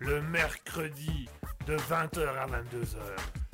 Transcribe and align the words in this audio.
le 0.00 0.20
mercredi 0.22 1.28
de 1.66 1.76
20h 1.76 2.26
à 2.28 2.46
22h. 2.46 2.98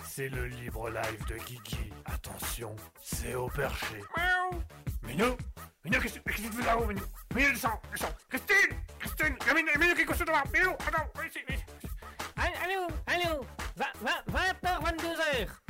C'est 0.06 0.29
le 0.29 0.46
libre 0.46 0.91
live 0.91 1.26
de 1.26 1.37
Guigui. 1.37 1.93
Attention, 2.05 2.76
c'est 3.02 3.35
au 3.35 3.49
perché. 3.49 4.02
Miaou 4.17 4.62
Minou 5.02 5.37
Minou, 5.85 6.00
qu'est-ce 6.00 6.19
que 6.20 6.31
tu 6.31 6.52
fais 6.52 6.64
là-haut, 6.64 6.87
Minou 6.87 7.02
Minou, 7.35 7.52
descends, 7.52 7.81
descends 7.91 8.14
Christine 8.29 8.79
Christine 8.99 9.37
Minou, 9.55 9.70
Minou, 9.79 9.94
qu'est-ce 9.94 10.25
que 10.25 10.25
tu 10.25 10.58
Minou, 10.58 10.70
attends, 10.73 11.11
viens 11.17 11.26
ici, 11.26 11.38
viens 11.46 11.56
ici. 11.56 11.88
Allô, 12.37 12.87
allô 13.06 13.46
20h, 13.76 14.81
22h 14.82 15.63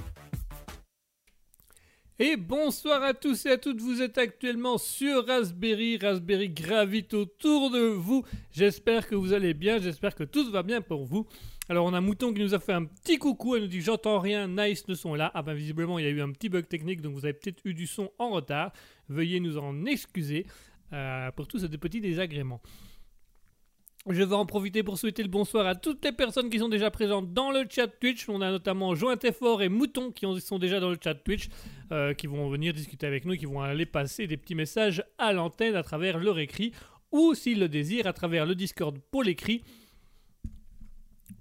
Et 2.20 2.36
bonsoir 2.36 3.02
à 3.02 3.12
tous 3.12 3.44
et 3.44 3.50
à 3.50 3.58
toutes, 3.58 3.80
vous 3.80 4.00
êtes 4.00 4.18
actuellement 4.18 4.78
sur 4.78 5.26
Raspberry, 5.26 5.98
Raspberry 5.98 6.48
gravite 6.48 7.12
autour 7.12 7.72
de 7.72 7.80
vous. 7.80 8.24
J'espère 8.52 9.08
que 9.08 9.16
vous 9.16 9.32
allez 9.32 9.52
bien, 9.52 9.80
j'espère 9.80 10.14
que 10.14 10.22
tout 10.22 10.48
va 10.52 10.62
bien 10.62 10.80
pour 10.80 11.04
vous. 11.04 11.26
Alors 11.68 11.86
on 11.86 11.92
a 11.92 12.00
Mouton 12.00 12.32
qui 12.32 12.40
nous 12.40 12.54
a 12.54 12.60
fait 12.60 12.72
un 12.72 12.84
petit 12.84 13.18
coucou, 13.18 13.56
elle 13.56 13.62
nous 13.62 13.68
dit 13.68 13.80
j'entends 13.80 14.20
rien, 14.20 14.46
nice 14.46 14.84
le 14.86 14.94
son 14.94 15.14
là. 15.14 15.32
Ah 15.34 15.42
ben 15.42 15.54
visiblement 15.54 15.98
il 15.98 16.04
y 16.04 16.08
a 16.08 16.12
eu 16.12 16.20
un 16.20 16.30
petit 16.30 16.48
bug 16.48 16.68
technique 16.68 17.00
donc 17.00 17.14
vous 17.14 17.24
avez 17.24 17.32
peut-être 17.32 17.60
eu 17.64 17.74
du 17.74 17.88
son 17.88 18.12
en 18.20 18.30
retard. 18.30 18.72
Veuillez 19.08 19.40
nous 19.40 19.58
en 19.58 19.84
excuser 19.84 20.46
euh, 20.92 21.32
pour 21.32 21.48
tous 21.48 21.58
ces 21.58 21.68
petits 21.68 22.00
désagréments. 22.00 22.60
Je 24.10 24.22
vais 24.22 24.34
en 24.34 24.44
profiter 24.44 24.82
pour 24.82 24.98
souhaiter 24.98 25.22
le 25.22 25.30
bonsoir 25.30 25.66
à 25.66 25.74
toutes 25.74 26.04
les 26.04 26.12
personnes 26.12 26.50
qui 26.50 26.58
sont 26.58 26.68
déjà 26.68 26.90
présentes 26.90 27.32
dans 27.32 27.50
le 27.50 27.64
chat 27.70 27.86
Twitch. 27.86 28.28
On 28.28 28.42
a 28.42 28.50
notamment 28.50 28.94
Joint 28.94 29.16
Fort 29.32 29.62
et 29.62 29.70
Mouton 29.70 30.12
qui 30.12 30.26
ont- 30.26 30.38
sont 30.38 30.58
déjà 30.58 30.78
dans 30.78 30.90
le 30.90 30.98
chat 31.02 31.14
Twitch, 31.14 31.48
euh, 31.90 32.12
qui 32.12 32.26
vont 32.26 32.50
venir 32.50 32.74
discuter 32.74 33.06
avec 33.06 33.24
nous, 33.24 33.34
qui 33.34 33.46
vont 33.46 33.62
aller 33.62 33.86
passer 33.86 34.26
des 34.26 34.36
petits 34.36 34.54
messages 34.54 35.02
à 35.16 35.32
l'antenne 35.32 35.74
à 35.74 35.82
travers 35.82 36.18
leur 36.18 36.38
écrit, 36.38 36.72
ou 37.12 37.32
s'ils 37.32 37.58
le 37.58 37.68
désirent, 37.70 38.06
à 38.06 38.12
travers 38.12 38.44
le 38.44 38.54
Discord 38.54 38.98
pour 39.10 39.22
l'écrit. 39.22 39.62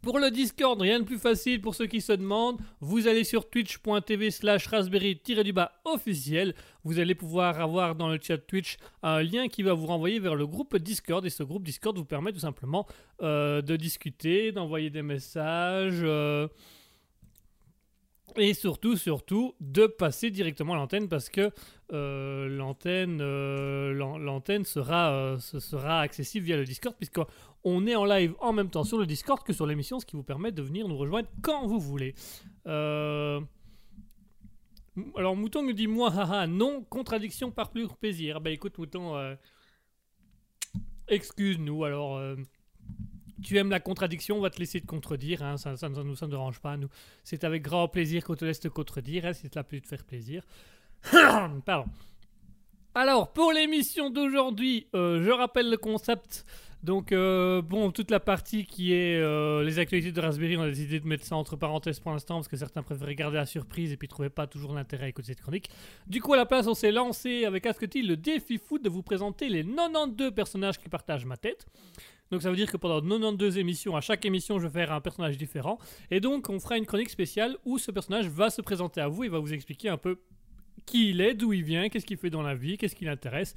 Pour 0.03 0.19
le 0.19 0.31
Discord, 0.31 0.81
rien 0.81 1.00
de 1.00 1.05
plus 1.05 1.17
facile 1.17 1.61
pour 1.61 1.75
ceux 1.75 1.85
qui 1.85 2.01
se 2.01 2.11
demandent. 2.11 2.59
Vous 2.81 3.07
allez 3.07 3.23
sur 3.23 3.50
twitch.tv 3.50 4.31
slash 4.31 4.67
raspberry-du-bas 4.67 5.71
officiel. 5.85 6.55
Vous 6.83 7.00
allez 7.00 7.15
pouvoir 7.15 7.61
avoir 7.61 7.95
dans 7.95 8.09
le 8.09 8.19
chat 8.21 8.38
Twitch 8.38 8.75
un 9.01 9.23
lien 9.23 9.47
qui 9.47 9.63
va 9.63 9.71
vous 9.71 9.85
renvoyer 9.85 10.19
vers 10.19 10.35
le 10.35 10.45
groupe 10.45 10.75
Discord. 10.75 11.25
Et 11.25 11.29
ce 11.29 11.44
groupe 11.44 11.63
Discord 11.63 11.97
vous 11.97 12.03
permet 12.03 12.33
tout 12.33 12.39
simplement 12.39 12.85
euh, 13.21 13.61
de 13.61 13.77
discuter, 13.77 14.51
d'envoyer 14.51 14.89
des 14.89 15.03
messages. 15.03 16.01
euh, 16.03 16.49
et 18.38 18.53
surtout, 18.53 18.95
surtout, 18.97 19.56
de 19.59 19.88
passer 19.88 20.31
directement 20.31 20.74
à 20.74 20.77
l'antenne 20.77 21.07
parce 21.09 21.30
que 21.30 21.51
euh, 21.91 22.47
l'antenne, 22.50 23.19
euh, 23.21 23.94
l'an- 23.94 24.18
l'antenne 24.18 24.65
sera, 24.65 25.12
euh, 25.13 25.39
sera 25.39 26.00
accessible 26.01 26.45
via 26.45 26.57
le 26.57 26.65
Discord 26.65 26.95
puisqu'on 26.95 27.88
est 27.88 27.95
en 27.95 28.06
live 28.06 28.33
en 28.39 28.53
même 28.53 28.69
temps 28.69 28.83
sur 28.83 28.97
le 28.97 29.06
Discord 29.06 29.44
que 29.44 29.53
sur 29.53 29.68
l'émission, 29.68 30.00
ce 30.00 30.06
qui 30.06 30.15
vous 30.15 30.24
permet 30.24 30.51
de 30.51 30.62
venir 30.62 30.88
nous 30.88 30.97
rejoindre 30.97 31.27
quand 31.41 31.68
vous 31.68 31.80
voulez. 31.80 32.15
Alors 32.65 33.41
Mouton 35.35 35.63
nous 35.63 35.74
dit 35.74 35.88
moi 35.88 36.12
haha 36.12 36.47
non 36.47 36.83
contradiction 36.83 37.51
par 37.51 37.71
plus 37.71 37.88
plaisir. 37.88 38.41
Bah 38.41 38.51
écoute 38.51 38.77
Mouton, 38.77 39.35
excuse-nous 41.07 41.83
alors. 41.83 42.19
Tu 43.44 43.57
aimes 43.57 43.69
la 43.69 43.80
contradiction, 43.80 44.38
on 44.38 44.42
va 44.42 44.50
te 44.50 44.60
laisser 44.60 44.81
te 44.81 44.88
contredire, 44.88 45.44
hein, 45.44 45.57
ça, 45.57 45.72
nous 45.90 46.16
ça 46.16 46.25
ne 46.25 46.31
dérange 46.31 46.60
pas. 46.60 46.78
Nous, 46.78 46.90
c'est 47.24 47.44
avec 47.44 47.62
grand 47.62 47.88
plaisir 47.88 48.24
qu'on 48.24 48.36
te 48.36 48.45
laisse 48.45 48.60
te 48.60 48.68
contredire, 48.68 49.25
hein, 49.25 49.34
si 49.34 49.48
cela 49.48 49.63
peut 49.63 49.80
te 49.80 49.88
faire 49.88 50.04
plaisir. 50.04 50.44
Pardon. 51.66 51.86
Alors, 52.95 53.34
pour 53.34 53.51
l'émission 53.51 54.12
d'aujourd'hui, 54.12 54.86
euh, 54.94 55.24
je 55.24 55.31
rappelle 55.31 55.72
le 55.72 55.78
concept. 55.78 56.45
Donc, 56.84 57.12
euh, 57.12 57.63
bon, 57.63 57.90
toute 57.90 58.12
la 58.12 58.19
partie 58.19 58.66
qui 58.66 58.94
est 58.94 59.19
euh, 59.19 59.63
les 59.63 59.80
actualités 59.80 60.12
de 60.12 60.22
Raspberry, 60.22 60.57
on 60.57 60.62
a 60.62 60.69
décidé 60.69 61.00
de 61.00 61.07
mettre 61.07 61.25
ça 61.25 61.36
entre 61.36 61.56
parenthèses 61.56 62.00
pour 62.00 62.12
l'instant 62.12 62.36
parce 62.36 62.48
que 62.48 62.56
certains 62.56 62.84
préféraient 62.84 63.16
garder 63.16 63.38
la 63.38 63.48
surprise 63.48 63.92
et 63.92 63.98
puis 63.98 64.07
trouvaient 64.07 64.30
pas 64.30 64.45
toujours 64.45 64.74
l'intérêt 64.75 65.06
à 65.06 65.07
écouter 65.07 65.30
cette 65.30 65.42
chronique. 65.42 65.72
Du 66.06 66.22
coup, 66.22 66.34
à 66.34 66.38
la 66.38 66.45
place, 66.45 66.68
on 66.68 66.75
s'est 66.75 66.92
lancé 66.92 67.45
avec 67.45 67.66
Asketil 67.66 68.07
le 68.07 68.16
défi 68.16 68.60
foot 68.60 68.84
de 68.84 68.90
vous 68.90 69.01
présenter 69.01 69.50
les 69.50 69.63
92 69.63 70.31
personnages 70.31 70.78
qui 70.78 70.88
partagent 70.88 71.25
ma 71.25 71.38
tête. 71.38 71.66
Donc 72.30 72.44
ça 72.44 72.51
veut 72.51 72.56
dire 72.56 72.72
que 72.72 72.78
pendant 72.78 73.01
92 73.01 73.57
émissions, 73.57 73.95
à 73.95 74.01
chaque 74.01 74.24
émission, 74.25 74.60
je 74.60 74.68
vais 74.68 74.74
faire 74.81 74.92
un 74.92 75.01
personnage 75.01 75.38
différent. 75.38 75.80
Et 76.12 76.19
donc, 76.19 76.48
on 76.50 76.60
fera 76.60 76.78
une 76.78 76.86
chronique 76.86 77.10
spéciale 77.10 77.57
où 77.66 77.80
ce 77.80 77.90
personnage 77.90 78.28
va 78.28 78.51
se 78.51 78.62
présenter 78.62 79.01
à 79.01 79.07
vous 79.07 79.24
et 79.24 79.30
va 79.30 79.40
vous 79.40 79.54
expliquer 79.54 79.90
un 79.90 79.98
peu 79.98 80.19
qui 80.85 81.09
il 81.09 81.21
est, 81.21 81.33
d'où 81.33 81.53
il 81.53 81.63
vient, 81.63 81.89
qu'est-ce 81.89 82.06
qu'il 82.06 82.18
fait 82.18 82.30
dans 82.30 82.41
la 82.41 82.56
vie, 82.56 82.77
qu'est-ce 82.77 82.95
qui 82.95 83.06
l'intéresse, 83.06 83.56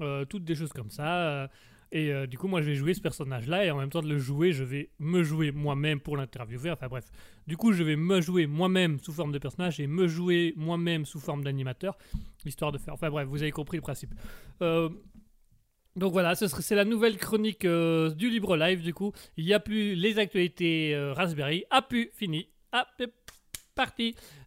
euh, 0.00 0.24
toutes 0.24 0.44
des 0.44 0.54
choses 0.54 0.72
comme 0.72 0.90
ça. 0.90 1.28
euh, 1.28 1.48
et 1.92 2.12
euh, 2.12 2.26
du 2.28 2.38
coup, 2.38 2.46
moi, 2.46 2.62
je 2.62 2.66
vais 2.66 2.76
jouer 2.76 2.94
ce 2.94 3.00
personnage-là 3.00 3.64
et 3.64 3.70
en 3.72 3.76
même 3.76 3.90
temps 3.90 4.00
de 4.00 4.08
le 4.08 4.18
jouer, 4.18 4.52
je 4.52 4.62
vais 4.62 4.90
me 5.00 5.24
jouer 5.24 5.50
moi-même 5.50 5.98
pour 5.98 6.16
l'interviewer. 6.16 6.70
Enfin 6.70 6.86
bref, 6.86 7.10
du 7.48 7.56
coup, 7.56 7.72
je 7.72 7.82
vais 7.82 7.96
me 7.96 8.20
jouer 8.20 8.46
moi-même 8.46 9.00
sous 9.00 9.12
forme 9.12 9.32
de 9.32 9.38
personnage 9.38 9.80
et 9.80 9.88
me 9.88 10.06
jouer 10.06 10.54
moi-même 10.56 11.04
sous 11.04 11.18
forme 11.18 11.42
d'animateur, 11.42 11.98
histoire 12.44 12.70
de 12.70 12.78
faire. 12.78 12.94
Enfin 12.94 13.10
bref, 13.10 13.26
vous 13.26 13.42
avez 13.42 13.50
compris 13.50 13.76
le 13.76 13.82
principe. 13.82 14.14
Donc 14.60 16.12
voilà, 16.12 16.36
c'est 16.36 16.76
la 16.76 16.84
nouvelle 16.84 17.18
chronique 17.18 17.66
du 17.66 18.30
Libre 18.30 18.56
Live 18.56 18.82
du 18.82 18.94
coup. 18.94 19.12
Il 19.36 19.44
n'y 19.44 19.52
a 19.52 19.58
plus 19.58 19.96
les 19.96 20.20
actualités 20.20 20.96
Raspberry. 21.16 21.64
A 21.70 21.82
pu, 21.82 22.12
fini. 22.14 22.48
Hop, 22.72 22.86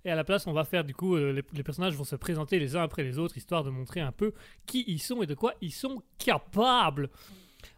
Et 0.06 0.12
à 0.12 0.16
la 0.16 0.24
place, 0.24 0.48
on 0.48 0.54
va 0.54 0.64
faire 0.64 0.84
du 0.84 0.94
coup, 0.94 1.16
euh, 1.16 1.32
les, 1.32 1.44
les 1.54 1.64
personnages 1.64 1.96
vont 1.96 2.04
se 2.04 2.16
présenter 2.16 2.60
les 2.60 2.76
uns 2.76 2.84
après 2.84 3.04
les 3.04 3.20
autres, 3.20 3.38
histoire 3.38 3.64
de 3.64 3.70
montrer 3.70 4.02
un 4.02 4.12
peu 4.12 4.34
qui 4.66 4.84
ils 4.88 5.02
sont 5.02 5.22
et 5.22 5.28
de 5.28 5.36
quoi 5.36 5.54
ils 5.62 5.72
sont 5.72 6.02
capables. 6.18 7.10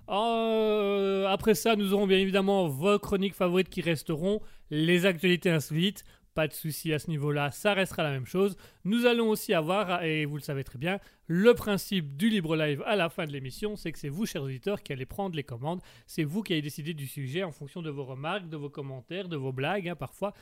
Euh, 0.09 1.27
après 1.27 1.55
ça, 1.55 1.75
nous 1.75 1.93
aurons 1.93 2.07
bien 2.07 2.19
évidemment 2.19 2.67
vos 2.67 2.99
chroniques 2.99 3.33
favorites 3.33 3.69
qui 3.69 3.81
resteront, 3.81 4.41
les 4.69 5.05
actualités 5.05 5.49
insolites. 5.49 6.03
Pas 6.33 6.49
de 6.49 6.53
souci 6.53 6.91
à 6.91 6.99
ce 6.99 7.09
niveau-là, 7.09 7.49
ça 7.51 7.73
restera 7.73 8.03
la 8.03 8.11
même 8.11 8.25
chose. 8.25 8.57
Nous 8.83 9.05
allons 9.05 9.29
aussi 9.29 9.53
avoir, 9.53 10.03
et 10.03 10.25
vous 10.25 10.35
le 10.35 10.41
savez 10.41 10.65
très 10.65 10.77
bien, 10.77 10.99
le 11.27 11.53
principe 11.53 12.17
du 12.17 12.29
libre 12.29 12.57
live 12.57 12.83
à 12.85 12.97
la 12.97 13.07
fin 13.07 13.25
de 13.25 13.31
l'émission, 13.31 13.77
c'est 13.77 13.93
que 13.93 13.97
c'est 13.97 14.09
vous, 14.09 14.25
chers 14.25 14.43
auditeurs, 14.43 14.83
qui 14.83 14.91
allez 14.91 15.05
prendre 15.05 15.33
les 15.33 15.45
commandes. 15.45 15.79
C'est 16.07 16.25
vous 16.25 16.43
qui 16.43 16.51
allez 16.51 16.61
décider 16.61 16.93
du 16.93 17.07
sujet 17.07 17.43
en 17.43 17.53
fonction 17.53 17.81
de 17.81 17.89
vos 17.89 18.03
remarques, 18.03 18.49
de 18.49 18.57
vos 18.57 18.69
commentaires, 18.69 19.29
de 19.29 19.37
vos 19.37 19.53
blagues, 19.53 19.87
hein, 19.87 19.95
parfois, 19.95 20.33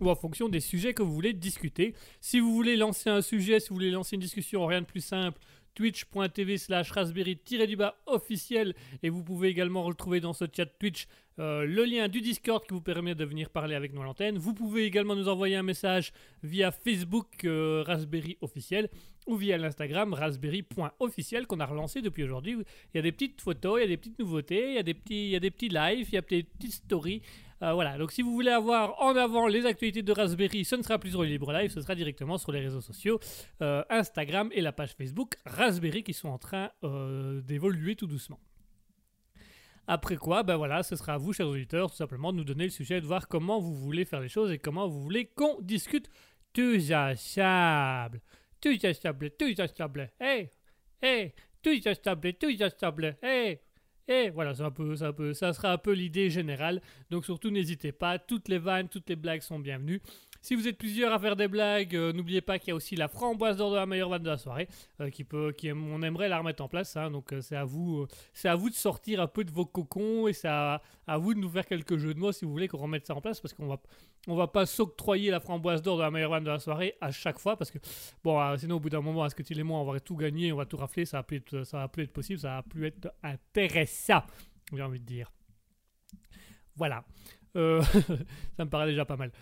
ou 0.00 0.10
en 0.10 0.14
fonction 0.14 0.48
des 0.48 0.60
sujets 0.60 0.94
que 0.94 1.02
vous 1.02 1.12
voulez 1.12 1.32
discuter. 1.32 1.94
Si 2.20 2.40
vous 2.40 2.54
voulez 2.54 2.76
lancer 2.76 3.10
un 3.10 3.22
sujet, 3.22 3.60
si 3.60 3.70
vous 3.70 3.76
voulez 3.76 3.90
lancer 3.90 4.16
une 4.16 4.22
discussion, 4.22 4.64
rien 4.66 4.80
de 4.80 4.86
plus 4.86 5.04
simple, 5.04 5.40
twitch.tv 5.74 6.58
slash 6.58 6.90
raspberry-du-bas 6.90 7.96
officiel 8.06 8.74
et 9.02 9.08
vous 9.08 9.22
pouvez 9.22 9.48
également 9.48 9.82
retrouver 9.82 10.20
dans 10.20 10.32
ce 10.32 10.44
chat 10.54 10.66
Twitch 10.66 11.06
euh, 11.38 11.64
le 11.64 11.84
lien 11.84 12.08
du 12.08 12.20
Discord 12.20 12.62
qui 12.66 12.74
vous 12.74 12.82
permet 12.82 13.14
de 13.14 13.24
venir 13.24 13.48
parler 13.50 13.74
avec 13.74 13.94
nous 13.94 14.02
à 14.02 14.04
l'antenne. 14.04 14.36
Vous 14.36 14.52
pouvez 14.52 14.84
également 14.84 15.16
nous 15.16 15.28
envoyer 15.28 15.56
un 15.56 15.62
message 15.62 16.12
via 16.42 16.70
Facebook 16.70 17.44
euh, 17.44 17.82
Raspberry 17.86 18.36
officiel 18.42 18.88
ou 19.26 19.36
via 19.36 19.56
l'Instagram 19.56 20.12
raspberry.officiel 20.12 21.46
qu'on 21.46 21.60
a 21.60 21.66
relancé 21.66 22.02
depuis 22.02 22.24
aujourd'hui. 22.24 22.56
Il 22.92 22.96
y 22.96 22.98
a 22.98 23.02
des 23.02 23.12
petites 23.12 23.40
photos, 23.40 23.78
il 23.78 23.82
y 23.82 23.84
a 23.84 23.88
des 23.88 23.96
petites 23.96 24.18
nouveautés, 24.18 24.70
il 24.70 24.74
y 24.74 24.78
a 24.78 24.82
des 24.82 24.94
petits, 24.94 25.26
il 25.26 25.30
y 25.30 25.36
a 25.36 25.40
des 25.40 25.50
petits 25.50 25.68
lives, 25.68 26.08
il 26.08 26.14
y 26.14 26.18
a 26.18 26.22
des 26.22 26.42
petites 26.42 26.72
stories. 26.72 27.22
Euh, 27.62 27.74
voilà, 27.74 27.98
donc 27.98 28.10
si 28.10 28.22
vous 28.22 28.32
voulez 28.32 28.50
avoir 28.50 29.00
en 29.02 29.14
avant 29.16 29.46
les 29.46 29.66
actualités 29.66 30.02
de 30.02 30.12
Raspberry, 30.12 30.64
ce 30.64 30.76
ne 30.76 30.82
sera 30.82 30.98
plus 30.98 31.10
sur 31.10 31.22
le 31.22 31.28
Libre 31.28 31.52
ce 31.68 31.80
sera 31.82 31.94
directement 31.94 32.38
sur 32.38 32.52
les 32.52 32.60
réseaux 32.60 32.80
sociaux, 32.80 33.20
euh, 33.60 33.82
Instagram 33.90 34.48
et 34.52 34.62
la 34.62 34.72
page 34.72 34.94
Facebook 34.94 35.34
Raspberry 35.44 36.02
qui 36.02 36.14
sont 36.14 36.28
en 36.28 36.38
train 36.38 36.70
euh, 36.84 37.42
d'évoluer 37.42 37.96
tout 37.96 38.06
doucement. 38.06 38.40
Après 39.86 40.16
quoi, 40.16 40.42
ben 40.42 40.56
voilà, 40.56 40.82
ce 40.82 40.96
sera 40.96 41.14
à 41.14 41.18
vous, 41.18 41.32
chers 41.32 41.48
auditeurs, 41.48 41.90
tout 41.90 41.96
simplement 41.96 42.32
de 42.32 42.38
nous 42.38 42.44
donner 42.44 42.64
le 42.64 42.70
sujet, 42.70 43.00
de 43.00 43.06
voir 43.06 43.28
comment 43.28 43.58
vous 43.58 43.74
voulez 43.74 44.04
faire 44.04 44.20
les 44.20 44.28
choses 44.28 44.50
et 44.52 44.58
comment 44.58 44.86
vous 44.86 45.02
voulez 45.02 45.26
qu'on 45.26 45.60
discute 45.60 46.08
tous 46.52 46.92
ensemble. 46.92 48.20
Tous 48.60 48.84
ensemble, 48.84 49.30
tous 49.32 49.60
ensemble. 49.60 50.10
Hey, 50.18 50.50
hey, 51.02 51.34
tous 51.62 51.86
ensemble, 51.86 52.32
tous 52.34 52.62
ensemble. 52.62 53.18
Hey, 53.22 53.60
hey. 54.10 54.30
Voilà, 54.30 54.52
un 54.60 54.70
peu, 54.70 54.94
ça 55.34 55.52
sera 55.52 55.72
un 55.72 55.78
peu 55.78 55.92
l'idée 55.92 56.30
générale. 56.30 56.80
Donc 57.10 57.24
surtout, 57.24 57.50
n'hésitez 57.50 57.92
pas, 57.92 58.18
toutes 58.18 58.48
les 58.48 58.58
vannes, 58.58 58.88
toutes 58.88 59.08
les 59.08 59.16
blagues 59.16 59.42
sont 59.42 59.58
bienvenues. 59.58 60.00
Si 60.42 60.54
vous 60.54 60.66
êtes 60.66 60.78
plusieurs 60.78 61.12
à 61.12 61.18
faire 61.18 61.36
des 61.36 61.48
blagues, 61.48 61.94
euh, 61.94 62.12
n'oubliez 62.14 62.40
pas 62.40 62.58
qu'il 62.58 62.68
y 62.68 62.72
a 62.72 62.74
aussi 62.74 62.96
la 62.96 63.08
framboise 63.08 63.58
d'or 63.58 63.72
de 63.72 63.76
la 63.76 63.84
meilleure 63.84 64.08
vanne 64.08 64.22
de 64.22 64.30
la 64.30 64.38
soirée, 64.38 64.68
euh, 65.00 65.10
qui 65.10 65.22
peut, 65.22 65.52
qui 65.52 65.70
on 65.70 66.00
aimerait 66.02 66.30
la 66.30 66.38
remettre 66.38 66.62
en 66.62 66.68
place. 66.68 66.96
hein. 66.96 67.10
donc 67.10 67.32
euh, 67.32 67.42
c'est 67.42 67.56
à 67.56 67.64
vous, 67.64 68.00
euh, 68.02 68.08
c'est 68.32 68.48
à 68.48 68.54
vous 68.54 68.70
de 68.70 68.74
sortir 68.74 69.20
un 69.20 69.26
peu 69.26 69.44
de 69.44 69.50
vos 69.50 69.66
cocons 69.66 70.28
et 70.28 70.32
c'est 70.32 70.48
à, 70.48 70.80
à 71.06 71.18
vous 71.18 71.34
de 71.34 71.40
nous 71.40 71.50
faire 71.50 71.66
quelques 71.66 71.98
jeux 71.98 72.14
de 72.14 72.18
mots 72.18 72.32
si 72.32 72.46
vous 72.46 72.52
voulez 72.52 72.68
qu'on 72.68 72.78
remette 72.78 73.06
ça 73.06 73.14
en 73.14 73.20
place, 73.20 73.38
parce 73.40 73.52
qu'on 73.52 73.66
va, 73.66 73.78
on 74.28 74.34
va 74.34 74.46
pas 74.46 74.64
s'octroyer 74.64 75.30
la 75.30 75.40
framboise 75.40 75.82
d'or 75.82 75.98
de 75.98 76.02
la 76.02 76.10
meilleure 76.10 76.30
vanne 76.30 76.44
de 76.44 76.50
la 76.50 76.58
soirée 76.58 76.96
à 77.02 77.10
chaque 77.10 77.38
fois, 77.38 77.58
parce 77.58 77.70
que 77.70 77.78
bon, 78.24 78.56
sinon 78.56 78.76
au 78.76 78.80
bout 78.80 78.90
d'un 78.90 79.02
moment, 79.02 79.26
est-ce 79.26 79.34
que 79.34 79.42
tu 79.42 79.58
et 79.58 79.62
moi, 79.62 79.78
on 79.78 79.84
va 79.84 80.00
tout 80.00 80.16
gagner, 80.16 80.52
on 80.52 80.56
va 80.56 80.64
tout 80.64 80.78
rafler, 80.78 81.04
ça 81.04 81.18
va 81.18 81.22
plus 81.22 81.42
ça 81.64 81.78
va 81.78 81.88
plus 81.88 82.04
être 82.04 82.12
possible, 82.12 82.38
ça 82.40 82.56
va 82.56 82.62
plus 82.62 82.86
être 82.86 83.12
intéressant, 83.22 84.22
j'ai 84.72 84.82
envie 84.82 85.00
de 85.00 85.04
dire. 85.04 85.30
Voilà. 86.76 87.04
Ça 87.54 88.64
me 88.64 88.70
paraît 88.70 88.86
déjà 88.86 89.04
pas 89.04 89.16
mal. 89.16 89.32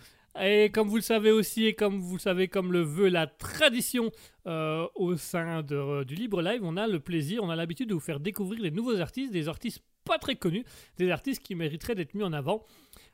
Et 0.41 0.69
comme 0.69 0.87
vous 0.87 0.95
le 0.95 1.01
savez 1.01 1.31
aussi, 1.31 1.65
et 1.65 1.73
comme 1.73 1.99
vous 1.99 2.15
le 2.15 2.21
savez, 2.21 2.47
comme 2.47 2.71
le 2.71 2.81
veut 2.81 3.09
la 3.09 3.27
tradition 3.27 4.11
euh, 4.47 4.87
au 4.95 5.15
sein 5.15 5.65
euh, 5.71 6.03
du 6.03 6.15
Libre 6.15 6.41
Live, 6.41 6.61
on 6.63 6.77
a 6.77 6.87
le 6.87 6.99
plaisir, 6.99 7.43
on 7.43 7.49
a 7.49 7.55
l'habitude 7.55 7.89
de 7.89 7.93
vous 7.93 7.99
faire 7.99 8.19
découvrir 8.19 8.61
les 8.61 8.71
nouveaux 8.71 8.99
artistes, 8.99 9.33
des 9.33 9.47
artistes 9.47 9.83
pas 10.05 10.17
très 10.17 10.35
connus, 10.35 10.65
des 10.97 11.11
artistes 11.11 11.43
qui 11.43 11.55
mériteraient 11.55 11.95
d'être 11.95 12.13
mis 12.13 12.23
en 12.23 12.33
avant. 12.33 12.65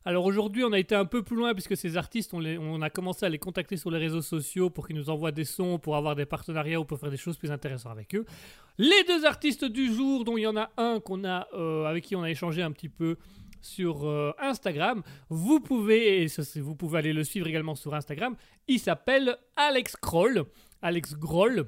Alors 0.05 0.25
aujourd'hui, 0.25 0.63
on 0.63 0.71
a 0.71 0.77
été 0.77 0.93
un 0.93 1.05
peu 1.05 1.23
plus 1.23 1.35
loin 1.35 1.53
puisque 1.53 1.75
ces 1.75 1.97
artistes, 1.97 2.33
on 2.33 2.81
a 2.81 2.89
commencé 2.91 3.25
à 3.25 3.29
les 3.29 3.39
contacter 3.39 3.75
sur 3.75 3.89
les 3.89 3.97
réseaux 3.97 4.21
sociaux 4.21 4.69
pour 4.69 4.85
qu'ils 4.85 4.95
nous 4.95 5.09
envoient 5.09 5.31
des 5.31 5.45
sons, 5.45 5.79
pour 5.79 5.95
avoir 5.95 6.15
des 6.15 6.27
partenariats 6.27 6.79
ou 6.79 6.85
pour 6.85 6.99
faire 6.99 7.09
des 7.09 7.17
choses 7.17 7.37
plus 7.37 7.51
intéressantes 7.51 7.91
avec 7.91 8.13
eux. 8.13 8.23
Les 8.77 9.03
deux 9.07 9.25
artistes 9.25 9.65
du 9.65 9.91
jour, 9.91 10.23
dont 10.23 10.37
il 10.37 10.41
y 10.41 10.47
en 10.47 10.57
a 10.57 10.69
un 10.77 10.99
qu'on 10.99 11.25
a, 11.25 11.47
euh, 11.53 11.85
avec 11.85 12.03
qui 12.03 12.15
on 12.15 12.21
a 12.21 12.29
échangé 12.29 12.61
un 12.61 12.71
petit 12.71 12.89
peu 12.89 13.17
sur 13.65 14.07
euh, 14.07 14.31
Instagram, 14.39 15.03
vous 15.29 15.59
pouvez, 15.59 16.23
et 16.23 16.27
vous 16.55 16.75
pouvez 16.75 16.99
aller 16.99 17.13
le 17.13 17.23
suivre 17.23 17.47
également 17.47 17.75
sur 17.75 17.93
Instagram. 17.93 18.35
Il 18.67 18.79
s'appelle 18.79 19.37
Alex 19.55 19.95
Kroll. 19.95 20.45
Alex 20.81 21.15
Groll. 21.15 21.65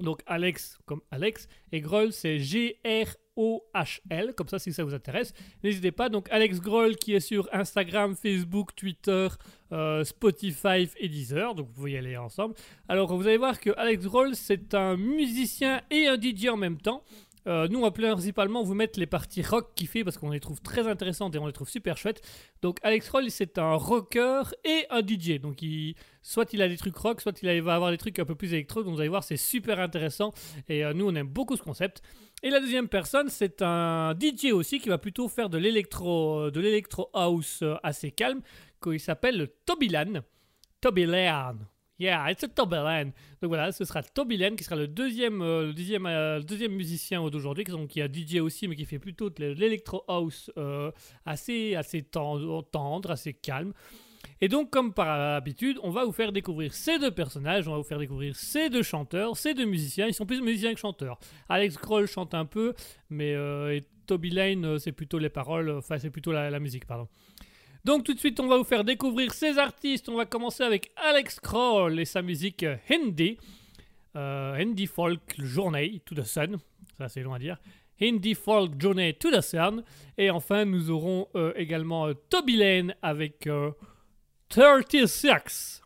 Donc 0.00 0.22
Alex 0.26 0.78
comme 0.86 1.00
Alex 1.10 1.48
et 1.72 1.80
Groll 1.80 2.12
c'est 2.12 2.38
G-R-O-H-L, 2.38 4.32
comme 4.36 4.46
ça 4.46 4.60
si 4.60 4.72
ça 4.72 4.84
vous 4.84 4.94
intéresse. 4.94 5.34
N'hésitez 5.64 5.90
pas, 5.90 6.08
donc 6.08 6.28
Alex 6.30 6.60
Groll 6.60 6.94
qui 6.94 7.14
est 7.14 7.20
sur 7.20 7.48
Instagram, 7.52 8.14
Facebook, 8.14 8.76
Twitter, 8.76 9.26
euh, 9.72 10.04
Spotify 10.04 10.88
et 10.98 11.08
Deezer, 11.08 11.56
donc 11.56 11.66
vous 11.66 11.72
pouvez 11.72 11.92
y 11.92 11.96
aller 11.96 12.16
ensemble. 12.16 12.54
Alors 12.88 13.12
vous 13.16 13.26
allez 13.26 13.38
voir 13.38 13.58
que 13.58 13.70
Alex 13.76 14.04
Groll 14.04 14.36
c'est 14.36 14.72
un 14.74 14.96
musicien 14.96 15.82
et 15.90 16.06
un 16.06 16.14
DJ 16.14 16.46
en 16.46 16.56
même 16.56 16.80
temps. 16.80 17.02
Euh, 17.46 17.68
nous, 17.68 17.78
on 17.78 17.82
va 17.82 17.90
principalement 17.90 18.62
vous 18.62 18.74
mettre 18.74 18.98
les 18.98 19.06
parties 19.06 19.42
rock 19.42 19.70
qu'il 19.74 19.88
fait 19.88 20.04
parce 20.04 20.18
qu'on 20.18 20.30
les 20.30 20.40
trouve 20.40 20.60
très 20.60 20.86
intéressantes 20.86 21.34
et 21.34 21.38
on 21.38 21.46
les 21.46 21.52
trouve 21.52 21.68
super 21.68 21.96
chouettes. 21.96 22.20
Donc, 22.62 22.78
Alex 22.82 23.08
Roll, 23.08 23.30
c'est 23.30 23.58
un 23.58 23.74
rocker 23.74 24.42
et 24.64 24.86
un 24.90 25.00
DJ. 25.00 25.40
Donc, 25.40 25.64
soit 26.22 26.52
il 26.52 26.62
a 26.62 26.68
des 26.68 26.76
trucs 26.76 26.96
rock, 26.96 27.20
soit 27.20 27.40
il 27.42 27.62
va 27.62 27.74
avoir 27.74 27.90
des 27.90 27.98
trucs 27.98 28.18
un 28.18 28.24
peu 28.24 28.34
plus 28.34 28.52
électro. 28.52 28.82
Donc, 28.82 28.94
vous 28.94 29.00
allez 29.00 29.08
voir, 29.08 29.24
c'est 29.24 29.36
super 29.36 29.80
intéressant. 29.80 30.32
Et 30.68 30.84
euh, 30.84 30.92
nous, 30.92 31.06
on 31.06 31.14
aime 31.14 31.28
beaucoup 31.28 31.56
ce 31.56 31.62
concept. 31.62 32.02
Et 32.42 32.50
la 32.50 32.60
deuxième 32.60 32.88
personne, 32.88 33.28
c'est 33.28 33.62
un 33.62 34.14
DJ 34.18 34.52
aussi 34.52 34.78
qui 34.78 34.88
va 34.88 34.98
plutôt 34.98 35.28
faire 35.28 35.48
de 35.48 35.58
l'électro, 35.58 36.50
de 36.50 36.60
l'électro 36.60 37.10
house 37.14 37.60
euh, 37.62 37.76
assez 37.82 38.10
calme. 38.10 38.40
Il 38.86 39.00
s'appelle 39.00 39.48
Tobylan. 39.66 40.22
Tobylan. 40.80 41.58
Yeah, 41.98 42.30
it's 42.30 42.44
a 42.44 42.48
Tobylan. 42.48 43.06
Donc 43.42 43.48
voilà, 43.48 43.72
ce 43.72 43.84
sera 43.84 44.04
Tobylan 44.04 44.54
qui 44.54 44.62
sera 44.62 44.76
le 44.76 44.86
deuxième, 44.86 45.42
euh, 45.42 45.66
le 45.66 45.72
deuxième, 45.74 46.06
euh, 46.06 46.38
le 46.38 46.44
deuxième 46.44 46.72
musicien 46.72 47.28
d'aujourd'hui, 47.28 47.64
qui 47.88 48.00
a 48.00 48.06
DJ 48.06 48.36
aussi, 48.36 48.68
mais 48.68 48.76
qui 48.76 48.84
fait 48.84 49.00
plutôt 49.00 49.30
de 49.30 49.46
l'électro 49.46 50.04
house 50.06 50.48
euh, 50.56 50.92
assez, 51.26 51.74
assez 51.74 52.04
tendre, 52.04 53.10
assez 53.10 53.32
calme. 53.34 53.72
Et 54.40 54.46
donc, 54.46 54.70
comme 54.70 54.94
par 54.94 55.08
habitude, 55.08 55.78
on 55.82 55.90
va 55.90 56.04
vous 56.04 56.12
faire 56.12 56.30
découvrir 56.30 56.72
ces 56.72 57.00
deux 57.00 57.10
personnages, 57.10 57.66
on 57.66 57.72
va 57.72 57.78
vous 57.78 57.82
faire 57.82 57.98
découvrir 57.98 58.36
ces 58.36 58.70
deux 58.70 58.84
chanteurs, 58.84 59.36
ces 59.36 59.54
deux 59.54 59.64
musiciens. 59.64 60.06
Ils 60.06 60.14
sont 60.14 60.26
plus 60.26 60.40
musiciens 60.40 60.74
que 60.74 60.80
chanteurs. 60.80 61.18
Alex 61.48 61.76
Kroll 61.78 62.06
chante 62.06 62.32
un 62.34 62.44
peu, 62.44 62.74
mais 63.10 63.34
Toby 64.06 64.30
Lane, 64.30 64.78
c'est 64.78 64.92
plutôt 64.92 65.18
les 65.18 65.30
paroles, 65.30 65.70
enfin, 65.70 65.98
c'est 65.98 66.10
plutôt 66.10 66.30
la 66.30 66.60
musique, 66.60 66.86
pardon. 66.86 67.08
Donc 67.84 68.04
tout 68.04 68.14
de 68.14 68.18
suite, 68.18 68.38
on 68.40 68.46
va 68.46 68.56
vous 68.56 68.64
faire 68.64 68.84
découvrir 68.84 69.32
ces 69.32 69.58
artistes. 69.58 70.08
On 70.08 70.16
va 70.16 70.26
commencer 70.26 70.62
avec 70.62 70.90
Alex 70.96 71.40
Kroll 71.40 72.00
et 72.00 72.04
sa 72.04 72.22
musique 72.22 72.62
euh, 72.62 72.76
Hindi. 72.90 73.38
Euh, 74.16 74.54
Hindi 74.54 74.86
Folk 74.86 75.20
Journey 75.38 76.00
to 76.04 76.14
the 76.14 76.24
Sun. 76.24 76.58
Ça, 76.96 77.08
c'est 77.08 77.22
long 77.22 77.34
à 77.34 77.38
dire. 77.38 77.56
Hindi 78.00 78.34
Folk 78.34 78.80
Journey 78.80 79.14
to 79.14 79.30
the 79.30 79.40
Sun. 79.40 79.82
Et 80.16 80.30
enfin, 80.30 80.64
nous 80.64 80.90
aurons 80.90 81.28
euh, 81.34 81.52
également 81.56 82.06
euh, 82.08 82.14
Toby 82.28 82.56
Lane 82.56 82.94
avec 83.02 83.46
euh, 83.46 83.70
36. 84.48 85.82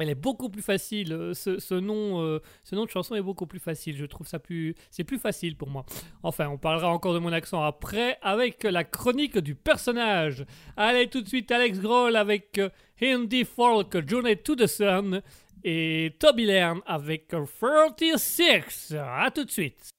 Elle 0.00 0.10
est 0.10 0.14
beaucoup 0.14 0.48
plus 0.48 0.62
facile. 0.62 1.12
euh, 1.12 1.34
Ce, 1.34 1.74
nom, 1.74 2.22
euh, 2.22 2.40
ce 2.64 2.74
nom 2.74 2.84
de 2.84 2.90
chanson 2.90 3.14
est 3.14 3.22
beaucoup 3.22 3.46
plus 3.46 3.58
facile. 3.58 3.96
Je 3.96 4.06
trouve 4.06 4.26
ça 4.26 4.38
plus, 4.38 4.74
c'est 4.90 5.04
plus 5.04 5.18
facile 5.18 5.56
pour 5.56 5.68
moi. 5.68 5.84
Enfin, 6.22 6.48
on 6.48 6.58
parlera 6.58 6.88
encore 6.88 7.14
de 7.14 7.18
mon 7.18 7.32
accent 7.32 7.62
après 7.62 8.18
avec 8.22 8.62
la 8.64 8.84
chronique 8.84 9.38
du 9.38 9.54
personnage. 9.54 10.46
Allez 10.76 11.08
tout 11.08 11.20
de 11.20 11.28
suite, 11.28 11.50
Alex 11.50 11.80
Grohl 11.80 12.16
avec 12.16 12.58
euh, 12.58 12.68
Hindi 13.02 13.44
Folk 13.44 14.08
Journey 14.08 14.36
to 14.36 14.54
the 14.54 14.66
Sun 14.66 15.20
et 15.64 16.14
Toby 16.18 16.46
Lane 16.46 16.80
avec 16.86 17.34
euh, 17.34 17.44
36. 17.60 18.94
À 18.96 19.30
tout 19.30 19.44
de 19.44 19.50
suite. 19.50 19.97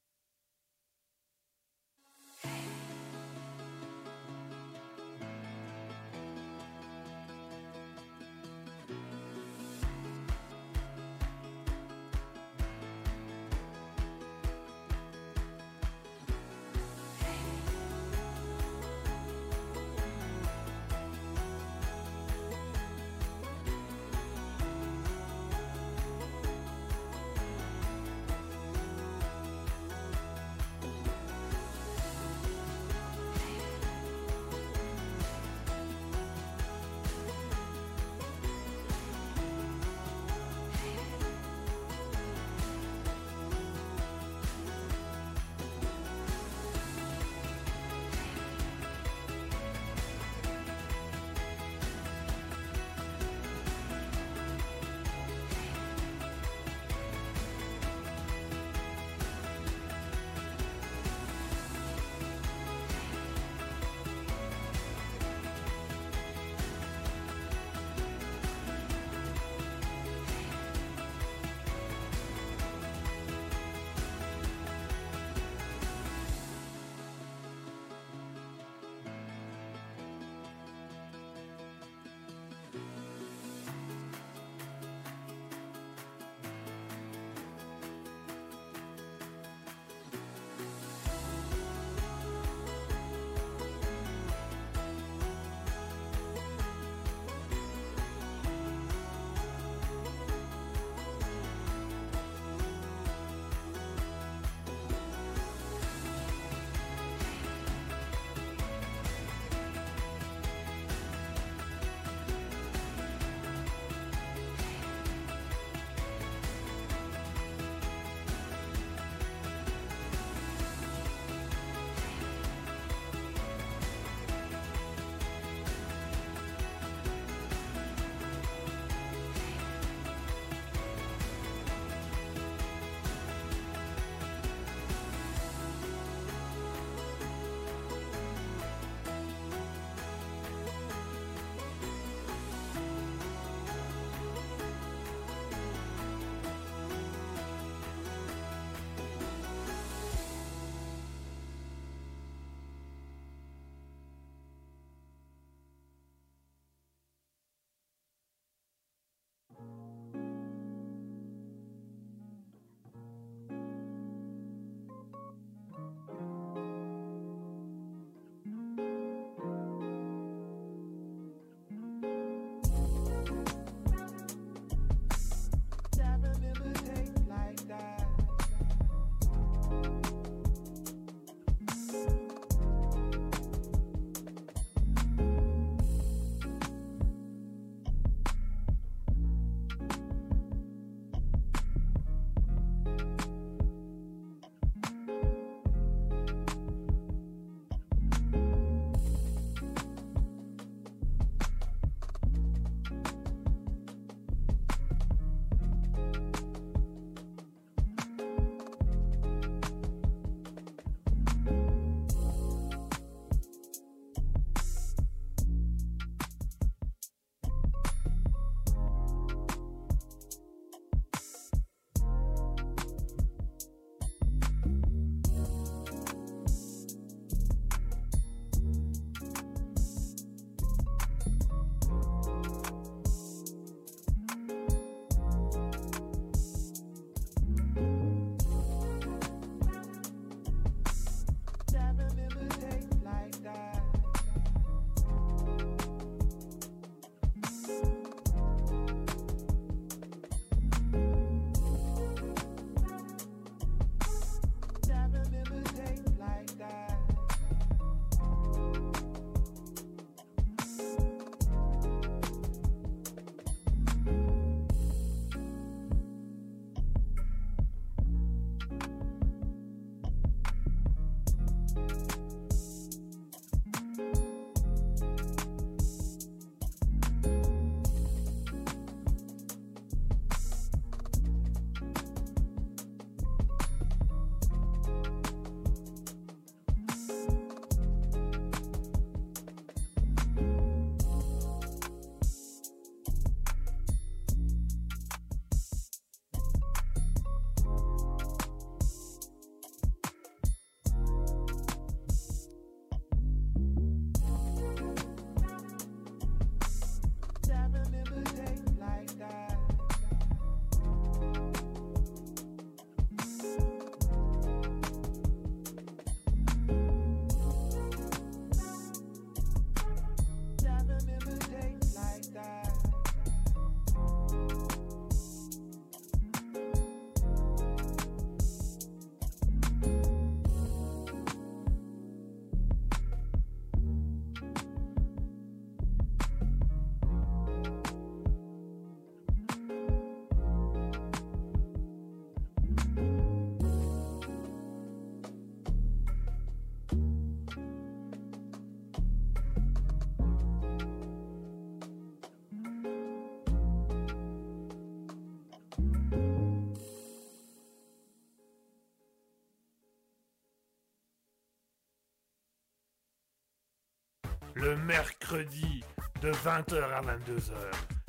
Le 364.59 364.75
mercredi 364.77 365.83
de 366.21 366.31
20h 366.31 366.83
à 366.83 367.01
22h. 367.01 367.53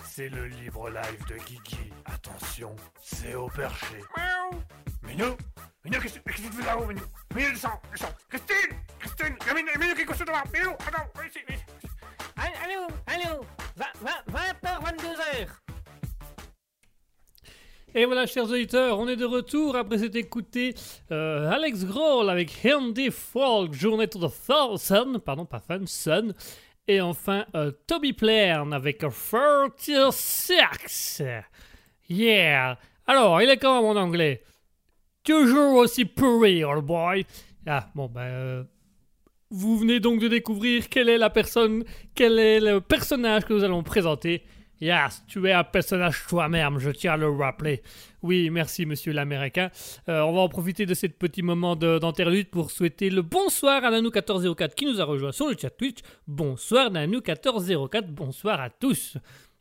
C'est 0.05 0.29
le 0.29 0.47
libre 0.47 0.91
live 0.91 1.25
de 1.29 1.37
Guigui. 1.37 1.93
Attention, 2.07 2.75
c'est 3.03 3.35
au 3.35 3.49
perché. 3.49 4.01
Miaou. 4.17 4.63
Minou 5.03 5.37
Minou, 5.85 6.01
qu'est-ce 6.01 6.19
qu'est-ce 6.19 6.43
que 6.43 6.49
tu 6.49 6.53
fais 6.53 6.67
là-haut, 6.67 6.87
Minou 6.87 7.03
Minou, 7.35 7.51
descends, 7.53 7.81
descends 7.93 8.15
Christine 8.29 8.77
Christine 8.99 9.37
Minou, 9.55 9.71
Minou, 9.79 9.95
qui 9.95 10.03
est 10.03 10.05
couché 10.05 10.25
devant 10.25 10.43
Minou, 10.53 10.73
attends, 10.87 11.09
ici, 11.27 11.39
ici. 11.49 11.65
Allô, 12.37 12.55
allô, 12.65 12.87
Et 18.01 18.07
voilà, 18.07 18.25
chers 18.25 18.45
auditeurs, 18.45 18.99
on 18.99 19.07
est 19.09 19.17
de 19.17 19.27
retour 19.27 19.77
après 19.77 19.99
s'être 19.99 20.17
écouté 20.17 20.75
euh, 21.13 21.51
Alex 21.51 21.85
Grohl 21.85 22.31
avec 22.31 22.51
Handy 22.65 23.11
Folk, 23.11 23.75
Journée 23.75 24.09
to 24.09 24.27
the 24.27 24.33
pardon, 25.23 25.45
pas 25.45 25.61
Fun. 25.61 26.29
Et 26.89 27.03
enfin, 27.03 27.45
euh, 27.55 27.73
Toby 27.87 28.15
Plairn 28.15 28.73
avec 28.73 29.01
36. 29.01 31.23
Yeah! 32.09 32.79
Alors, 33.07 33.43
il 33.43 33.51
est 33.51 33.59
quand 33.59 33.83
même 33.83 33.95
en 33.95 34.01
anglais? 34.01 34.41
Toujours 35.23 35.75
aussi 35.75 36.07
pourri, 36.07 36.65
old 36.65 36.87
boy. 36.87 37.27
Ah, 37.67 37.91
bon, 37.95 38.07
ben. 38.07 38.23
euh, 38.23 38.65
vous 39.51 39.77
venez 39.77 40.01
donc 40.01 40.21
de 40.21 40.29
découvrir 40.29 40.89
quelle 40.89 41.11
est 41.11 41.19
la 41.19 41.29
personne, 41.29 41.85
quel 42.15 42.39
est 42.39 42.61
le 42.61 42.81
personnage 42.81 43.45
que 43.45 43.53
nous 43.53 43.63
allons 43.63 43.83
présenter. 43.83 44.43
Yes, 44.81 45.23
tu 45.29 45.47
es 45.47 45.53
un 45.53 45.63
personnage 45.65 46.25
toi-même, 46.27 46.79
je 46.79 46.91
tiens 46.91 47.13
à 47.13 47.17
le 47.19 47.29
rappeler. 47.29 47.83
Oui, 48.23 48.49
merci 48.49 48.87
monsieur 48.87 49.13
l'américain. 49.13 49.71
Euh, 50.09 50.21
on 50.23 50.33
va 50.33 50.41
en 50.41 50.49
profiter 50.49 50.87
de 50.87 50.95
ce 50.95 51.07
petit 51.07 51.43
moment 51.43 51.77
de- 51.77 51.99
d'interlude 51.99 52.49
pour 52.49 52.71
souhaiter 52.71 53.11
le 53.11 53.21
bonsoir 53.21 53.85
à 53.85 53.91
Nanou1404 53.91 54.75
qui 54.75 54.87
nous 54.87 54.99
a 55.01 55.05
rejoint 55.05 55.33
sur 55.33 55.49
le 55.49 55.57
chat 55.59 55.69
Twitch. 55.71 55.99
Bonsoir 56.27 56.91
Nanou1404, 56.91 58.07
bonsoir 58.09 58.59
à 58.61 58.71
tous. 58.71 59.19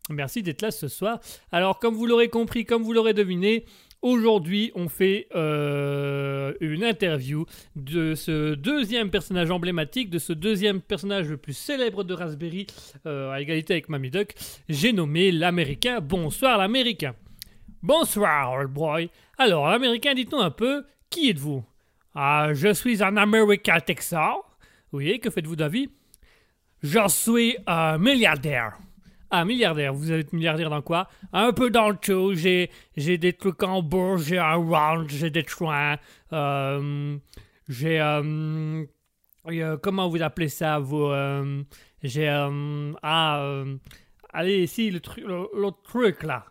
Merci 0.10 0.42
d'être 0.42 0.62
là 0.62 0.72
ce 0.72 0.88
soir. 0.88 1.20
Alors, 1.52 1.80
comme 1.80 1.96
vous 1.96 2.06
l'aurez 2.06 2.30
compris, 2.30 2.66
comme 2.66 2.82
vous 2.84 2.94
l'aurez 2.94 3.14
deviné, 3.14 3.66
aujourd'hui, 4.02 4.72
on 4.76 4.90
fait 4.90 5.28
euh, 5.36 6.54
une 6.62 6.84
interview 6.84 7.46
de 7.76 8.16
ce 8.16 8.54
deuxième 8.56 9.10
personnage 9.10 9.52
emblématique, 9.52 10.10
de 10.10 10.20
ce 10.20 10.34
deuxième 10.34 10.82
personnage 10.82 11.30
le 11.30 11.38
plus 11.38 11.54
célèbre 11.54 12.04
de 12.04 12.14
Raspberry, 12.14 12.68
euh, 13.06 13.32
à 13.32 13.42
égalité 13.42 13.74
avec 13.74 13.90
Mamie 13.90 14.12
Duck. 14.12 14.34
J'ai 14.68 14.94
nommé 14.94 15.32
l'Américain. 15.32 16.00
Bonsoir 16.02 16.58
l'Américain. 16.58 17.16
Bonsoir, 17.82 18.54
old 18.54 18.72
boy. 18.72 19.10
Alors, 19.38 19.70
l'Américain, 19.70 20.14
dites-nous 20.14 20.40
un 20.40 20.52
peu, 20.52 20.86
qui 21.10 21.30
êtes-vous? 21.30 21.64
Ah, 22.16 22.50
je 22.54 22.74
suis 22.74 23.02
un 23.04 23.16
Américain 23.18 23.80
texan. 23.80 24.42
Oui, 24.92 25.20
que 25.20 25.30
faites-vous 25.30 25.56
d'avis 25.56 25.90
Je 26.82 27.00
suis 27.08 27.56
un 27.68 27.98
milliardaire. 27.98 28.78
Ah, 29.32 29.46
milliardaire. 29.46 29.94
Vous 29.94 30.12
êtes 30.12 30.34
milliardaire 30.34 30.70
dans 30.70 30.82
quoi? 30.82 31.08
Un 31.34 31.54
peu 31.54 31.70
dans 31.70 31.90
le 31.90 31.98
tout. 31.98 32.34
J'ai, 32.34 32.72
j'ai 32.98 33.18
des 33.20 33.34
trucs 33.34 33.62
en 33.62 33.84
bourse, 33.84 34.24
j'ai 34.24 34.40
un 34.40 34.56
ranch, 34.56 35.10
j'ai 35.10 35.30
des 35.30 35.44
trains. 35.44 35.98
euh, 36.34 37.18
j'ai... 37.68 38.00
euh, 38.02 38.84
euh, 39.48 39.78
comment 39.78 40.10
vous 40.10 40.22
appelez 40.22 40.50
ça, 40.50 40.80
vous 40.80 41.12
J'ai... 42.02 42.28
ah... 43.04 43.64
allez, 44.34 44.64
ici, 44.64 44.90
le 44.90 45.00
truc, 45.00 45.24
l'autre 45.26 45.82
truc, 45.84 46.24
là. 46.24 46.46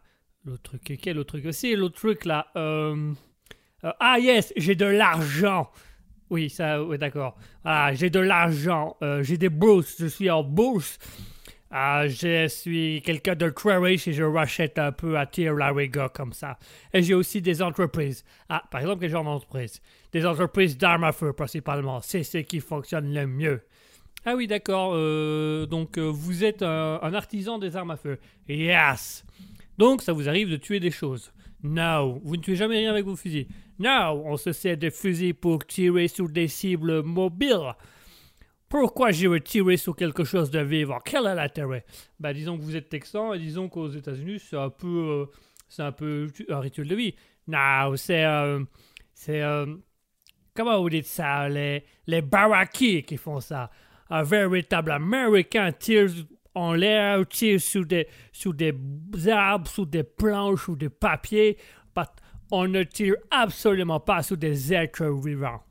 L'autre 0.45 0.63
truc, 0.63 0.99
quel 1.03 1.19
autre 1.19 1.35
truc 1.35 1.47
aussi? 1.47 1.75
L'autre 1.75 1.97
truc, 1.97 2.25
là. 2.25 2.47
ah, 2.55 4.19
yes, 4.21 4.53
j'ai 4.57 4.77
de 4.77 4.87
l'argent. 4.87 5.69
Oui, 6.31 6.49
ça, 6.49 6.83
oui, 6.85 6.99
d'accord. 6.99 7.37
Ah, 7.65 7.93
j'ai 7.95 8.11
de 8.11 8.21
l'argent. 8.21 8.97
j'ai 9.23 9.37
des 9.37 9.49
bourses. 9.49 9.97
Je 9.99 10.07
suis 10.07 10.31
en 10.31 10.45
bourse. 10.45 10.99
Ah, 11.71 12.09
je 12.09 12.49
suis 12.49 13.03
quelqu'un 13.05 13.35
de 13.35 13.53
riche 13.79 14.09
et 14.09 14.13
je 14.15 14.23
rachète 14.23 14.79
un 14.79 14.91
peu 14.91 15.19
à 15.19 15.27
tir 15.27 15.55
la 15.55 15.71
rigueur 15.71 16.13
comme 16.13 16.33
ça. 16.33 16.59
Et 16.95 17.03
j'ai 17.03 17.13
aussi 17.15 17.43
des 17.43 17.61
entreprises. 17.61 18.25
Ah, 18.49 18.63
par 18.71 18.81
exemple, 18.81 19.01
quel 19.01 19.11
genre 19.11 19.25
d'entreprise 19.25 19.83
Des 20.13 20.25
entreprises 20.25 20.79
d'armes 20.79 21.05
à 21.05 21.13
feu 21.13 21.35
principalement. 21.35 22.01
C'est 22.01 22.23
ce 22.23 22.39
qui 22.39 22.61
fonctionne 22.61 23.13
le 23.13 23.27
mieux. 23.27 23.61
Ah 24.25 24.35
oui, 24.35 24.47
d'accord. 24.47 24.93
euh, 24.95 25.67
donc, 25.67 25.99
euh, 25.99 26.11
vous 26.11 26.43
êtes 26.43 26.63
un, 26.63 27.01
un 27.03 27.13
artisan 27.15 27.59
des 27.59 27.77
armes 27.77 27.91
à 27.91 27.97
feu. 27.97 28.19
Yes. 28.49 29.25
Donc, 29.77 30.01
ça 30.03 30.13
vous 30.13 30.29
arrive 30.29 30.51
de 30.51 30.57
tuer 30.57 30.81
des 30.81 30.91
choses. 30.91 31.33
No, 31.63 32.21
vous 32.25 32.37
ne 32.37 32.43
tuez 32.43 32.57
jamais 32.57 32.79
rien 32.79 32.91
avec 32.91 33.05
vos 33.05 33.17
fusils. 33.17 33.47
No, 33.79 34.23
on 34.25 34.37
se 34.37 34.53
sert 34.53 34.77
des 34.77 34.91
fusils 34.91 35.35
pour 35.35 35.67
tirer 35.67 36.09
sur 36.09 36.29
des 36.29 36.49
cibles 36.49 37.03
mobiles. 37.03 37.75
Pourquoi 38.69 39.13
j'irais 39.13 39.41
tirer 39.41 39.79
sur 39.79 39.97
quelque 39.97 40.25
chose 40.25 40.51
de 40.51 40.61
vivant 40.61 40.99
Quel 41.03 41.27
est 41.27 41.35
l'intérêt? 41.35 41.85
Bah, 42.21 42.35
disons 42.35 42.59
que 42.59 42.63
vous 42.63 42.77
êtes 42.77 42.91
texan 42.91 43.33
et 43.33 43.39
disons 43.39 43.69
qu'aux 43.69 43.89
États-Unis, 43.89 44.41
c'est 44.41 44.59
un 44.59 44.69
peu, 44.69 45.29
euh, 45.79 45.83
un 45.83 45.93
peu 45.93 46.29
un 46.51 46.61
rituel 46.61 46.89
de 46.89 46.95
vie. 46.95 47.15
Non, 47.47 47.97
c'est, 47.97 48.25
euh, 48.25 48.63
c'est, 49.15 49.41
euh, 49.41 49.75
comment 50.55 50.81
vous 50.83 50.91
dites 50.91 51.07
ça? 51.07 51.49
Les, 51.49 51.85
les 52.07 52.23
qui 53.03 53.17
font 53.17 53.41
ça. 53.41 53.71
Un 54.11 54.23
véritable 54.23 54.91
Américain 54.91 55.73
tire 55.73 56.11
en 56.55 56.75
l'air, 56.75 57.27
tire 57.27 57.61
sur 57.61 57.87
des, 57.87 58.07
sur 58.33 58.53
des 58.53 58.75
arbres, 59.31 59.69
sur 59.69 59.87
des 59.87 60.03
planches, 60.03 60.65
sur 60.65 60.77
des 60.77 60.91
papiers. 60.91 61.57
On 62.51 62.67
ne 62.67 62.83
tire 62.83 63.17
absolument 63.31 64.01
pas 64.01 64.23
sur 64.23 64.37
des 64.37 64.73
êtres 64.73 65.11
vivants. 65.23 65.63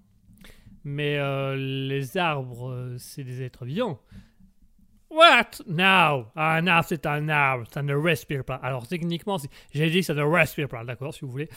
Mais 0.89 1.17
euh, 1.17 1.57
les 1.57 2.15
arbres, 2.15 2.71
euh, 2.71 2.95
c'est 2.97 3.25
des 3.25 3.43
êtres 3.43 3.65
vivants. 3.65 3.99
What? 5.09 5.61
No. 5.67 6.27
Un 6.33 6.65
arbre, 6.65 6.85
c'est 6.87 7.05
un 7.05 7.27
arbre. 7.27 7.65
Ça 7.73 7.81
ne 7.81 7.93
respire 7.93 8.45
pas. 8.45 8.55
Alors, 8.55 8.87
techniquement, 8.87 9.37
j'ai 9.73 9.89
dit 9.89 9.99
que 9.99 10.05
ça 10.05 10.13
ne 10.13 10.23
respire 10.23 10.69
pas. 10.69 10.85
D'accord, 10.85 11.13
si 11.13 11.25
vous 11.25 11.31
voulez. 11.31 11.49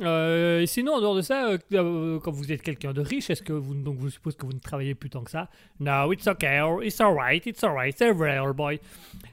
Euh, 0.00 0.64
sinon, 0.64 0.94
en 0.94 1.00
dehors 1.02 1.14
de 1.14 1.20
ça, 1.20 1.50
quand 1.70 2.30
vous 2.30 2.50
êtes 2.50 2.62
quelqu'un 2.62 2.94
de 2.94 3.02
riche, 3.02 3.28
est-ce 3.28 3.42
que 3.42 3.52
vous, 3.52 3.74
donc, 3.74 3.98
je 4.02 4.08
suppose 4.08 4.36
que 4.36 4.46
vous 4.46 4.54
ne 4.54 4.58
travaillez 4.58 4.94
plus 4.94 5.10
tant 5.10 5.22
que 5.22 5.30
ça? 5.30 5.50
No, 5.78 6.10
it's 6.10 6.26
okay. 6.26 6.60
or 6.60 6.82
It's 6.82 6.98
alright. 6.98 7.44
It's 7.44 7.62
alright. 7.62 7.94
C'est 7.98 8.12
vrai, 8.12 8.38
old 8.38 8.56
boy. 8.56 8.80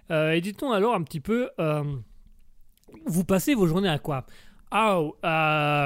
Et 0.09 0.41
dites-nous 0.41 0.73
alors 0.73 0.95
un 0.95 1.03
petit 1.03 1.21
peu, 1.21 1.49
vous 3.05 3.23
passez 3.23 3.55
vos 3.55 3.67
journées 3.67 3.87
à 3.87 3.99
quoi? 3.99 4.25
Oh, 4.75 5.15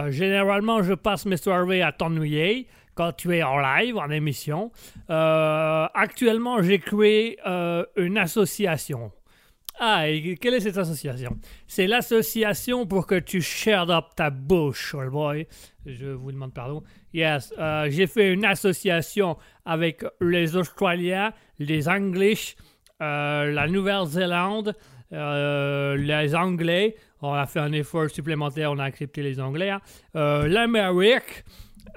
généralement, 0.09 0.81
je 0.81 0.95
passe 0.95 1.27
mes 1.27 1.37
soirées 1.37 1.83
à 1.83 1.91
t'ennuyer 1.91 2.67
quand 2.95 3.11
tu 3.13 3.35
es 3.35 3.43
en 3.43 3.59
live, 3.59 3.97
en 3.97 4.09
émission. 4.09 4.71
Euh, 5.09 5.87
actuellement, 5.93 6.61
j'ai 6.61 6.79
créé 6.79 7.37
euh, 7.45 7.85
une 7.95 8.17
association. 8.17 9.11
Ah, 9.79 10.07
et 10.07 10.35
quelle 10.37 10.53
est 10.53 10.59
cette 10.59 10.77
association? 10.77 11.37
C'est 11.67 11.87
l'association 11.87 12.85
pour 12.85 13.07
que 13.07 13.15
tu 13.15 13.41
shut 13.41 13.89
up 13.89 14.05
ta 14.15 14.29
bouche, 14.29 14.93
old 14.93 15.09
boy. 15.09 15.47
Je 15.85 16.07
vous 16.07 16.31
demande 16.31 16.53
pardon. 16.53 16.83
Yes, 17.11 17.51
euh, 17.57 17.87
j'ai 17.89 18.05
fait 18.05 18.31
une 18.31 18.45
association 18.45 19.35
avec 19.65 20.05
les 20.21 20.55
Australiens, 20.55 21.33
les 21.57 21.89
Anglais, 21.89 22.35
la 22.99 23.67
Nouvelle-Zélande, 23.67 24.75
les 25.11 26.35
Anglais. 26.35 26.95
On 27.21 27.33
a 27.33 27.45
fait 27.47 27.59
un 27.59 27.71
effort 27.71 28.09
supplémentaire, 28.09 28.71
on 28.71 28.79
a 28.79 28.83
accepté 28.83 29.23
les 29.23 29.39
Anglais. 29.39 29.71
hein. 29.71 29.81
L'Amérique 30.13 31.43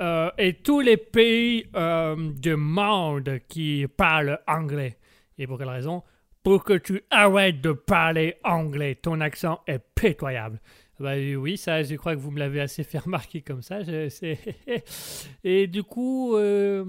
euh, 0.00 0.30
et 0.38 0.54
tous 0.54 0.80
les 0.80 0.96
pays 0.96 1.66
euh, 1.74 2.32
du 2.32 2.56
monde 2.56 3.40
qui 3.48 3.86
parlent 3.96 4.40
anglais. 4.46 4.98
Et 5.38 5.46
pour 5.46 5.58
quelle 5.58 5.68
raison? 5.68 6.02
Pour 6.42 6.64
que 6.64 6.74
tu 6.74 7.02
arrêtes 7.10 7.60
de 7.60 7.72
parler 7.72 8.36
anglais. 8.44 8.94
Ton 8.94 9.20
accent 9.20 9.60
est 9.66 9.80
pitoyable. 9.94 10.60
Bah 10.98 11.14
oui, 11.16 11.56
ça, 11.56 11.82
je 11.82 11.94
crois 11.96 12.14
que 12.14 12.20
vous 12.20 12.30
me 12.30 12.38
l'avez 12.38 12.60
assez 12.60 12.82
fait 12.82 12.98
remarquer 13.04 13.42
comme 13.42 13.62
ça. 13.62 13.80
Et 15.44 15.66
du 15.66 15.82
coup, 15.82 16.36
euh, 16.36 16.84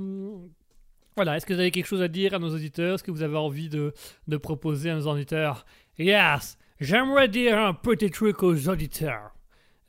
voilà, 1.15 1.37
est-ce 1.37 1.45
que 1.45 1.53
vous 1.53 1.59
avez 1.59 1.71
quelque 1.71 1.87
chose 1.87 2.01
à 2.01 2.07
dire 2.07 2.33
à 2.33 2.39
nos 2.39 2.53
auditeurs? 2.53 2.95
Est-ce 2.95 3.03
que 3.03 3.11
vous 3.11 3.23
avez 3.23 3.37
envie 3.37 3.69
de 3.69 4.37
proposer 4.37 4.91
à 4.91 4.95
nos 4.95 5.07
auditeurs? 5.07 5.65
Yes, 5.97 6.57
j'aimerais 6.79 7.27
dire 7.27 7.57
un 7.57 7.73
petit 7.73 8.11
truc 8.11 8.43
aux 8.43 8.69
auditeurs. 8.69 9.36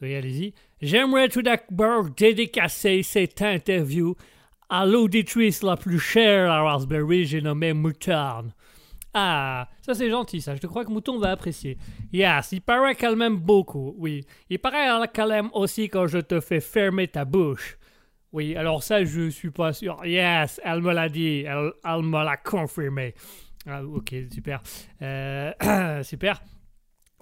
Allez-y. 0.00 0.54
J'aimerais 0.80 1.28
tout 1.28 1.42
d'abord 1.42 2.10
dédicacer 2.10 3.02
cette 3.02 3.42
interview 3.42 4.14
à 4.68 4.84
l'auditrice 4.84 5.62
la 5.62 5.76
plus 5.76 5.98
chère 5.98 6.50
à 6.50 6.62
Raspberry, 6.62 7.24
j'ai 7.24 7.40
nommé 7.40 7.72
Moutarde. 7.72 8.52
Ah, 9.14 9.68
ça 9.80 9.94
c'est 9.94 10.10
gentil, 10.10 10.42
ça. 10.42 10.54
Je 10.54 10.66
crois 10.66 10.84
que 10.84 10.90
Mouton 10.90 11.18
va 11.18 11.30
apprécier. 11.30 11.78
Yes, 12.12 12.52
il 12.52 12.60
paraît 12.60 12.94
qu'elle 12.94 13.16
m'aime 13.16 13.38
beaucoup, 13.38 13.94
oui. 13.96 14.24
Il 14.50 14.58
paraît 14.58 15.08
qu'elle 15.08 15.32
aime 15.32 15.50
aussi 15.54 15.88
quand 15.88 16.06
je 16.06 16.18
te 16.18 16.40
fais 16.40 16.60
fermer 16.60 17.08
ta 17.08 17.24
bouche. 17.24 17.78
Oui, 18.32 18.54
alors 18.56 18.82
ça, 18.82 19.04
je 19.04 19.30
suis 19.30 19.50
pas 19.50 19.72
sûr. 19.72 20.04
Yes, 20.04 20.60
elle 20.62 20.82
me 20.82 20.92
l'a 20.92 21.08
dit. 21.08 21.44
Elle, 21.46 21.72
elle 21.84 22.02
me 22.02 22.22
l'a 22.22 22.36
confirmé. 22.36 23.14
Ah, 23.66 23.82
ok, 23.82 24.14
super. 24.30 24.60
Euh, 25.00 25.52
super. 26.02 26.42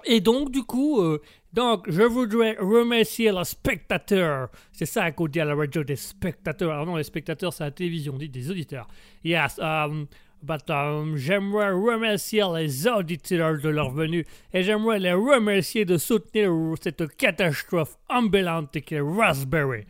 Et 0.05 0.21
donc, 0.21 0.51
du 0.51 0.65
coup, 0.65 1.01
euh, 1.01 1.23
donc, 1.57 1.91
je 1.91 2.03
voudrais 2.03 2.57
remercier 2.61 3.33
le 3.33 3.43
spectateur. 3.45 4.51
C'est 4.73 4.87
ça 4.87 5.11
qu'on 5.11 5.27
dit 5.27 5.41
à 5.41 5.45
la 5.45 5.55
radio 5.55 5.83
des 5.83 5.97
spectateurs. 5.97 6.71
Alors 6.71 6.87
non, 6.87 6.97
les 6.97 7.03
spectateurs, 7.05 7.53
c'est 7.53 7.65
la 7.65 7.71
télévision, 7.71 8.13
on 8.15 8.19
dit 8.19 8.29
des 8.29 8.51
auditeurs. 8.51 8.87
Yes, 9.25 9.59
um, 9.59 10.07
But, 10.43 10.69
um, 10.71 11.17
j'aimerais 11.17 11.71
remercier 11.71 12.45
les 12.55 12.87
auditeurs 12.87 13.59
de 13.59 13.71
leur 13.71 13.91
venue 13.91 14.25
et 14.53 14.63
j'aimerais 14.63 14.99
les 14.99 15.15
remercier 15.15 15.85
de 15.87 15.97
soutenir 15.97 16.53
cette 16.81 17.17
catastrophe 17.17 17.97
ambulante 18.09 18.79
qui 18.83 18.95
est 18.95 19.01
Raspberry. 19.01 19.87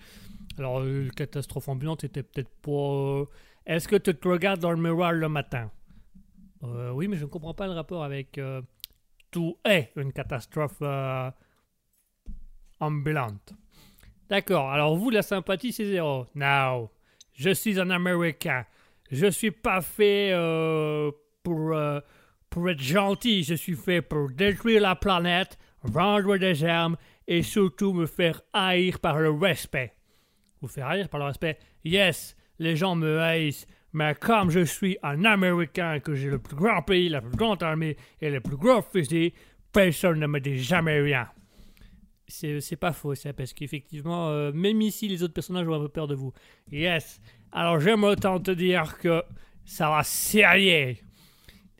Alors, 0.59 0.81
euh, 0.81 1.09
catastrophe 1.17 1.69
ambulante 1.69 2.05
était 2.05 2.23
peut-être 2.23 2.49
pas. 2.63 2.71
euh, 2.71 3.25
Est-ce 3.67 3.89
que 3.89 3.97
tu 3.97 4.15
te 4.15 4.29
regardes 4.29 4.61
dans 4.61 4.71
le 4.71 4.81
miroir 4.81 5.13
le 5.13 5.29
matin? 5.29 5.69
Euh, 6.63 6.91
Oui, 6.93 7.09
mais 7.09 7.17
je 7.17 7.25
ne 7.25 7.29
comprends 7.29 7.53
pas 7.55 7.67
le 7.67 7.73
rapport 7.73 8.05
avec. 8.05 8.39
euh, 8.39 8.63
tout 9.33 9.59
est 9.67 9.91
une 9.97 10.13
catastrophe 10.13 10.81
ambulante. 12.81 13.53
D'accord, 14.29 14.71
alors 14.71 14.97
vous, 14.97 15.11
la 15.11 15.23
sympathie, 15.23 15.73
c'est 15.73 15.87
zéro. 15.87 16.27
Now, 16.35 16.91
je 17.33 17.51
suis 17.51 17.79
un 17.79 17.91
Américain. 17.91 18.65
Je 19.11 19.27
suis 19.27 19.53
pas 19.53 19.81
fait 19.81 20.31
euh, 20.33 21.13
pour, 21.43 21.73
euh, 21.73 22.01
pour 22.51 22.69
être 22.69 22.81
gentil. 22.81 23.45
Je 23.45 23.55
suis 23.55 23.77
fait 23.77 24.03
pour 24.03 24.31
détruire 24.31 24.83
la 24.83 24.97
planète, 24.97 25.59
vendre 25.83 26.37
des 26.39 26.65
armes 26.65 26.97
et 27.29 27.43
surtout 27.43 27.93
me 27.93 28.07
faire 28.07 28.41
haïr 28.53 28.99
par 28.99 29.19
le 29.19 29.31
respect. 29.31 29.95
Vous 30.61 30.69
faire 30.69 30.89
haïr 30.89 31.09
par 31.09 31.21
le 31.21 31.27
respect? 31.27 31.59
Yes, 31.85 32.37
les 32.59 32.75
gens 32.75 32.97
me 32.97 33.21
haïssent. 33.21 33.67
Mais 33.93 34.15
comme 34.15 34.51
je 34.51 34.65
suis 34.65 34.99
un 35.03 35.25
Américain, 35.25 36.01
que 36.01 36.15
j'ai 36.15 36.29
le 36.29 36.39
plus 36.39 36.57
grand 36.57 36.83
pays, 36.83 37.09
la 37.09 37.21
plus 37.21 37.37
grande 37.37 37.63
armée 37.63 37.97
et 38.21 38.31
le 38.31 38.41
plus 38.41 38.57
gros 38.57 38.83
fusil, 38.83 39.33
personne 39.73 40.19
ne 40.19 40.27
me 40.27 40.41
dit 40.41 40.59
jamais 40.59 41.01
rien. 41.01 41.29
C'est 42.29 42.77
pas 42.77 42.93
faux, 42.93 43.15
ça, 43.15 43.33
parce 43.33 43.53
qu'effectivement, 43.53 44.31
euh, 44.31 44.53
même 44.53 44.81
ici, 44.81 45.09
les 45.09 45.23
autres 45.23 45.35
personnages 45.35 45.69
ont 45.69 45.75
un 45.75 45.81
peu 45.81 45.89
peur 45.89 46.09
de 46.09 46.15
vous. 46.15 46.33
Yes. 46.73 47.21
Alors, 47.53 47.79
j'aime 47.79 48.05
autant 48.05 48.41
te 48.41 48.51
dire 48.51 48.99
que 48.99 49.23
ça 49.65 49.89
va 49.91 50.03
sérieux. 50.03 50.97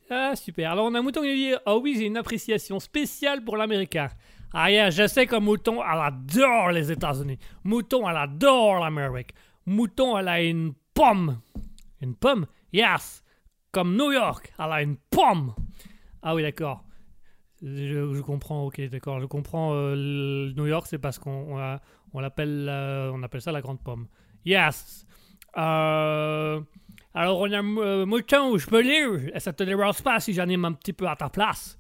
Ah, 0.09 0.37
super. 0.37 0.71
Alors, 0.71 0.87
on 0.87 0.95
a 0.95 1.03
Mouton 1.03 1.23
qui 1.23 1.35
dit 1.35 1.55
Ah 1.67 1.77
oui, 1.77 1.97
j'ai 1.99 2.07
une 2.07 2.17
appréciation 2.17 2.79
spéciale 2.79 3.45
pour 3.45 3.57
l'américain. 3.57 4.09
Ah, 4.53 4.71
yeah, 4.71 4.91
je 4.91 5.07
sais 5.07 5.27
que 5.27 5.37
Mouton, 5.37 5.83
elle 5.83 6.01
adore 6.01 6.71
les 6.71 6.93
États-Unis. 6.93 7.39
Mouton, 7.65 8.09
elle 8.09 8.17
adore 8.17 8.79
l'Amérique. 8.79 9.35
Mouton, 9.67 10.17
elle 10.17 10.29
a 10.29 10.41
une 10.41 10.73
pomme. 10.95 11.41
Une 12.01 12.15
pomme? 12.15 12.47
Yes. 12.73 13.25
Comme 13.73 13.97
New 13.97 14.13
York, 14.13 14.53
elle 14.59 14.73
a 14.73 14.83
une 14.83 14.97
pomme. 15.11 15.55
Ah 16.23 16.35
oui, 16.35 16.43
d'accord. 16.43 16.86
Je, 17.63 18.21
comprends, 18.21 18.65
ok, 18.67 18.81
d'accord. 18.91 19.21
Je 19.21 19.27
comprends. 19.27 19.73
euh, 19.75 20.53
New 20.57 20.67
York, 20.67 20.87
c'est 20.89 20.99
parce 20.99 21.19
qu'on 21.19 21.57
on 21.57 21.79
on 22.13 22.21
l'appelle, 22.21 22.69
appelle 23.23 23.41
ça 23.41 23.53
la 23.53 23.61
grande 23.61 23.83
pomme. 23.83 24.07
Yes. 24.45 25.07
Euh, 25.57 26.61
alors, 27.15 27.41
on 27.41 27.51
a 27.51 27.63
euh, 27.63 28.07
Mouton, 28.07 28.59
je 28.59 28.67
peux 28.67 28.81
lire. 28.81 29.31
Ça 29.39 29.53
te 29.53 29.63
dérange 29.65 30.03
pas 30.03 30.21
si 30.21 30.33
j'anime 30.33 30.65
un 30.67 30.73
petit 30.73 30.93
peu 30.93 31.09
à 31.09 31.17
ta 31.17 31.29
place? 31.29 31.79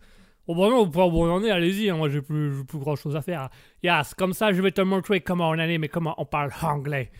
Oh, 0.48 0.54
bon, 0.54 0.86
bon, 0.86 1.10
bon, 1.10 1.28
on 1.28 1.42
est, 1.44 1.50
allez-y, 1.50 1.90
hein, 1.90 1.96
moi 1.96 2.08
j'ai 2.08 2.22
plus, 2.22 2.64
plus 2.64 2.78
grand 2.78 2.94
chose 2.94 3.16
à 3.16 3.22
faire. 3.22 3.50
Yes, 3.82 4.14
comme 4.14 4.32
ça, 4.32 4.52
je 4.52 4.62
vais 4.62 4.70
te 4.70 4.80
montrer 4.80 5.20
comment 5.20 5.50
on 5.50 5.58
anime 5.58 5.84
et 5.84 5.88
comment 5.88 6.14
on 6.18 6.24
parle 6.24 6.52
anglais. 6.62 7.10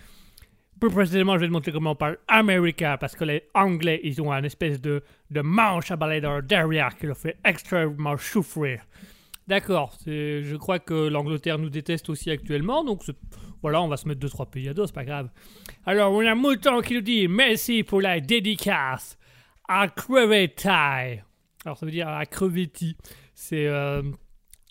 Plus 0.81 0.91
précisément, 0.91 1.35
je 1.35 1.41
vais 1.41 1.47
te 1.47 1.53
montrer 1.53 1.73
comment 1.73 1.93
on 1.93 1.97
parle 1.97 2.19
américain, 2.29 2.99
parce 2.99 3.17
que 3.17 3.25
les 3.25 3.45
Anglais, 3.55 4.01
ils 4.05 4.21
ont 4.21 4.31
un 4.31 4.43
espèce 4.43 4.81
de, 4.81 5.03
de 5.31 5.41
manche 5.41 5.91
à 5.91 5.97
balai 5.97 6.21
dans 6.21 6.43
derrière 6.43 6.97
qui 6.97 7.07
leur 7.07 7.17
fait 7.17 7.39
extrêmement 7.45 8.17
souffrir. 8.19 8.83
D'accord, 9.49 9.97
je 10.07 10.57
crois 10.57 10.79
que 10.79 11.09
l'Angleterre 11.09 11.59
nous 11.59 11.71
déteste 11.71 12.11
aussi 12.11 12.31
actuellement, 12.31 12.85
donc 12.85 13.03
voilà, 13.63 13.81
on 13.81 13.89
va 13.89 13.97
se 13.97 14.07
mettre 14.07 14.21
deux 14.21 14.29
trois 14.29 14.47
pays 14.47 14.69
à 14.69 14.75
dos, 14.75 14.87
c'est 14.87 14.95
pas 14.95 15.05
grave. 15.05 15.31
Alors, 15.87 16.13
on 16.13 16.27
a 16.27 16.35
Mouton 16.35 16.81
qui 16.83 16.95
nous 16.95 17.01
dit 17.01 17.27
merci 17.27 17.83
pour 17.83 18.01
la 18.01 18.21
dédicace 18.21 19.17
à 19.69 19.89
Crevetaille. 19.89 21.23
Alors, 21.65 21.79
ça 21.79 21.87
veut 21.87 21.93
dire 21.93 22.09
à 22.09 22.27
Crevetti. 22.27 22.97
C'est 23.35 23.67
euh, 23.67 24.03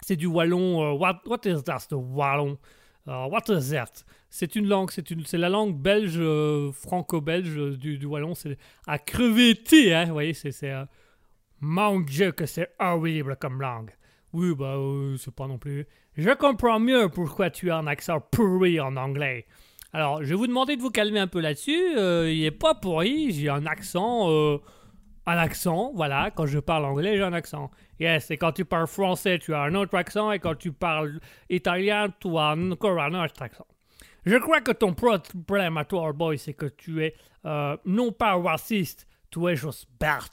du 0.09 0.27
wallon. 0.27 0.83
euh, 0.83 0.91
what, 0.91 1.21
what 1.25 1.39
is 1.45 1.63
that, 1.63 1.87
the 1.89 1.93
wallon? 1.93 2.57
Uh, 3.07 3.27
what 3.27 3.49
is 3.49 3.71
that? 3.71 4.03
C'est 4.37 4.57
une 4.57 4.67
langue, 4.67 4.91
c'est 4.91 5.37
la 5.37 5.47
langue 5.47 5.77
belge, 5.77 6.17
euh, 6.17 6.69
franco-belge 6.73 7.57
euh, 7.57 7.77
du, 7.77 8.05
wallon. 8.05 8.35
C'est 8.35 8.57
à 8.85 8.99
crevetter, 8.99 9.93
hein. 9.93 10.03
Vous 10.07 10.11
voyez, 10.11 10.33
c'est, 10.33 10.51
euh, 10.63 10.83
mon 11.61 12.01
Dieu 12.01 12.33
que 12.33 12.45
c'est 12.45 12.69
horrible 12.77 13.37
comme 13.39 13.61
langue. 13.61 13.91
Oui, 14.33 14.53
bah, 14.53 14.75
c'est 15.17 15.33
pas 15.33 15.47
non 15.47 15.57
plus. 15.57 15.87
Je 16.17 16.29
comprends 16.31 16.81
mieux 16.81 17.07
pourquoi 17.07 17.49
tu 17.49 17.71
as 17.71 17.77
un 17.77 17.87
accent 17.87 18.19
pourri 18.19 18.77
en 18.81 18.97
anglais. 18.97 19.45
Alors, 19.93 20.21
je 20.21 20.27
vais 20.27 20.35
vous 20.35 20.47
demander 20.47 20.75
de 20.75 20.81
vous 20.81 20.91
calmer 20.91 21.21
un 21.21 21.27
peu 21.27 21.39
là-dessus. 21.39 21.93
il 21.93 22.43
est 22.43 22.51
pas 22.51 22.75
pourri, 22.75 23.31
j'ai 23.31 23.47
un 23.47 23.65
accent. 23.65 24.29
un 25.27 25.37
accent, 25.37 25.93
voilà. 25.95 26.29
Quand 26.35 26.45
je 26.45 26.59
parle 26.59 26.83
anglais, 26.83 27.15
j'ai 27.15 27.23
un 27.23 27.31
accent. 27.31 27.71
Yes, 28.01 28.29
et 28.31 28.37
quand 28.37 28.51
tu 28.51 28.65
parles 28.65 28.87
français, 28.87 29.39
tu 29.39 29.53
as 29.53 29.61
un 29.61 29.75
autre 29.75 29.95
accent, 29.95 30.33
et 30.33 30.39
quand 30.39 30.55
tu 30.55 30.73
parles 30.73 31.21
italien, 31.49 32.09
tu 32.19 32.27
as 32.37 32.53
encore 32.57 32.99
un 32.99 33.23
autre 33.23 33.41
accent. 33.41 33.65
Je 34.25 34.37
crois 34.37 34.61
que 34.61 34.71
ton 34.71 34.93
pro- 34.93 35.19
problème 35.45 35.77
à 35.77 35.85
toi, 35.85 36.01
old 36.07 36.17
boy, 36.17 36.37
c'est 36.39 36.53
que 36.53 36.65
tu 36.65 37.03
es 37.03 37.13
euh, 37.45 37.77
non 37.85 38.11
pas 38.11 38.35
raciste, 38.35 39.07
tu 39.29 39.47
es 39.47 39.55
juste 39.55 39.87
Bert. 39.99 40.31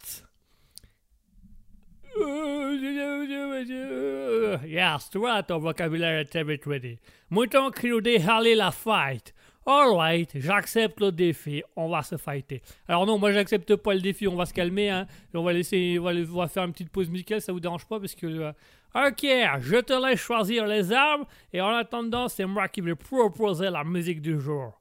Yes, 4.67 5.11
tu 5.11 5.19
vois, 5.19 5.43
ton 5.43 5.59
vocabulaire 5.59 6.21
est 6.21 6.25
très 6.25 6.43
ready. 6.43 6.99
Mouton 7.31 7.71
dit 8.03 8.17
aller 8.29 8.55
la 8.55 8.71
fight. 8.71 9.35
Alright, 9.65 10.31
j'accepte 10.41 11.01
le 11.01 11.13
défi, 11.13 11.63
on 11.77 11.89
va 11.89 12.03
se 12.03 12.17
fighter. 12.17 12.61
Alors 12.89 13.07
non, 13.07 13.19
moi 13.19 13.31
j'accepte 13.33 13.77
pas 13.77 13.95
le 13.95 14.01
défi, 14.01 14.27
on 14.27 14.35
va 14.35 14.45
se 14.47 14.53
calmer, 14.55 14.91
hein. 14.91 15.07
On 15.35 15.43
va 15.43 15.53
laisser, 15.53 15.99
on 16.01 16.03
va, 16.03 16.11
on 16.13 16.39
va 16.39 16.49
faire 16.49 16.65
une 16.65 16.73
petite 16.73 16.91
pause 16.91 17.09
musicale, 17.09 17.41
ça 17.41 17.53
vous 17.53 17.61
dérange 17.61 17.87
pas 17.87 18.01
parce 18.01 18.15
que... 18.15 18.27
euh, 18.27 18.53
ok, 18.95 19.23
je 19.61 19.81
te 19.81 19.93
laisse 20.07 20.21
choisir 20.21 20.67
les 20.67 20.93
armes, 20.93 21.25
et 21.53 21.61
en 21.61 21.71
attendant, 21.71 22.29
c'est 22.29 22.47
moi 22.47 22.69
qui 22.69 22.81
vais 22.81 22.95
proposer 22.95 23.71
la 23.71 23.85
musique 23.85 24.21
du 24.21 24.41
jour. 24.41 24.79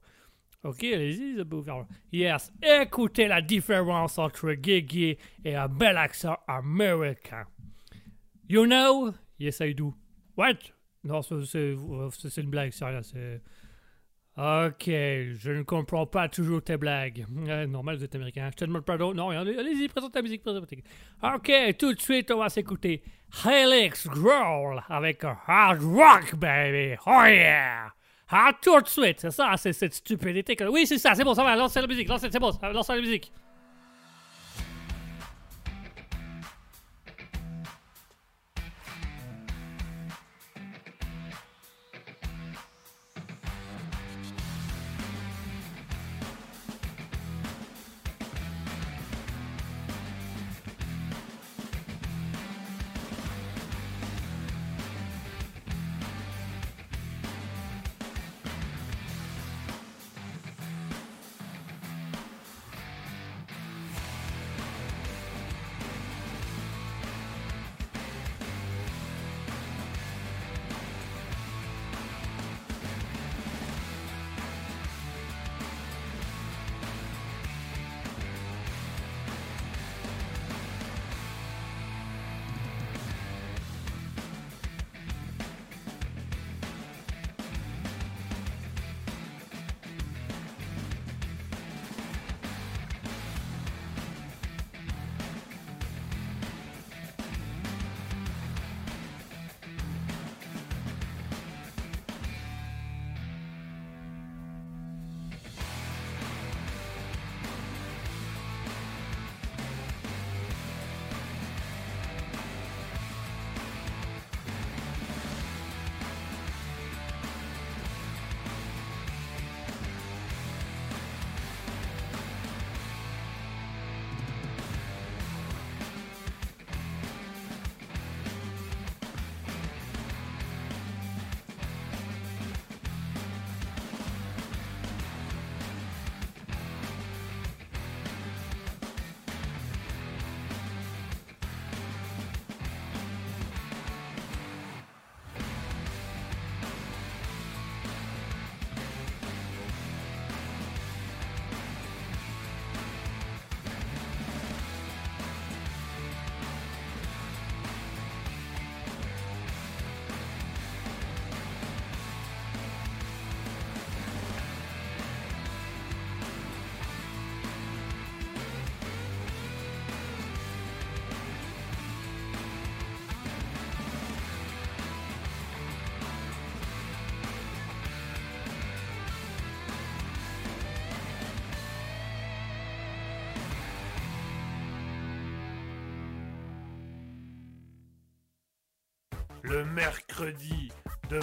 Ok, 0.64 0.84
allez-y, 0.84 1.36
ça 1.36 1.44
peut. 1.44 1.62
Yes, 2.12 2.52
écoutez 2.62 3.26
la 3.26 3.42
différence 3.42 4.18
entre 4.18 4.52
Gigi 4.52 5.16
et 5.44 5.56
un 5.56 5.66
bel 5.66 5.96
accent 5.96 6.38
américain. 6.46 7.46
You 8.48 8.66
know? 8.66 9.12
Yes, 9.38 9.58
I 9.60 9.74
do. 9.74 9.92
What? 10.36 10.58
Non, 11.02 11.20
c'est 11.22 12.36
une 12.36 12.50
blague, 12.50 12.70
c'est 12.70 12.84
rien, 12.84 13.02
c'est... 13.02 13.42
Ok, 14.34 14.84
je 14.86 15.50
ne 15.50 15.62
comprends 15.62 16.06
pas 16.06 16.26
toujours 16.28 16.62
tes 16.62 16.78
blagues. 16.78 17.26
Euh, 17.48 17.66
normal, 17.66 17.96
vous 17.96 18.04
êtes 18.04 18.14
américain. 18.14 18.48
Je 18.50 18.56
te 18.56 18.64
demande 18.64 18.84
pardon. 18.84 19.12
Non, 19.12 19.28
allez- 19.28 19.58
allez-y, 19.58 19.88
présente 19.88 20.12
ta 20.12 20.22
musique, 20.22 20.42
présente. 20.42 20.64
Ok, 21.22 21.52
tout 21.78 21.92
de 21.92 22.00
suite, 22.00 22.30
on 22.30 22.38
va 22.38 22.48
s'écouter 22.48 23.02
Helix 23.44 24.06
Growl 24.08 24.82
avec 24.88 25.22
hard 25.24 25.82
rock, 25.82 26.34
baby. 26.36 26.94
Oh 27.06 27.24
yeah! 27.26 27.92
Ah, 28.30 28.52
tout 28.62 28.80
de 28.80 28.88
suite, 28.88 29.20
c'est 29.20 29.30
ça, 29.30 29.52
c'est 29.58 29.74
cette 29.74 29.92
stupidité 29.92 30.56
que... 30.56 30.64
Oui, 30.64 30.86
c'est 30.86 30.96
ça, 30.96 31.14
c'est 31.14 31.24
bon, 31.24 31.34
ça 31.34 31.44
va, 31.44 31.54
lancez 31.54 31.82
la 31.82 31.86
musique, 31.86 32.08
lancez, 32.08 32.28
c'est 32.32 32.38
bon, 32.38 32.50
lancez 32.72 32.94
la 32.94 33.00
musique. 33.02 33.30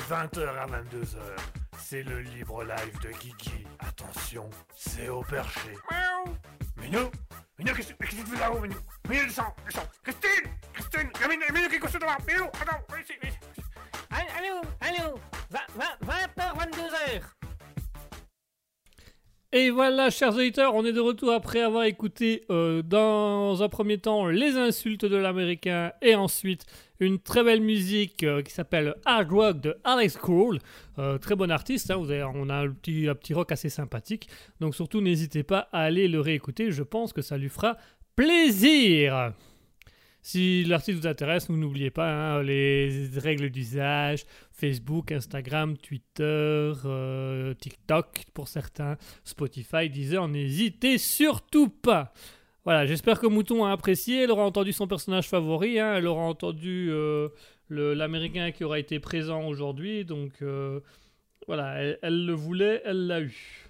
20h 0.09 0.57
à 0.57 0.65
22h. 0.65 1.19
C'est 1.77 2.01
le 2.01 2.19
libre 2.21 2.63
live 2.63 2.99
de 3.01 3.09
Guigui. 3.09 3.67
Attention, 3.77 4.49
c'est 4.75 5.07
au 5.07 5.21
perché. 5.21 5.77
Miaou. 5.91 6.35
Minou 6.77 7.11
Minou, 7.59 7.73
qu'est-ce 7.75 7.93
que 7.93 8.05
tu 8.05 8.15
fais 8.15 8.39
là-haut, 8.39 8.59
Minou 8.59 8.77
Minou, 9.07 9.25
descends, 9.25 9.55
descends 9.65 9.87
Christine 10.01 10.51
Christine 10.73 11.11
Minou, 11.29 11.43
Minou 11.53 11.69
qui 11.69 11.75
est 11.75 11.79
couché 11.79 11.99
devant 11.99 12.17
Minou, 12.27 12.45
attends, 12.45 12.81
viens 12.89 12.99
ici, 13.01 13.13
viens 13.21 13.29
ici 13.29 13.39
Allô, 14.09 14.61
allô, 14.81 15.19
Et 19.59 19.71
voilà, 19.71 20.09
chers 20.09 20.33
auditeurs, 20.35 20.73
on 20.73 20.85
est 20.85 20.93
de 20.93 21.01
retour 21.01 21.33
après 21.33 21.59
avoir 21.59 21.83
écouté 21.83 22.45
euh, 22.49 22.81
dans 22.81 23.61
un 23.61 23.67
premier 23.67 23.97
temps 23.97 24.27
les 24.27 24.55
insultes 24.55 25.03
de 25.03 25.17
l'américain 25.17 25.91
et 26.01 26.15
ensuite 26.15 26.65
une 27.01 27.19
très 27.19 27.43
belle 27.43 27.59
musique 27.59 28.23
euh, 28.23 28.41
qui 28.41 28.53
s'appelle 28.53 28.95
Hard 29.03 29.29
Rock 29.29 29.59
de 29.59 29.75
Alex 29.83 30.15
Kroll. 30.15 30.59
Euh, 30.97 31.17
très 31.17 31.35
bon 31.35 31.51
artiste, 31.51 31.91
hein, 31.91 31.97
vous 31.97 32.09
avez, 32.09 32.23
on 32.23 32.47
a 32.47 32.55
un 32.55 32.69
petit, 32.69 33.09
un 33.09 33.15
petit 33.15 33.33
rock 33.33 33.51
assez 33.51 33.67
sympathique. 33.67 34.29
Donc 34.61 34.75
surtout, 34.75 35.01
n'hésitez 35.01 35.43
pas 35.43 35.67
à 35.73 35.81
aller 35.81 36.07
le 36.07 36.21
réécouter, 36.21 36.71
je 36.71 36.83
pense 36.83 37.11
que 37.11 37.21
ça 37.21 37.37
lui 37.37 37.49
fera 37.49 37.75
plaisir. 38.15 39.33
Si 40.21 40.63
l'artiste 40.65 40.99
vous 40.99 41.07
intéresse, 41.07 41.49
n'oubliez 41.49 41.91
pas 41.91 42.09
hein, 42.11 42.43
les 42.43 43.09
règles 43.15 43.49
d'usage, 43.49 44.25
Facebook, 44.51 45.11
Instagram, 45.11 45.77
Twitter, 45.77 46.73
euh, 46.85 47.53
TikTok 47.53 48.25
pour 48.33 48.47
certains, 48.47 48.97
Spotify, 49.23 49.89
Deezer, 49.89 50.27
n'hésitez 50.27 50.97
surtout 50.97 51.69
pas. 51.69 52.13
Voilà, 52.65 52.85
j'espère 52.85 53.19
que 53.19 53.27
Mouton 53.27 53.63
a 53.65 53.71
apprécié, 53.71 54.23
elle 54.23 54.31
aura 54.31 54.43
entendu 54.43 54.73
son 54.73 54.87
personnage 54.87 55.29
favori, 55.29 55.79
hein, 55.79 55.95
elle 55.95 56.07
aura 56.07 56.23
entendu 56.23 56.89
euh, 56.91 57.29
l'Américain 57.69 58.51
qui 58.51 58.63
aura 58.63 58.79
été 58.79 58.99
présent 58.99 59.47
aujourd'hui, 59.47 60.03
donc 60.03 60.33
euh, 60.41 60.81
voilà, 61.47 61.81
elle 62.01 62.25
le 62.25 62.33
voulait, 62.33 62.81
elle 62.85 63.07
l'a 63.07 63.21
eu. 63.21 63.68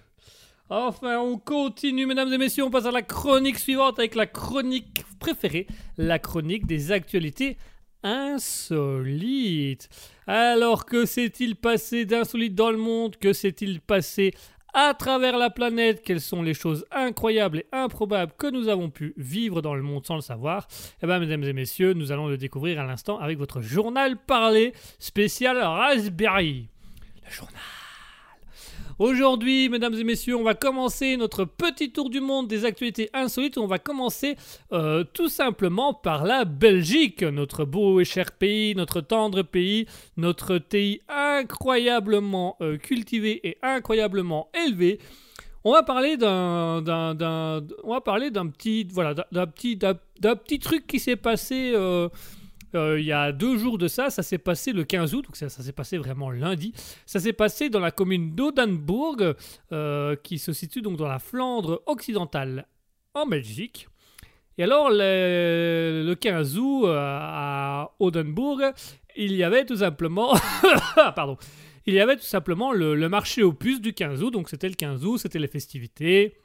Enfin, 0.72 1.18
on 1.18 1.36
continue, 1.36 2.06
mesdames 2.06 2.32
et 2.32 2.38
messieurs, 2.38 2.62
on 2.62 2.70
passe 2.70 2.86
à 2.86 2.92
la 2.92 3.02
chronique 3.02 3.58
suivante 3.58 3.98
avec 3.98 4.14
la 4.14 4.26
chronique 4.26 5.04
préférée, 5.18 5.66
la 5.98 6.20
chronique 6.20 6.64
des 6.64 6.92
actualités 6.92 7.56
insolites. 8.04 9.88
Alors, 10.28 10.86
que 10.86 11.06
s'est-il 11.06 11.56
passé 11.56 12.04
d'insolite 12.04 12.54
dans 12.54 12.70
le 12.70 12.76
monde? 12.76 13.16
Que 13.16 13.32
s'est-il 13.32 13.80
passé 13.80 14.32
à 14.72 14.94
travers 14.94 15.38
la 15.38 15.50
planète? 15.50 16.02
Quelles 16.04 16.20
sont 16.20 16.40
les 16.40 16.54
choses 16.54 16.86
incroyables 16.92 17.58
et 17.58 17.66
improbables 17.72 18.32
que 18.38 18.46
nous 18.46 18.68
avons 18.68 18.90
pu 18.90 19.12
vivre 19.16 19.62
dans 19.62 19.74
le 19.74 19.82
monde 19.82 20.06
sans 20.06 20.14
le 20.14 20.20
savoir? 20.20 20.68
Eh 21.02 21.06
bien, 21.08 21.18
mesdames 21.18 21.42
et 21.42 21.52
messieurs, 21.52 21.94
nous 21.94 22.12
allons 22.12 22.28
le 22.28 22.38
découvrir 22.38 22.78
à 22.78 22.84
l'instant 22.84 23.18
avec 23.18 23.38
votre 23.38 23.60
journal 23.60 24.16
parlé 24.16 24.72
spécial 25.00 25.58
Raspberry. 25.58 26.68
Le 27.26 27.30
journal. 27.32 27.79
Aujourd'hui, 29.00 29.70
mesdames 29.70 29.94
et 29.94 30.04
messieurs, 30.04 30.36
on 30.36 30.42
va 30.42 30.52
commencer 30.52 31.16
notre 31.16 31.46
petit 31.46 31.90
tour 31.90 32.10
du 32.10 32.20
monde 32.20 32.48
des 32.48 32.66
actualités 32.66 33.08
insolites. 33.14 33.56
On 33.56 33.66
va 33.66 33.78
commencer 33.78 34.36
euh, 34.74 35.04
tout 35.14 35.30
simplement 35.30 35.94
par 35.94 36.26
la 36.26 36.44
Belgique, 36.44 37.22
notre 37.22 37.64
beau 37.64 38.00
et 38.00 38.04
cher 38.04 38.30
pays, 38.30 38.74
notre 38.74 39.00
tendre 39.00 39.40
pays, 39.40 39.86
notre 40.18 40.58
pays 40.58 41.00
incroyablement 41.08 42.58
euh, 42.60 42.76
cultivé 42.76 43.40
et 43.42 43.56
incroyablement 43.62 44.50
élevé. 44.66 44.98
On 45.64 45.72
va 45.72 45.82
parler 45.82 46.18
d'un, 46.18 46.84
on 47.82 47.94
va 47.94 48.00
parler 48.02 48.30
d'un 48.30 48.48
petit, 48.48 48.86
voilà, 48.92 49.14
d'un, 49.32 49.46
petit, 49.46 49.76
d'un, 49.76 49.94
petit 50.36 50.58
truc 50.58 50.86
qui 50.86 50.98
s'est 50.98 51.16
passé. 51.16 51.72
euh, 51.74 52.10
il 52.74 53.04
y 53.04 53.12
a 53.12 53.32
deux 53.32 53.58
jours 53.58 53.78
de 53.78 53.88
ça, 53.88 54.10
ça 54.10 54.22
s'est 54.22 54.38
passé 54.38 54.72
le 54.72 54.84
15 54.84 55.14
août, 55.14 55.24
donc 55.26 55.36
ça, 55.36 55.48
s'est 55.48 55.72
passé 55.72 55.98
vraiment 55.98 56.30
lundi. 56.30 56.72
Ça 57.06 57.20
s'est 57.20 57.32
passé 57.32 57.70
dans 57.70 57.80
la 57.80 57.90
commune 57.90 58.34
d'Odenburg, 58.34 59.34
euh, 59.72 60.16
qui 60.16 60.38
se 60.38 60.52
situe 60.52 60.82
donc 60.82 60.96
dans 60.96 61.08
la 61.08 61.18
Flandre 61.18 61.82
occidentale 61.86 62.66
en 63.14 63.26
Belgique. 63.26 63.88
Et 64.58 64.62
alors, 64.62 64.90
le, 64.90 66.04
le 66.06 66.14
15 66.14 66.58
août, 66.58 66.84
euh, 66.84 66.96
à 66.98 67.92
Odenburg, 67.98 68.72
il 69.16 69.34
y 69.34 69.42
avait 69.42 69.64
tout 69.64 69.76
simplement... 69.76 70.34
Pardon. 71.16 71.38
Il 71.86 71.94
y 71.94 72.00
avait 72.00 72.16
tout 72.16 72.22
simplement 72.22 72.72
le, 72.72 72.94
le 72.94 73.08
marché 73.08 73.42
aux 73.42 73.54
puces 73.54 73.80
du 73.80 73.94
15 73.94 74.22
août, 74.22 74.30
donc 74.30 74.50
c'était 74.50 74.68
le 74.68 74.74
15 74.74 75.04
août, 75.04 75.18
c'était 75.18 75.38
les 75.38 75.48
festivités. 75.48 76.36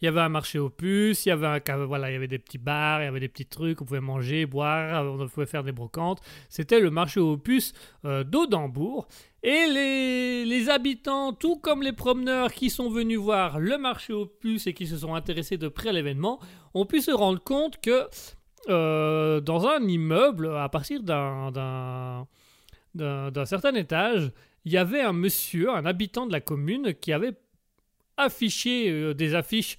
Il 0.00 0.04
y 0.04 0.08
avait 0.08 0.20
un 0.20 0.28
marché 0.28 0.58
aux 0.58 0.68
puces, 0.68 1.24
il 1.26 1.30
y 1.30 1.32
avait 1.32 1.46
un, 1.46 1.86
voilà, 1.86 2.10
il 2.10 2.14
y 2.14 2.16
avait 2.16 2.28
des 2.28 2.38
petits 2.38 2.58
bars, 2.58 3.00
il 3.00 3.04
y 3.04 3.08
avait 3.08 3.20
des 3.20 3.28
petits 3.28 3.46
trucs, 3.46 3.80
on 3.80 3.84
pouvait 3.84 4.00
manger, 4.00 4.44
boire, 4.46 5.04
on 5.04 5.26
pouvait 5.28 5.46
faire 5.46 5.64
des 5.64 5.72
brocantes. 5.72 6.20
C'était 6.48 6.80
le 6.80 6.90
marché 6.90 7.20
aux 7.20 7.36
puces 7.36 7.72
euh, 8.04 8.22
d'Audembourg. 8.24 9.08
Et 9.42 9.66
les, 9.72 10.44
les 10.44 10.68
habitants, 10.70 11.32
tout 11.32 11.56
comme 11.56 11.82
les 11.82 11.92
promeneurs 11.92 12.52
qui 12.52 12.68
sont 12.68 12.90
venus 12.90 13.18
voir 13.18 13.58
le 13.58 13.78
marché 13.78 14.12
aux 14.12 14.26
puces 14.26 14.66
et 14.66 14.74
qui 14.74 14.86
se 14.86 14.98
sont 14.98 15.14
intéressés 15.14 15.56
de 15.56 15.68
près 15.68 15.90
à 15.90 15.92
l'événement, 15.92 16.40
ont 16.74 16.84
pu 16.84 17.00
se 17.00 17.12
rendre 17.12 17.42
compte 17.42 17.80
que 17.80 18.08
euh, 18.68 19.40
dans 19.40 19.66
un 19.66 19.80
immeuble, 19.82 20.56
à 20.56 20.68
partir 20.68 21.02
d'un 21.02 22.26
certain 23.44 23.74
étage, 23.74 24.32
il 24.64 24.72
y 24.72 24.76
avait 24.76 25.00
un 25.00 25.12
monsieur, 25.12 25.70
un 25.70 25.86
habitant 25.86 26.26
de 26.26 26.32
la 26.32 26.40
commune, 26.40 26.92
qui 27.00 27.12
avait 27.12 27.34
affiché 28.16 28.90
euh, 28.90 29.14
des 29.14 29.34
affiches 29.34 29.78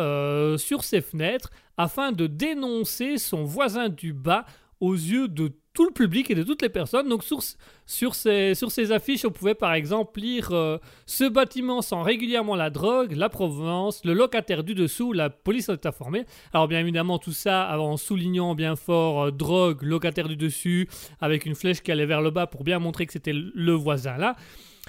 euh, 0.00 0.56
sur 0.58 0.84
ses 0.84 1.00
fenêtres 1.00 1.50
afin 1.76 2.12
de 2.12 2.26
dénoncer 2.26 3.18
son 3.18 3.44
voisin 3.44 3.88
du 3.88 4.12
bas 4.12 4.44
aux 4.80 4.94
yeux 4.94 5.26
de 5.26 5.52
tout 5.74 5.84
le 5.84 5.92
public 5.92 6.30
et 6.30 6.34
de 6.34 6.42
toutes 6.42 6.62
les 6.62 6.68
personnes. 6.68 7.08
Donc 7.08 7.22
sur, 7.22 7.40
sur, 7.86 8.14
ces, 8.14 8.54
sur 8.54 8.70
ces 8.70 8.90
affiches, 8.90 9.24
on 9.24 9.30
pouvait 9.30 9.54
par 9.54 9.74
exemple 9.74 10.20
lire 10.20 10.50
euh, 10.52 10.78
Ce 11.06 11.24
bâtiment 11.24 11.82
sent 11.82 12.00
régulièrement 12.02 12.56
la 12.56 12.70
drogue, 12.70 13.12
la 13.12 13.28
provenance, 13.28 14.04
le 14.04 14.12
locataire 14.12 14.64
du 14.64 14.74
dessous, 14.74 15.12
la 15.12 15.30
police 15.30 15.68
est 15.68 15.86
informée. 15.86 16.26
Alors 16.52 16.68
bien 16.68 16.80
évidemment 16.80 17.18
tout 17.18 17.32
ça 17.32 17.76
en 17.78 17.96
soulignant 17.96 18.54
bien 18.54 18.76
fort 18.76 19.32
drogue, 19.32 19.82
locataire 19.82 20.28
du 20.28 20.36
dessus, 20.36 20.88
avec 21.20 21.44
une 21.44 21.54
flèche 21.54 21.82
qui 21.82 21.92
allait 21.92 22.06
vers 22.06 22.22
le 22.22 22.30
bas 22.30 22.46
pour 22.46 22.64
bien 22.64 22.78
montrer 22.78 23.06
que 23.06 23.12
c'était 23.12 23.34
le 23.34 23.72
voisin 23.72 24.16
là. 24.16 24.36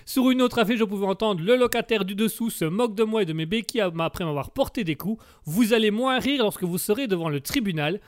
Sur 0.10 0.32
une 0.32 0.42
autre 0.42 0.58
affiche, 0.58 0.80
je 0.80 0.86
pouvais 0.86 1.06
entendre 1.06 1.44
le 1.44 1.56
locataire 1.56 2.04
du 2.04 2.16
dessous 2.16 2.50
se 2.50 2.66
moque 2.66 2.96
de 2.96 3.04
moi 3.04 3.22
et 3.22 3.26
de 3.26 3.34
mes 3.34 3.46
béquilles 3.46 3.82
après 3.82 4.26
m'avoir 4.26 4.50
porté 4.50 4.84
des 4.84 4.96
coups. 4.96 5.24
Vous 5.46 5.72
allez 5.72 5.92
moins 5.92 6.18
rire 6.18 6.42
lorsque 6.42 6.64
vous 6.64 6.80
serez 6.80 7.06
devant 7.06 7.30
le 7.30 7.42
tribunal. 7.42 8.02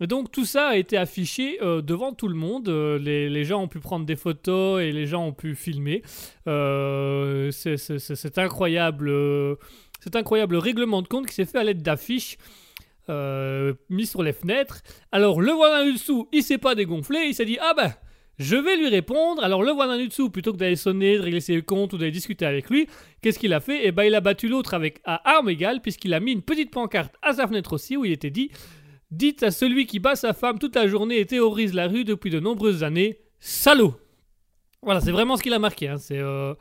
Et 0.00 0.06
donc 0.06 0.30
tout 0.30 0.44
ça 0.44 0.68
a 0.68 0.76
été 0.76 0.96
affiché 0.96 1.58
euh, 1.60 1.82
devant 1.82 2.12
tout 2.12 2.28
le 2.28 2.36
monde. 2.36 2.68
Euh, 2.68 2.96
les, 3.00 3.44
gens 3.44 3.60
ont 3.60 3.66
pu 3.66 3.80
prendre 3.80 4.06
des 4.06 4.14
photos 4.14 4.80
et 4.80 4.92
les 4.92 5.06
gens 5.06 5.26
ont 5.26 5.32
pu 5.32 5.56
filmer. 5.56 6.04
Euh, 6.46 7.50
c'est- 7.50 8.38
incroyable, 8.38 9.10
cet 9.98 10.14
incroyable 10.14 10.54
règlement 10.54 11.02
de 11.02 11.08
compte 11.08 11.26
qui 11.26 11.34
s'est 11.34 11.44
fait 11.44 11.58
à 11.58 11.64
l'aide 11.64 11.82
d'affiches. 11.82 12.38
mis 13.08 14.06
sur 14.06 14.22
les 14.22 14.32
fenêtres. 14.32 14.80
Alors 15.10 15.40
le 15.40 15.50
voisin 15.50 15.86
du 15.86 15.94
dessous, 15.94 16.28
il 16.30 16.44
s'est 16.44 16.58
pas 16.58 16.76
dégonflé, 16.76 17.18
il 17.26 17.34
s'est 17.34 17.46
dit 17.46 17.58
ah 17.60 17.74
ben 17.76 17.92
je 18.38 18.56
vais 18.56 18.76
lui 18.76 18.88
répondre. 18.88 19.42
Alors 19.42 19.62
le 19.62 20.06
dessous, 20.06 20.30
plutôt 20.30 20.52
que 20.52 20.58
d'aller 20.58 20.76
sonner, 20.76 21.16
de 21.16 21.22
régler 21.22 21.40
ses 21.40 21.60
comptes 21.62 21.92
ou 21.92 21.98
d'aller 21.98 22.12
discuter 22.12 22.46
avec 22.46 22.70
lui, 22.70 22.86
qu'est-ce 23.20 23.38
qu'il 23.38 23.52
a 23.52 23.60
fait? 23.60 23.80
Eh 23.84 23.92
ben 23.92 24.04
il 24.04 24.14
a 24.14 24.20
battu 24.20 24.48
l'autre 24.48 24.74
avec 24.74 25.00
à 25.04 25.36
arme 25.36 25.48
égale 25.50 25.80
puisqu'il 25.82 26.14
a 26.14 26.20
mis 26.20 26.32
une 26.32 26.42
petite 26.42 26.70
pancarte 26.70 27.14
à 27.22 27.32
sa 27.34 27.46
fenêtre 27.48 27.72
aussi 27.72 27.96
où 27.96 28.04
il 28.04 28.12
était 28.12 28.30
dit 28.30 28.50
Dites 29.10 29.42
à 29.42 29.50
celui 29.50 29.86
qui 29.86 30.00
bat 30.00 30.16
sa 30.16 30.34
femme 30.34 30.58
toute 30.58 30.76
la 30.76 30.86
journée 30.86 31.18
et 31.18 31.26
terrorise 31.26 31.72
la 31.72 31.88
rue 31.88 32.04
depuis 32.04 32.30
de 32.30 32.40
nombreuses 32.40 32.84
années, 32.84 33.18
salaud. 33.40 33.94
Voilà, 34.82 35.00
c'est 35.00 35.12
vraiment 35.12 35.36
ce 35.36 35.42
qu'il 35.42 35.54
a 35.54 35.58
marqué. 35.58 35.88
hein. 35.88 35.96
C'est 35.98 36.18
euh, 36.18 36.54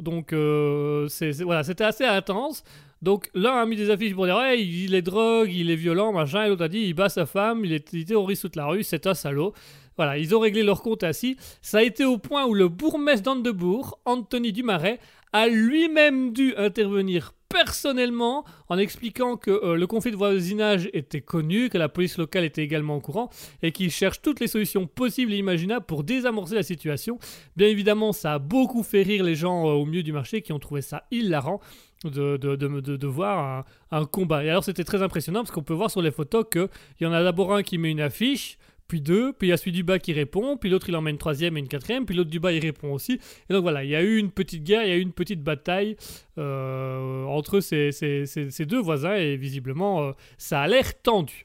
donc 0.00 0.32
euh, 0.32 1.06
c'est- 1.08 1.42
voilà, 1.42 1.62
c'était 1.64 1.84
assez 1.84 2.04
intense. 2.04 2.64
Donc 3.00 3.30
l'un 3.32 3.52
a 3.54 3.64
mis 3.64 3.76
des 3.76 3.90
affiches 3.90 4.12
pour 4.14 4.26
dire 4.26 4.36
ouais, 4.36 4.60
il 4.60 4.94
est 4.94 5.02
drogue, 5.02 5.50
il 5.52 5.70
est 5.70 5.76
violent, 5.76 6.12
machin, 6.12 6.44
et 6.44 6.48
l'autre 6.48 6.64
a 6.64 6.68
dit 6.68 6.80
il 6.80 6.94
bat 6.94 7.08
sa 7.08 7.26
femme, 7.26 7.64
il, 7.64 7.72
est, 7.72 7.92
il 7.92 8.04
terrorise 8.04 8.40
toute 8.40 8.56
la 8.56 8.66
rue, 8.66 8.82
c'est 8.82 9.06
un 9.06 9.14
salaud. 9.14 9.54
Voilà, 9.98 10.16
ils 10.16 10.34
ont 10.34 10.40
réglé 10.40 10.62
leur 10.62 10.80
compte 10.80 11.02
assis. 11.02 11.36
Ça 11.60 11.78
a 11.78 11.82
été 11.82 12.06
au 12.06 12.16
point 12.16 12.46
où 12.46 12.54
le 12.54 12.68
bourgmestre 12.68 13.24
d'Andebourg, 13.24 13.98
Anthony 14.06 14.52
Dumaret, 14.52 14.98
a 15.34 15.46
lui-même 15.48 16.32
dû 16.32 16.54
intervenir 16.56 17.34
personnellement 17.50 18.44
en 18.68 18.78
expliquant 18.78 19.36
que 19.36 19.50
euh, 19.50 19.74
le 19.76 19.86
conflit 19.86 20.10
de 20.10 20.16
voisinage 20.16 20.88
était 20.92 21.20
connu, 21.22 21.68
que 21.70 21.78
la 21.78 21.88
police 21.88 22.16
locale 22.18 22.44
était 22.44 22.62
également 22.62 22.96
au 22.96 23.00
courant 23.00 23.30
et 23.62 23.72
qu'il 23.72 23.90
cherche 23.90 24.20
toutes 24.22 24.38
les 24.40 24.46
solutions 24.46 24.86
possibles 24.86 25.32
et 25.32 25.36
imaginables 25.38 25.84
pour 25.86 26.04
désamorcer 26.04 26.54
la 26.54 26.62
situation. 26.62 27.18
Bien 27.56 27.68
évidemment, 27.68 28.12
ça 28.12 28.34
a 28.34 28.38
beaucoup 28.38 28.82
fait 28.82 29.02
rire 29.02 29.24
les 29.24 29.34
gens 29.34 29.66
euh, 29.66 29.72
au 29.72 29.84
milieu 29.86 30.02
du 30.02 30.12
marché 30.12 30.42
qui 30.42 30.52
ont 30.52 30.58
trouvé 30.58 30.82
ça 30.82 31.04
hilarant 31.10 31.60
de, 32.04 32.36
de, 32.36 32.54
de, 32.56 32.80
de- 32.80 32.96
de 32.96 33.06
voir 33.06 33.64
un, 33.90 33.98
un 33.98 34.04
combat. 34.04 34.44
Et 34.44 34.50
alors 34.50 34.62
c'était 34.64 34.84
très 34.84 35.02
impressionnant 35.02 35.40
parce 35.40 35.50
qu'on 35.50 35.62
peut 35.62 35.74
voir 35.74 35.90
sur 35.90 36.02
les 36.02 36.10
photos 36.12 36.44
qu'il 36.50 36.68
y 37.00 37.06
en 37.06 37.12
a 37.12 37.22
d'abord 37.24 37.52
un 37.54 37.62
qui 37.62 37.76
met 37.78 37.90
une 37.90 38.00
affiche, 38.00 38.58
puis 38.88 39.00
deux, 39.02 39.32
puis 39.34 39.48
il 39.48 39.50
y 39.50 39.52
a 39.52 39.56
celui 39.58 39.72
du 39.72 39.82
bas 39.82 39.98
qui 39.98 40.12
répond, 40.14 40.56
puis 40.56 40.70
l'autre 40.70 40.88
il 40.88 40.98
met 41.00 41.10
une 41.10 41.18
troisième 41.18 41.56
et 41.56 41.60
une 41.60 41.68
quatrième, 41.68 42.06
puis 42.06 42.16
l'autre 42.16 42.30
du 42.30 42.40
bas 42.40 42.52
il 42.52 42.60
répond 42.60 42.92
aussi. 42.92 43.20
Et 43.48 43.52
donc 43.52 43.62
voilà, 43.62 43.84
il 43.84 43.90
y 43.90 43.94
a 43.96 44.02
eu 44.02 44.16
une 44.16 44.30
petite 44.30 44.64
guerre, 44.64 44.82
il 44.84 44.88
y 44.88 44.92
a 44.92 44.96
eu 44.96 45.00
une 45.02 45.12
petite 45.12 45.42
bataille 45.44 45.96
euh, 46.38 47.24
entre 47.24 47.60
ces, 47.60 47.92
ces- 47.92 48.24
ces- 48.26 48.66
deux 48.66 48.80
voisins 48.80 49.14
et 49.14 49.36
visiblement 49.36 50.02
euh, 50.02 50.12
ça 50.38 50.62
a 50.62 50.66
l'air 50.68 51.00
tendu. 51.02 51.44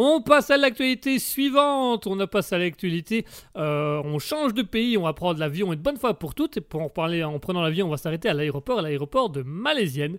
On 0.00 0.22
passe 0.22 0.50
à 0.52 0.56
l'actualité 0.56 1.18
suivante. 1.18 2.06
On 2.06 2.24
passe 2.28 2.52
à 2.52 2.58
l'actualité. 2.58 3.24
euh, 3.56 4.00
on 4.04 4.20
change 4.20 4.54
de 4.54 4.62
pays. 4.62 4.96
On 4.96 5.02
va 5.02 5.12
prendre 5.12 5.40
l'avion 5.40 5.72
une 5.72 5.80
bonne 5.80 5.96
fois 5.96 6.16
pour 6.16 6.36
toutes. 6.36 6.56
Et 6.56 6.60
pour 6.60 6.82
en 6.82 6.88
parler 6.88 7.24
en 7.24 7.36
prenant 7.40 7.62
l'avion, 7.62 7.86
on 7.86 7.90
va 7.90 7.96
s'arrêter 7.96 8.28
à 8.28 8.34
l'aéroport, 8.34 8.78
à 8.78 8.82
l'aéroport 8.82 9.28
de 9.28 9.42
Malaisienne. 9.42 10.18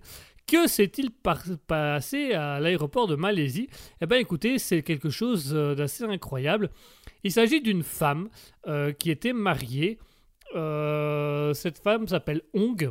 Que 0.49 0.65
s'est-il 0.65 1.11
passé 1.11 2.33
à 2.33 2.59
l'aéroport 2.59 3.05
de 3.05 3.15
Malaisie? 3.15 3.69
Eh 4.01 4.07
bien, 4.07 4.17
écoutez, 4.17 4.57
c'est 4.57 4.81
quelque 4.81 5.11
chose 5.11 5.51
euh, 5.53 5.75
d'assez 5.75 6.05
incroyable. 6.05 6.71
Il 7.23 7.31
s'agit 7.31 7.61
d'une 7.61 7.83
femme 7.83 8.29
euh, 8.65 8.91
qui 8.91 9.11
était 9.11 9.33
mariée. 9.33 9.99
Euh, 10.55 11.53
cette 11.53 11.77
femme 11.77 12.07
s'appelle 12.07 12.41
Ong. 12.53 12.89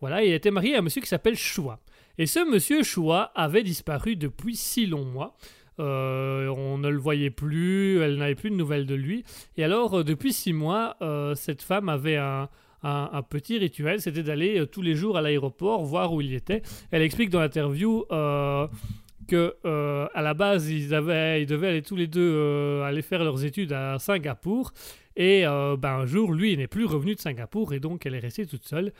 Voilà, 0.00 0.24
et 0.24 0.28
elle 0.28 0.34
était 0.36 0.50
mariée 0.50 0.76
à 0.76 0.78
un 0.78 0.82
monsieur 0.82 1.02
qui 1.02 1.08
s'appelle 1.08 1.36
Chua. 1.36 1.78
Et 2.16 2.24
ce 2.24 2.50
monsieur 2.50 2.82
Chua 2.82 3.32
avait 3.34 3.64
disparu 3.64 4.16
depuis 4.16 4.56
six 4.56 4.86
longs 4.86 5.04
mois. 5.04 5.36
On 5.76 6.78
ne 6.78 6.88
le 6.88 6.98
voyait 6.98 7.30
plus, 7.30 8.00
elle 8.00 8.16
n'avait 8.16 8.34
plus 8.34 8.50
de 8.50 8.56
nouvelles 8.56 8.86
de 8.86 8.94
lui. 8.94 9.24
Et 9.58 9.62
alors, 9.62 10.02
depuis 10.04 10.32
six 10.32 10.54
mois, 10.54 10.96
cette 11.36 11.62
femme 11.62 11.88
avait 11.88 12.16
un, 12.16 12.48
un- 12.82 13.22
petit 13.22 13.58
rituel, 13.58 14.00
c'était 14.00 14.22
d'aller 14.22 14.60
euh, 14.60 14.66
tous 14.66 14.82
les 14.82 14.94
jours 14.94 15.16
à 15.16 15.22
l'aéroport 15.22 15.84
voir 15.84 16.12
où 16.12 16.20
il 16.20 16.32
était. 16.34 16.62
Elle 16.90 17.02
explique 17.02 17.30
dans 17.30 17.40
l'interview 17.40 18.04
euh, 18.12 18.66
que 19.26 19.56
euh, 19.64 20.06
à 20.14 20.22
la 20.22 20.34
base, 20.34 20.70
ils, 20.70 20.94
avaient, 20.94 21.42
ils 21.42 21.46
devaient 21.46 21.68
aller 21.68 21.82
tous 21.82 21.96
les 21.96 22.06
deux 22.06 22.80
aller 22.82 23.02
faire 23.02 23.22
leurs 23.24 23.44
études 23.44 23.72
à 23.72 23.98
Singapour. 23.98 24.72
Et 25.16 25.42
ben, 25.44 25.78
un 26.02 26.06
jour, 26.06 26.32
lui, 26.32 26.52
il 26.52 26.58
n'est 26.58 26.68
plus 26.68 26.84
revenu 26.84 27.14
de 27.16 27.20
Singapour 27.20 27.74
et 27.74 27.80
donc 27.80 28.06
elle 28.06 28.14
est 28.14 28.20
restée 28.20 28.46
toute 28.46 28.64
seule. 28.66 28.92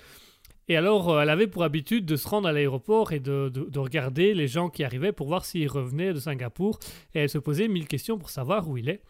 Et 0.70 0.76
alors, 0.76 1.18
elle 1.22 1.30
avait 1.30 1.46
pour 1.46 1.62
habitude 1.62 2.04
de 2.04 2.16
se 2.16 2.28
rendre 2.28 2.46
à 2.48 2.52
l'aéroport 2.52 3.12
et 3.12 3.20
de, 3.20 3.48
de- 3.48 3.70
de 3.70 3.78
regarder 3.78 4.34
les 4.34 4.48
gens 4.48 4.68
qui 4.68 4.84
arrivaient 4.84 5.12
pour 5.12 5.28
voir 5.28 5.44
s'ils 5.46 5.68
revenaient 5.68 6.12
de 6.12 6.18
Singapour. 6.18 6.78
Et 7.14 7.20
elle 7.20 7.30
se 7.30 7.38
posait 7.38 7.68
mille 7.68 7.86
questions 7.86 8.18
pour 8.18 8.28
savoir 8.30 8.68
où 8.68 8.76
il 8.76 8.88
est. 8.90 9.00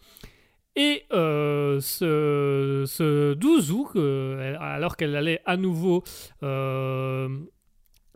Et 0.79 1.07
euh, 1.13 1.81
ce, 1.81 2.85
ce 2.87 3.35
12 3.35 3.73
août, 3.73 3.89
euh, 3.97 4.57
alors 4.61 4.97
qu'elle 4.97 5.17
allait 5.17 5.41
à 5.45 5.57
nouveau 5.57 6.05
euh, 6.45 7.29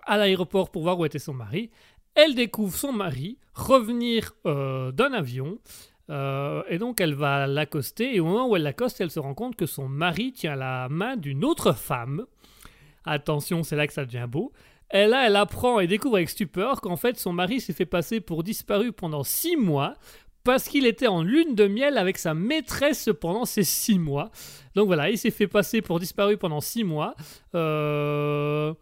à 0.05 0.17
l'aéroport 0.17 0.71
pour 0.71 0.83
voir 0.83 0.97
où 0.97 1.05
était 1.05 1.19
son 1.19 1.35
mari, 1.35 1.73
elle 2.15 2.37
découvre 2.37 2.77
son 2.77 2.93
mari 2.93 3.37
revenir 3.55 4.35
d'un 4.45 5.13
avion. 5.13 5.59
et 6.09 6.79
donc 6.79 7.01
elle 7.01 7.15
va 7.15 7.49
l'accoster 7.49 8.15
et 8.15 8.21
au 8.21 8.27
moment 8.27 8.49
où 8.49 8.55
elle 8.55 8.63
l'accoste, 8.63 9.01
elle 9.01 9.11
se 9.11 9.19
rend 9.19 9.35
compte 9.35 9.57
que 9.57 9.67
son 9.67 9.89
mari 9.89 10.33
tient 10.33 10.55
la 10.55 10.89
main 10.89 11.17
d'une 11.17 11.45
autre 11.45 11.73
femme. 11.73 12.27
Attention, 13.05 13.65
c'est 13.65 13.75
là 13.75 13.89
que 13.89 13.93
ça 13.93 14.05
devient 14.05 14.29
beau. 14.29 14.53
Elle 14.89 15.15
apprend 15.15 15.81
et 15.81 15.89
découvre 15.89 16.17
avec 16.17 16.29
stupeur 16.29 16.81
qu'en 16.81 16.97
fait 16.97 17.19
son 17.19 17.33
mari 17.33 17.61
s'est 17.61 17.73
fait 17.73 17.87
passer 17.87 18.21
pour 18.21 18.45
disparu 18.45 18.93
pendant 18.93 19.25
six 19.25 19.57
mois 19.57 19.97
parce 20.45 20.69
qu'il 20.69 20.87
était 20.87 21.07
en 21.07 21.23
lune 21.23 21.55
de 21.55 21.67
miel 21.67 21.99
avec 21.99 22.19
sa 22.19 22.35
maîtresse 22.35 23.11
pendant 23.21 23.45
ces 23.45 23.65
six 23.65 23.99
mois. 23.99 24.31
Donc 24.75 24.87
voilà, 24.87 25.11
il 25.11 25.19
s'est 25.19 25.31
fait 25.31 25.47
passer 25.47 25.83
pour 25.83 26.01
disparu 26.01 26.37
pendant 26.37 26.61
six 26.61 26.85
mois. 26.85 27.15
Euh, 27.55 28.75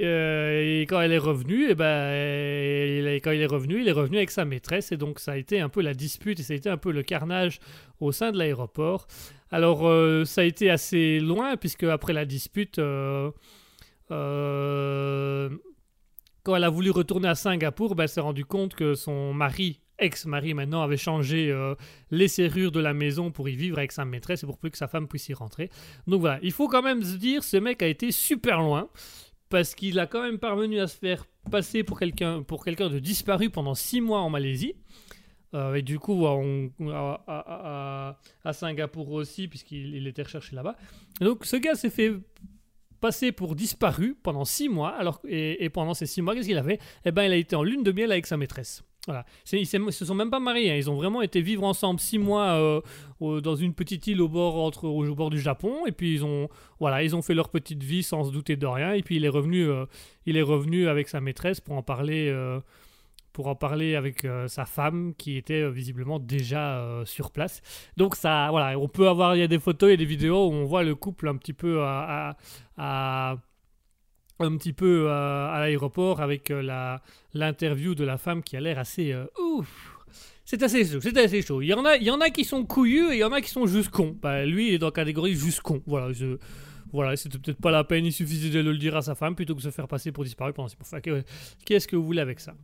euh, 0.00 0.80
et 0.80 0.82
quand 0.82 1.00
elle 1.00 1.12
est 1.12 1.18
revenue, 1.18 1.70
et 1.70 1.74
ben, 1.74 2.12
il 2.12 3.06
est- 3.08 3.20
quand 3.20 3.32
il 3.32 3.40
est 3.40 3.46
revenu, 3.46 3.80
il 3.80 3.88
est 3.88 3.92
revenu 3.92 4.18
avec 4.18 4.30
sa 4.30 4.44
maîtresse. 4.44 4.92
Et 4.92 4.96
donc 4.96 5.18
ça 5.18 5.32
a 5.32 5.36
été 5.36 5.60
un 5.60 5.68
peu 5.68 5.82
la 5.82 5.94
dispute 5.94 6.38
et 6.38 6.42
ça 6.44 6.52
a 6.52 6.56
été 6.56 6.70
un 6.70 6.76
peu 6.76 6.92
le 6.92 7.02
carnage 7.02 7.58
au 7.98 8.12
sein 8.12 8.30
de 8.30 8.38
l'aéroport. 8.38 9.08
Alors 9.50 9.88
euh, 9.88 10.24
ça 10.24 10.42
a 10.42 10.44
été 10.44 10.70
assez 10.70 11.18
loin 11.18 11.56
puisque 11.56 11.84
après 11.84 12.12
la 12.12 12.24
dispute, 12.24 12.76
quand 12.78 13.32
elle 16.56 16.64
a 16.64 16.70
voulu 16.70 16.90
retourner 16.90 17.28
à 17.28 17.34
Singapour, 17.34 17.94
ben, 17.94 18.04
elle 18.04 18.08
s'est 18.08 18.20
rendu 18.20 18.44
compte 18.44 18.74
que 18.74 18.94
son 18.94 19.34
mari, 19.34 19.80
ex-mari 20.00 20.54
maintenant, 20.54 20.82
avait 20.82 20.96
changé 20.96 21.50
euh, 21.50 21.74
les 22.10 22.28
serrures 22.28 22.72
de 22.72 22.80
la 22.80 22.94
maison 22.94 23.30
pour 23.30 23.48
y 23.48 23.56
vivre 23.56 23.78
avec 23.78 23.92
sa 23.92 24.04
maîtresse 24.04 24.42
et 24.42 24.46
pour 24.46 24.58
plus 24.58 24.70
que 24.70 24.78
sa 24.78 24.88
femme 24.88 25.08
puisse 25.08 25.28
y 25.28 25.34
rentrer. 25.34 25.70
Donc 26.06 26.20
voilà, 26.20 26.38
il 26.42 26.52
faut 26.52 26.68
quand 26.68 26.82
même 26.82 27.02
se 27.02 27.16
dire, 27.16 27.44
ce 27.44 27.56
mec 27.56 27.82
a 27.82 27.86
été 27.86 28.12
super 28.12 28.60
loin 28.60 28.88
parce 29.48 29.74
qu'il 29.74 29.98
a 29.98 30.06
quand 30.06 30.22
même 30.22 30.38
parvenu 30.38 30.80
à 30.80 30.86
se 30.86 30.96
faire 30.96 31.26
passer 31.50 31.82
pour 31.82 31.98
quelqu'un 31.98 32.42
pour 32.42 32.64
quelqu'un 32.64 32.88
de 32.88 32.98
disparu 32.98 33.50
pendant 33.50 33.74
six 33.74 34.00
mois 34.00 34.20
en 34.20 34.30
Malaisie. 34.30 34.74
Euh, 35.52 35.74
et 35.74 35.82
du 35.82 35.98
coup, 35.98 36.26
à, 36.26 38.14
Singapour 38.52 39.10
aussi, 39.10 39.48
puisqu'il 39.48 39.96
il 39.96 40.06
était 40.06 40.22
recherché 40.22 40.54
là-bas. 40.54 40.76
Donc, 41.20 41.44
ce 41.44 41.56
gars 41.56 41.74
s'est 41.74 41.90
fait 41.90 42.12
passer 43.00 43.32
pour 43.32 43.56
disparu 43.56 44.14
pendant 44.22 44.44
six 44.44 44.68
mois. 44.68 44.90
Alors, 44.90 45.20
et, 45.26 45.64
et 45.64 45.70
pendant 45.70 45.94
ces 45.94 46.06
six 46.06 46.22
mois, 46.22 46.34
qu'est-ce 46.34 46.46
qu'il 46.46 46.58
avait? 46.58 46.78
Eh 47.04 47.10
ben, 47.10 47.24
il 47.24 47.32
a 47.32 47.36
été 47.36 47.56
en 47.56 47.64
lune 47.64 47.82
de 47.82 47.90
miel 47.90 48.12
avec 48.12 48.26
sa 48.26 48.36
maîtresse. 48.36 48.84
Voilà. 49.06 49.24
Ils 49.52 49.66
se 49.66 50.04
sont 50.04 50.14
même 50.14 50.30
pas 50.30 50.40
mariés. 50.40 50.72
hein. 50.72 50.76
Ils 50.76 50.90
ont 50.90 50.94
vraiment 50.94 51.22
été 51.22 51.40
vivre 51.40 51.64
ensemble 51.64 52.00
six 52.00 52.18
mois 52.18 52.82
euh, 53.22 53.40
dans 53.40 53.56
une 53.56 53.72
petite 53.72 54.06
île 54.06 54.20
au 54.20 54.28
bord, 54.28 54.56
entre, 54.56 54.84
au 54.84 55.14
bord 55.14 55.30
du 55.30 55.40
Japon. 55.40 55.86
Et 55.86 55.92
puis, 55.92 56.12
ils 56.14 56.24
ont, 56.24 56.48
voilà, 56.78 57.02
ils 57.02 57.16
ont 57.16 57.22
fait 57.22 57.34
leur 57.34 57.48
petite 57.48 57.82
vie 57.82 58.02
sans 58.02 58.24
se 58.24 58.30
douter 58.30 58.56
de 58.56 58.66
rien. 58.66 58.92
Et 58.92 59.02
puis, 59.02 59.16
il 59.16 59.24
est 59.24 59.30
revenu, 59.30 59.64
euh, 59.68 59.86
il 60.26 60.36
est 60.36 60.42
revenu 60.42 60.86
avec 60.88 61.08
sa 61.08 61.20
maîtresse 61.20 61.60
pour 61.60 61.76
en 61.76 61.82
parler. 61.82 62.28
euh, 62.28 62.60
pour 63.32 63.46
en 63.46 63.54
parler 63.54 63.94
avec 63.94 64.26
sa 64.48 64.64
femme 64.66 65.14
qui 65.16 65.36
était 65.36 65.70
visiblement 65.70 66.18
déjà 66.18 66.84
sur 67.04 67.30
place. 67.30 67.62
Donc 67.96 68.16
ça, 68.16 68.48
voilà, 68.50 68.76
on 68.76 68.88
peut 68.88 69.08
avoir, 69.08 69.36
il 69.36 69.38
y 69.38 69.42
a 69.42 69.46
des 69.46 69.60
photos 69.60 69.90
et 69.90 69.96
des 69.96 70.04
vidéos 70.04 70.48
où 70.48 70.52
on 70.52 70.64
voit 70.64 70.82
le 70.82 70.96
couple 70.96 71.28
un 71.28 71.36
petit 71.36 71.52
peu 71.52 71.80
à- 71.80 72.36
un 74.40 74.56
petit 74.56 74.72
peu 74.72 75.06
euh, 75.08 75.48
à 75.48 75.58
l'aéroport 75.60 76.20
avec 76.20 76.50
euh, 76.50 76.62
la 76.62 77.02
l'interview 77.34 77.94
de 77.94 78.04
la 78.04 78.18
femme 78.18 78.42
qui 78.42 78.56
a 78.56 78.60
l'air 78.60 78.78
assez 78.78 79.12
euh, 79.12 79.26
ouf. 79.56 79.96
C'est 80.44 80.62
assez 80.62 80.84
chaud, 80.84 81.00
c'est 81.00 81.16
assez 81.16 81.42
chaud. 81.42 81.62
Il 81.62 81.68
y 81.68 81.74
en 81.74 81.84
a, 81.84 81.96
il 81.96 82.02
y 82.02 82.10
en 82.10 82.20
a 82.20 82.30
qui 82.30 82.44
sont 82.44 82.64
couillus 82.64 83.10
et 83.12 83.14
il 83.14 83.18
y 83.18 83.24
en 83.24 83.30
a 83.32 83.40
qui 83.40 83.50
sont 83.50 83.66
juste 83.66 83.90
cons. 83.90 84.16
Bah, 84.20 84.44
lui 84.44 84.74
est 84.74 84.78
dans 84.78 84.86
la 84.88 84.92
catégorie 84.92 85.34
juste 85.34 85.60
con. 85.60 85.80
Voilà, 85.86 86.12
je, 86.12 86.38
voilà, 86.92 87.16
c'était 87.16 87.38
peut-être 87.38 87.60
pas 87.60 87.70
la 87.70 87.84
peine. 87.84 88.04
Il 88.04 88.12
suffisait 88.12 88.50
de 88.50 88.68
le 88.68 88.76
dire 88.76 88.96
à 88.96 89.02
sa 89.02 89.14
femme 89.14 89.36
plutôt 89.36 89.54
que 89.54 89.60
de 89.60 89.64
se 89.64 89.70
faire 89.70 89.86
passer 89.86 90.10
pour 90.10 90.24
disparu 90.24 90.52
pendant. 90.52 90.68
Enfin, 90.80 91.00
que- 91.00 91.22
Qu'est-ce 91.64 91.86
que 91.86 91.94
vous 91.94 92.04
voulez 92.04 92.20
avec 92.20 92.40
ça? 92.40 92.54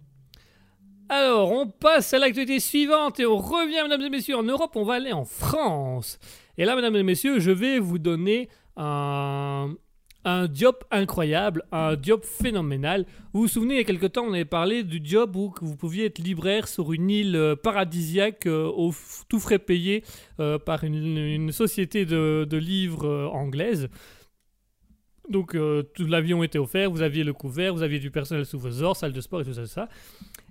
Alors, 1.09 1.53
on 1.53 1.69
passe 1.69 2.13
à 2.15 2.19
l'actualité 2.19 2.59
suivante 2.59 3.21
et 3.21 3.27
on 3.27 3.37
revient, 3.37 3.83
mesdames 3.85 4.03
et 4.03 4.11
messieurs, 4.11 4.37
en 4.37 4.43
Europe, 4.43 4.73
on 4.75 4.83
va 4.85 4.95
aller 4.95 5.13
en 5.13 5.25
France. 5.25 6.19
Et 6.59 6.65
là, 6.65 6.75
mesdames 6.75 6.97
et 6.97 7.05
messieurs, 7.05 7.39
je 7.39 7.53
vais 7.53 7.79
vous 7.79 8.01
donner 8.01 8.49
un, 8.77 9.73
un 10.27 10.49
job 10.53 10.75
incroyable, 10.91 11.63
un 11.71 11.97
job 12.03 12.23
phénoménal. 12.25 13.07
Vous 13.33 13.43
vous 13.43 13.49
souvenez, 13.49 13.75
il 13.75 13.77
y 13.79 13.81
a 13.81 13.85
quelque 13.85 14.07
temps, 14.07 14.25
on 14.25 14.33
avait 14.33 14.45
parlé 14.45 14.83
du 14.83 15.01
job 15.03 15.37
où 15.37 15.55
vous 15.63 15.77
pouviez 15.77 16.07
être 16.07 16.19
libraire 16.19 16.67
sur 16.67 16.93
une 16.93 17.09
île 17.09 17.37
euh, 17.37 17.55
paradisiaque 17.55 18.47
euh, 18.47 18.67
au 18.67 18.93
tout 19.29 19.39
frais 19.39 19.61
payé 19.61 20.03
euh, 20.41 20.59
par 20.59 20.83
une, 20.83 21.53
société 21.53 22.05
de, 22.05 22.57
livres 22.57 23.07
euh, 23.07 23.29
anglaise. 23.29 23.89
Donc, 25.29 25.55
euh, 25.55 25.83
tout 25.95 26.07
l'avion 26.07 26.43
était 26.43 26.59
offert, 26.59 26.91
vous 26.91 27.03
aviez 27.03 27.23
le 27.23 27.33
couvert, 27.33 27.73
vous 27.73 27.83
aviez 27.83 28.01
du 28.01 28.11
personnel 28.11 28.45
sous 28.45 28.59
vos 28.59 28.83
ordres, 28.83 28.97
salle 28.97 29.13
de 29.13 29.21
sport 29.21 29.43
et 29.43 29.45
tout 29.45 29.55
ça. 29.67 29.89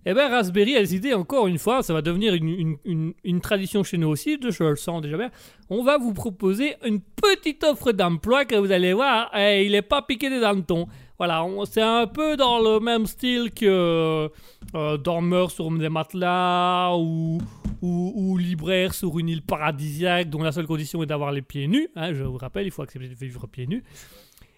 Eh 0.06 0.14
bien, 0.14 0.30
Raspberry 0.30 0.74
décidé 0.74 1.14
encore 1.14 1.48
une 1.48 1.58
fois, 1.58 1.82
ça 1.82 1.92
va 1.94 2.02
devenir 2.04 2.34
une, 2.36 2.78
une- 2.86 3.14
une- 3.24 3.42
tradition 3.42 3.84
chez 3.84 3.98
nous 3.98 4.08
aussi, 4.08 4.38
je 4.42 4.64
le 4.64 4.76
sens 4.76 5.02
déjà 5.02 5.18
bien. 5.18 5.32
On 5.70 5.84
va 5.84 5.98
vous 5.98 6.14
proposer 6.14 6.76
une 6.86 7.00
petite 7.02 7.64
offre 7.64 7.92
d'emploi 7.92 8.46
que 8.46 8.56
vous 8.56 8.72
allez 8.72 8.94
voir, 8.94 9.32
eh, 9.36 9.66
il 9.66 9.72
n'est 9.72 9.82
pas 9.82 10.02
piqué 10.04 10.30
des 10.30 10.44
hannetons. 10.44 10.86
Voilà, 11.18 11.44
c'est 11.66 11.82
un 11.82 12.06
peu 12.08 12.36
dans 12.38 12.60
le 12.60 12.80
même 12.80 13.06
style 13.08 13.52
que 13.52 14.30
euh, 14.76 14.98
dormeur 14.98 15.50
sur 15.50 15.72
des 15.72 15.90
matelas 15.90 16.94
ou, 16.98 17.40
ou, 17.82 18.14
ou 18.16 18.38
libraire 18.38 18.94
sur 18.94 19.18
une 19.18 19.30
île 19.30 19.42
paradisiaque 19.42 20.30
dont 20.30 20.44
la 20.44 20.52
seule 20.52 20.68
condition 20.68 21.02
est 21.02 21.06
d'avoir 21.08 21.32
les 21.32 21.42
pieds 21.42 21.68
nus. 21.68 21.88
hein, 21.96 22.14
je 22.14 22.24
vous 22.24 22.38
rappelle, 22.38 22.66
il 22.68 22.72
faut 22.72 22.82
accepter 22.84 23.08
de 23.08 23.16
vivre 23.16 23.48
pieds 23.48 23.66
nus. 23.66 23.84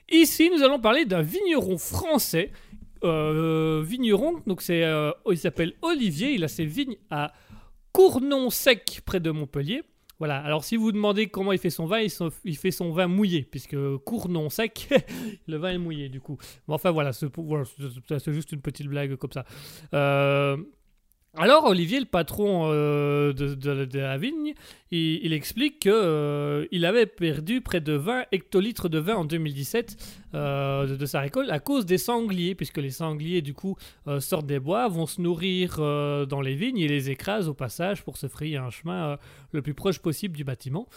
Ici, 0.10 0.50
nous 0.56 0.64
allons 0.64 0.80
parler 0.80 1.06
d'un 1.06 1.22
vigneron 1.22 1.78
français 1.78 2.52
euh, 3.04 3.84
vigneron, 3.86 4.42
donc 4.46 4.62
c'est, 4.62 4.84
euh, 4.84 5.12
il 5.30 5.38
s'appelle 5.38 5.74
Olivier, 5.82 6.32
il 6.32 6.44
a 6.44 6.48
ses 6.48 6.66
vignes 6.66 6.98
à 7.10 7.34
Cournon-Sec, 7.92 9.02
près 9.06 9.20
de 9.20 9.32
Montpellier. 9.32 9.84
Voilà, 10.20 10.40
alors 10.40 10.64
si 10.64 10.76
vous 10.76 10.86
vous 10.86 10.92
demandez 10.92 11.28
comment 11.28 11.52
il 11.52 11.60
fait 11.60 11.70
son 11.70 11.86
vin, 11.86 12.00
il, 12.00 12.58
fait 12.58 12.72
son 12.72 12.92
vin 12.92 13.08
mouillé, 13.08 13.44
puisque 13.44 13.78
Cournon-Sec, 14.06 14.90
le 15.48 15.58
vin 15.58 15.70
est 15.70 15.78
mouillé 15.78 16.10
du 16.10 16.20
coup. 16.20 16.38
Mais 16.68 16.74
enfin 16.74 16.90
voilà, 16.90 17.14
c'est 17.14 17.30
juste 18.34 18.52
une 18.52 18.62
petite 18.62 18.88
blague 18.88 19.16
comme 19.18 19.32
ça. 19.32 19.46
Euh, 19.94 20.58
alors 21.38 21.66
Olivier, 21.66 22.00
le 22.00 22.06
patron 22.06 22.70
euh, 22.72 23.34
de, 23.34 24.00
la 24.00 24.18
vigne, 24.18 24.54
il, 24.92 25.34
explique 25.34 25.80
qu'il 25.80 26.86
avait 26.86 27.06
perdu 27.06 27.62
près 27.62 27.82
de 27.82 27.94
20 27.94 28.26
hectolitres 28.32 28.90
de 28.90 28.98
vin 29.00 29.16
en 29.16 29.26
2017 29.26 29.98
euh, 30.34 30.98
de, 30.98 31.06
sa 31.06 31.20
récolte 31.20 31.50
à 31.52 31.60
cause 31.60 31.86
des 31.86 31.98
sangliers, 31.98 32.56
puisque 32.56 32.78
les 32.78 32.90
sangliers 32.90 33.42
du 33.42 33.54
coup 33.54 33.78
euh, 34.08 34.20
sortent 34.20 34.48
des 34.48 34.60
bois, 34.60 34.88
vont 34.88 35.06
se 35.06 35.22
nourrir 35.22 35.78
euh, 35.80 36.26
dans 36.26 36.42
les 36.42 36.56
vignes 36.56 36.80
et 36.80 36.88
les 36.88 37.10
écrasent 37.10 37.48
au 37.48 37.54
passage 37.54 38.04
pour 38.04 38.18
se 38.18 38.28
frayer 38.28 38.58
un 38.58 38.70
chemin 38.70 39.12
euh, 39.12 39.18
le 39.52 39.62
plus 39.62 39.74
proche 39.74 40.00
possible 40.00 40.36
du 40.36 40.44
bâtiment. 40.44 40.88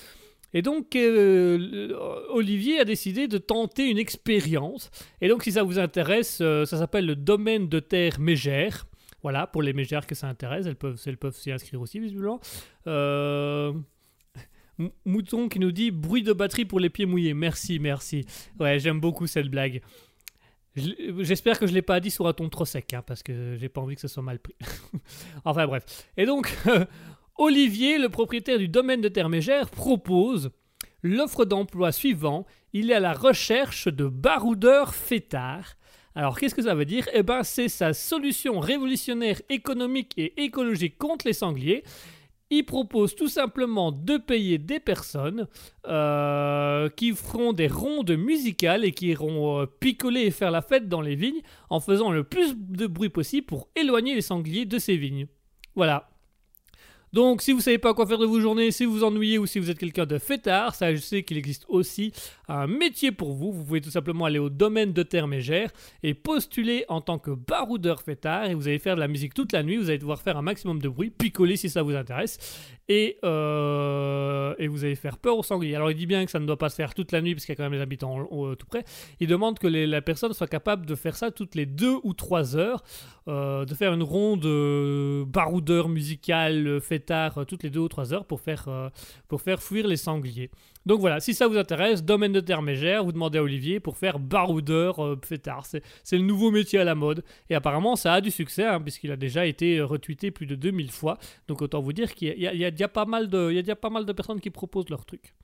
Et 0.52 0.62
donc, 0.62 0.96
euh, 0.96 1.94
Olivier 2.30 2.80
a 2.80 2.84
décidé 2.84 3.28
de 3.28 3.38
tenter 3.38 3.88
une 3.88 3.98
expérience. 3.98 4.90
Et 5.20 5.28
donc, 5.28 5.44
si 5.44 5.52
ça 5.52 5.62
vous 5.62 5.78
intéresse, 5.78 6.38
euh, 6.40 6.64
ça 6.64 6.78
s'appelle 6.78 7.06
le 7.06 7.16
domaine 7.16 7.68
de 7.68 7.78
terre 7.78 8.18
Mégère. 8.18 8.86
Voilà, 9.22 9.46
pour 9.46 9.62
les 9.62 9.72
mégères 9.72 10.06
que 10.06 10.14
ça 10.14 10.28
intéresse, 10.28 10.66
elles 10.66 10.76
peuvent 10.76 11.00
elles 11.06 11.18
peuvent 11.18 11.36
s'y 11.36 11.52
inscrire 11.52 11.80
aussi, 11.80 12.00
visiblement. 12.00 12.40
Euh, 12.86 13.72
Mouton 15.04 15.48
qui 15.48 15.58
nous 15.58 15.72
dit 15.72 15.90
bruit 15.90 16.22
de 16.22 16.32
batterie 16.32 16.64
pour 16.64 16.80
les 16.80 16.90
pieds 16.90 17.06
mouillés. 17.06 17.34
Merci, 17.34 17.78
merci. 17.78 18.24
Ouais, 18.58 18.78
j'aime 18.78 19.00
beaucoup 19.00 19.26
cette 19.26 19.48
blague. 19.48 19.82
J'espère 20.76 21.58
que 21.58 21.66
je 21.66 21.74
l'ai 21.74 21.82
pas 21.82 22.00
dit 22.00 22.10
sur 22.10 22.26
un 22.26 22.32
ton 22.32 22.48
trop 22.48 22.64
sec, 22.64 22.94
hein, 22.94 23.02
parce 23.04 23.22
que 23.22 23.56
j'ai 23.56 23.68
pas 23.68 23.80
envie 23.80 23.96
que 23.96 24.00
ce 24.00 24.08
soit 24.08 24.22
mal 24.22 24.38
pris. 24.38 24.54
enfin 25.44 25.66
bref. 25.66 25.84
Et 26.16 26.26
donc, 26.26 26.56
Olivier, 27.38 27.98
le 27.98 28.08
propriétaire 28.08 28.58
du 28.58 28.68
domaine 28.68 29.00
de 29.00 29.08
terre 29.08 29.28
mégère, 29.28 29.68
propose 29.68 30.50
l'offre 31.02 31.44
d'emploi 31.44 31.92
suivant. 31.92 32.46
Il 32.72 32.90
est 32.90 32.94
à 32.94 33.00
la 33.00 33.12
recherche 33.12 33.88
de 33.88 34.06
baroudeurs 34.06 34.94
fêtards. 34.94 35.76
Alors, 36.14 36.38
qu'est-ce 36.38 36.54
que 36.54 36.62
ça 36.62 36.74
veut 36.74 36.84
dire? 36.84 37.08
Eh 37.12 37.22
ben, 37.22 37.42
c'est 37.42 37.68
sa 37.68 37.92
solution 37.92 38.58
révolutionnaire 38.58 39.40
économique 39.48 40.12
et 40.16 40.42
écologique 40.42 40.98
contre 40.98 41.26
les 41.26 41.32
sangliers. 41.32 41.84
Il 42.52 42.64
propose 42.64 43.14
tout 43.14 43.28
simplement 43.28 43.92
de 43.92 44.16
payer 44.16 44.58
des 44.58 44.80
personnes 44.80 45.46
euh, 45.86 46.88
qui 46.88 47.12
feront 47.12 47.52
des 47.52 47.68
rondes 47.68 48.10
musicales 48.10 48.84
et 48.84 48.90
qui 48.90 49.08
iront 49.08 49.60
euh, 49.60 49.66
picoler 49.66 50.22
et 50.22 50.30
faire 50.32 50.50
la 50.50 50.60
fête 50.60 50.88
dans 50.88 51.00
les 51.00 51.14
vignes 51.14 51.42
en 51.68 51.78
faisant 51.78 52.10
le 52.10 52.24
plus 52.24 52.56
de 52.56 52.88
bruit 52.88 53.08
possible 53.08 53.46
pour 53.46 53.68
éloigner 53.76 54.16
les 54.16 54.20
sangliers 54.20 54.66
de 54.66 54.78
ces 54.78 54.96
vignes. 54.96 55.28
Voilà. 55.76 56.10
Donc, 57.12 57.42
si 57.42 57.52
vous 57.52 57.60
savez 57.60 57.78
pas 57.78 57.92
quoi 57.92 58.06
faire 58.06 58.18
de 58.18 58.26
vos 58.26 58.40
journées, 58.40 58.70
si 58.70 58.84
vous 58.84 58.92
vous 58.92 59.04
ennuyez 59.04 59.38
ou 59.38 59.46
si 59.46 59.58
vous 59.58 59.70
êtes 59.70 59.78
quelqu'un 59.78 60.06
de 60.06 60.18
fêtard, 60.18 60.74
ça, 60.74 60.94
je 60.94 61.00
sais 61.00 61.24
qu'il 61.24 61.38
existe 61.38 61.64
aussi 61.68 62.12
un 62.50 62.66
métier 62.66 63.12
pour 63.12 63.32
vous. 63.32 63.52
Vous 63.52 63.64
pouvez 63.64 63.80
tout 63.80 63.90
simplement 63.90 64.24
aller 64.24 64.38
au 64.38 64.50
domaine 64.50 64.92
de 64.92 65.02
terre 65.02 65.28
mégère 65.28 65.70
et 66.02 66.14
postuler 66.14 66.84
en 66.88 67.00
tant 67.00 67.18
que 67.18 67.30
baroudeur 67.30 68.02
fêtard 68.02 68.46
et 68.46 68.54
vous 68.54 68.66
allez 68.66 68.78
faire 68.78 68.96
de 68.96 69.00
la 69.00 69.08
musique 69.08 69.34
toute 69.34 69.52
la 69.52 69.62
nuit. 69.62 69.76
Vous 69.76 69.88
allez 69.88 69.98
devoir 69.98 70.20
faire 70.20 70.36
un 70.36 70.42
maximum 70.42 70.80
de 70.80 70.88
bruit, 70.88 71.10
picoler 71.10 71.56
si 71.56 71.68
ça 71.68 71.82
vous 71.82 71.94
intéresse 71.94 72.38
et, 72.90 73.18
euh, 73.24 74.54
vous 74.68 74.84
allez 74.84 74.96
faire 74.96 75.16
peur 75.16 75.38
aux 75.38 75.42
sangliers. 75.44 75.76
Alors, 75.76 75.90
il 75.92 75.96
dit 75.96 76.06
bien 76.06 76.24
que 76.24 76.30
ça 76.30 76.40
ne 76.40 76.46
doit 76.46 76.58
pas 76.58 76.68
se 76.68 76.74
faire 76.74 76.92
toute 76.92 77.12
la 77.12 77.22
nuit 77.22 77.34
parce 77.34 77.46
qu'il 77.46 77.52
y 77.52 77.54
a 77.54 77.56
quand 77.56 77.62
même 77.62 77.72
les 77.72 77.80
habitants 77.80 78.28
euh, 78.32 78.56
tout 78.56 78.66
près. 78.66 78.84
Il 79.20 79.28
demande 79.28 79.58
que 79.58 79.68
la 79.68 80.02
personne 80.02 80.32
soit 80.32 80.48
capable 80.48 80.86
de 80.86 80.96
faire 80.96 81.14
ça 81.14 81.30
toutes 81.30 81.54
les 81.54 81.66
deux 81.66 81.98
ou 82.02 82.14
trois 82.14 82.56
heures, 82.56 82.82
euh, 83.28 83.64
de 83.64 83.74
faire 83.74 83.94
une 83.94 84.02
ronde 84.02 84.44
baroudeur 85.26 85.88
musical 85.88 86.80
fêtard 86.80 87.46
toutes 87.46 87.62
les 87.62 87.70
deux 87.70 87.80
ou 87.80 87.88
trois 87.88 88.12
heures 88.12 88.24
pour 88.24 88.40
faire, 88.40 88.90
pour 89.28 89.40
faire 89.40 89.62
fuir 89.62 89.86
les 89.86 89.96
sangliers. 89.96 90.50
Donc 90.86 91.00
voilà, 91.00 91.20
si 91.20 91.34
ça 91.34 91.46
vous 91.46 91.58
intéresse, 91.58 92.02
domaine 92.02 92.32
de 92.32 92.40
terre 92.40 92.62
mégère, 92.62 93.04
vous 93.04 93.12
demandez 93.12 93.38
à 93.38 93.42
Olivier 93.42 93.80
pour 93.80 93.96
faire 93.98 94.18
baroudeur 94.18 95.04
euh, 95.04 95.20
fêtard. 95.22 95.66
C'est 95.66 96.16
le 96.16 96.22
nouveau 96.22 96.50
métier 96.50 96.78
à 96.78 96.84
la 96.84 96.94
mode. 96.94 97.22
Et 97.50 97.54
apparemment, 97.54 97.96
ça 97.96 98.14
a 98.14 98.20
du 98.20 98.30
succès, 98.30 98.64
hein, 98.64 98.80
puisqu'il 98.80 99.12
a 99.12 99.16
déjà 99.16 99.44
été 99.44 99.78
euh, 99.78 99.86
retweeté 99.86 100.30
plus 100.30 100.46
de 100.46 100.54
2000 100.54 100.90
fois. 100.90 101.18
Donc 101.48 101.60
autant 101.60 101.80
vous 101.80 101.92
dire 101.92 102.14
qu'il 102.14 102.28
y 102.36 102.40
y 102.40 102.64
a- 102.64 102.70
déjà 102.70 102.88
pas 102.88 103.04
mal 103.04 103.28
de, 103.28 104.12
personnes 104.12 104.40
qui 104.40 104.50
proposent 104.50 104.88
leur 104.88 105.04
truc. 105.04 105.34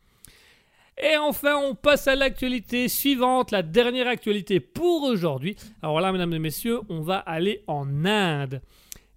Et 0.99 1.18
enfin, 1.18 1.57
on 1.57 1.74
passe 1.74 2.09
à 2.09 2.16
l'actualité 2.16 2.89
suivante, 2.89 3.51
la 3.51 3.62
dernière 3.62 4.09
actualité 4.09 4.61
pour 4.61 5.03
aujourd'hui. 5.03 5.55
Alors 5.82 6.01
là, 6.01 6.11
mesdames 6.11 6.32
et 6.32 6.39
messieurs, 6.39 6.80
on 6.89 7.03
va 7.03 7.18
aller 7.18 7.62
en 7.66 8.07
Inde. 8.07 8.62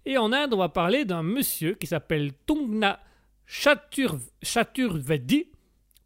Et 0.04 0.18
en 0.18 0.32
Inde, 0.32 0.52
on 0.52 0.58
va 0.58 0.68
parler 0.68 1.06
d'un 1.06 1.22
monsieur 1.22 1.74
qui 1.74 1.86
s'appelle 1.86 2.32
Tungna 2.46 3.00
Chatur, 3.46 4.18
Chaturvedi. 4.42 5.46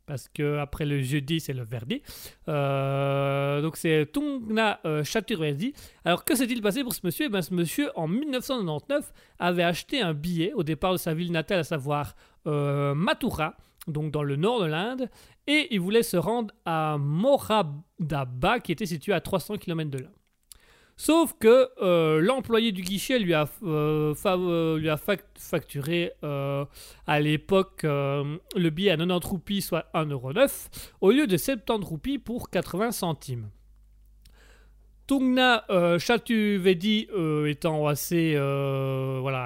Parce 0.06 0.28
que 0.28 0.58
après 0.58 0.84
le 0.84 1.00
jeudi, 1.00 1.40
c'est 1.40 1.54
le 1.54 1.64
verdi. 1.64 2.02
Euh, 2.48 3.62
donc 3.62 3.76
c'est 3.76 4.06
Tungna 4.12 4.80
euh, 4.84 5.02
Chaturvedi. 5.02 5.72
Alors 6.04 6.24
que 6.24 6.34
s'est-il 6.34 6.60
passé 6.60 6.82
pour 6.82 6.94
ce 6.94 7.00
monsieur? 7.04 7.26
Eh 7.26 7.28
ben, 7.30 7.40
Ce 7.42 7.54
monsieur, 7.54 7.90
en 7.96 8.06
1999, 8.06 9.12
avait 9.38 9.62
acheté 9.62 10.00
un 10.00 10.12
billet 10.12 10.52
au 10.52 10.62
départ 10.62 10.92
de 10.92 10.98
sa 10.98 11.14
ville 11.14 11.32
natale, 11.32 11.60
à 11.60 11.64
savoir 11.64 12.14
euh, 12.46 12.94
Mathura, 12.94 13.56
donc 13.86 14.10
dans 14.10 14.22
le 14.22 14.36
nord 14.36 14.60
de 14.60 14.66
l'Inde, 14.66 15.08
et 15.46 15.68
il 15.70 15.80
voulait 15.80 16.02
se 16.02 16.16
rendre 16.16 16.54
à 16.66 16.96
Moradaba, 16.98 18.60
qui 18.60 18.72
était 18.72 18.86
situé 18.86 19.12
à 19.12 19.20
300 19.20 19.56
km 19.56 19.90
de 19.90 19.98
là. 19.98 20.08
Sauf 20.96 21.34
que 21.40 21.70
euh, 21.82 22.20
l'employé 22.20 22.70
du 22.70 22.82
guichet 22.82 23.18
lui 23.18 23.34
a, 23.34 23.48
euh, 23.64 24.14
euh, 24.24 24.96
facturé 25.36 26.12
à 26.22 27.20
l'époque 27.20 27.80
le 27.82 28.70
billet 28.70 28.90
à 28.90 28.96
90 28.96 29.26
roupies, 29.26 29.62
soit 29.62 29.86
1,09€, 29.94 30.68
au 31.00 31.10
lieu 31.10 31.26
de 31.26 31.36
70 31.36 31.84
roupies 31.84 32.18
pour 32.18 32.50
80 32.50 32.92
centimes. 32.92 33.48
Tungna 35.06 35.64
Chatuvedi 35.98 37.08
étant 37.46 37.86
assez 37.86 38.38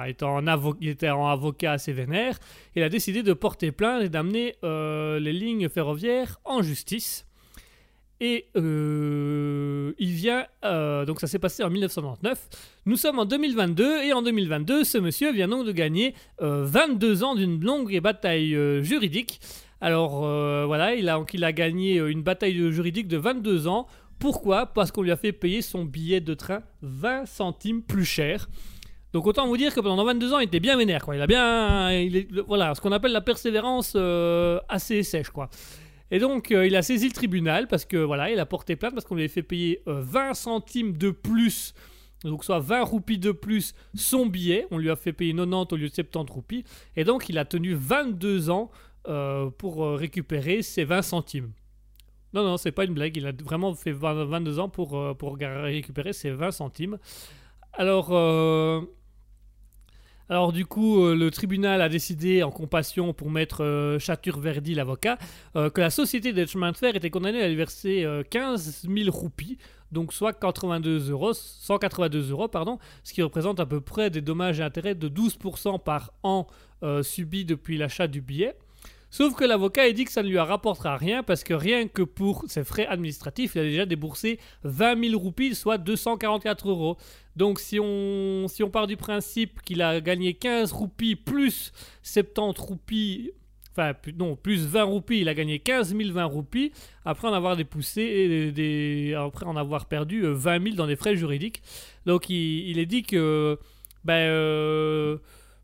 étant 0.07 0.39
était 0.81 1.07
avocat 1.07 1.73
assez 1.73 1.91
vénère, 1.91 2.39
il 2.75 2.83
a 2.83 2.89
décidé 2.89 3.23
de 3.23 3.33
porter 3.33 3.71
plainte 3.71 4.03
et 4.03 4.09
d'amener 4.09 4.55
les 4.63 5.33
lignes 5.33 5.67
ferroviaires 5.67 6.39
en 6.45 6.61
justice. 6.61 7.28
Et 8.21 8.47
euh, 8.57 9.93
il 9.97 10.11
vient 10.11 10.45
euh, 10.65 11.05
donc 11.05 11.21
ça 11.21 11.27
s'est 11.27 11.39
passé 11.39 11.63
en 11.63 11.69
1999. 11.69 12.49
Nous 12.85 12.97
sommes 12.97 13.19
en 13.19 13.25
2022 13.25 14.03
et 14.03 14.13
en 14.13 14.21
2022 14.21 14.83
ce 14.83 14.97
monsieur 14.97 15.31
vient 15.31 15.47
donc 15.47 15.65
de 15.65 15.71
gagner 15.71 16.13
euh, 16.41 16.65
22 16.65 17.23
ans 17.23 17.35
d'une 17.35 17.63
longue 17.63 17.97
bataille 18.01 18.55
euh, 18.55 18.83
juridique. 18.83 19.39
Alors 19.79 20.25
euh, 20.25 20.65
voilà, 20.65 20.95
il 20.95 21.07
a, 21.07 21.23
a 21.41 21.51
gagné 21.53 21.97
euh, 21.99 22.11
une 22.11 22.21
bataille 22.21 22.71
juridique 22.71 23.07
de 23.07 23.17
22 23.17 23.67
ans 23.67 23.87
pourquoi? 24.19 24.65
Parce 24.65 24.91
qu'on 24.91 25.01
lui 25.01 25.11
a 25.11 25.15
fait 25.15 25.31
payer 25.31 25.61
son 25.61 25.85
billet 25.85 26.19
de 26.19 26.33
train 26.33 26.61
20 26.81 27.25
centimes 27.25 27.81
plus 27.81 28.03
cher. 28.03 28.49
Donc 29.13 29.25
autant 29.25 29.47
vous 29.47 29.57
dire 29.57 29.73
que 29.73 29.79
pendant 29.79 30.03
22 30.03 30.33
ans, 30.33 30.39
il 30.39 30.45
était 30.45 30.59
bien 30.59 30.77
vénère. 30.77 31.03
Quoi. 31.03 31.15
Il 31.15 31.21
a 31.21 31.27
bien, 31.27 31.91
il 31.93 32.27
voilà, 32.45 32.75
ce 32.75 32.81
qu'on 32.81 32.91
appelle 32.91 33.13
la 33.13 33.21
persévérance 33.21 33.93
euh, 33.95 34.59
assez 34.67 35.01
sèche, 35.03 35.29
quoi. 35.29 35.49
Et 36.11 36.19
donc 36.19 36.51
euh, 36.51 36.65
il 36.65 36.75
a 36.75 36.81
saisi 36.81 37.07
le 37.07 37.13
tribunal 37.13 37.67
parce 37.67 37.85
que 37.85 37.97
voilà, 37.97 38.31
il 38.31 38.39
a 38.39 38.45
porté 38.45 38.75
plainte 38.75 38.93
parce 38.93 39.05
qu'on 39.05 39.15
lui 39.15 39.23
avait 39.23 39.27
fait 39.27 39.43
payer 39.43 39.81
euh, 39.87 40.01
20 40.01 40.33
centimes 40.33 40.97
de 40.97 41.11
plus. 41.11 41.73
Donc 42.23 42.43
soit 42.43 42.59
20 42.59 42.83
roupies 42.83 43.17
de 43.17 43.31
plus 43.31 43.73
son 43.95 44.25
billet, 44.25 44.67
on 44.71 44.77
lui 44.77 44.89
a 44.89 44.95
fait 44.95 45.13
payer 45.13 45.33
90 45.33 45.73
au 45.73 45.75
lieu 45.77 45.87
de 45.87 45.93
70 45.93 46.31
roupies, 46.31 46.65
et 46.97 47.05
donc 47.05 47.29
il 47.29 47.37
a 47.37 47.45
tenu 47.45 47.73
22 47.73 48.49
ans 48.49 48.71
euh, 49.07 49.49
pour 49.49 49.85
euh, 49.85 49.95
récupérer 49.95 50.61
ses 50.61 50.83
20 50.83 51.01
centimes. 51.01 51.51
Non, 52.33 52.43
non, 52.43 52.57
c'est 52.57 52.71
pas 52.71 52.83
une 52.83 52.93
blague. 52.93 53.15
Il 53.17 53.25
a 53.25 53.31
vraiment 53.31 53.73
fait 53.73 53.91
20 53.91 54.25
22 54.25 54.59
ans 54.59 54.69
pour, 54.69 54.97
euh, 54.97 55.13
pour 55.13 55.37
récupérer 55.37 56.13
ses 56.13 56.31
20 56.31 56.51
centimes. 56.51 56.97
Alors, 57.73 58.09
euh, 58.11 58.81
alors 60.29 60.53
du 60.53 60.65
coup, 60.65 61.03
euh, 61.03 61.15
le 61.15 61.31
tribunal 61.31 61.81
a 61.81 61.89
décidé, 61.89 62.43
en 62.43 62.51
compassion 62.51 63.13
pour 63.13 63.31
maître 63.31 63.63
euh, 63.63 63.97
Chaturverdi, 63.97 64.75
l'avocat, 64.75 65.17
euh, 65.55 65.71
que 65.71 65.81
la 65.81 65.89
société 65.89 66.33
des 66.33 66.45
chemins 66.45 66.71
de 66.71 66.77
fer 66.77 66.95
était 66.95 67.09
condamnée 67.09 67.41
à 67.41 67.47
lui 67.47 67.55
verser 67.55 68.03
euh, 68.03 68.21
15 68.29 68.87
000 68.87 69.09
roupies, 69.09 69.57
donc 69.91 70.13
soit 70.13 70.33
82 70.33 71.09
euros, 71.09 71.33
182 71.33 72.29
euros, 72.29 72.47
ce 73.03 73.13
qui 73.13 73.23
représente 73.23 73.59
à 73.59 73.65
peu 73.65 73.81
près 73.81 74.11
des 74.11 74.21
dommages 74.21 74.59
et 74.59 74.63
intérêts 74.63 74.95
de 74.95 75.09
12% 75.09 75.81
par 75.81 76.13
an 76.23 76.45
euh, 76.83 77.03
subis 77.03 77.43
depuis 77.43 77.77
l'achat 77.77 78.07
du 78.07 78.21
billet. 78.21 78.55
Sauf 79.11 79.35
que 79.35 79.43
l'avocat 79.43 79.87
il 79.87 79.95
dit 79.95 80.05
que 80.05 80.11
ça 80.11 80.21
ne 80.21 80.29
lui 80.29 80.37
rapportera 80.37 80.95
rien 80.95 81.23
parce 81.23 81.43
que 81.43 81.53
rien 81.53 81.87
que 81.87 82.03
pour 82.03 82.45
ses 82.47 82.63
frais 82.63 82.85
administratifs, 82.85 83.55
il 83.55 83.61
a 83.61 83.63
déjà 83.63 83.85
déboursé 83.85 84.39
20 84.63 85.03
000 85.09 85.19
roupies, 85.19 85.55
soit 85.55 85.77
244 85.79 86.69
euros. 86.69 86.97
Donc 87.35 87.59
si 87.59 87.79
on, 87.79 88.45
si 88.47 88.63
part 88.69 88.85
du 88.87 88.97
principe 88.97 89.61
qu'il 89.63 89.81
a 89.81 89.99
gagné 90.01 90.33
15 90.35 90.71
roupies 90.73 91.15
plus 91.15 91.71
70 92.03 92.59
roupies, 92.59 93.31
enfin 93.71 93.93
non, 94.17 94.35
plus 94.35 94.65
20 94.67 94.83
roupies, 94.83 95.21
il 95.21 95.29
a 95.29 95.33
gagné 95.33 95.57
15 95.59 95.95
020 95.95 96.25
roupies, 96.25 96.71
après 97.05 97.27
en 97.27 97.33
avoir 97.33 97.55
dépoussé 97.55 98.01
et 98.01 98.51
des- 98.51 99.15
après 99.15 99.45
en 99.45 99.55
avoir 99.55 99.85
perdu 99.87 100.23
euh, 100.25 100.33
20 100.33 100.63
000 100.63 100.75
dans 100.75 100.85
des 100.87 100.95
frais 100.95 101.15
juridiques. 101.15 101.61
Donc 102.05 102.29
il, 102.29 102.69
il 102.69 102.77
est 102.77 102.85
dit 102.85 103.03
que 103.03 103.57
ben, 104.03 104.13
euh, 104.13 105.17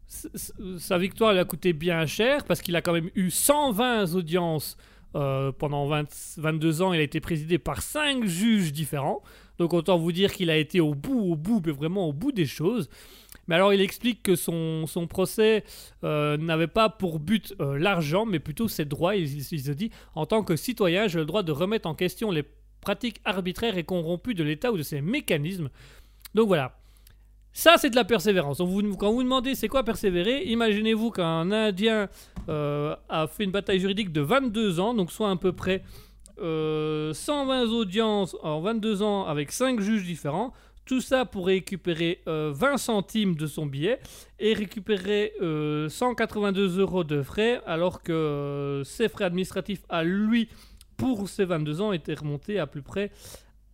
sa 0.07 0.97
victoire 0.97 1.33
lui 1.33 1.39
a 1.39 1.45
coûté 1.45 1.73
bien 1.73 2.05
cher 2.05 2.43
parce 2.45 2.61
qu'il 2.61 2.75
a 2.75 2.81
quand 2.81 2.93
même 2.93 3.09
eu 3.15 3.29
120 3.29 4.13
audiences 4.15 4.77
euh, 5.15 5.51
pendant 5.51 5.87
20 5.87 6.37
22 6.37 6.81
ans. 6.81 6.93
Il 6.93 6.99
a 6.99 7.03
été 7.03 7.19
présidé 7.19 7.57
par 7.57 7.81
5 7.81 8.25
juges 8.25 8.71
différents. 8.71 9.23
Donc 9.57 9.73
autant 9.73 9.97
vous 9.97 10.11
dire 10.11 10.33
qu'il 10.33 10.49
a 10.49 10.57
été 10.57 10.79
au 10.79 10.93
bout, 10.93 11.19
au 11.19 11.35
bout, 11.35 11.61
mais 11.65 11.71
vraiment 11.71 12.07
au 12.07 12.13
bout 12.13 12.31
des 12.31 12.45
choses. 12.45 12.89
Mais 13.47 13.55
alors 13.55 13.73
il 13.73 13.81
explique 13.81 14.23
que 14.23 14.35
son, 14.35 14.85
procès 15.09 15.63
euh, 16.03 16.37
n'avait 16.37 16.67
pas 16.67 16.89
pour 16.89 17.19
but 17.19 17.53
euh, 17.59 17.77
l'argent, 17.77 18.25
mais 18.25 18.39
plutôt 18.39 18.67
ses 18.67 18.85
droits. 18.85 19.15
Il, 19.15 19.25
il 19.37 19.61
se 19.61 19.71
dit, 19.71 19.91
en 20.15 20.25
tant 20.25 20.43
que 20.43 20.55
citoyen, 20.55 21.07
j'ai 21.07 21.19
le 21.19 21.25
droit 21.25 21.43
de 21.43 21.51
remettre 21.51 21.87
en 21.87 21.95
question 21.95 22.31
les 22.31 22.43
pratiques 22.81 23.21
arbitraires 23.23 23.77
et 23.77 23.83
corrompues 23.83 24.35
de 24.35 24.43
l'État 24.43 24.71
ou 24.71 24.77
de 24.77 24.83
ses 24.83 25.01
mécanismes. 25.01 25.69
Donc 26.33 26.47
voilà. 26.47 26.77
Ça, 27.57 27.75
c'est 27.77 27.89
de 27.89 27.95
la 27.95 28.03
persévérance. 28.03 28.59
Vous- 28.59 28.97
quand 28.97 29.13
vous 29.13 29.23
demandez 29.23 29.55
c'est 29.55 29.69
quoi 29.69 29.83
persévérer, 29.83 30.43
imaginez-vous 30.43 31.09
qu'un 31.11 31.49
Indien 31.53 32.09
euh, 32.49 32.93
a 33.07 33.27
fait 33.27 33.45
une 33.45 33.51
bataille 33.51 33.79
juridique 33.79 34.11
de 34.11 34.19
22 34.19 34.81
ans, 34.81 34.93
donc 34.93 35.09
soit 35.09 35.31
à 35.31 35.35
peu 35.37 35.53
près 35.53 35.81
euh, 36.41 37.13
120 37.13 37.71
audiences 37.71 38.35
en 38.43 38.59
22 38.59 39.01
ans 39.03 39.25
avec 39.25 39.53
5 39.53 39.79
juges 39.79 40.03
différents. 40.03 40.51
Tout 40.85 40.99
ça 40.99 41.23
pour 41.23 41.45
récupérer 41.47 42.19
euh, 42.27 42.51
20 42.53 42.75
centimes 42.77 43.35
de 43.35 43.47
son 43.47 43.65
billet 43.65 43.99
et 44.37 44.53
récupérer 44.53 45.31
euh, 45.41 45.87
182 45.87 46.79
euros 46.81 47.05
de 47.05 47.21
frais, 47.23 47.61
alors 47.65 48.03
que 48.03 48.11
euh, 48.11 48.83
ses 48.83 49.07
frais 49.07 49.23
administratifs 49.23 49.83
à 49.87 50.03
lui 50.03 50.49
pour 50.97 51.29
ses 51.29 51.45
22 51.45 51.79
ans 51.81 51.93
étaient 51.93 52.13
remontés 52.15 52.59
à 52.59 52.67
peu 52.67 52.81
près 52.81 53.11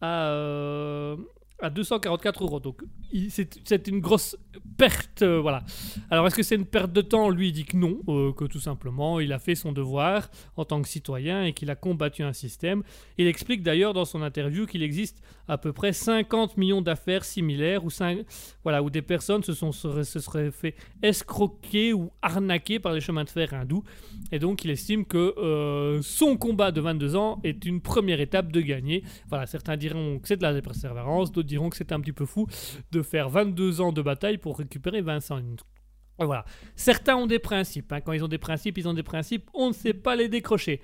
à, 0.02 0.28
euh, 0.30 1.16
à 1.62 1.70
244 1.70 2.44
euros. 2.44 2.60
Donc 2.60 2.82
c'est 3.30 3.88
une 3.88 4.00
grosse 4.00 4.36
perte. 4.78 5.22
euh, 5.22 5.40
voilà. 5.40 5.64
Alors 6.10 6.28
est-ce 6.28 6.36
que 6.36 6.44
c'est 6.44 6.56
une 6.56 6.66
perte 6.66 6.92
de 6.92 7.02
temps? 7.02 7.30
Lui 7.30 7.52
dit 7.52 7.66
que 7.66 7.78
non, 7.78 8.00
euh, 8.08 8.32
que 8.34 8.46
tout 8.46 8.60
simplement 8.60 9.20
il 9.20 9.32
a 9.34 9.40
fait 9.40 9.56
son 9.56 9.72
devoir 9.72 10.30
en 10.58 10.66
tant 10.66 10.82
que 10.82 10.88
citoyen 10.88 11.44
et 11.46 11.54
qu'il 11.54 11.70
a 11.70 11.76
combattu 11.76 12.24
un 12.24 12.34
système. 12.34 12.84
Il 13.18 13.28
explique 13.28 13.64
d'ailleurs 13.64 13.94
dans 13.94 14.06
son 14.06 14.22
interview 14.22 14.66
qu'il 14.66 14.84
existe 14.84 15.22
à 15.48 15.58
peu 15.58 15.74
près 15.74 15.92
50 15.94 16.58
millions 16.58 16.82
d'affaires 16.82 17.24
similaires 17.26 17.84
où, 17.84 17.90
cinq- 17.90 18.26
voilà, 18.64 18.82
où 18.82 18.90
des 18.90 19.02
personnes 19.02 19.44
se, 19.44 19.54
sont, 19.54 19.72
seraient, 19.72 20.04
se 20.06 20.20
seraient 20.20 20.52
fait 20.52 20.76
escroquer 21.22 21.94
ou 21.94 22.12
arnaquer 22.22 22.80
par 22.80 22.94
les 22.94 23.02
chemins 23.02 23.24
de 23.24 23.30
fer 23.30 23.54
hindous. 23.54 23.84
Et 24.32 24.40
donc 24.40 24.64
il 24.64 24.72
estime 24.72 25.06
que 25.06 25.34
euh, 25.38 26.02
son 26.02 26.38
combat 26.38 26.72
de 26.72 26.82
22 26.82 27.16
ans 27.16 27.40
est 27.44 27.66
une 27.66 27.82
première 27.82 28.22
étape 28.22 28.52
de 28.52 28.62
gagner. 28.62 29.04
Voilà, 29.30 29.46
certains 29.46 29.78
diront 29.78 30.20
que 30.20 30.28
c'est 30.28 30.38
de 30.38 30.44
la 30.44 30.60
persévérance, 30.62 31.32
d'autres 31.32 31.48
diront 31.52 31.70
que 31.70 31.78
c'est 31.78 31.92
un 31.92 32.00
petit 32.00 32.14
peu 32.14 32.26
fou 32.26 32.48
de 32.92 33.02
faire 33.02 33.30
22 33.30 33.82
ans 33.82 33.92
de 33.92 34.02
bataille 34.02 34.38
pour 34.38 34.58
récupérer 34.58 35.02
20 35.02 35.32
ans. 35.32 35.40
Et 35.40 36.24
Voilà. 36.26 36.46
Certains 36.76 37.16
ont 37.16 37.28
des 37.28 37.40
principes. 37.40 37.92
hein. 37.94 38.02
Quand 38.02 38.14
ils 38.14 38.24
ont 38.24 38.28
des 38.28 38.38
principes, 38.38 38.78
ils 38.78 38.88
ont 38.88 38.94
des 38.94 39.04
principes. 39.04 39.50
On 39.54 39.70
ne 39.70 39.74
sait 39.74 39.94
pas 39.94 40.16
les 40.16 40.28
décrocher. 40.30 40.82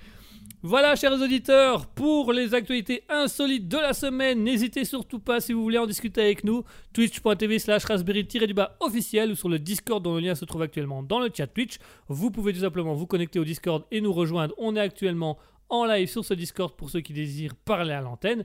Voilà, 0.64 0.96
chers 0.96 1.12
auditeurs, 1.12 1.88
pour 1.88 2.32
les 2.34 2.54
actualités 2.54 3.04
insolites 3.10 3.68
de 3.68 3.78
la 3.78 3.94
semaine. 3.94 4.44
N'hésitez 4.44 4.86
surtout 4.86 5.20
pas, 5.20 5.40
si 5.40 5.54
vous 5.54 5.62
voulez 5.62 5.78
en 5.78 5.86
discuter 5.86 6.22
avec 6.22 6.44
nous, 6.44 6.64
twitch.tv 6.94 7.60
slash 7.60 7.84
raspberry-du-bas 7.86 8.78
officiel 8.80 9.32
ou 9.32 9.36
sur 9.36 9.50
le 9.50 9.60
Discord 9.60 10.02
dont 10.02 10.16
le 10.16 10.22
lien 10.22 10.36
se 10.36 10.46
trouve 10.46 10.62
actuellement 10.64 11.04
dans 11.04 11.20
le 11.20 11.30
chat 11.36 11.48
Twitch. 11.48 11.78
Vous 12.08 12.32
pouvez 12.32 12.54
tout 12.54 12.62
simplement 12.62 12.94
vous 12.96 13.06
connecter 13.08 13.40
au 13.40 13.44
Discord 13.44 13.84
et 13.92 14.02
nous 14.02 14.14
rejoindre. 14.14 14.56
On 14.58 14.76
est 14.76 14.80
actuellement 14.80 15.38
en 15.70 15.86
live 15.86 16.08
sur 16.08 16.24
ce 16.26 16.34
Discord 16.34 16.74
pour 16.76 16.90
ceux 16.90 17.02
qui 17.02 17.14
désirent 17.14 17.56
parler 17.56 17.92
à 17.94 18.02
l'antenne. 18.02 18.44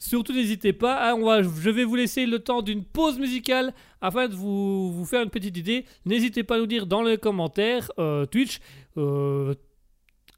Surtout 0.00 0.32
n'hésitez 0.32 0.72
pas, 0.72 1.10
hein, 1.10 1.14
on 1.14 1.26
va, 1.26 1.42
je 1.42 1.68
vais 1.68 1.84
vous 1.84 1.94
laisser 1.94 2.24
le 2.24 2.38
temps 2.38 2.62
d'une 2.62 2.82
pause 2.84 3.18
musicale 3.18 3.74
afin 4.00 4.28
de 4.28 4.34
vous, 4.34 5.04
faire 5.04 5.22
une 5.22 5.28
petite 5.28 5.58
idée. 5.58 5.84
N'hésitez 6.06 6.42
pas 6.42 6.56
à 6.56 6.58
nous 6.58 6.66
dire 6.66 6.86
dans 6.86 7.02
les 7.02 7.18
commentaires 7.18 7.92
euh, 7.98 8.24
Twitch, 8.24 8.60
euh, 8.96 9.54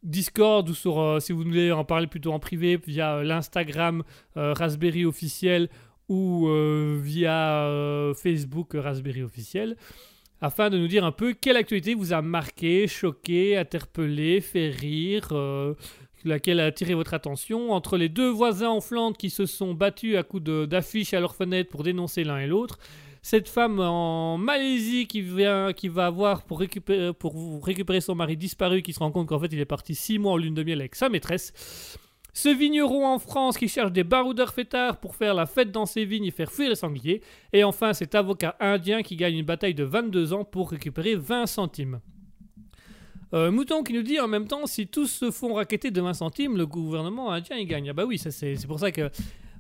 Discord 0.03 0.69
ou 0.69 0.75
sur, 0.75 1.01
euh, 1.01 1.21
si 1.21 1.31
vous 1.31 1.45
voulez 1.45 1.71
en 1.71 1.85
parler 1.85 2.09
plutôt 2.09 2.33
en 2.33 2.41
privé 2.41 2.77
via 2.85 3.23
l'Instagram 3.23 4.03
Raspberry 4.35 5.05
officiel 5.05 5.69
ou 6.09 6.49
via 7.01 8.13
Facebook 8.21 8.73
Raspberry 8.75 9.23
officiel 9.23 9.77
afin 10.41 10.71
de 10.71 10.77
nous 10.77 10.89
dire 10.89 11.05
un 11.05 11.13
peu 11.13 11.35
quelle 11.35 11.57
actualité 11.57 11.95
vous 11.95 12.13
a 12.13 12.21
marqué, 12.21 12.89
choqué, 12.89 13.57
interpellé, 13.57 14.41
fait 14.41 14.71
rire, 14.71 15.29
laquelle 16.25 16.61
a 16.61 16.67
attiré 16.67 16.95
votre 16.95 17.15
attention, 17.15 17.73
entre 17.73 17.97
les 17.97 18.09
deux 18.09 18.29
voisins 18.29 18.71
en 18.71 18.81
Flandre 18.81 19.17
qui 19.17 19.31
se 19.31 19.47
sont 19.47 19.75
battus 19.75 20.17
à 20.17 20.23
coups 20.23 20.45
d'affiches 20.45 21.15
à 21.15 21.21
leur 21.21 21.35
fenêtre 21.35 21.71
pour 21.71 21.83
dénoncer 21.83 22.25
l'un 22.25 22.39
et 22.39 22.47
l'autre, 22.47 22.79
cette 23.23 23.49
femme 23.49 23.79
en 23.79 24.37
Malaisie 24.37 25.07
qui, 25.07 25.21
vient, 25.21 25.73
qui 25.73 25.89
va 25.89 26.07
avoir 26.07 26.43
pour 26.43 26.59
récupérer, 26.59 27.13
pour 27.13 27.65
récupérer 27.65 28.01
son 28.01 28.17
mari 28.17 28.37
disparu, 28.37 28.83
qui 28.83 28.93
se 28.93 28.99
rend 28.99 29.13
compte 29.13 29.29
qu'en 29.29 29.39
fait 29.39 29.53
il 29.53 29.61
est 29.61 29.65
parti 29.65 29.95
six 29.95 30.19
mois 30.19 30.33
en 30.33 30.37
lune 30.37 30.55
de 30.55 30.63
miel 30.65 30.81
avec 30.81 30.97
sa 30.97 31.09
maîtresse, 31.09 31.99
ce 32.35 32.49
vigneron 32.49 33.07
en 33.07 33.19
France 33.19 33.59
qui 33.59 33.69
cherche 33.69 33.93
des 33.93 34.05
baroudeurs 34.05 34.55
fêtards 34.55 34.99
pour 34.99 35.17
faire 35.17 35.35
la 35.35 35.47
fête 35.47 35.71
dans 35.71 35.87
ses 35.87 36.05
vignes 36.05 36.25
et 36.25 36.31
faire 36.31 36.51
fuir 36.51 36.71
les 36.71 36.75
sangliers, 36.75 37.23
et 37.53 37.63
enfin 37.63 37.93
cet 37.93 38.15
avocat 38.15 38.57
indien 38.59 39.03
qui 39.03 39.17
gagne 39.17 39.37
une 39.37 39.47
bataille 39.47 39.75
de 39.75 39.85
22 39.85 40.33
ans 40.33 40.45
pour 40.45 40.71
récupérer 40.71 41.15
20 41.15 41.47
centimes. 41.47 42.01
Euh, 43.35 43.51
Mouton 43.51 43.83
qui 43.83 43.93
nous 43.93 44.03
dit 44.03 44.21
en 44.21 44.29
même 44.29 44.47
temps, 44.47 44.67
si 44.67 44.87
tous 44.87 45.07
se 45.07 45.31
font 45.31 45.55
raqueter 45.55 45.91
de 45.91 46.01
20 46.01 46.15
centimes, 46.15 46.57
le 46.57 46.67
gouvernement 46.67 47.33
indien 47.33 47.57
il 47.57 47.67
gagne. 47.67 47.91
Ah 47.91 47.93
bah 47.93 48.05
oui, 48.07 48.19
c'est 48.19 48.67
pour 48.67 48.79
ça 48.79 48.93
que 48.93 49.11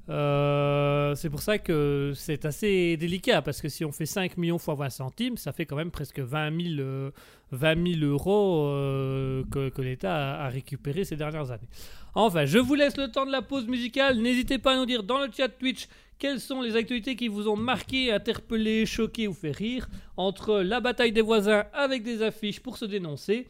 euh, 0.09 1.15
c'est 1.15 1.31
pour 1.31 1.43
ça 1.43 1.59
que 1.59 2.13
c'est 2.15 2.45
assez 2.45 2.97
délicat 2.97 3.41
parce 3.41 3.63
que 3.63 3.69
si 3.69 3.85
on 3.85 3.93
fait 3.93 4.07
5 4.07 4.37
millions 4.37 4.59
fois 4.59 4.75
20 4.75 4.91
centimes, 4.91 5.37
ça 5.37 5.53
fait 5.53 5.65
quand 5.65 5.77
même 5.77 5.93
presque 5.93 6.19
20 6.19 6.61
000, 6.61 6.81
euh, 6.81 7.11
20 7.53 8.01
000 8.01 8.11
euros 8.11 8.67
euh, 8.67 9.45
que, 9.51 9.69
que 9.69 9.81
l'État 9.81 10.15
a, 10.15 10.47
a 10.47 10.49
récupéré 10.49 11.05
ces 11.05 11.17
dernières 11.17 11.51
années. 11.51 11.69
Enfin, 12.15 12.45
je 12.47 12.59
vous 12.59 12.75
laisse 12.75 12.97
le 12.97 13.11
temps 13.11 13.27
de 13.27 13.33
la 13.33 13.43
pause 13.43 13.67
musicale. 13.69 14.19
N'hésitez 14.19 14.59
pas 14.59 14.73
à 14.73 14.77
nous 14.77 14.87
dire 14.87 15.03
dans 15.05 15.19
le 15.19 15.31
chat 15.35 15.49
Twitch 15.49 15.87
quelles 16.23 16.39
sont 16.39 16.63
les 16.63 16.77
actualités 16.77 17.17
qui 17.17 17.27
vous 17.27 17.49
ont 17.49 17.57
marqué, 17.57 18.13
interpellé, 18.13 18.87
choqué 18.87 19.27
ou 19.27 19.33
fait 19.33 19.51
rire 19.51 19.89
entre 20.17 20.61
la 20.61 20.79
bataille 20.79 21.11
des 21.11 21.21
voisins 21.21 21.65
avec 21.73 22.05
des 22.05 22.23
affiches 22.23 22.61
pour 22.61 22.77
se 22.77 22.85
dénoncer. 22.85 23.49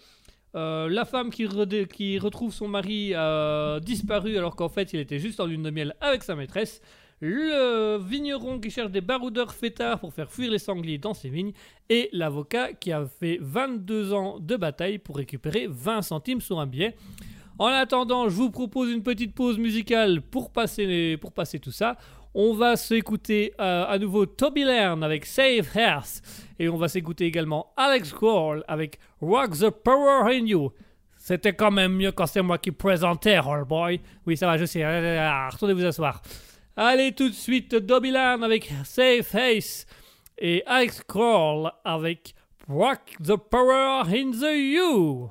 euh, 0.54 0.88
la 0.88 1.04
femme 1.04 1.28
qui, 1.28 1.44
retrouve 1.46 2.50
son 2.50 2.68
mari 2.68 3.10
euh, 3.12 3.78
disparu 3.78 4.38
alors 4.38 4.56
qu'en 4.56 4.70
fait 4.70 4.94
il 4.94 5.00
était 5.00 5.18
juste 5.18 5.38
en 5.38 5.44
lune 5.44 5.62
de 5.62 5.68
miel 5.68 5.94
avec 6.00 6.22
sa 6.22 6.34
maîtresse. 6.34 6.80
Le 7.20 7.98
vigneron 7.98 8.58
qui 8.58 8.70
cherche 8.70 8.90
des 8.90 9.02
baroudeurs 9.02 9.52
fêtards 9.52 10.00
pour 10.00 10.14
faire 10.14 10.30
fuir 10.30 10.50
les 10.50 10.58
sangliers 10.58 10.96
dans 10.96 11.12
ses 11.12 11.28
vignes. 11.28 11.52
Et 11.90 12.08
l'avocat 12.14 12.72
qui 12.72 12.90
a 12.90 13.04
fait 13.04 13.36
22 13.42 14.14
ans 14.14 14.38
de 14.40 14.56
bataille 14.56 14.96
pour 14.96 15.18
récupérer 15.18 15.66
20 15.68 16.00
centimes 16.00 16.40
sur 16.40 16.58
un 16.58 16.66
billet. 16.66 16.96
En 17.58 17.66
attendant, 17.66 18.30
je 18.30 18.34
vous 18.34 18.50
propose 18.50 18.90
une 18.90 19.02
petite 19.02 19.34
pause 19.34 19.58
musicale 19.58 20.22
pour 20.22 20.50
passer 20.50 21.18
tout 21.60 21.70
ça. 21.70 21.98
On 22.34 22.54
va 22.54 22.76
s'écouter 22.76 23.52
euh, 23.60 23.84
à 23.86 23.98
nouveau 23.98 24.24
Toby 24.24 24.64
Lern 24.64 25.04
avec 25.04 25.26
Save 25.26 25.68
Earth. 25.76 26.22
Et 26.58 26.68
on 26.68 26.76
va 26.76 26.88
s'écouter 26.88 27.26
également 27.26 27.72
Alex 27.76 28.12
Cole 28.12 28.64
avec 28.68 28.98
Rock 29.20 29.50
the 29.58 29.68
Power 29.68 30.32
in 30.32 30.46
You. 30.46 30.72
C'était 31.18 31.52
quand 31.52 31.70
même 31.70 31.92
mieux 31.94 32.10
quand 32.10 32.26
c'est 32.26 32.40
moi 32.42 32.56
qui 32.56 32.70
présentais, 32.70 33.36
All 33.36 33.64
Boy. 33.64 34.00
Oui, 34.26 34.36
ça 34.36 34.46
va, 34.46 34.56
je 34.56 34.64
sais. 34.64 34.82
Ah, 34.82 35.48
Retournez 35.52 35.74
vous 35.74 35.84
asseoir. 35.84 36.22
Allez, 36.74 37.12
tout 37.12 37.28
de 37.28 37.34
suite, 37.34 37.74
Dobby 37.74 38.10
Lern 38.10 38.42
avec 38.42 38.72
Save 38.84 39.22
Face. 39.22 39.86
Et 40.38 40.62
Alex 40.66 41.02
Cole 41.06 41.70
avec 41.84 42.34
Rock 42.66 43.14
the 43.22 43.36
Power 43.36 44.04
in 44.08 44.30
the 44.30 44.56
You. 44.56 45.30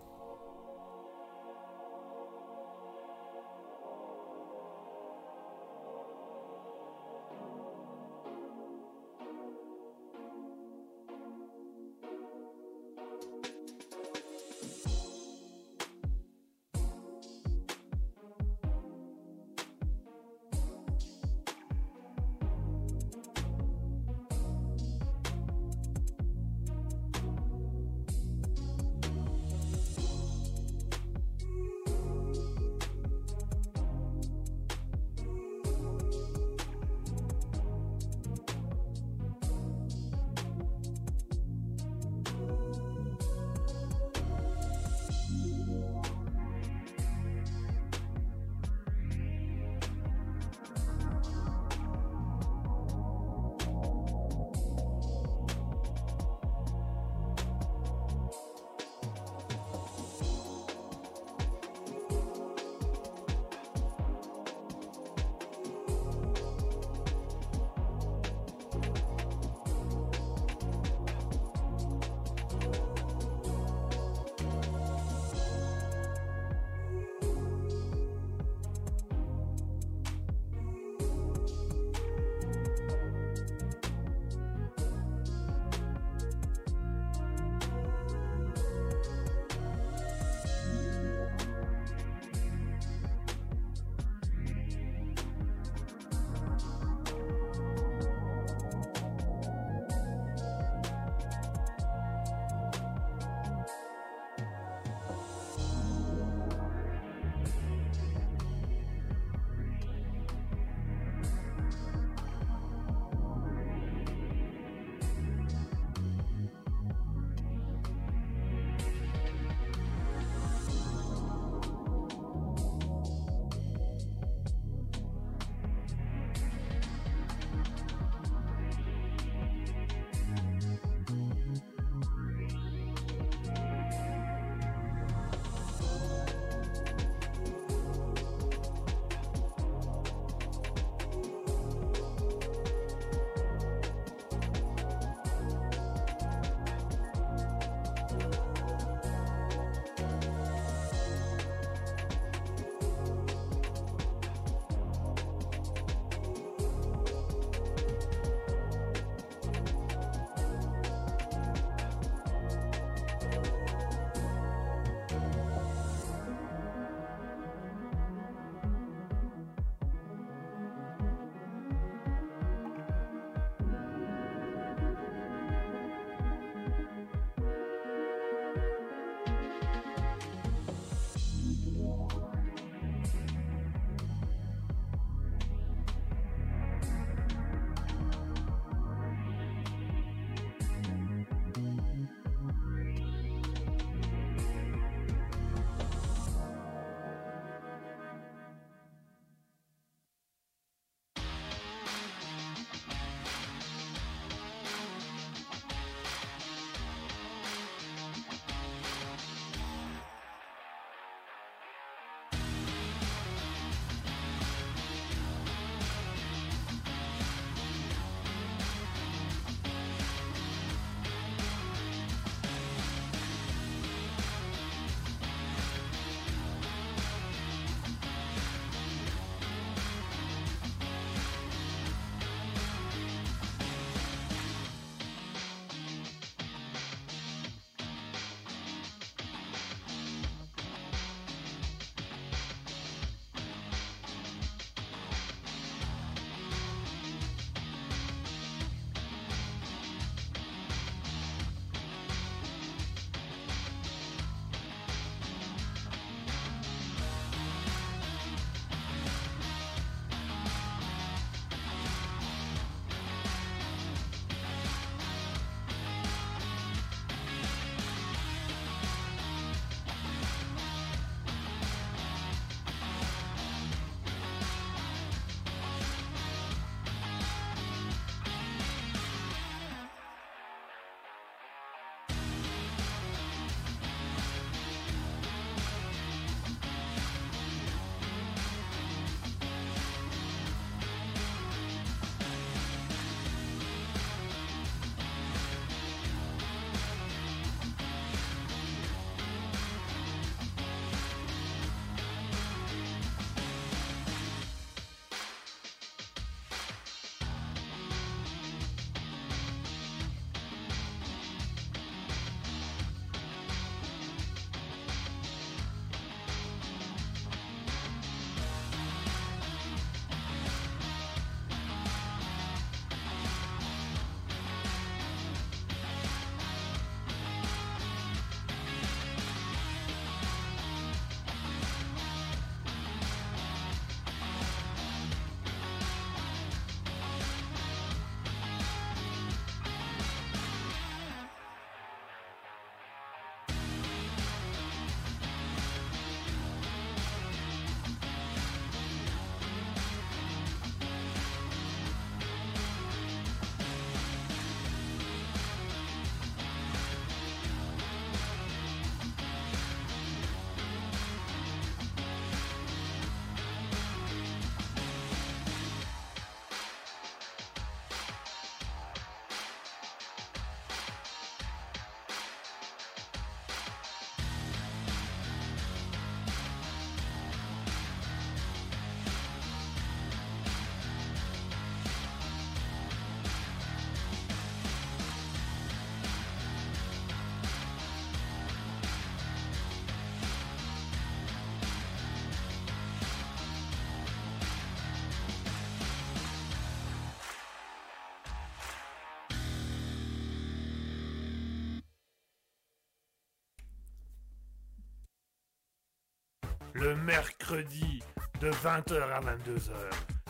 Le 406.91 406.97
mercredi 406.97 408.03
de 408.41 408.49
20h 408.49 409.01
à 409.01 409.21
22h. 409.21 409.71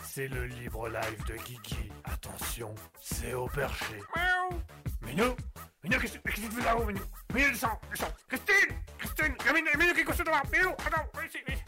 C'est 0.04 0.28
le 0.28 0.46
libre 0.46 0.88
live 0.88 1.24
de 1.26 1.34
Guigui. 1.34 1.90
Attention, 2.04 2.72
c'est 3.00 3.34
au 3.34 3.46
perché. 3.46 3.98
Miaou. 4.14 4.60
Minou 5.04 5.34
Minou, 5.82 5.98
qu'est-ce 5.98 6.18
qu'est-ce 6.18 6.40
que 6.40 6.46
tu 6.46 6.52
fais 6.52 6.64
là-haut, 6.64 6.84
Minou? 6.84 7.00
Minou, 7.34 7.50
descends, 7.50 7.80
descends 7.90 8.12
Christine 8.28 8.76
Christine 8.96 9.34
Minou, 9.52 9.70
Minou, 9.76 9.92
qu'est-ce 9.92 10.06
que 10.06 10.12
tu 10.12 10.18
fais 10.18 10.30
là 10.30 10.42
Minou, 10.52 10.70
attends, 10.70 11.08
viens 11.14 11.24
ici, 11.24 11.38
viens 11.44 11.56
ici. 11.56 11.64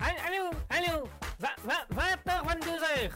Allô, 0.00 0.50
allô, 0.70 1.08
20h, 1.94 2.46
22h. 2.48 3.10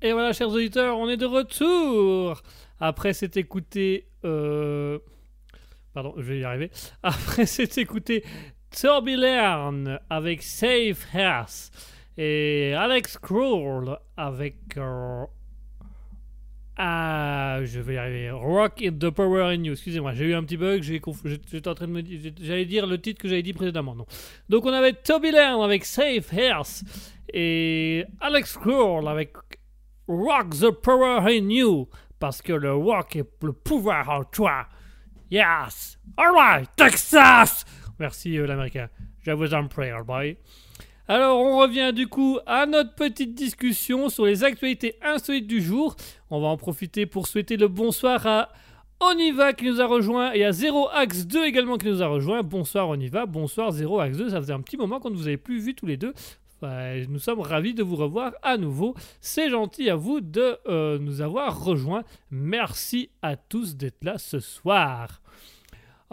Et 0.00 0.12
voilà, 0.12 0.32
chers 0.32 0.48
auditeurs, 0.48 0.96
on 0.96 1.10
est 1.10 1.18
de 1.18 1.26
retour. 1.26 2.42
Après 2.80 3.12
s'être 3.12 3.36
écouté. 3.36 4.08
Euh... 4.24 4.98
Pardon, 5.92 6.12
je 6.16 6.22
vais 6.22 6.38
y 6.40 6.44
arriver. 6.44 6.70
Après 7.02 7.46
s'être 7.46 7.78
écouté 7.78 8.24
Turbulern 8.74 9.98
avec 10.10 10.42
Safe 10.42 11.06
House 11.14 11.70
et 12.18 12.74
Alex 12.76 13.18
Kroll 13.18 13.96
avec. 14.16 14.56
euh, 14.76 15.24
Ah, 16.76 17.58
je 17.62 17.78
vais. 17.80 18.30
Rock 18.32 18.82
the 18.98 19.10
Power 19.10 19.54
in 19.54 19.62
You. 19.62 19.72
Excusez-moi, 19.74 20.12
j'ai 20.14 20.24
eu 20.26 20.34
un 20.34 20.42
petit 20.42 20.56
bug. 20.56 20.82
J'étais 20.82 21.68
en 21.68 21.74
train 21.74 21.86
de 21.86 21.92
me. 21.92 22.02
J'allais 22.40 22.64
dire 22.64 22.86
le 22.86 23.00
titre 23.00 23.22
que 23.22 23.28
j'avais 23.28 23.42
dit 23.42 23.52
précédemment. 23.52 23.96
Donc 24.48 24.64
on 24.66 24.72
avait 24.72 24.92
Toby 24.92 25.30
Lern 25.30 25.62
avec 25.62 25.84
Safe 25.84 26.32
House 26.32 26.82
et 27.32 28.04
Alex 28.20 28.54
Kroll 28.56 29.06
avec 29.06 29.34
Rock 30.08 30.50
the 30.50 30.70
Power 30.70 31.20
in 31.32 31.48
You. 31.48 31.88
Parce 32.18 32.42
que 32.42 32.52
le 32.52 32.74
rock 32.74 33.16
est 33.16 33.28
le 33.42 33.52
pouvoir 33.52 34.08
en 34.10 34.24
toi. 34.24 34.66
Yes. 35.30 35.98
Alright, 36.16 36.68
Texas. 36.76 37.64
Merci 37.98 38.38
euh, 38.38 38.46
l'américain. 38.46 38.88
Je 39.22 39.30
vous 39.32 39.54
en 39.54 39.66
prie, 39.68 39.90
boy. 40.06 40.36
Alors, 41.06 41.38
on 41.38 41.58
revient 41.58 41.92
du 41.94 42.06
coup 42.06 42.38
à 42.46 42.66
notre 42.66 42.94
petite 42.94 43.34
discussion 43.34 44.08
sur 44.08 44.24
les 44.24 44.42
actualités 44.42 44.96
insolites 45.02 45.46
du 45.46 45.60
jour. 45.60 45.96
On 46.30 46.40
va 46.40 46.48
en 46.48 46.56
profiter 46.56 47.04
pour 47.04 47.26
souhaiter 47.26 47.56
le 47.56 47.68
bonsoir 47.68 48.26
à 48.26 48.48
Oniva 49.00 49.52
qui 49.52 49.66
nous 49.66 49.80
a 49.80 49.86
rejoint 49.86 50.32
et 50.32 50.44
à 50.44 50.52
0 50.52 50.88
Axe 50.92 51.26
2 51.26 51.44
également 51.44 51.76
qui 51.76 51.86
nous 51.86 52.02
a 52.02 52.06
rejoint. 52.06 52.42
Bonsoir 52.42 52.88
Oniva, 52.88 53.26
bonsoir 53.26 53.70
0 53.70 54.00
Axe 54.00 54.16
2. 54.16 54.30
Ça 54.30 54.40
faisait 54.40 54.54
un 54.54 54.62
petit 54.62 54.78
moment 54.78 54.98
qu'on 54.98 55.10
ne 55.10 55.16
vous 55.16 55.26
avait 55.26 55.36
plus 55.36 55.58
vu 55.58 55.74
tous 55.74 55.86
les 55.86 55.96
deux. 55.96 56.14
Nous 57.08 57.18
sommes 57.18 57.40
ravis 57.40 57.74
de 57.74 57.82
vous 57.82 57.96
revoir 57.96 58.32
à 58.42 58.56
nouveau. 58.56 58.94
C'est 59.20 59.50
gentil 59.50 59.90
à 59.90 59.96
vous 59.96 60.20
de 60.20 60.56
euh, 60.66 60.98
nous 60.98 61.20
avoir 61.20 61.62
rejoints. 61.62 62.04
Merci 62.30 63.10
à 63.22 63.36
tous 63.36 63.76
d'être 63.76 64.02
là 64.02 64.18
ce 64.18 64.40
soir. 64.40 65.20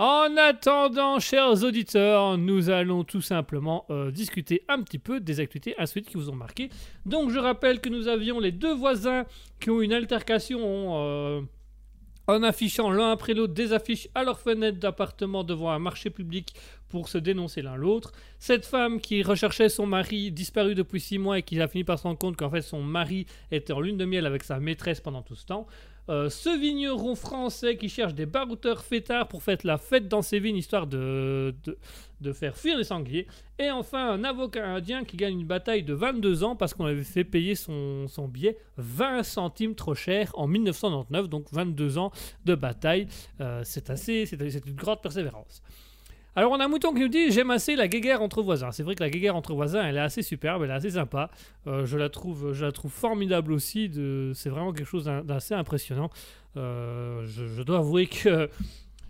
En 0.03 0.35
attendant, 0.35 1.19
chers 1.19 1.63
auditeurs, 1.63 2.35
nous 2.35 2.71
allons 2.71 3.03
tout 3.03 3.21
simplement 3.21 3.85
euh, 3.91 4.09
discuter 4.09 4.63
un 4.67 4.81
petit 4.81 4.97
peu 4.97 5.19
des 5.19 5.39
actualités 5.39 5.75
insolites 5.77 6.09
qui 6.09 6.17
vous 6.17 6.31
ont 6.31 6.35
marqué. 6.35 6.71
Donc, 7.05 7.29
je 7.29 7.37
rappelle 7.37 7.79
que 7.79 7.89
nous 7.89 8.07
avions 8.07 8.39
les 8.39 8.51
deux 8.51 8.73
voisins 8.73 9.25
qui 9.59 9.69
ont 9.69 9.79
une 9.79 9.93
altercation 9.93 10.59
euh, 10.63 11.41
en 12.25 12.41
affichant 12.41 12.89
l'un 12.89 13.11
après 13.11 13.35
l'autre 13.35 13.53
des 13.53 13.73
affiches 13.73 14.07
à 14.15 14.23
leur 14.23 14.39
fenêtre 14.39 14.79
d'appartement 14.79 15.43
devant 15.43 15.69
un 15.69 15.77
marché 15.77 16.09
public 16.09 16.55
pour 16.89 17.07
se 17.07 17.19
dénoncer 17.19 17.61
l'un 17.61 17.75
l'autre. 17.75 18.11
Cette 18.39 18.65
femme 18.65 18.99
qui 18.99 19.21
recherchait 19.21 19.69
son 19.69 19.85
mari 19.85 20.31
disparu 20.31 20.73
depuis 20.73 20.99
six 20.99 21.19
mois 21.19 21.37
et 21.37 21.43
qui 21.43 21.61
a 21.61 21.67
fini 21.67 21.83
par 21.83 21.99
se 21.99 22.03
rendre 22.03 22.17
compte 22.17 22.37
qu'en 22.37 22.49
fait 22.49 22.63
son 22.63 22.81
mari 22.81 23.27
était 23.51 23.73
en 23.73 23.79
lune 23.79 23.97
de 23.97 24.05
miel 24.05 24.25
avec 24.25 24.43
sa 24.43 24.59
maîtresse 24.59 24.99
pendant 24.99 25.21
tout 25.21 25.35
ce 25.35 25.45
temps. 25.45 25.67
Euh, 26.09 26.29
ce 26.29 26.49
vigneron 26.59 27.15
français 27.15 27.77
qui 27.77 27.87
cherche 27.87 28.13
des 28.13 28.25
barouteurs 28.25 28.83
fêtards 28.83 29.27
pour 29.27 29.43
faire 29.43 29.57
la 29.63 29.77
fête 29.77 30.07
dans 30.07 30.21
ses 30.21 30.39
vignes 30.39 30.57
histoire 30.57 30.87
de, 30.87 31.53
de, 31.63 31.77
de 32.21 32.33
faire 32.33 32.57
fuir 32.57 32.77
les 32.77 32.83
sangliers. 32.83 33.27
Et 33.59 33.69
enfin 33.69 34.09
un 34.09 34.23
avocat 34.23 34.65
indien 34.67 35.03
qui 35.03 35.17
gagne 35.17 35.39
une 35.39 35.47
bataille 35.47 35.83
de 35.83 35.93
22 35.93 36.43
ans 36.43 36.55
parce 36.55 36.73
qu'on 36.73 36.85
avait 36.85 37.03
fait 37.03 37.23
payer 37.23 37.55
son, 37.55 38.07
son 38.07 38.27
billet 38.27 38.57
20 38.77 39.23
centimes 39.23 39.75
trop 39.75 39.95
cher 39.95 40.31
en 40.35 40.47
1999, 40.47 41.29
donc 41.29 41.45
22 41.51 41.97
ans 41.97 42.11
de 42.45 42.55
bataille. 42.55 43.07
Euh, 43.39 43.61
c'est 43.63 43.89
assez, 43.89 44.25
c'est 44.25 44.49
c'est 44.49 44.65
une 44.65 44.75
grande 44.75 45.01
persévérance. 45.01 45.61
Alors 46.36 46.53
on 46.53 46.59
a 46.61 46.67
mouton 46.69 46.93
qui 46.93 47.01
nous 47.01 47.09
dit 47.09 47.29
j'aime 47.29 47.51
assez 47.51 47.75
la 47.75 47.89
guéguerre 47.89 48.21
entre 48.21 48.41
voisins. 48.41 48.71
C'est 48.71 48.84
vrai 48.84 48.95
que 48.95 49.03
la 49.03 49.09
guéguerre 49.09 49.36
entre 49.36 49.53
voisins 49.53 49.84
elle 49.84 49.97
est 49.97 50.01
assez 50.01 50.21
superbe, 50.21 50.63
elle 50.63 50.69
est 50.69 50.73
assez 50.73 50.91
sympa. 50.91 51.29
Euh, 51.67 51.86
je 51.86 51.97
la 51.97 52.09
trouve, 52.09 52.53
je 52.53 52.63
la 52.63 52.71
trouve 52.71 52.91
formidable 52.91 53.51
aussi. 53.51 53.91
C'est 54.34 54.49
vraiment 54.49 54.71
quelque 54.71 54.88
chose 54.88 55.11
d'assez 55.25 55.53
impressionnant. 55.53 56.09
Euh, 56.55 57.25
je 57.25 57.61
dois 57.63 57.79
avouer 57.79 58.07
que 58.07 58.49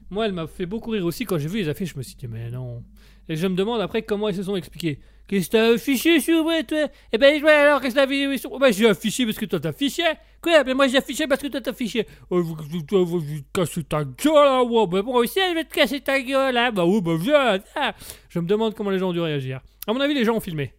moi 0.09 0.25
elle 0.25 0.33
m'a 0.33 0.47
fait 0.47 0.65
beaucoup 0.65 0.91
rire 0.91 1.05
aussi 1.05 1.25
quand 1.25 1.37
j'ai 1.37 1.47
vu 1.47 1.59
les 1.59 1.69
affiches. 1.69 1.93
Je 1.93 1.97
me 1.97 2.03
suis 2.03 2.15
dit 2.15 2.27
mais 2.27 2.49
non. 2.49 2.83
Et 3.31 3.37
je 3.37 3.47
me 3.47 3.55
demande 3.55 3.79
après 3.79 4.01
comment 4.01 4.27
ils 4.27 4.35
se 4.35 4.43
sont 4.43 4.57
expliqués. 4.57 4.99
Qu'est-ce 5.25 5.47
que 5.47 5.51
t'as 5.53 5.73
affiché 5.75 6.19
sur 6.19 6.43
moi, 6.43 6.61
toi? 6.63 6.89
Eh 7.13 7.17
ben, 7.17 7.41
ouais, 7.41 7.49
alors, 7.49 7.79
qu'est-ce 7.79 7.95
que 7.95 7.99
t'as 7.99 8.03
affiché 8.05 8.49
Ben, 8.59 8.73
j'ai 8.73 8.89
affiché 8.89 9.25
parce 9.25 9.37
que 9.37 9.45
toi 9.45 9.59
t'affichais. 9.61 10.17
Quoi? 10.41 10.63
Ben, 10.65 10.75
moi, 10.75 10.89
j'ai 10.89 10.97
affiché 10.97 11.25
parce 11.27 11.41
que 11.41 11.47
toi 11.47 11.61
t'affichais. 11.61 12.05
Oh, 12.29 12.41
vous- 12.43 12.57
vous 12.59 12.81
te 12.81 13.43
casser 13.53 13.83
ta 13.85 14.03
gueule, 14.03 14.35
hein, 14.35 14.63
ouais. 14.63 14.85
Ben, 14.87 15.01
moi 15.03 15.21
aussi, 15.21 15.39
je 15.39 15.55
vais 15.55 15.63
te 15.63 15.73
casser 15.73 16.01
ta 16.01 16.19
gueule, 16.19 16.57
hein. 16.57 16.71
Bah, 16.73 16.83
oui, 16.85 16.99
bah, 17.01 17.13
viens. 17.17 17.59
Je 18.27 18.39
me 18.39 18.45
demande 18.45 18.75
comment 18.75 18.89
les 18.89 18.99
gens 18.99 19.09
ont 19.09 19.13
dû 19.13 19.21
réagir. 19.21 19.61
À 19.87 19.93
mon 19.93 20.01
avis, 20.01 20.13
les 20.13 20.25
gens 20.25 20.35
ont 20.35 20.41
filmé. 20.41 20.73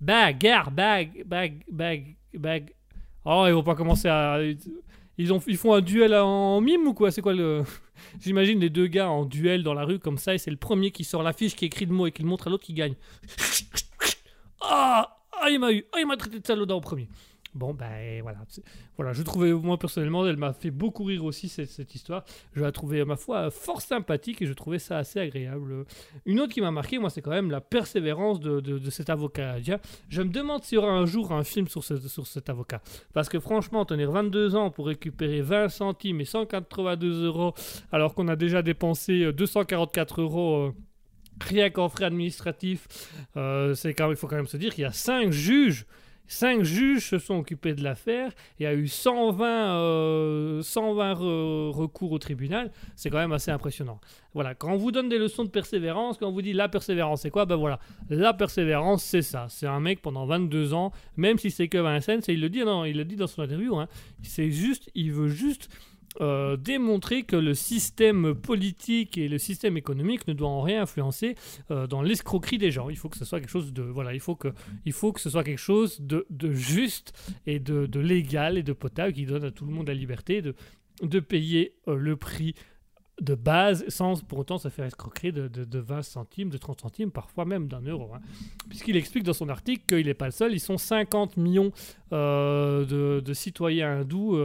Bagarre, 0.00 0.70
bag, 0.70 1.22
bag, 1.26 1.62
bag, 1.70 2.16
bag. 2.32 2.72
Oh, 3.26 3.44
ils 3.46 3.52
vont 3.52 3.62
pas 3.62 3.74
commencer 3.74 4.08
à. 4.08 4.38
Ils, 5.20 5.32
ont, 5.32 5.40
ils 5.46 5.56
font 5.56 5.74
un 5.74 5.82
duel 5.82 6.14
en 6.14 6.60
mime 6.60 6.86
ou 6.86 6.94
quoi? 6.94 7.10
C'est 7.10 7.20
quoi 7.20 7.34
le. 7.34 7.62
J'imagine 8.20 8.58
les 8.58 8.70
deux 8.70 8.86
gars 8.86 9.10
en 9.10 9.26
duel 9.26 9.62
dans 9.62 9.74
la 9.74 9.84
rue 9.84 9.98
comme 9.98 10.16
ça 10.18 10.34
et 10.34 10.38
c'est 10.38 10.50
le 10.50 10.56
premier 10.56 10.90
qui 10.90 11.04
sort 11.04 11.22
l'affiche, 11.22 11.54
qui 11.54 11.66
écrit 11.66 11.84
le 11.84 11.92
mot 11.92 12.06
et 12.06 12.12
qui 12.12 12.22
le 12.22 12.28
montre 12.28 12.46
à 12.46 12.50
l'autre 12.50 12.64
qui 12.64 12.74
gagne. 12.74 12.94
Ah 14.62 15.16
ah, 15.40 15.48
il 15.48 15.58
m'a 15.58 15.72
eu, 15.72 15.86
ah, 15.92 15.96
il 15.98 16.06
m'a 16.06 16.18
traité 16.18 16.38
de 16.38 16.46
salaud 16.46 16.70
en 16.70 16.80
premier. 16.80 17.08
Bon, 17.52 17.74
ben 17.74 18.22
voilà. 18.22 18.38
Voilà, 18.96 19.12
je 19.12 19.22
trouvais, 19.24 19.52
moi 19.52 19.76
personnellement, 19.76 20.24
elle 20.24 20.36
m'a 20.36 20.52
fait 20.52 20.70
beaucoup 20.70 21.02
rire 21.02 21.24
aussi 21.24 21.48
cette, 21.48 21.94
histoire. 21.96 22.24
Je 22.54 22.62
la 22.62 22.70
trouvais, 22.70 23.04
ma 23.04 23.16
foi, 23.16 23.50
fort 23.50 23.80
sympathique 23.82 24.40
et 24.40 24.46
je 24.46 24.52
trouvais 24.52 24.78
ça 24.78 24.98
assez 24.98 25.18
agréable. 25.18 25.84
Une 26.26 26.38
autre 26.38 26.52
qui 26.52 26.60
m'a 26.60 26.70
marqué, 26.70 26.98
moi, 26.98 27.10
c'est 27.10 27.22
quand 27.22 27.32
même 27.32 27.50
la 27.50 27.60
persévérance 27.60 28.38
de, 28.38 28.60
de- 28.60 28.90
cet 28.90 29.10
avocat 29.10 29.54
indien. 29.54 29.80
Je 30.08 30.22
me 30.22 30.28
demande 30.30 30.62
s'il 30.62 30.76
y 30.76 30.78
aura 30.78 30.92
un 30.92 31.06
jour 31.06 31.32
un 31.32 31.42
film 31.42 31.66
sur, 31.66 31.82
ce- 31.82 31.98
sur 32.08 32.24
cet 32.26 32.48
avocat. 32.50 32.82
Parce 33.14 33.28
que 33.28 33.40
franchement, 33.40 33.84
tenir 33.84 34.12
22 34.12 34.54
ans 34.54 34.70
pour 34.70 34.86
récupérer 34.86 35.40
20 35.40 35.68
centimes 35.70 36.20
et 36.20 36.24
182 36.26 37.24
euros, 37.26 37.54
alors 37.90 38.14
qu'on 38.14 38.28
a 38.28 38.36
déjà 38.36 38.62
dépensé 38.62 39.24
euh, 39.24 39.32
244 39.32 40.20
euros. 40.20 40.56
euh, 40.68 40.72
Rien 41.42 41.70
qu'en 41.70 41.88
frais 41.88 42.04
administratifs, 42.04 42.86
euh, 43.38 43.74
c'est 43.74 43.94
quand 43.94 44.10
il 44.10 44.16
faut 44.16 44.26
quand 44.28 44.36
même 44.36 44.46
se 44.46 44.58
dire 44.58 44.74
qu'il 44.74 44.82
y 44.82 44.86
a 44.86 44.92
5 44.92 45.30
juges 45.30 45.86
Cinq 46.32 46.62
juges 46.62 47.08
se 47.08 47.18
sont 47.18 47.38
occupés 47.38 47.74
de 47.74 47.82
l'affaire. 47.82 48.30
Il 48.60 48.62
y 48.62 48.66
a 48.66 48.72
eu 48.72 48.86
120, 48.86 49.44
euh, 49.80 50.62
120 50.62 51.14
re- 51.14 51.70
recours 51.72 52.12
au 52.12 52.20
tribunal. 52.20 52.70
C'est 52.94 53.10
quand 53.10 53.18
même 53.18 53.32
assez 53.32 53.50
impressionnant. 53.50 54.00
Voilà, 54.32 54.54
quand 54.54 54.72
on 54.72 54.76
vous 54.76 54.92
donne 54.92 55.08
des 55.08 55.18
leçons 55.18 55.42
de 55.44 55.50
persévérance, 55.50 56.18
quand 56.18 56.28
on 56.28 56.32
vous 56.32 56.40
dit 56.40 56.52
la 56.52 56.68
persévérance, 56.68 57.22
c'est 57.22 57.30
quoi? 57.30 57.46
Ben 57.46 57.56
voilà, 57.56 57.80
la 58.10 58.32
persévérance, 58.32 59.02
c'est 59.02 59.22
ça. 59.22 59.46
C'est 59.48 59.66
un 59.66 59.80
mec 59.80 60.02
pendant 60.02 60.24
22 60.24 60.72
ans, 60.72 60.92
même 61.16 61.36
si 61.36 61.50
c'est 61.50 61.66
que 61.66 61.78
Vincennes, 61.78 62.20
et 62.28 62.32
il 62.34 62.40
le 62.40 62.48
dit, 62.48 62.60
non, 62.64 62.84
il 62.84 62.96
le 62.96 63.04
dit 63.04 63.16
dans 63.16 63.26
son 63.26 63.42
interview. 63.42 63.76
Hein, 63.76 63.88
c'est 64.22 64.50
juste, 64.52 64.88
il 64.94 65.10
veut 65.10 65.28
juste 65.28 65.68
euh, 66.20 66.56
démontrer 66.56 67.22
que 67.22 67.36
le 67.36 67.54
système 67.54 68.34
politique 68.34 69.16
et 69.16 69.28
le 69.28 69.38
système 69.38 69.76
économique 69.76 70.26
ne 70.26 70.32
doit 70.32 70.48
en 70.48 70.60
rien 70.60 70.82
influencer 70.82 71.36
euh, 71.70 71.86
dans 71.86 72.02
l'escroquerie 72.02 72.58
des 72.58 72.72
gens. 72.72 72.90
Il 72.90 72.96
faut 72.96 73.08
que 73.08 73.16
ce 73.16 73.24
soit 73.24 73.38
quelque 73.38 73.50
chose 73.50 73.72
de 73.72 73.82
voilà, 73.82 74.12
il 74.12 74.18
faut 74.18 74.34
que 74.34 74.48
il 74.84 74.92
faut 74.92 75.12
que 75.12 75.20
ce 75.20 75.30
soit 75.30 75.44
quelque 75.44 75.58
chose 75.58 76.00
de, 76.00 76.26
de 76.28 76.52
juste 76.52 77.12
et 77.46 77.60
de, 77.60 78.00
légal 78.00 78.58
et 78.58 78.64
de 78.64 78.72
potable 78.72 79.12
qui 79.12 79.24
donne 79.24 79.44
à 79.44 79.52
tout 79.52 79.64
le 79.64 79.72
monde 79.72 79.86
la 79.86 79.94
liberté 79.94 80.42
de, 80.42 80.56
de 81.00 81.20
payer 81.20 81.74
euh, 81.86 81.94
le 81.94 82.16
prix 82.16 82.54
de 83.20 83.36
base 83.36 83.84
sans 83.88 84.20
pour 84.24 84.38
autant 84.38 84.58
se 84.58 84.68
faire 84.68 84.86
escroquer 84.86 85.30
de, 85.30 85.46
de, 85.46 85.62
de 85.64 85.78
20 85.78 86.02
centimes, 86.02 86.50
de 86.50 86.58
30 86.58 86.80
centimes, 86.80 87.12
parfois 87.12 87.44
même 87.44 87.68
d'un 87.68 87.82
euro. 87.82 88.14
hein. 88.14 88.20
Puisqu'il 88.68 88.96
explique 88.96 89.22
dans 89.22 89.32
son 89.32 89.48
article 89.48 89.84
qu'il 89.86 90.06
n'est 90.06 90.14
pas 90.14 90.24
le 90.26 90.32
seul, 90.32 90.52
ils 90.54 90.60
sont 90.60 90.78
50 90.78 91.36
millions 91.36 91.70
de, 92.10 93.32
citoyens 93.32 94.00
hindous 94.00 94.36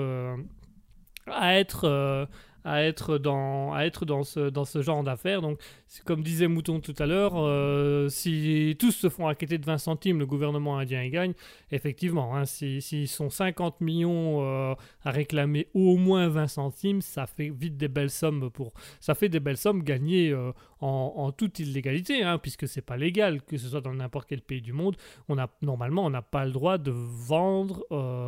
à 1.27 1.55
être, 1.59 1.85
euh, 1.85 2.25
à 2.65 2.83
être, 2.83 3.17
dans, 3.17 3.73
à 3.73 3.83
être 3.85 4.05
dans, 4.05 4.23
ce, 4.23 4.49
dans 4.49 4.65
ce 4.65 4.81
genre 4.81 5.03
d'affaires. 5.03 5.41
Donc, 5.41 5.59
comme 6.03 6.23
disait 6.23 6.47
Mouton 6.47 6.79
tout 6.81 6.95
à 6.99 7.05
l'heure, 7.05 7.33
euh, 7.37 8.09
si 8.09 8.75
tous 8.79 8.91
se 8.91 9.07
font 9.07 9.27
acquitter 9.27 9.57
de 9.57 9.65
20 9.65 9.77
centimes, 9.77 10.19
le 10.19 10.25
gouvernement 10.25 10.77
indien 10.77 11.03
y 11.03 11.09
gagne. 11.11 11.33
Effectivement, 11.71 12.35
hein, 12.35 12.45
si- 12.45 12.81
s'ils 12.81 13.07
sont 13.07 13.29
50 13.29 13.79
millions 13.81 14.41
euh, 14.41 14.73
à 15.03 15.11
réclamer 15.11 15.67
au 15.73 15.95
moins 15.97 16.27
20 16.27 16.47
centimes, 16.47 17.01
ça 17.01 17.27
fait 17.27 17.49
vite 17.49 17.77
des 17.77 17.87
belles 17.87 18.09
sommes 18.09 18.49
pour, 18.49 18.73
ça 18.99 19.15
fait 19.15 19.29
des 19.29 19.39
belles 19.39 19.57
sommes 19.57 19.83
gagnées 19.83 20.31
euh, 20.31 20.51
en, 20.81 21.13
en 21.17 21.31
toute 21.31 21.59
illégalité, 21.59 22.23
hein, 22.23 22.37
puisque 22.39 22.67
c'est 22.67 22.81
pas 22.81 22.97
légal, 22.97 23.41
que 23.43 23.57
ce 23.57 23.69
soit 23.69 23.81
dans 23.81 23.93
n'importe 23.93 24.27
quel 24.27 24.41
pays 24.41 24.61
du 24.61 24.73
monde. 24.73 24.97
On 25.29 25.37
a 25.37 25.47
normalement, 25.61 26.03
on 26.05 26.09
n'a 26.09 26.21
pas 26.23 26.45
le 26.45 26.51
droit 26.51 26.77
de 26.77 26.91
vendre 26.91 27.85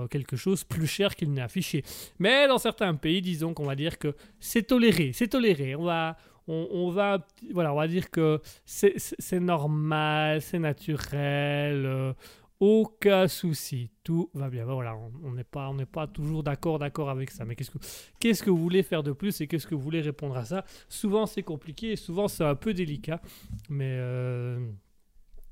quelque 0.10 0.36
chose 0.36 0.64
plus 0.64 0.88
cher 0.88 1.16
qu'il 1.16 1.32
n'est 1.32 1.42
affiché. 1.42 1.84
Mais 2.20 2.48
dans 2.48 2.58
certains 2.58 2.94
pays, 2.96 3.22
disons 3.22 3.54
qu'on 3.54 3.66
va 3.66 3.76
dire 3.76 3.98
que 3.98 4.16
c'est 4.40 4.64
toléré, 4.64 5.12
c'est 5.14 5.28
toléré. 5.28 5.76
On 5.76 5.84
va, 5.84 6.18
on, 6.48 6.90
va, 6.92 7.26
voilà, 7.52 7.74
on 7.74 7.78
va 7.78 7.88
dire 7.88 8.10
que 8.10 8.42
c'est- 8.66 9.40
normal, 9.40 10.42
c'est 10.42 10.60
naturel, 10.60 11.86
euh, 11.86 12.14
aucun 12.60 13.28
souci, 13.28 13.92
tout 14.04 14.30
va 14.34 14.50
bien. 14.50 14.66
Voilà, 14.66 14.96
on 15.24 15.32
n'est 15.34 15.44
pas, 15.44 15.70
on 15.70 15.76
n'est 15.76 15.86
pas 15.86 16.08
toujours 16.08 16.42
d'accord, 16.44 16.80
d'accord 16.80 17.10
avec 17.10 17.30
ça. 17.32 17.46
Mais 17.46 17.56
qu'est-ce 17.56 17.72
que, 17.72 17.78
qu'est-ce 18.20 18.42
que 18.44 18.50
vous 18.50 18.58
voulez 18.58 18.82
faire 18.84 19.04
de 19.04 19.12
plus 19.12 19.42
et 19.42 19.48
qu'est-ce 19.48 19.68
que 19.68 19.76
vous 19.76 19.82
voulez 19.82 20.02
répondre 20.02 20.36
à 20.38 20.46
ça? 20.46 20.64
Souvent 20.90 21.26
c'est 21.26 21.44
compliqué, 21.44 21.92
et 21.92 21.96
souvent 21.96 22.28
c'est 22.28 22.44
un 22.46 22.56
peu 22.56 22.74
délicat, 22.74 23.22
mais 23.70 23.98
euh, 24.00 24.60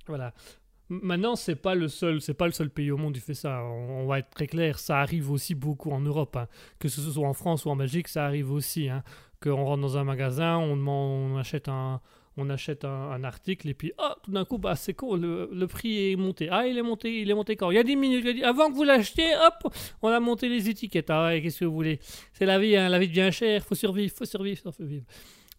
voilà. 0.07 0.33
Maintenant, 0.89 1.35
c'est 1.35 1.55
pas 1.55 1.73
le 1.73 1.87
seul, 1.87 2.21
c'est 2.21 2.33
pas 2.35 2.45
le 2.45 2.51
seul 2.51 2.69
pays 2.69 2.91
au 2.91 2.97
monde 2.97 3.13
qui 3.13 3.19
fait 3.19 3.33
ça. 3.33 3.63
On, 3.63 4.05
va 4.05 4.19
être 4.19 4.29
très 4.29 4.47
clair, 4.47 4.77
ça 4.77 4.99
arrive 4.99 5.31
aussi 5.31 5.55
beaucoup 5.55 5.91
en 5.91 5.99
Europe, 5.99 6.35
hein. 6.35 6.47
que 6.79 6.87
ce 6.87 7.01
soit 7.01 7.27
en 7.27 7.33
France 7.33 7.65
ou 7.65 7.69
en 7.69 7.75
Belgique, 7.75 8.07
ça 8.07 8.25
arrive 8.25 8.51
aussi. 8.51 8.89
Hein. 8.89 9.03
Qu'on 9.41 9.63
rentre 9.63 9.81
dans 9.81 9.97
un 9.97 10.03
magasin, 10.03 10.57
on 10.57 10.87
on 10.87 11.37
achète 11.37 11.67
un, 11.69 12.01
on 12.37 12.49
achète 12.49 12.85
un, 12.85 13.23
article 13.23 13.69
et 13.69 13.73
puis 13.73 13.93
oh, 13.97 14.13
tout 14.23 14.31
d'un 14.31 14.45
coup, 14.45 14.57
bah 14.57 14.75
c'est 14.75 14.93
con, 14.93 15.15
le, 15.15 15.49
le 15.51 15.67
prix 15.67 16.11
est 16.11 16.15
monté. 16.15 16.49
Ah, 16.51 16.67
il 16.67 16.77
est 16.77 16.81
monté, 16.81 17.21
il 17.21 17.29
est 17.29 17.33
monté 17.33 17.55
quand? 17.55 17.71
Il 17.71 17.75
y 17.75 17.79
a 17.79 17.83
10 17.83 17.95
minutes, 17.95 18.25
dit, 18.25 18.43
avant 18.43 18.69
que 18.69 18.75
vous 18.75 18.83
l'achetiez, 18.83 19.33
hop, 19.35 19.73
on 20.01 20.09
a 20.09 20.19
monté 20.19 20.49
les 20.49 20.69
étiquettes. 20.69 21.09
Ah 21.09 21.27
ouais, 21.27 21.41
qu'est-ce 21.41 21.61
que 21.61 21.65
vous 21.65 21.73
voulez? 21.73 21.99
C'est 22.33 22.45
la 22.45 22.59
vie, 22.59 22.75
hein, 22.75 22.89
la 22.89 22.99
vie 22.99 23.07
devient 23.07 23.29
chère, 23.31 23.63
faut 23.63 23.75
survivre, 23.75 24.13
faut 24.15 24.25
survivre, 24.25 24.61
faut 24.61 24.71
survivre. 24.71 25.05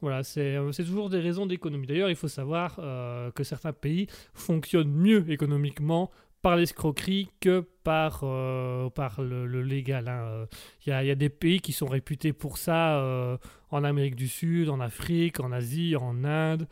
Voilà, 0.00 0.22
c'est 0.22 0.56
euh, 0.56 0.72
c'est 0.72 0.84
toujours 0.84 1.08
des 1.08 1.20
raisons 1.20 1.46
d'économie. 1.46 1.86
D'ailleurs, 1.86 2.10
il 2.10 2.16
faut 2.16 2.28
savoir 2.28 2.76
euh, 2.78 3.30
que 3.30 3.44
certains 3.44 3.72
pays 3.72 4.08
fonctionnent 4.34 4.92
mieux 4.92 5.30
économiquement 5.30 6.10
par 6.42 6.56
l'escroquerie 6.56 7.30
que 7.40 7.66
par, 7.82 8.20
euh, 8.22 8.88
par 8.90 9.20
le, 9.22 9.62
légal. 9.62 10.06
hein. 10.08 10.46
Il 10.86 10.90
y, 10.90 10.92
a, 10.92 11.02
y 11.02 11.10
a 11.10 11.14
des 11.14 11.30
pays 11.30 11.60
qui 11.60 11.72
sont 11.72 11.86
réputés 11.86 12.32
pour 12.32 12.58
ça 12.58 13.38
en 13.70 13.82
Amérique 13.84 14.14
du 14.14 14.28
Sud, 14.28 14.68
en 14.68 14.78
Afrique, 14.78 15.40
en 15.40 15.50
Asie, 15.50 15.96
en 15.96 16.22
Inde. 16.24 16.68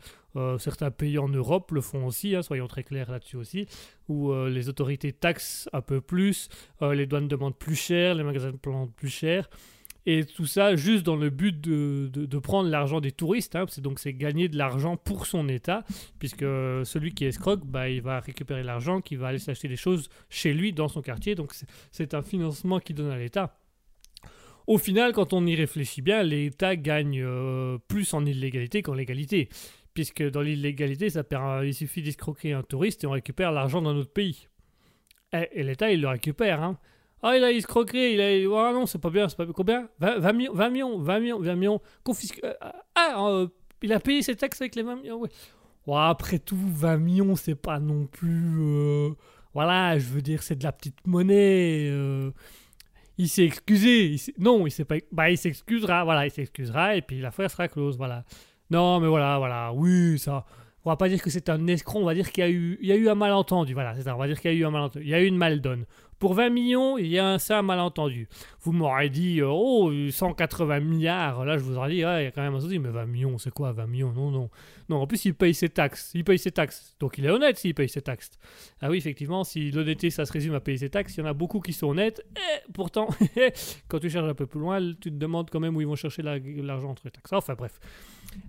Certains 0.59 0.91
pays 0.91 1.17
en 1.17 1.27
Europe 1.27 1.71
le 1.71 1.81
font 1.81 2.05
aussi, 2.05 2.35
hein, 2.35 2.41
soyons 2.41 2.67
très 2.67 2.83
clairs 2.83 3.11
là-dessus 3.11 3.35
aussi, 3.37 3.67
où 4.07 4.33
les 4.45 4.69
autorités 4.69 5.11
taxent 5.11 5.67
un 5.73 5.81
peu 5.81 5.99
plus, 5.99 6.47
les 6.81 7.05
douanes 7.05 7.27
demandent 7.27 7.57
plus 7.57 7.75
cher, 7.75 8.15
les 8.15 8.23
magasins 8.23 8.53
demandent 8.63 8.93
plus 8.93 9.09
cher. 9.09 9.49
Et 10.07 10.23
tout 10.23 10.45
ça 10.45 10.75
juste 10.75 11.03
dans 11.03 11.15
le 11.15 11.31
but 11.31 11.59
de, 11.59 12.09
de- 12.13 12.25
prendre 12.37 12.69
l'argent 12.69 13.01
des 13.01 13.11
touristes. 13.11 13.55
hein, 13.55 13.65
c'est 13.67 13.81
donc 13.81 13.97
c'est 13.99 14.13
gagner 14.13 14.47
de 14.49 14.57
l'argent 14.57 14.97
pour 14.97 15.25
son 15.25 15.49
État, 15.49 15.83
puisque 16.19 16.41
celui 16.83 17.13
qui 17.15 17.25
escroque, 17.25 17.65
bah, 17.65 17.89
il 17.89 18.01
va 18.03 18.19
récupérer 18.19 18.61
l'argent, 18.61 19.01
qui 19.01 19.15
va 19.15 19.29
aller 19.29 19.39
s'acheter 19.39 19.67
des 19.67 19.75
choses 19.75 20.09
chez 20.29 20.53
lui, 20.53 20.73
dans 20.73 20.87
son 20.87 21.01
quartier. 21.01 21.33
Donc 21.33 21.53
c'est- 21.53 21.65
un 22.13 22.21
financement 22.21 22.79
qu'il 22.79 22.95
donne 22.95 23.09
à 23.09 23.17
l'État. 23.17 23.57
Au 24.67 24.77
final, 24.77 25.11
quand 25.13 25.33
on 25.33 25.45
y 25.45 25.55
réfléchit 25.55 26.01
bien, 26.01 26.23
l'État 26.23 26.75
gagne 26.75 27.21
euh, 27.23 27.77
plus 27.87 28.13
en 28.13 28.25
illégalité 28.25 28.81
qu'en 28.81 28.93
légalité. 28.93 29.49
Puisque 29.93 30.23
dans 30.23 30.41
l'illégalité, 30.41 31.09
perd, 31.23 31.65
il 31.65 31.73
suffit 31.73 32.01
d'escroquer 32.01 32.53
un 32.53 32.63
touriste 32.63 33.03
et 33.03 33.07
on 33.07 33.11
récupère 33.11 33.51
l'argent 33.51 33.81
dans 33.81 33.93
notre 33.93 34.11
pays. 34.11 34.47
Et, 35.33 35.49
et 35.53 35.63
l'État, 35.63 35.91
il 35.91 36.01
le 36.01 36.07
récupère. 36.09 36.61
Hein. 36.63 36.77
Ah, 37.23 37.35
il 37.37 37.43
a 37.43 37.51
escroqué, 37.51 38.13
il 38.13 38.21
a. 38.21 38.67
Ah 38.69 38.71
non, 38.73 38.85
c'est 38.85 38.99
pas 38.99 39.09
bien, 39.09 39.27
c'est 39.29 39.37
pas 39.37 39.45
bien. 39.45 39.53
Combien? 39.53 39.89
20, 39.99 40.19
20 40.19 40.33
millions, 40.33 40.53
20 40.53 40.69
millions, 40.69 40.99
20 40.99 41.19
millions, 41.19 41.39
20 41.39 41.55
millions. 41.55 41.81
Confisque. 42.03 42.39
euh, 42.43 42.53
ah, 42.95 43.25
euh, 43.29 43.47
il 43.81 43.91
a 43.93 43.99
payé 43.99 44.21
ses 44.21 44.35
taxes 44.35 44.61
avec 44.61 44.75
les 44.75 44.83
20 44.83 44.95
millions, 44.97 45.19
ouais. 45.19 45.29
Après 45.95 46.39
tout, 46.39 46.57
20 46.57 46.97
millions, 46.97 47.35
c'est 47.35 47.55
pas 47.55 47.79
non 47.79 48.05
plus. 48.07 48.57
euh, 48.59 49.09
Voilà, 49.53 49.97
je 49.99 50.05
veux 50.07 50.21
dire, 50.21 50.43
c'est 50.43 50.55
de 50.57 50.63
la 50.63 50.71
petite 50.71 51.05
monnaie. 51.05 51.91
Il 53.17 53.29
s'est 53.29 53.45
excusé. 53.45 54.15
Non, 54.37 54.67
il 54.67 54.71
s'est 54.71 54.85
pas. 54.85 54.95
Bah, 55.11 55.29
il 55.29 55.37
s'excusera, 55.37 56.03
voilà, 56.03 56.25
il 56.25 56.31
s'excusera 56.31 56.95
et 56.97 57.01
puis 57.01 57.19
l'affaire 57.21 57.49
sera 57.49 57.67
close, 57.67 57.97
voilà. 57.97 58.23
Non, 58.69 58.99
mais 58.99 59.07
voilà, 59.07 59.37
voilà, 59.37 59.71
oui, 59.73 60.19
ça. 60.19 60.45
On 60.83 60.89
va 60.91 60.97
pas 60.97 61.07
dire 61.09 61.21
que 61.21 61.29
c'est 61.31 61.49
un 61.49 61.65
escroc, 61.67 61.99
on 62.01 62.05
va 62.05 62.13
dire 62.13 62.31
qu'il 62.31 62.43
y 62.43 62.47
a 62.47 62.49
eu, 62.49 62.77
y 62.81 62.91
a 62.91 62.95
eu 62.95 63.09
un 63.09 63.15
malentendu, 63.15 63.73
voilà, 63.73 63.95
c'est 63.95 64.03
ça, 64.03 64.15
on 64.15 64.19
va 64.19 64.27
dire 64.27 64.39
qu'il 64.39 64.51
y 64.51 64.55
a 64.55 64.57
eu 64.57 64.65
un 64.65 64.69
malentendu, 64.69 65.03
il 65.03 65.09
y 65.09 65.15
a 65.15 65.21
eu 65.21 65.25
une 65.25 65.37
maldonne. 65.37 65.85
Pour 66.17 66.33
20 66.33 66.49
millions, 66.49 66.97
il 66.97 67.07
y 67.07 67.19
a 67.19 67.27
un, 67.33 67.37
un 67.49 67.61
malentendu. 67.61 68.27
Vous 68.61 68.71
m'aurez 68.71 69.09
dit, 69.09 69.41
euh, 69.41 69.47
oh, 69.49 69.91
180 70.09 70.79
milliards, 70.79 71.43
là 71.45 71.57
je 71.57 71.63
vous 71.63 71.75
aurais 71.77 71.89
dit, 71.89 71.95
il 71.97 71.99
y 71.99 72.03
a 72.05 72.31
quand 72.31 72.41
même 72.41 72.55
un 72.55 72.59
souci, 72.61 72.79
mais 72.79 72.89
20 72.89 73.05
millions, 73.05 73.37
c'est 73.37 73.51
quoi 73.51 73.73
20 73.73 73.85
millions? 73.87 74.11
Non, 74.13 74.31
non. 74.31 74.49
Non, 74.87 74.97
en 75.01 75.07
plus, 75.07 75.25
il 75.25 75.33
paye 75.33 75.53
ses 75.53 75.69
taxes, 75.69 76.11
il 76.15 76.23
paye 76.23 76.39
ses 76.39 76.51
taxes, 76.51 76.95
donc 76.99 77.17
il 77.17 77.25
est 77.25 77.29
honnête 77.29 77.57
s'il 77.57 77.73
paye 77.75 77.89
ses 77.89 78.01
taxes. 78.01 78.29
Ah 78.81 78.89
oui, 78.89 78.97
effectivement, 78.97 79.43
si 79.43 79.71
l'honnêteté, 79.71 80.09
ça 80.09 80.25
se 80.25 80.31
résume 80.31 80.53
à 80.55 80.59
payer 80.61 80.77
ses 80.77 80.89
taxes, 80.89 81.15
il 81.17 81.19
y 81.19 81.23
en 81.23 81.27
a 81.27 81.33
beaucoup 81.33 81.59
qui 81.59 81.73
sont 81.73 81.87
honnêtes, 81.87 82.23
et 82.37 82.71
pourtant, 82.71 83.07
quand 83.89 83.99
tu 83.99 84.09
cherches 84.09 84.29
un 84.29 84.33
peu 84.35 84.45
plus 84.45 84.59
loin, 84.59 84.79
tu 84.79 85.11
te 85.11 85.17
demandes 85.17 85.49
quand 85.49 85.59
même 85.59 85.75
où 85.75 85.81
ils 85.81 85.87
vont 85.87 85.95
chercher 85.95 86.21
la- 86.21 86.39
l'argent 86.39 86.91
entre 86.91 87.01
les 87.05 87.11
taxes. 87.11 87.33
Enfin 87.33 87.55
bref. 87.55 87.79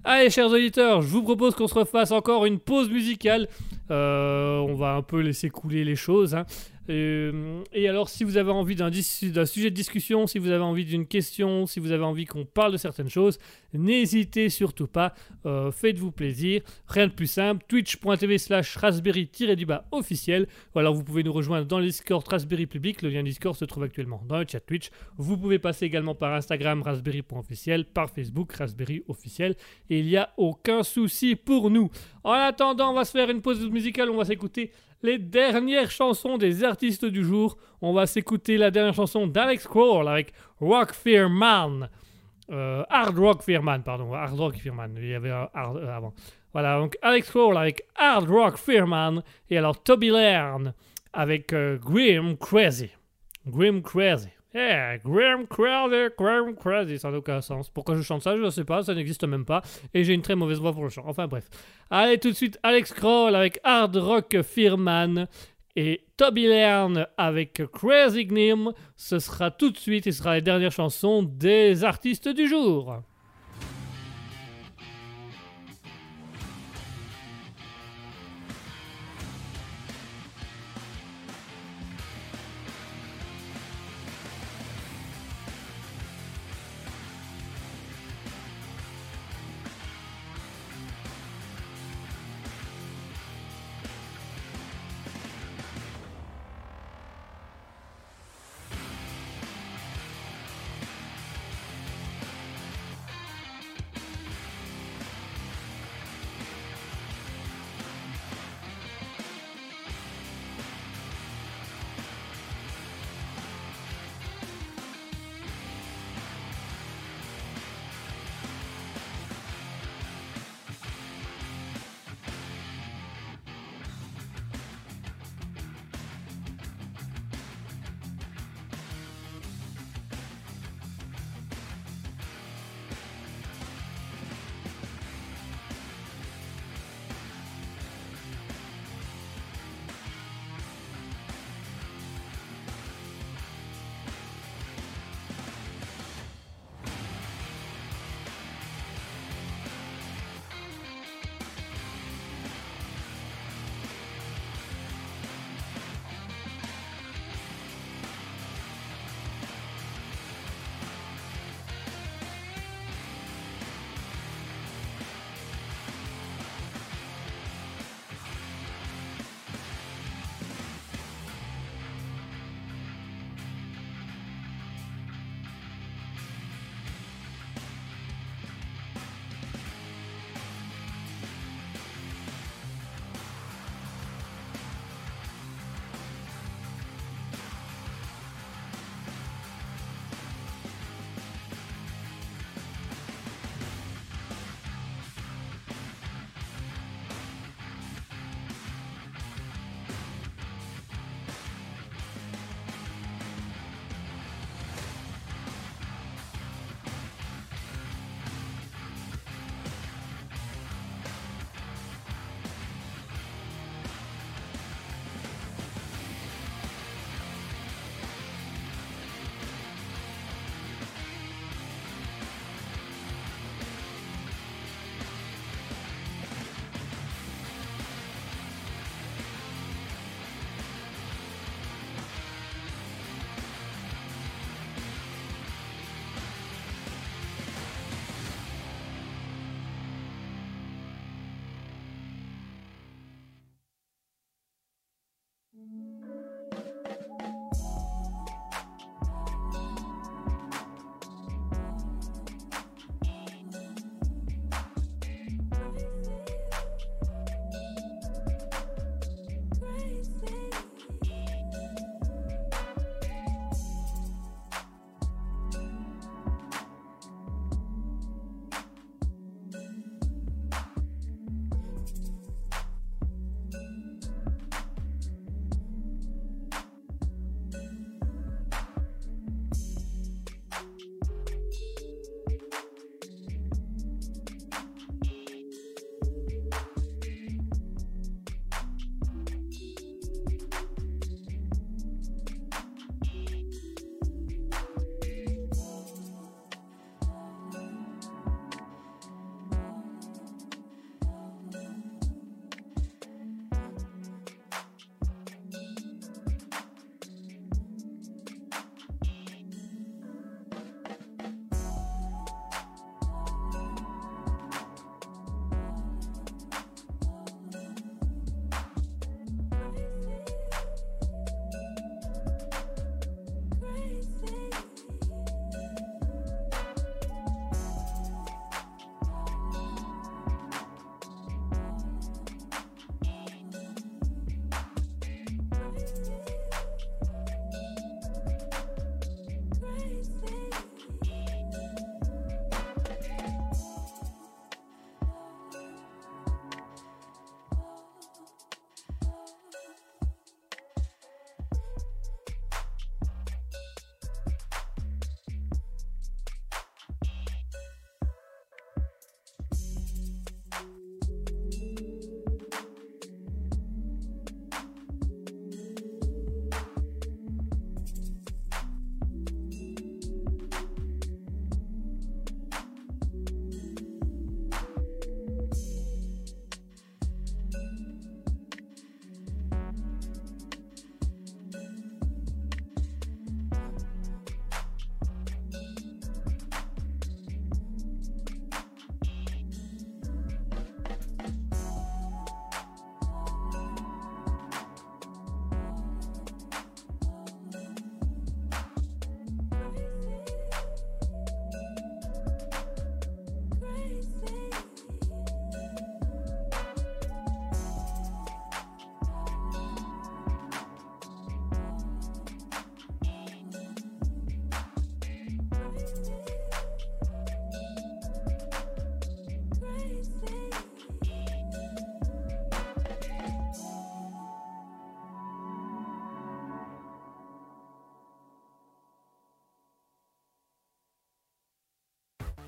Allez, 0.05 0.31
chers 0.31 0.49
auditeurs, 0.51 1.03
je 1.03 1.09
vous 1.09 1.23
propose 1.23 1.55
qu'on 1.55 1.69
se 1.69 1.75
refasse 1.75 2.11
encore 2.11 2.45
une 2.47 2.59
pause 2.59 2.91
musicale. 2.91 3.49
Euh, 3.91 4.59
on 4.59 4.75
va 4.75 4.95
un 4.95 5.03
peu 5.03 5.21
laisser 5.21 5.49
couler 5.51 5.85
les 5.85 5.97
choses. 5.97 6.35
hein. 6.35 6.45
Euh, 6.89 7.63
et 7.73 7.89
alors, 7.89 8.09
si 8.09 8.25
vous 8.25 8.37
avez 8.37 8.51
envie 8.51 8.77
d'un 8.77 8.91
sujet 8.93 9.71
de 9.71 9.75
discussion, 9.75 10.27
si 10.27 10.39
vous 10.39 10.51
avez 10.51 10.63
envie 10.63 10.85
d'une 10.85 11.07
question, 11.07 11.67
si 11.67 11.81
vous 11.81 11.93
avez 11.93 12.05
envie 12.05 12.25
qu'on 12.25 12.45
parle 12.45 12.73
de 12.73 12.77
certaines 12.77 13.09
choses, 13.09 13.39
n'hésitez 13.73 14.49
surtout 14.49 14.87
pas. 14.87 15.15
Euh, 15.45 15.71
Faites-vous 15.71 16.13
plaisir. 16.13 16.63
Rien 16.89 17.09
de 17.09 17.13
plus 17.13 17.27
simple. 17.27 17.65
Twitch.tv 17.69 18.39
slash 18.39 18.77
raspberry-du-bas 18.77 19.87
officiel. 19.93 20.47
Ou 20.75 20.79
alors, 20.79 20.95
vous 20.95 21.05
pouvez 21.05 21.23
nous 21.23 21.33
rejoindre 21.33 21.67
dans 21.67 21.79
le 21.79 21.87
Discord 21.87 22.27
Raspberry 22.27 22.67
Public. 22.67 23.03
Le 23.03 23.11
lien 23.11 23.23
Discord 23.23 23.57
se 23.57 23.65
trouve 23.65 23.83
actuellement 23.83 24.23
dans 24.29 24.39
le 24.39 24.47
chat 24.49 24.61
Twitch. 24.61 24.91
Vous 25.17 25.37
pouvez 25.37 25.59
passer 25.59 25.87
également 25.87 26.15
par 26.15 26.33
Instagram 26.35 26.83
raspberry.officiel, 26.83 27.85
par 27.85 28.11
Facebook 28.11 28.53
raspberry 28.53 29.03
officiel. 29.09 29.55
Et 29.91 30.01
il 30.01 30.07
n'y 30.07 30.17
a 30.17 30.33
aucun 30.37 30.83
souci 30.83 31.37
pour 31.37 31.71
nous. 31.71 31.91
En 32.25 32.33
attendant, 32.33 32.91
on 32.91 32.95
va 32.95 33.05
se 33.05 33.13
faire 33.13 33.31
une 33.31 33.43
pause 33.43 33.69
musicale. 33.71 34.11
On 34.11 34.17
va 34.17 34.25
s'écouter 34.25 34.71
les 35.07 35.19
dernières 35.19 35.91
chansons 35.91 36.37
des 36.37 36.65
artistes 36.65 37.05
du 37.05 37.25
jour. 37.25 37.57
On 37.81 37.93
va 37.93 38.07
s'écouter 38.07 38.59
la 38.59 38.73
dernière 38.73 38.95
chanson 38.95 39.29
d'Alex 39.29 39.67
Kroll 39.67 40.09
avec 40.09 40.33
Rock 40.61 40.93
Fear. 40.93 41.31
Euh, 42.51 42.85
Hard 42.91 43.17
Rock 43.17 43.43
Fear 43.43 43.63
pardon. 43.85 44.13
Hard 44.13 44.39
Rock 44.39 44.57
Fear. 44.57 44.75
Il 44.97 45.09
y 45.09 45.15
avait 45.15 45.31
un 45.31 45.49
euh, 45.55 45.97
avant. 45.97 46.13
Voilà, 46.53 46.79
donc 46.79 46.99
Alex 47.03 47.31
Kroll 47.31 47.57
avec 47.57 47.83
Hard 47.95 48.29
Rock 48.29 48.57
Fear. 48.57 48.87
Et 49.49 49.57
alors 49.57 49.81
Toby 49.81 50.11
Laird 50.11 50.75
avec 51.13 51.53
euh, 51.53 51.79
Grim 51.79 52.37
Crazy. 52.37 52.91
Grim 53.47 53.83
Crazy. 53.83 54.36
Yeah, 54.57 54.97
Grim 55.05 55.47
Crazy, 55.47 56.09
Grim 56.17 56.55
Crazy. 56.57 56.99
Ça 56.99 57.11
n'a 57.11 57.19
aucun 57.19 57.43
sens. 57.43 57.69
Pourquoi 57.69 57.95
je 57.95 58.01
chante 58.01 58.23
ça, 58.23 58.35
je 58.35 58.43
ne 58.43 58.49
sais 58.49 58.65
pas. 58.65 58.83
Ça 58.83 58.95
n'existe 58.95 59.25
même 59.25 59.45
pas. 59.45 59.61
Et 59.93 60.03
j'ai 60.03 60.15
une 60.15 60.23
très 60.23 60.35
mauvaise 60.35 60.59
voix 60.59 60.73
pour 60.73 60.83
le 60.83 60.89
chant. 60.89 61.05
Enfin 61.07 61.27
bref. 61.27 61.45
Allez, 61.91 62.17
tout 62.17 62.31
de 62.31 62.35
suite, 62.35 62.59
Alex 62.63 62.95
Kroll 62.95 63.35
avec 63.35 63.61
Hard 63.65 63.95
Rock 63.97 64.41
Fearman 64.43 65.29
et 65.77 66.07
Toby 66.17 66.47
Laird 66.47 67.07
avec 67.19 67.63
Crazy 67.71 68.25
Gnim. 68.25 68.73
Ce 68.97 69.19
sera 69.19 69.51
tout 69.51 69.71
de 69.71 69.77
suite 69.77 70.07
et 70.07 70.13
ce 70.13 70.21
sera 70.21 70.37
les 70.37 70.43
dernières 70.43 70.73
chansons 70.73 71.23
des 71.23 71.85
artistes 71.85 72.29
du 72.31 72.49
jour. 72.49 73.03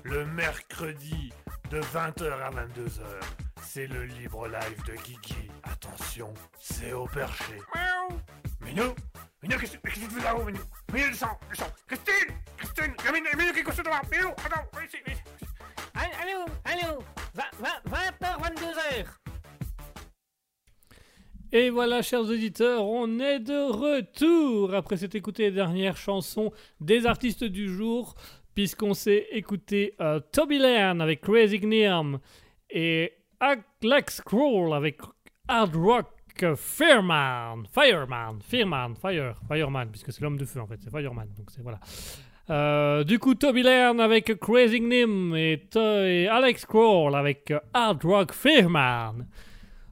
Le 0.09 0.25
mercredi 0.25 1.31
de 1.69 1.79
20h 1.79 2.31
à 2.41 2.49
22h. 2.49 3.01
C'est 3.61 3.85
le 3.85 4.05
libre 4.05 4.47
live 4.47 4.83
de 4.87 4.93
Guigui. 5.03 5.49
Attention, 5.63 6.33
c'est 6.59 6.93
au 6.93 7.05
perché. 7.05 7.53
Miaou. 7.75 8.19
Minou 8.61 8.95
Minou, 9.43 9.57
qu'est-ce 9.59 9.77
que 9.77 9.87
qu'est-ce 9.87 10.05
que 10.05 10.09
tu 10.09 10.15
fais 10.15 10.23
là-haut, 10.23 10.43
Minou? 10.43 10.59
Minou, 10.91 11.09
descends, 11.09 11.39
descends 11.49 11.71
Christine 11.87 12.35
Christine 12.57 12.93
Il 12.99 13.05
y 13.05 13.07
a 13.07 13.11
Minou, 13.11 13.27
Minou 13.37 13.53
qui 13.53 13.59
est 13.59 13.63
couché 13.63 13.83
devant 13.83 14.01
Minou, 14.11 14.29
attends, 14.29 14.65
viens 14.73 14.85
ici, 14.85 14.97
viens 15.05 15.15
ici. 15.15 15.23
Allô, 15.93 16.45
allô, 16.65 17.03
20h, 17.35 18.39
22h. 18.41 19.05
Et 21.51 21.71
voilà, 21.71 22.03
chers 22.03 22.21
auditeurs, 22.21 22.85
on 22.85 23.19
est 23.19 23.39
de 23.39 23.71
retour 23.71 24.75
après 24.75 24.97
s'être 24.97 25.15
écouté 25.15 25.43
les 25.43 25.51
dernières 25.51 25.97
chansons 25.97 26.51
des 26.79 27.07
artistes 27.07 27.43
du 27.43 27.67
jour, 27.67 28.13
puisqu'on 28.59 28.93
s'est 28.93 29.27
écouté 29.31 29.95
euh, 30.01 30.19
Toby 30.33 30.59
Lairn 30.59 30.99
avec 30.99 31.21
Crazy 31.21 31.59
Gnirm 31.59 32.19
et 32.69 33.13
Alex 33.39 34.19
Crawl 34.19 34.73
avec 34.73 34.99
Hard 35.47 35.77
Rock 35.77 36.07
Fireman, 36.57 37.65
Fireman, 37.73 38.41
Fireman, 38.41 38.95
Fire, 38.95 39.35
Fireman, 39.47 39.87
puisque 39.89 40.11
c'est 40.11 40.19
l'homme 40.19 40.37
de 40.37 40.43
feu 40.43 40.59
en 40.59 40.67
fait, 40.67 40.77
c'est 40.83 40.89
Fireman, 40.89 41.29
donc 41.37 41.51
c'est 41.51 41.61
voilà. 41.61 41.79
Euh, 42.49 43.05
du 43.05 43.17
coup, 43.17 43.33
Toby 43.33 43.63
Lairn 43.63 43.97
avec 44.01 44.37
Crazy 44.37 44.81
Gnirm 44.81 45.33
et, 45.37 45.65
et 45.77 46.27
Alex 46.27 46.65
Crawl 46.65 47.15
avec 47.15 47.53
Hard 47.73 48.03
Rock 48.03 48.33
Fireman. 48.33 49.25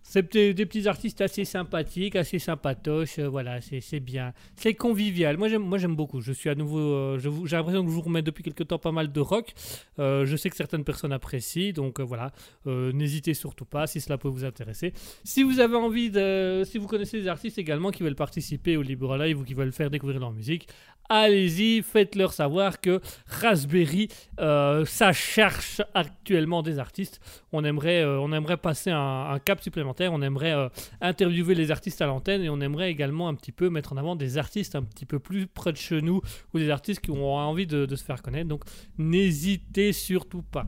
C'est 0.10 0.32
des, 0.32 0.66
petits 0.66 0.88
artistes 0.88 1.20
assez 1.20 1.44
sympathiques, 1.44 2.16
assez 2.16 2.40
sympatoches, 2.40 3.20
euh, 3.20 3.28
voilà, 3.28 3.60
c'est 3.60 4.00
bien. 4.00 4.32
C'est 4.56 4.74
convivial. 4.74 5.36
Moi 5.36 5.50
j'aime 5.50 5.96
beaucoup. 5.98 6.22
Je 6.22 6.32
suis 6.32 6.50
à 6.50 6.56
nouveau. 6.56 6.80
euh, 6.80 7.20
J'ai 7.20 7.58
l'impression 7.58 7.84
que 7.84 7.90
je 7.90 7.94
vous 7.94 8.02
remets 8.02 8.22
depuis 8.22 8.42
quelques 8.42 8.66
temps 8.68 8.80
pas 8.80 8.94
mal 8.94 9.12
de 9.12 9.20
rock. 9.20 9.54
Euh, 10.00 10.26
je 10.26 10.38
sais 10.38 10.50
que 10.50 10.56
certaines 10.56 10.86
personnes 10.86 11.12
apprécient, 11.12 11.74
donc 11.74 12.00
voilà. 12.00 12.32
N'hésitez 12.66 13.34
surtout 13.34 13.66
pas 13.66 13.86
si 13.86 14.00
cela 14.00 14.18
peut 14.18 14.30
vous 14.30 14.46
intéresser. 14.46 14.94
Si 15.26 15.44
vous 15.44 15.60
avez 15.60 15.76
envie 15.76 16.10
de. 16.10 16.64
Si 16.66 16.78
vous 16.78 16.88
connaissez 16.88 17.20
des 17.20 17.28
artistes 17.28 17.58
également 17.58 17.92
qui 17.92 18.02
veulent 18.04 18.16
participer 18.16 18.78
au 18.78 18.84
Libre 18.84 19.18
Live 19.18 19.42
ou 19.42 19.44
qui 19.44 19.56
veulent 19.56 19.74
faire 19.74 19.90
découvrir 19.90 20.22
leur 20.22 20.32
musique, 20.32 20.70
allez-y, 21.10 21.82
faites-leur 21.82 22.34
savoir 22.34 22.82
que 22.82 23.02
Raspberry, 23.28 24.10
euh, 24.40 24.86
ça 24.86 25.14
cherche 25.14 25.82
actuellement 25.94 26.64
des 26.64 26.80
artistes. 26.80 27.20
On 27.52 27.64
aimerait, 27.64 28.04
euh, 28.04 28.58
passer 28.58 28.92
un, 28.92 29.40
cap 29.44 29.62
supplémentaire, 29.62 30.14
on 30.14 30.22
aimerait 30.22 30.54
euh, 30.54 30.70
interviewer 31.02 31.56
les 31.56 31.72
artistes 31.72 32.02
à 32.02 32.06
l'antenne 32.06 32.44
et 32.44 32.50
on 32.50 32.60
aimerait 32.60 32.92
également 32.92 33.28
un 33.28 33.36
petit 33.36 33.52
peu 33.52 33.70
mettre 33.70 33.94
en 33.94 33.98
avant 33.98 34.16
des 34.16 34.38
artistes 34.38 34.76
un 34.76 34.84
petit 34.84 35.06
peu 35.06 35.20
plus 35.20 35.48
près 35.48 35.72
de 35.72 35.78
chez 35.78 36.02
nous 36.02 36.22
ou 36.54 36.60
des 36.60 36.70
artistes 36.70 37.02
qui 37.02 37.12
ont 37.12 37.36
envie 37.36 37.68
de, 37.68 37.96
se 37.96 38.04
faire 38.04 38.22
connaître. 38.22 38.48
Donc 38.48 38.64
n'hésitez 38.98 39.94
surtout 39.94 40.44
pas. 40.44 40.68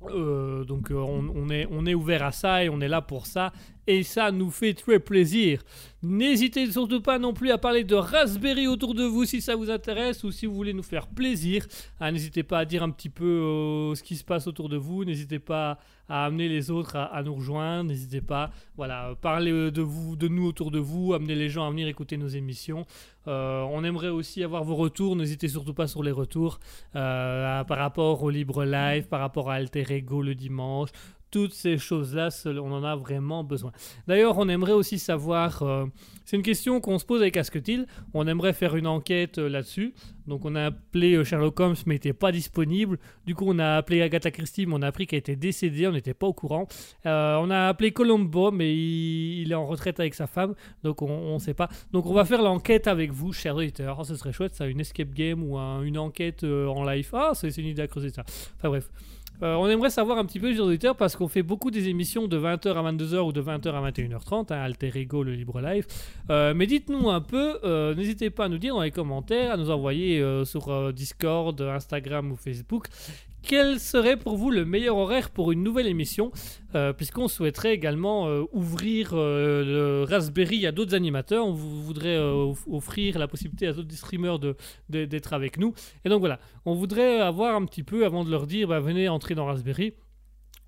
Donc 0.00 0.92
on 0.92 1.48
est 1.86 1.94
ouvert 1.94 2.22
à 2.22 2.30
ça 2.30 2.64
et 2.64 2.68
on 2.68 2.80
est 2.80 2.88
là 2.88 3.02
pour 3.02 3.26
ça 3.26 3.52
et 3.88 4.02
ça 4.02 4.30
nous 4.30 4.50
fait 4.50 4.74
très 4.74 5.00
plaisir. 5.00 5.62
N'hésitez 6.02 6.70
surtout 6.70 7.00
pas 7.00 7.18
non 7.18 7.32
plus 7.32 7.50
à 7.50 7.58
parler 7.58 7.82
de 7.82 7.96
Raspberry 7.96 8.68
autour 8.68 8.94
de 8.94 9.02
vous 9.02 9.24
si 9.24 9.40
ça 9.40 9.56
vous 9.56 9.70
intéresse 9.70 10.22
ou 10.22 10.30
si 10.30 10.46
vous 10.46 10.54
voulez 10.54 10.74
nous 10.74 10.84
faire 10.84 11.08
plaisir. 11.08 11.66
Ah, 11.98 12.12
N'hésitez 12.12 12.42
pas 12.42 12.60
à 12.60 12.64
dire 12.66 12.82
un 12.84 12.90
petit 12.90 13.08
peu 13.08 13.24
euh, 13.24 13.94
ce 13.96 14.02
qui 14.02 14.14
se 14.14 14.22
passe 14.22 14.46
autour 14.46 14.68
de 14.68 14.76
vous. 14.76 15.04
N'hésitez 15.04 15.38
pas 15.40 15.78
à 16.08 16.26
amener 16.26 16.48
les 16.48 16.70
autres 16.70 16.96
à, 16.96 17.22
nous 17.22 17.34
rejoindre. 17.34 17.88
N'hésitez 17.88 18.20
pas, 18.20 18.50
voilà, 18.76 19.14
parler 19.20 19.50
euh, 19.50 19.70
de 19.72 19.82
vous, 19.82 20.14
de 20.14 20.28
nous 20.28 20.46
autour 20.46 20.70
de 20.70 20.78
vous, 20.78 21.14
amener 21.14 21.34
les 21.34 21.48
gens 21.48 21.66
à 21.66 21.70
venir 21.70 21.88
écouter 21.88 22.16
nos 22.16 22.28
émissions. 22.28 22.86
Euh, 23.26 23.62
on 23.62 23.82
aimerait 23.84 24.08
aussi 24.08 24.44
avoir 24.44 24.62
vos 24.64 24.76
retours. 24.76 25.16
N'hésitez 25.16 25.48
surtout 25.48 25.74
pas 25.74 25.88
sur 25.88 26.02
les 26.02 26.12
retours 26.12 26.60
par 26.92 27.66
rapport 27.78 28.22
au 28.22 28.30
libre 28.30 28.64
live, 28.64 29.08
par 29.08 29.20
rapport 29.20 29.50
à 29.50 29.54
Alter 29.54 29.84
Ego 29.90 30.22
le 30.22 30.34
dimanche. 30.34 30.90
Toutes 31.30 31.52
ces 31.52 31.76
choses-là, 31.76 32.30
on 32.46 32.72
en 32.72 32.82
a 32.84 32.96
vraiment 32.96 33.44
besoin. 33.44 33.70
D'ailleurs, 34.06 34.38
on 34.38 34.48
aimerait 34.48 34.72
aussi 34.72 34.98
savoir. 34.98 35.62
euh, 35.62 35.84
c'est 36.24 36.36
une 36.36 36.42
question 36.42 36.80
qu'on 36.80 36.98
se 36.98 37.04
pose 37.04 37.20
avec 37.20 37.36
Asketil. 37.36 37.86
On 38.14 38.26
aimerait 38.26 38.54
faire 38.54 38.74
une 38.76 38.86
enquête 38.86 39.36
euh, 39.36 39.46
là-dessus. 39.48 39.92
Donc, 40.26 40.46
on 40.46 40.54
a 40.54 40.66
appelé 40.66 41.14
euh, 41.16 41.24
Sherlock 41.24 41.60
Holmes, 41.60 41.74
mais 41.84 41.94
il 41.94 41.96
n'était 41.96 42.12
pas 42.14 42.32
disponible. 42.32 42.98
Du 43.26 43.34
coup, 43.34 43.44
on 43.46 43.58
a 43.58 43.76
appelé 43.76 44.00
Agatha 44.00 44.30
Christie, 44.30 44.64
mais 44.64 44.74
on 44.76 44.80
a 44.82 44.86
appris 44.86 45.06
qu'elle 45.06 45.18
était 45.18 45.36
décédée. 45.36 45.86
On 45.86 45.92
n'était 45.92 46.14
pas 46.14 46.26
au 46.26 46.32
courant. 46.32 46.66
On 47.04 47.50
a 47.50 47.68
appelé 47.68 47.92
Colombo, 47.92 48.50
mais 48.50 48.74
il, 48.74 49.52
est 49.52 49.54
en 49.54 49.66
retraite 49.66 50.00
avec 50.00 50.14
sa 50.14 50.26
femme. 50.26 50.54
Donc, 50.82 51.02
on 51.02 51.34
ne 51.34 51.38
sait 51.38 51.54
pas. 51.54 51.68
Donc, 51.92 52.06
on 52.06 52.14
va 52.14 52.24
faire 52.24 52.40
l'enquête 52.40 52.86
avec 52.86 53.12
vous, 53.12 53.34
chers 53.34 53.56
auditeurs. 53.56 53.98
Oh, 54.00 54.04
ce 54.04 54.16
serait 54.16 54.32
chouette, 54.32 54.54
ça, 54.54 54.66
une 54.66 54.80
escape 54.80 55.12
game 55.12 55.42
ou 55.42 55.58
un- 55.58 55.82
une 55.82 55.98
enquête 55.98 56.42
en 56.44 56.84
live. 56.84 57.10
Ah, 57.12 57.32
c'est 57.34 57.54
une 57.58 57.66
idée 57.66 57.82
à 57.82 57.86
creuser, 57.86 58.08
ça. 58.10 58.22
Enfin, 58.56 58.68
bref. 58.68 58.90
Euh, 59.42 59.54
on 59.54 59.68
aimerait 59.68 59.90
savoir 59.90 60.18
un 60.18 60.24
petit 60.24 60.40
peu, 60.40 60.52
chers 60.52 60.64
auditeurs, 60.64 60.96
parce 60.96 61.16
qu'on 61.16 61.28
fait 61.28 61.42
beaucoup 61.42 61.70
des 61.70 61.88
émissions 61.88 62.26
de 62.26 62.38
20h 62.38 62.74
à 62.74 62.92
22h 62.92 63.18
ou 63.20 63.32
de 63.32 63.40
20h 63.40 63.72
à 63.72 63.90
21h30, 63.90 64.52
hein, 64.52 64.56
Alter 64.56 64.92
Ego, 64.94 65.22
le 65.22 65.32
libre 65.32 65.60
live. 65.60 65.86
Euh, 66.30 66.54
mais 66.54 66.66
dites-nous 66.66 67.08
un 67.08 67.20
peu, 67.20 67.58
euh, 67.64 67.94
n'hésitez 67.94 68.30
pas 68.30 68.46
à 68.46 68.48
nous 68.48 68.58
dire 68.58 68.74
dans 68.74 68.82
les 68.82 68.90
commentaires, 68.90 69.52
à 69.52 69.56
nous 69.56 69.70
envoyer 69.70 70.24
sur 70.44 70.92
Discord, 70.92 71.60
Instagram 71.60 72.32
ou 72.32 72.36
Facebook, 72.36 72.88
quel 73.48 73.80
serait 73.80 74.18
pour 74.18 74.36
vous 74.36 74.50
le 74.50 74.64
meilleur 74.66 74.96
horaire 74.98 75.30
pour 75.30 75.50
une 75.52 75.62
nouvelle 75.62 75.86
émission, 75.86 76.30
euh, 76.74 76.92
puisqu'on 76.92 77.28
souhaiterait 77.28 77.72
également 77.72 78.28
euh, 78.28 78.42
ouvrir 78.52 79.12
euh, 79.14 79.64
le 79.64 80.04
Raspberry 80.04 80.66
à 80.66 80.70
d'autres 80.72 80.94
animateurs, 80.94 81.46
on 81.46 81.52
vou- 81.52 81.80
voudrait 81.82 82.18
off- 82.18 82.66
offrir 82.70 83.18
la 83.18 83.26
possibilité 83.26 83.66
à 83.68 83.72
d'autres 83.72 83.94
streamers 83.94 84.38
d'être 84.90 85.32
avec 85.32 85.56
nous. 85.58 85.72
Et 86.04 86.10
donc 86.10 86.20
voilà, 86.20 86.38
on 86.66 86.74
voudrait 86.74 87.20
avoir 87.20 87.54
un 87.56 87.64
petit 87.64 87.82
peu, 87.82 88.04
avant 88.04 88.22
de 88.22 88.30
leur 88.30 88.46
dire, 88.46 88.68
bah, 88.68 88.80
venez 88.80 89.08
entrer 89.08 89.34
dans 89.34 89.46
Raspberry, 89.46 89.94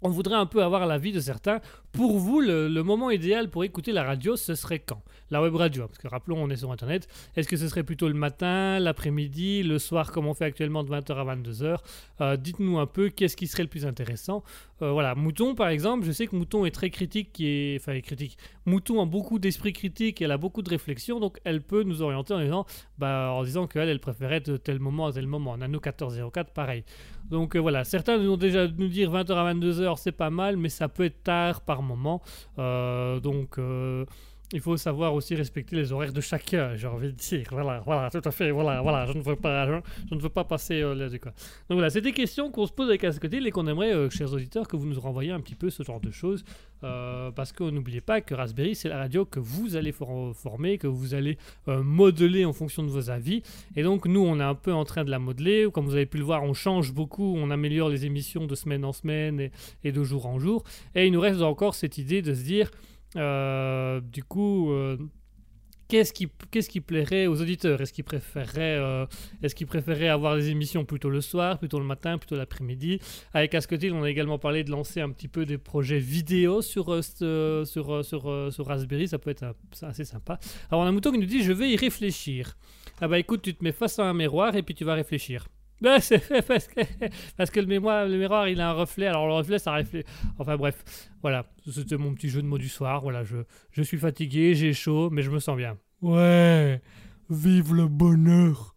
on 0.02 0.10
voudrait 0.10 0.36
un 0.36 0.46
peu 0.46 0.62
avoir 0.62 0.86
l'avis 0.86 1.12
de 1.12 1.20
certains. 1.20 1.60
Pour 1.92 2.18
vous, 2.18 2.40
le, 2.40 2.68
moment 2.82 3.10
idéal 3.10 3.50
pour 3.50 3.64
écouter 3.64 3.92
la 3.92 4.04
radio, 4.04 4.36
ce 4.36 4.54
serait 4.54 4.78
quand? 4.78 5.02
La 5.30 5.42
web 5.42 5.54
radio, 5.54 5.86
parce 5.86 5.98
que 5.98 6.08
rappelons, 6.08 6.42
on 6.42 6.50
est 6.50 6.56
sur 6.56 6.72
Internet. 6.72 7.08
Est-ce 7.36 7.48
que 7.48 7.56
ce 7.56 7.68
serait 7.68 7.84
plutôt 7.84 8.08
le 8.08 8.14
matin, 8.14 8.78
l'après-midi, 8.78 9.62
le 9.62 9.78
soir, 9.78 10.10
comme 10.10 10.26
on 10.26 10.34
fait 10.34 10.44
actuellement 10.44 10.82
de 10.82 10.90
20h 10.90 11.14
à 11.14 11.36
22h 11.36 11.78
Euh, 12.20 12.36
Dites-nous 12.36 12.78
un 12.78 12.86
peu 12.86 13.10
qu'est-ce 13.10 13.36
qui 13.36 13.46
serait 13.46 13.62
le 13.62 13.68
plus 13.68 13.86
intéressant? 13.86 14.42
Euh, 14.82 14.92
voilà, 14.92 15.14
Mouton, 15.14 15.54
par 15.54 15.68
exemple, 15.68 16.04
je 16.06 16.12
sais 16.12 16.26
que 16.26 16.34
Mouton 16.34 16.64
est 16.64 16.70
très 16.70 16.90
critique, 16.90 17.32
qui 17.32 17.46
est... 17.46 17.80
enfin, 17.80 17.92
est 17.92 18.02
critique. 18.02 18.38
Mouton 18.66 19.02
a 19.02 19.06
beaucoup 19.06 19.38
d'esprit 19.38 19.72
critique, 19.72 20.22
elle 20.22 20.32
a 20.32 20.38
beaucoup 20.38 20.62
de 20.62 20.70
réflexion, 20.70 21.20
donc 21.20 21.38
elle 21.44 21.62
peut 21.62 21.82
nous 21.82 22.02
orienter 22.02 22.34
en 22.34 22.40
disant, 22.40 22.66
bah, 22.98 23.30
en 23.32 23.42
disant 23.44 23.66
qu'elle, 23.66 23.88
elle 23.88 24.00
préférait 24.00 24.40
de 24.40 24.56
tel 24.56 24.78
moment 24.78 25.06
à 25.06 25.12
tel 25.12 25.26
moment. 25.26 25.56
Nano 25.56 25.80
1404, 25.80 26.52
pareil. 26.52 26.84
Donc 27.30 27.54
euh, 27.54 27.60
voilà, 27.60 27.84
certains 27.84 28.18
nous 28.18 28.32
ont 28.32 28.36
déjà 28.36 28.66
nous 28.66 28.88
dire 28.88 29.10
20h 29.12 29.32
à 29.34 29.54
22h, 29.54 29.96
c'est 29.96 30.12
pas 30.12 30.30
mal, 30.30 30.56
mais 30.56 30.68
ça 30.68 30.88
peut 30.88 31.04
être 31.04 31.22
tard 31.22 31.60
par 31.60 31.82
moment. 31.82 32.20
Euh, 32.58 33.20
donc 33.20 33.58
euh, 33.58 34.04
il 34.52 34.60
faut 34.60 34.76
savoir 34.76 35.14
aussi 35.14 35.34
respecter 35.34 35.76
les 35.76 35.92
horaires 35.92 36.12
de 36.12 36.20
chacun, 36.20 36.74
j'ai 36.76 36.86
envie 36.86 37.08
de 37.08 37.16
dire. 37.16 37.46
Voilà, 37.50 37.82
voilà, 37.84 38.10
tout 38.10 38.20
à 38.24 38.30
fait. 38.30 38.50
Voilà, 38.50 38.82
voilà, 38.82 39.06
je 39.06 39.12
ne 39.12 39.22
veux 39.22 39.36
pas, 39.36 39.66
je, 39.66 40.14
ne 40.14 40.20
veux 40.20 40.28
pas 40.28 40.44
passer 40.44 40.80
euh, 40.82 40.94
là-dessus, 40.94 41.20
quoi. 41.20 41.32
Donc 41.68 41.76
voilà, 41.76 41.90
c'est 41.90 42.00
des 42.00 42.12
questions 42.12 42.50
qu'on 42.50 42.66
se 42.66 42.72
pose 42.72 42.88
avec 42.88 43.04
Ascotil 43.04 43.46
et 43.46 43.50
qu'on 43.50 43.66
aimerait, 43.66 43.94
euh, 43.94 44.10
chers 44.10 44.32
auditeurs, 44.32 44.66
que 44.66 44.76
vous 44.76 44.86
nous 44.86 45.00
renvoyiez 45.00 45.30
un 45.30 45.40
petit 45.40 45.54
peu 45.54 45.70
ce 45.70 45.82
genre 45.82 46.00
de 46.00 46.10
choses. 46.10 46.44
Euh, 46.82 47.30
parce 47.30 47.52
que 47.52 47.62
n'oubliez 47.64 48.00
pas 48.00 48.20
que 48.22 48.34
Raspberry, 48.34 48.74
c'est 48.74 48.88
la 48.88 48.96
radio 48.96 49.26
que 49.26 49.38
vous 49.38 49.76
allez 49.76 49.92
for- 49.92 50.34
former, 50.34 50.78
que 50.78 50.86
vous 50.86 51.14
allez 51.14 51.36
euh, 51.68 51.82
modeler 51.82 52.44
en 52.44 52.52
fonction 52.52 52.82
de 52.82 52.88
vos 52.88 53.10
avis. 53.10 53.42
Et 53.76 53.82
donc, 53.82 54.06
nous, 54.06 54.20
on 54.20 54.40
est 54.40 54.44
un 54.44 54.54
peu 54.54 54.72
en 54.72 54.84
train 54.84 55.04
de 55.04 55.10
la 55.10 55.18
modeler. 55.18 55.68
Comme 55.72 55.84
vous 55.84 55.94
avez 55.94 56.06
pu 56.06 56.18
le 56.18 56.24
voir, 56.24 56.42
on 56.42 56.54
change 56.54 56.92
beaucoup, 56.92 57.36
on 57.36 57.50
améliore 57.50 57.88
les 57.90 58.06
émissions 58.06 58.46
de 58.46 58.54
semaine 58.54 58.84
en 58.84 58.92
semaine 58.92 59.50
et, 59.84 59.92
de 59.92 60.02
jour 60.04 60.26
en 60.26 60.38
jour. 60.38 60.64
Et 60.94 61.06
il 61.06 61.12
nous 61.12 61.20
reste 61.20 61.42
encore 61.42 61.74
cette 61.74 61.98
idée 61.98 62.22
de 62.22 62.32
se 62.32 62.42
dire, 62.42 62.70
du 63.14 64.24
coup, 64.24 64.72
euh, 64.72 64.96
qu'est-ce 65.90 66.12
qui, 66.12 66.28
qui 66.50 66.80
plairait 66.80 67.26
aux 67.26 67.40
auditeurs? 67.40 67.80
Est-ce 67.80 67.92
qu'ils 67.92 68.04
préféreraient, 68.04 68.78
euh, 68.78 69.06
est-ce 69.42 69.54
qu'ils 69.54 69.66
préféraient 69.66 70.08
avoir 70.08 70.36
des 70.36 70.48
émissions 70.48 70.84
plutôt 70.84 71.10
le 71.10 71.20
soir, 71.20 71.58
plutôt 71.58 71.78
le 71.78 71.84
matin, 71.84 72.16
plutôt 72.16 72.36
l'après-midi? 72.36 73.00
Avec 73.34 73.54
Ascotil, 73.54 73.92
on 73.92 74.04
a 74.04 74.10
également 74.10 74.38
parlé 74.38 74.64
de 74.64 74.70
lancer 74.70 75.00
un 75.00 75.10
petit 75.10 75.28
peu 75.28 75.44
des 75.44 75.58
projets 75.58 75.98
vidéo 75.98 76.62
sur, 76.62 76.92
euh, 76.92 77.00
euh, 77.22 77.64
sur, 77.64 77.92
euh, 77.92 78.02
sur, 78.02 78.30
euh, 78.30 78.50
sur 78.50 78.66
Raspberry. 78.66 79.08
Ça 79.08 79.18
peut 79.18 79.30
être 79.30 79.42
euh, 79.42 79.52
assez 79.86 80.04
sympa. 80.04 80.38
Alors, 80.70 80.82
on 80.82 80.86
a 80.86 80.88
un 80.88 80.92
mouton 80.92 81.10
qui 81.12 81.18
nous 81.18 81.26
dit 81.26 81.42
Je 81.42 81.52
vais 81.52 81.70
y 81.70 81.76
réfléchir. 81.76 82.56
Ah 83.00 83.08
bah 83.08 83.18
écoute, 83.18 83.42
tu 83.42 83.54
te 83.54 83.64
mets 83.64 83.72
face 83.72 83.98
à 83.98 84.04
un 84.04 84.14
miroir 84.14 84.54
et 84.56 84.62
puis 84.62 84.74
tu 84.74 84.84
vas 84.84 84.94
réfléchir. 84.94 85.46
Ouais, 85.82 86.00
c'est 86.00 86.20
parce 86.46 86.66
que, 86.66 86.80
parce 87.36 87.50
que 87.50 87.60
le, 87.60 87.66
miroir, 87.66 88.06
le 88.06 88.18
miroir, 88.18 88.48
il 88.48 88.60
a 88.60 88.70
un 88.70 88.72
reflet. 88.72 89.06
Alors 89.06 89.26
le 89.26 89.34
reflet, 89.34 89.58
ça 89.58 89.74
reflète. 89.74 90.06
Enfin 90.38 90.56
bref, 90.56 90.84
voilà. 91.22 91.46
C'était 91.70 91.96
mon 91.96 92.14
petit 92.14 92.28
jeu 92.28 92.42
de 92.42 92.46
mots 92.46 92.58
du 92.58 92.68
soir. 92.68 93.00
Voilà, 93.00 93.24
je, 93.24 93.38
je 93.70 93.82
suis 93.82 93.98
fatigué, 93.98 94.54
j'ai 94.54 94.72
chaud, 94.72 95.10
mais 95.10 95.22
je 95.22 95.30
me 95.30 95.38
sens 95.38 95.56
bien. 95.56 95.78
Ouais, 96.02 96.80
vive 97.30 97.74
le 97.74 97.88
bonheur. 97.88 98.74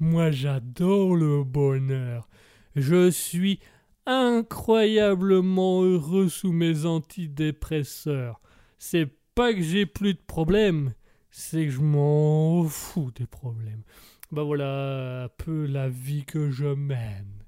Moi, 0.00 0.30
j'adore 0.30 1.14
le 1.14 1.44
bonheur. 1.44 2.28
Je 2.74 3.10
suis 3.10 3.60
incroyablement 4.06 5.82
heureux 5.82 6.28
sous 6.28 6.52
mes 6.52 6.86
antidépresseurs. 6.86 8.40
C'est 8.78 9.08
pas 9.34 9.52
que 9.52 9.62
j'ai 9.62 9.86
plus 9.86 10.14
de 10.14 10.20
problèmes, 10.26 10.94
c'est 11.30 11.66
que 11.66 11.70
je 11.70 11.80
m'en 11.80 12.64
fous 12.64 13.10
des 13.14 13.26
problèmes. 13.26 13.82
Bah 14.32 14.42
voilà 14.42 15.24
un 15.24 15.28
peu 15.28 15.66
la 15.66 15.88
vie 15.88 16.24
que 16.24 16.50
je 16.50 16.66
mène. 16.66 17.44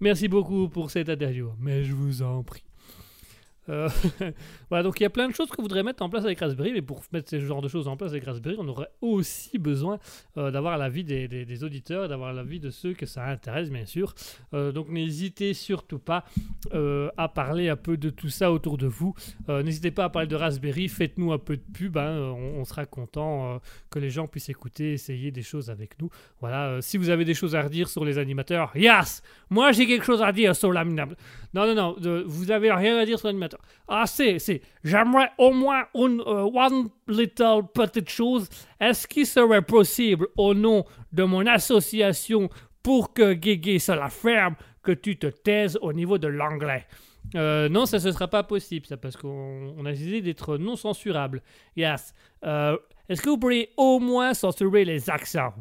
Merci 0.00 0.28
beaucoup 0.28 0.68
pour 0.68 0.90
cette 0.90 1.08
interview, 1.08 1.50
mais 1.58 1.84
je 1.84 1.92
vous 1.92 2.22
en 2.22 2.42
prie. 2.42 2.69
Euh, 3.70 3.88
voilà, 4.68 4.82
donc 4.82 5.00
il 5.00 5.04
y 5.04 5.06
a 5.06 5.10
plein 5.10 5.28
de 5.28 5.34
choses 5.34 5.48
qu'on 5.48 5.62
voudrait 5.62 5.82
mettre 5.82 6.02
en 6.02 6.10
place 6.10 6.24
avec 6.24 6.40
Raspberry, 6.40 6.72
mais 6.72 6.82
pour 6.82 7.02
mettre 7.12 7.30
ce 7.30 7.40
genre 7.40 7.62
de 7.62 7.68
choses 7.68 7.88
en 7.88 7.96
place 7.96 8.10
avec 8.10 8.24
Raspberry, 8.24 8.56
on 8.58 8.68
aurait 8.68 8.90
aussi 9.00 9.58
besoin 9.58 9.98
euh, 10.36 10.50
d'avoir 10.50 10.76
l'avis 10.76 11.04
des, 11.04 11.64
auditeurs, 11.64 12.08
d'avoir 12.08 12.32
l'avis 12.32 12.60
de 12.60 12.70
ceux 12.70 12.94
que 12.94 13.06
ça 13.06 13.26
intéresse, 13.26 13.70
bien 13.70 13.86
sûr. 13.86 14.14
Euh, 14.54 14.72
donc 14.72 14.88
n'hésitez 14.88 15.54
surtout 15.54 15.98
pas 15.98 16.24
euh, 16.74 17.10
à 17.16 17.28
parler 17.28 17.68
un 17.68 17.76
peu 17.76 17.96
de 17.96 18.10
tout 18.10 18.28
ça 18.28 18.52
autour 18.52 18.78
de 18.78 18.86
vous. 18.86 19.14
Euh, 19.48 19.62
n'hésitez 19.62 19.90
pas 19.90 20.04
à 20.04 20.08
parler 20.08 20.28
de 20.28 20.36
Raspberry, 20.36 20.88
faites-nous 20.88 21.32
un 21.32 21.38
peu 21.38 21.56
de 21.56 21.62
pub, 21.72 21.96
hein, 21.96 22.34
on, 22.56 22.64
sera 22.64 22.86
content 22.86 23.54
euh, 23.54 23.58
que 23.90 23.98
les 23.98 24.10
gens 24.10 24.26
puissent 24.26 24.48
écouter, 24.48 24.92
essayer 24.92 25.30
des 25.30 25.42
choses 25.42 25.70
avec 25.70 26.00
nous. 26.00 26.10
Voilà, 26.40 26.68
euh, 26.68 26.80
si 26.80 26.96
vous 26.96 27.10
avez 27.10 27.24
des 27.24 27.34
choses 27.34 27.54
à 27.54 27.62
redire 27.62 27.88
sur 27.88 28.04
les 28.04 28.18
animateurs, 28.18 28.72
yes 28.74 29.22
Moi 29.48 29.72
j'ai 29.72 29.86
quelque 29.86 30.04
chose 30.04 30.22
à 30.22 30.32
dire 30.32 30.54
sur 30.54 30.72
l'animateur. 30.72 31.16
Non, 31.54 31.66
non, 31.66 31.74
non, 31.74 32.24
vous 32.26 32.50
avez 32.50 32.70
rien 32.72 32.98
à 32.98 33.04
dire 33.04 33.18
sur 33.18 33.28
l'animateur. 33.28 33.59
Ah, 33.88 34.06
c'est, 34.06 34.38
c'est, 34.38 34.62
j'aimerais 34.84 35.30
au 35.38 35.52
moins 35.52 35.84
une, 35.94 36.20
euh, 36.20 36.44
one 36.52 36.88
little 37.08 37.62
petite 37.74 38.08
chose. 38.08 38.48
Est-ce 38.78 39.06
qu'il 39.06 39.26
serait 39.26 39.62
possible, 39.62 40.28
au 40.36 40.54
nom 40.54 40.84
de 41.12 41.24
mon 41.24 41.46
association, 41.46 42.48
pour 42.82 43.12
que 43.12 43.32
Guégué 43.34 43.78
se 43.78 43.92
la 43.92 44.08
ferme, 44.08 44.54
que 44.82 44.92
tu 44.92 45.18
te 45.18 45.26
taises 45.26 45.78
au 45.82 45.92
niveau 45.92 46.18
de 46.18 46.28
l'anglais? 46.28 46.86
Euh, 47.36 47.68
non, 47.68 47.86
ça 47.86 47.98
ne 47.98 48.12
sera 48.12 48.28
pas 48.28 48.42
possible, 48.42 48.86
ça, 48.86 48.96
parce 48.96 49.16
qu'on 49.16 49.74
on 49.76 49.84
a 49.84 49.92
décidé 49.92 50.20
d'être 50.22 50.56
non 50.56 50.76
censurable. 50.76 51.42
Yes. 51.76 52.14
Euh, 52.44 52.76
Est-ce 53.08 53.20
que 53.22 53.28
vous 53.28 53.38
pourriez 53.38 53.70
au 53.76 53.98
moins 54.00 54.34
censurer 54.34 54.84
les 54.84 55.10
accents? 55.10 55.52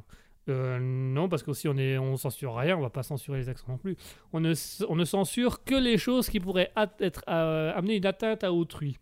Euh, 0.47 0.79
non, 0.79 1.27
parce 1.29 1.43
que 1.43 1.53
si 1.53 1.67
on 1.67 1.75
on 1.77 2.15
censure 2.17 2.55
rien, 2.55 2.77
on 2.77 2.81
va 2.81 2.89
pas 2.89 3.03
censurer 3.03 3.39
les 3.39 3.49
accents 3.49 3.67
non 3.67 3.77
plus. 3.77 3.95
On 4.33 4.39
ne, 4.39 4.49
ne 4.49 5.05
censure 5.05 5.63
que 5.63 5.75
les 5.75 5.97
choses 5.97 6.29
qui 6.29 6.39
pourraient 6.39 6.71
être 6.99 7.23
euh, 7.29 7.73
amener 7.75 7.97
une 7.97 8.05
atteinte 8.05 8.43
à 8.43 8.51
autrui. 8.51 8.97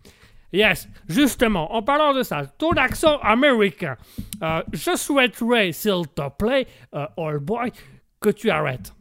Yes, 0.52 0.88
justement, 1.08 1.74
en 1.74 1.84
parlant 1.84 2.14
de 2.14 2.24
ça, 2.24 2.46
ton 2.46 2.72
accent 2.72 3.18
américain, 3.20 3.98
euh, 4.42 4.62
je 4.74 4.96
souhaiterais, 4.96 5.72
s'il 5.74 6.08
te 6.16 6.30
plaît, 6.38 6.68
euh, 6.96 7.06
old 7.18 7.44
boy, 7.44 7.72
que 8.20 8.30
tu 8.30 8.50
arrêtes. 8.50 8.94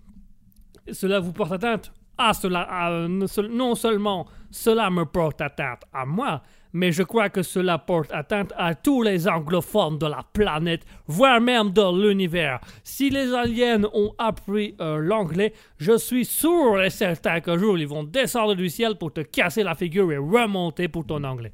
Cela 0.93 1.21
vous 1.21 1.33
porte 1.33 1.53
atteinte? 1.53 1.93
Cela, 2.33 2.67
ah, 2.69 3.07
seul- 3.27 3.49
non 3.51 3.75
seulement 3.75 4.27
cela 4.51 4.89
me 4.91 5.05
porte 5.05 5.41
atteinte 5.41 5.83
à 5.93 6.07
moi, 6.07 6.43
mais 6.77 6.93
je 6.93 7.03
crois 7.03 7.31
que 7.31 7.43
cela 7.43 7.79
porte 7.79 8.13
atteinte 8.13 8.53
à 8.55 8.75
tous 8.75 9.03
les 9.03 9.27
anglophones 9.27 9.97
de 9.97 10.05
la 10.05 10.23
planète, 10.31 10.85
voire 11.07 11.41
même 11.41 11.71
de 11.71 12.07
l'univers. 12.07 12.61
Si 12.85 13.09
les 13.09 13.33
aliens 13.33 13.85
ont 13.95 14.13
appris 14.19 14.75
euh, 14.83 14.99
l'anglais, 14.99 15.55
je 15.79 15.97
suis 15.97 16.27
sûr 16.27 16.83
et 16.83 16.91
certain 16.91 17.41
qu'un 17.41 17.57
jour 17.57 17.79
ils 17.79 17.89
vont 17.89 18.05
descendre 18.05 18.55
du 18.55 18.69
ciel 18.69 18.97
pour 18.97 19.11
te 19.11 19.23
casser 19.23 19.63
la 19.63 19.75
figure 19.75 20.13
et 20.13 20.19
remonter 20.19 20.89
pour 20.89 21.07
ton 21.07 21.25
anglais. 21.25 21.53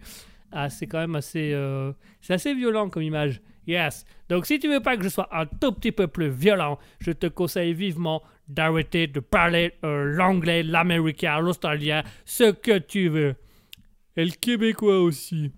Ah, 0.50 0.68
c'est 0.68 0.88
quand 0.88 0.98
même 0.98 1.14
assez, 1.14 1.52
euh, 1.54 1.92
c'est 2.20 2.34
assez 2.34 2.52
violent 2.52 2.90
comme 2.90 3.02
image. 3.02 3.40
Yes. 3.64 4.04
Donc 4.28 4.44
si 4.44 4.58
tu 4.58 4.68
veux 4.68 4.80
pas 4.80 4.96
que 4.96 5.04
je 5.04 5.08
sois 5.08 5.28
un 5.30 5.46
tout 5.46 5.70
petit 5.70 5.92
peu 5.92 6.08
plus 6.08 6.30
violent, 6.30 6.80
je 6.98 7.12
te 7.12 7.28
conseille 7.28 7.74
vivement 7.74 8.22
d'arrêter 8.48 9.06
de 9.06 9.20
parler 9.20 9.74
euh, 9.84 10.02
l'anglais, 10.16 10.64
l'américain, 10.64 11.38
l'australien, 11.38 12.02
ce 12.24 12.50
que 12.50 12.76
tu 12.78 13.08
veux. 13.08 13.36
Et 14.16 14.24
le 14.24 14.32
québécois 14.32 15.00
aussi. 15.00 15.50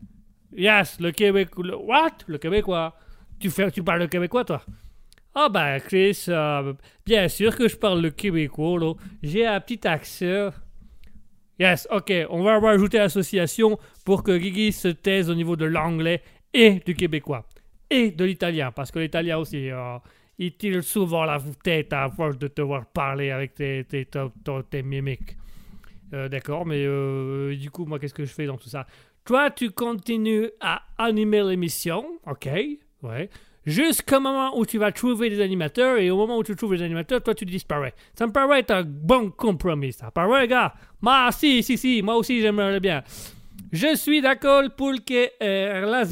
Yes, 0.56 1.01
le 1.01 1.10
québécois. 1.12 1.64
Le, 1.64 1.76
what? 1.76 2.10
Le 2.26 2.39
québécois. 2.39 2.94
Tu, 3.39 3.51
fais, 3.51 3.70
tu 3.70 3.82
parles 3.82 4.01
le 4.01 4.06
québécois, 4.06 4.44
toi? 4.44 4.62
Ah 5.35 5.48
ben, 5.48 5.81
Chris, 5.81 6.24
euh, 6.28 6.72
bien 7.05 7.26
sûr 7.28 7.56
que 7.56 7.68
je 7.68 7.76
parle 7.76 8.01
le 8.01 8.10
québécois. 8.10 8.97
J'ai 9.22 9.47
un 9.47 9.60
petit 9.60 9.86
accent. 9.86 10.51
Yes, 11.59 11.86
ok, 11.90 12.12
on 12.31 12.43
va 12.43 12.59
rajouter 12.59 12.98
l'association 12.98 13.78
pour 14.05 14.22
que 14.24 14.36
Guigui 14.36 14.72
se 14.72 14.89
taise 14.89 15.31
au 15.31 15.35
niveau 15.35 15.55
de 15.56 15.64
l'anglais 15.66 16.22
et 16.52 16.81
du 16.85 16.94
québécois. 16.94 17.47
Et 17.90 18.10
de 18.10 18.24
l'italien, 18.24 18.72
parce 18.72 18.90
que 18.90 18.98
l'italien 18.98 19.39
aussi, 19.39 19.70
euh, 19.70 19.98
il 20.39 20.56
tire 20.56 20.82
souvent 20.82 21.24
la 21.24 21.40
tête 21.62 21.93
à 21.93 22.10
force 22.10 22.39
de 22.39 22.48
te 22.48 22.60
voir 22.60 22.86
parler 22.86 23.31
avec 23.31 23.55
tes, 23.55 23.85
tes, 23.85 24.05
tes- 24.06 24.20
tes 24.68 24.82
mimiques. 24.82 25.36
Euh, 26.12 26.28
D'accord, 26.28 26.66
mais 26.66 26.85
euh, 26.86 27.56
du 27.56 27.70
coup, 27.70 27.85
moi, 27.86 27.98
qu'est-ce 27.98 28.14
que 28.14 28.24
je 28.24 28.32
fais 28.32 28.47
dans 28.47 28.56
tout 28.56 28.68
ça? 28.68 28.86
Toi, 29.24 29.51
tu 29.51 29.70
continues 29.70 30.51
à 30.60 30.82
animer 30.98 31.43
l'émission, 31.43 32.05
ok, 32.26 32.48
ouais, 33.02 33.31
jusqu'au 33.64 34.20
moment 34.20 34.56
où 34.59 34.66
tu 34.66 34.76
vas 34.78 34.93
trouver 34.93 35.31
des 35.31 35.40
animateurs, 35.40 35.97
et 35.98 36.10
au 36.10 36.16
moment 36.18 36.36
où 36.36 36.44
tu 36.44 36.55
trouves 36.55 36.74
les 36.74 36.82
animateurs, 36.82 37.22
toi, 37.22 37.35
tu 37.35 37.47
disparais. 37.47 37.94
Ça 38.14 38.26
me 38.26 38.32
paraît 38.32 38.60
être 38.60 38.70
un 38.72 38.82
bon 38.85 39.31
compromis, 39.31 39.93
ça. 39.93 40.12
Vrai, 40.14 40.47
gars 40.47 40.74
Ma, 41.01 41.32
si, 41.32 41.62
si, 41.62 41.78
si, 41.78 42.02
moi 42.02 42.16
aussi, 42.16 42.40
j'aimerais 42.43 42.81
bien. 42.81 43.02
Je 43.72 43.97
suis 43.97 44.20
d'accord 44.20 44.64
pour 44.76 44.93
que 45.05 45.28
euh, 45.43 46.05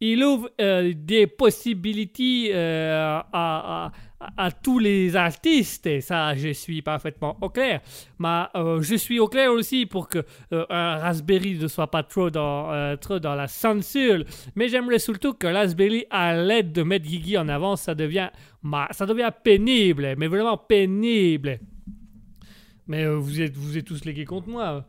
il, 0.00 0.24
ouvre 0.24 0.50
euh, 0.60 0.92
des 0.94 1.26
possibilités 1.26 2.52
à- 2.54 3.92
à 4.36 4.50
tous 4.50 4.80
les 4.80 5.14
artistes, 5.14 5.86
et 5.86 6.00
ça, 6.00 6.34
je 6.34 6.48
suis 6.48 6.82
parfaitement 6.82 7.36
au 7.40 7.50
clair. 7.50 7.80
Mais 8.18 8.44
euh, 8.56 8.82
je 8.82 8.96
suis 8.96 9.20
au 9.20 9.28
clair 9.28 9.52
aussi 9.52 9.86
pour 9.86 10.08
que 10.08 10.24
euh, 10.52 10.66
un 10.70 10.96
Raspberry 10.98 11.56
ne 11.56 11.68
soit 11.68 11.90
pas 11.90 12.02
trop 12.02 12.28
dans, 12.28 12.72
euh, 12.72 12.96
trop 12.96 13.20
dans 13.20 13.36
la 13.36 13.46
censure. 13.46 14.24
Mais 14.56 14.68
j'aimerais 14.68 14.98
surtout 14.98 15.34
que 15.34 15.46
Raspberry, 15.46 16.04
à 16.10 16.34
l'aide 16.36 16.72
de 16.72 16.82
mettre 16.82 17.06
Guigui 17.06 17.38
en 17.38 17.48
avant, 17.48 17.76
ça 17.76 17.94
devient, 17.94 18.30
ma- 18.62 18.88
ça 18.90 19.06
devient 19.06 19.30
pénible, 19.44 20.14
mais 20.18 20.26
vraiment 20.26 20.56
pénible. 20.56 21.60
Mais 22.88 23.06
vous, 23.06 23.40
êtes, 23.40 23.56
vous 23.56 23.78
êtes 23.78 23.84
tous 23.84 24.04
légués 24.04 24.24
contre 24.24 24.48
moi. 24.48 24.84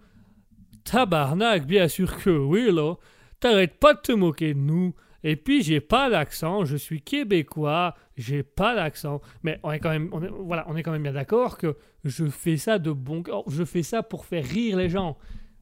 Tabarnak, 0.85 1.68
bien 1.68 1.88
sûr 1.88 2.18
que 2.18 2.30
oui, 2.31 2.72
là. 2.72 2.95
T'arrêtes 3.39 3.77
pas 3.80 3.93
de 3.93 3.99
te 3.99 4.11
moquer 4.11 4.53
de 4.53 4.60
nous. 4.60 4.95
Et 5.23 5.35
puis, 5.35 5.61
j'ai 5.63 5.81
pas 5.81 6.09
d'accent, 6.09 6.65
je 6.65 6.77
suis 6.77 7.01
québécois, 7.01 7.95
j'ai 8.15 8.43
pas 8.43 8.75
d'accent. 8.75 9.21
Mais 9.43 9.59
on 9.63 9.71
est 9.71 9.79
quand 9.79 9.89
même, 9.89 11.03
bien 11.03 11.13
d'accord 11.13 11.57
que 11.57 11.75
je 12.03 12.25
fais 12.25 12.57
ça 12.57 12.79
de 12.79 12.91
bon. 12.91 13.23
Je 13.47 13.63
fais 13.65 13.83
ça 13.83 14.03
pour 14.03 14.25
faire 14.25 14.45
rire 14.45 14.77
les 14.77 14.89
gens. 14.89 15.17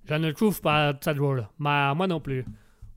Je 0.05 0.13
ne 0.13 0.31
trouve 0.31 0.61
pas 0.61 0.93
ça 1.01 1.13
drôle. 1.13 1.47
Mais 1.59 1.93
moi 1.95 2.07
non 2.07 2.19
plus. 2.19 2.45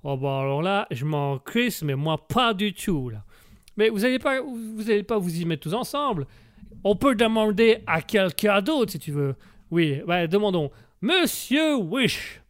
Oh, 0.02 0.16
bah 0.16 0.40
alors 0.40 0.62
là, 0.62 0.86
je 0.90 1.04
m'en 1.04 1.38
crisse, 1.38 1.82
mais 1.82 1.94
moi 1.94 2.26
pas 2.26 2.54
du 2.54 2.72
tout, 2.72 3.10
là. 3.10 3.24
Mais 3.76 3.88
vous 3.88 4.04
allez 4.04 4.18
pas, 4.18 4.40
vous 4.40 4.90
allez 4.90 5.02
pas 5.02 5.18
vous 5.18 5.40
y 5.40 5.44
mettre 5.44 5.62
tous 5.62 5.74
ensemble. 5.74 6.26
On 6.84 6.96
peut 6.96 7.14
demander 7.14 7.82
à 7.86 8.00
quelqu'un 8.02 8.62
d'autre 8.62 8.92
si 8.92 8.98
tu 8.98 9.12
veux. 9.12 9.34
Oui, 9.70 10.00
bah, 10.06 10.26
demandons. 10.26 10.70
Monsieur 11.02 11.76
Wish, 11.76 12.42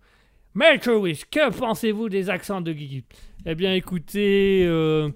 Maître 0.54 0.92
Wish, 0.92 1.24
que 1.24 1.50
pensez-vous 1.50 2.08
des 2.08 2.30
accents 2.30 2.60
de 2.60 2.72
Guigui? 2.72 3.04
Eh 3.46 3.54
bien, 3.54 3.72
écoutez, 3.74 4.66
euh, 4.66 5.08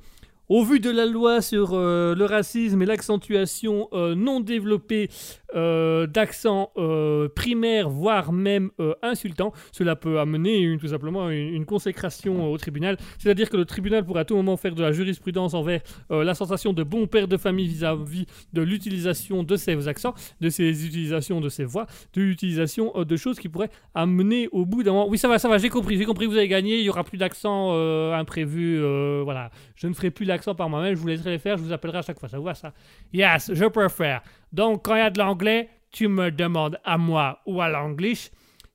au 0.49 0.65
vu 0.65 0.81
de 0.81 0.89
la 0.91 1.05
loi 1.05 1.43
sur 1.43 1.75
euh, 1.75 2.15
le 2.15 2.25
racisme 2.25 2.81
et 2.81 2.87
l'accentuation 2.87 3.89
euh, 3.93 4.15
non 4.15 4.41
développée 4.41 5.11
euh, 5.55 6.07
d'accents 6.07 6.71
euh, 6.77 7.29
primaires, 7.29 7.89
voire 7.89 8.33
même 8.33 8.71
euh, 8.81 8.95
insultants, 9.03 9.53
cela 9.73 9.97
peut 9.97 10.19
amener 10.19 10.77
tout 10.79 10.89
simplement 10.89 11.31
une, 11.31 11.55
une 11.55 11.67
consécration 11.67 12.51
au 12.51 12.59
tribunal. 12.59 12.97
C'est-à-dire 13.19 13.51
que 13.51 13.57
le 13.57 13.65
tribunal 13.65 14.05
pourra 14.05 14.21
à 14.21 14.25
tout 14.25 14.37
moment 14.37 14.57
faire 14.57 14.75
de 14.75 14.83
la 14.83 14.93
jurisprudence 14.93 15.55
envers 15.55 15.81
euh, 16.11 16.25
la 16.25 16.35
sensation 16.35 16.73
de 16.73 16.83
bon 16.83 17.07
père 17.07 17.29
de 17.29 17.37
famille 17.37 17.67
vis-à-vis 17.67 18.27
de 18.53 18.63
l'utilisation 18.63 19.43
de 19.43 19.57
ces 19.57 19.89
accents, 19.89 20.15
de 20.41 20.49
ces 20.49 20.87
utilisations 20.87 21.41
de 21.41 21.49
ces 21.49 21.65
voix, 21.65 21.87
de 22.15 22.23
l'utilisation 22.23 22.93
euh, 22.97 23.05
de 23.05 23.17
choses 23.17 23.39
qui 23.39 23.49
pourraient 23.49 23.71
amener 23.95 24.49
au 24.53 24.65
bout 24.65 24.83
d'un 24.83 24.93
moment. 24.93 25.09
Oui, 25.09 25.19
ça 25.19 25.29
va, 25.29 25.39
ça 25.39 25.49
va, 25.49 25.59
j'ai 25.59 25.69
compris, 25.69 25.97
j'ai 25.97 26.05
compris, 26.05 26.27
vous 26.27 26.37
avez 26.37 26.49
gagné, 26.49 26.79
il 26.79 26.85
y 26.85 26.89
aura 26.89 27.05
plus 27.05 27.19
d'accent 27.19 27.71
euh, 27.73 28.15
imprévu, 28.15 28.79
euh, 28.83 29.23
voilà. 29.25 29.51
Je 29.77 29.87
ne 29.87 29.95
ferai 29.95 30.11
plus 30.11 30.25
l'accent 30.25 30.55
par 30.55 30.69
moi-même, 30.69 30.95
je 30.95 31.01
vous 31.01 31.09
laisserai 31.09 31.31
les 31.31 31.39
faire, 31.39 31.57
je 31.57 31.63
vous 31.63 31.73
appellerai 31.73 31.99
à 31.99 32.03
chaque 32.03 32.19
fois, 32.19 32.29
ça 32.29 32.39
vous 32.39 32.45
va 32.45 32.55
ça? 32.55 32.73
Yes, 33.13 33.51
je 33.53 33.65
préfère. 33.67 34.23
Donc, 34.55 34.85
quand 34.85 34.95
il 34.95 34.99
y 34.99 35.03
a 35.03 35.11
de 35.11 35.19
l'anglais, 35.19 35.69
tu 35.91 36.07
me 36.07 36.31
demandes 36.31 36.79
à 36.85 36.97
moi 36.97 37.41
ou 37.45 37.61
à 37.61 37.69
l'anglish. 37.69 38.31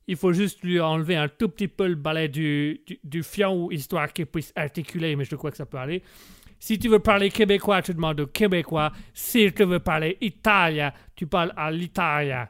Il 0.06 0.16
faut 0.16 0.34
juste 0.34 0.62
lui 0.62 0.78
enlever 0.78 1.16
un 1.16 1.28
tout 1.28 1.48
petit 1.48 1.68
peu 1.68 1.88
le 1.88 1.94
balai 1.94 2.28
du, 2.28 2.82
du, 2.86 3.00
du 3.02 3.22
fion, 3.22 3.70
histoire 3.70 4.12
qu'il 4.12 4.26
puisse 4.26 4.52
articuler, 4.54 5.16
mais 5.16 5.24
je 5.24 5.36
crois 5.36 5.50
que 5.50 5.56
ça 5.56 5.64
peut 5.64 5.78
aller. 5.78 6.02
Si 6.58 6.78
tu 6.78 6.90
veux 6.90 6.98
parler 6.98 7.30
québécois, 7.30 7.80
tu 7.80 7.94
demandes 7.94 8.20
au 8.20 8.26
québécois. 8.26 8.92
Si 9.14 9.50
tu 9.54 9.64
veux 9.64 9.78
parler 9.78 10.18
italien, 10.20 10.92
tu 11.16 11.26
parles 11.26 11.54
à 11.56 11.70
l'italien. 11.70 12.46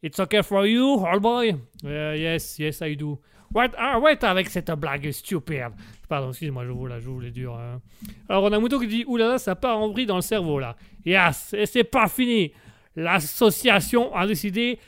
It's 0.00 0.20
okay 0.20 0.44
for 0.44 0.64
you, 0.64 1.04
old 1.04 1.22
boy? 1.22 1.56
Uh, 1.84 2.14
yes, 2.16 2.60
yes, 2.60 2.80
I 2.80 2.94
do. 2.94 3.20
What, 3.52 3.70
arrête 3.76 4.22
avec 4.22 4.48
cette 4.50 4.70
blague 4.70 5.10
stupide? 5.10 5.72
Pardon, 6.10 6.30
excuse-moi, 6.30 6.64
je 6.64 6.72
vous 6.72 6.86
la 6.86 6.98
joue 6.98 7.20
hein. 7.52 7.80
Alors, 8.28 8.42
on 8.42 8.52
a 8.52 8.58
Mouton 8.58 8.80
qui 8.80 8.88
dit 8.88 9.04
Oulala, 9.06 9.38
ça 9.38 9.54
part 9.54 9.78
en 9.78 9.90
vrille 9.90 10.06
dans 10.06 10.16
le 10.16 10.22
cerveau 10.22 10.58
là. 10.58 10.74
Yes, 11.06 11.54
et 11.56 11.66
c'est 11.66 11.84
pas 11.84 12.08
fini. 12.08 12.52
L'association 12.96 14.12
a 14.12 14.26
décidé 14.26 14.80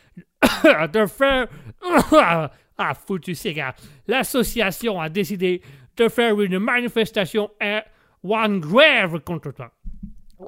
de 0.92 1.06
faire. 1.06 1.46
ah, 2.76 2.94
foutu 3.06 3.36
cigare. 3.36 3.74
L'association 4.08 5.00
a 5.00 5.08
décidé 5.08 5.62
de 5.96 6.08
faire 6.08 6.40
une 6.40 6.58
manifestation 6.58 7.52
et 7.60 7.78
one 8.24 8.58
grève 8.58 9.20
contre 9.20 9.52
toi. 9.52 9.70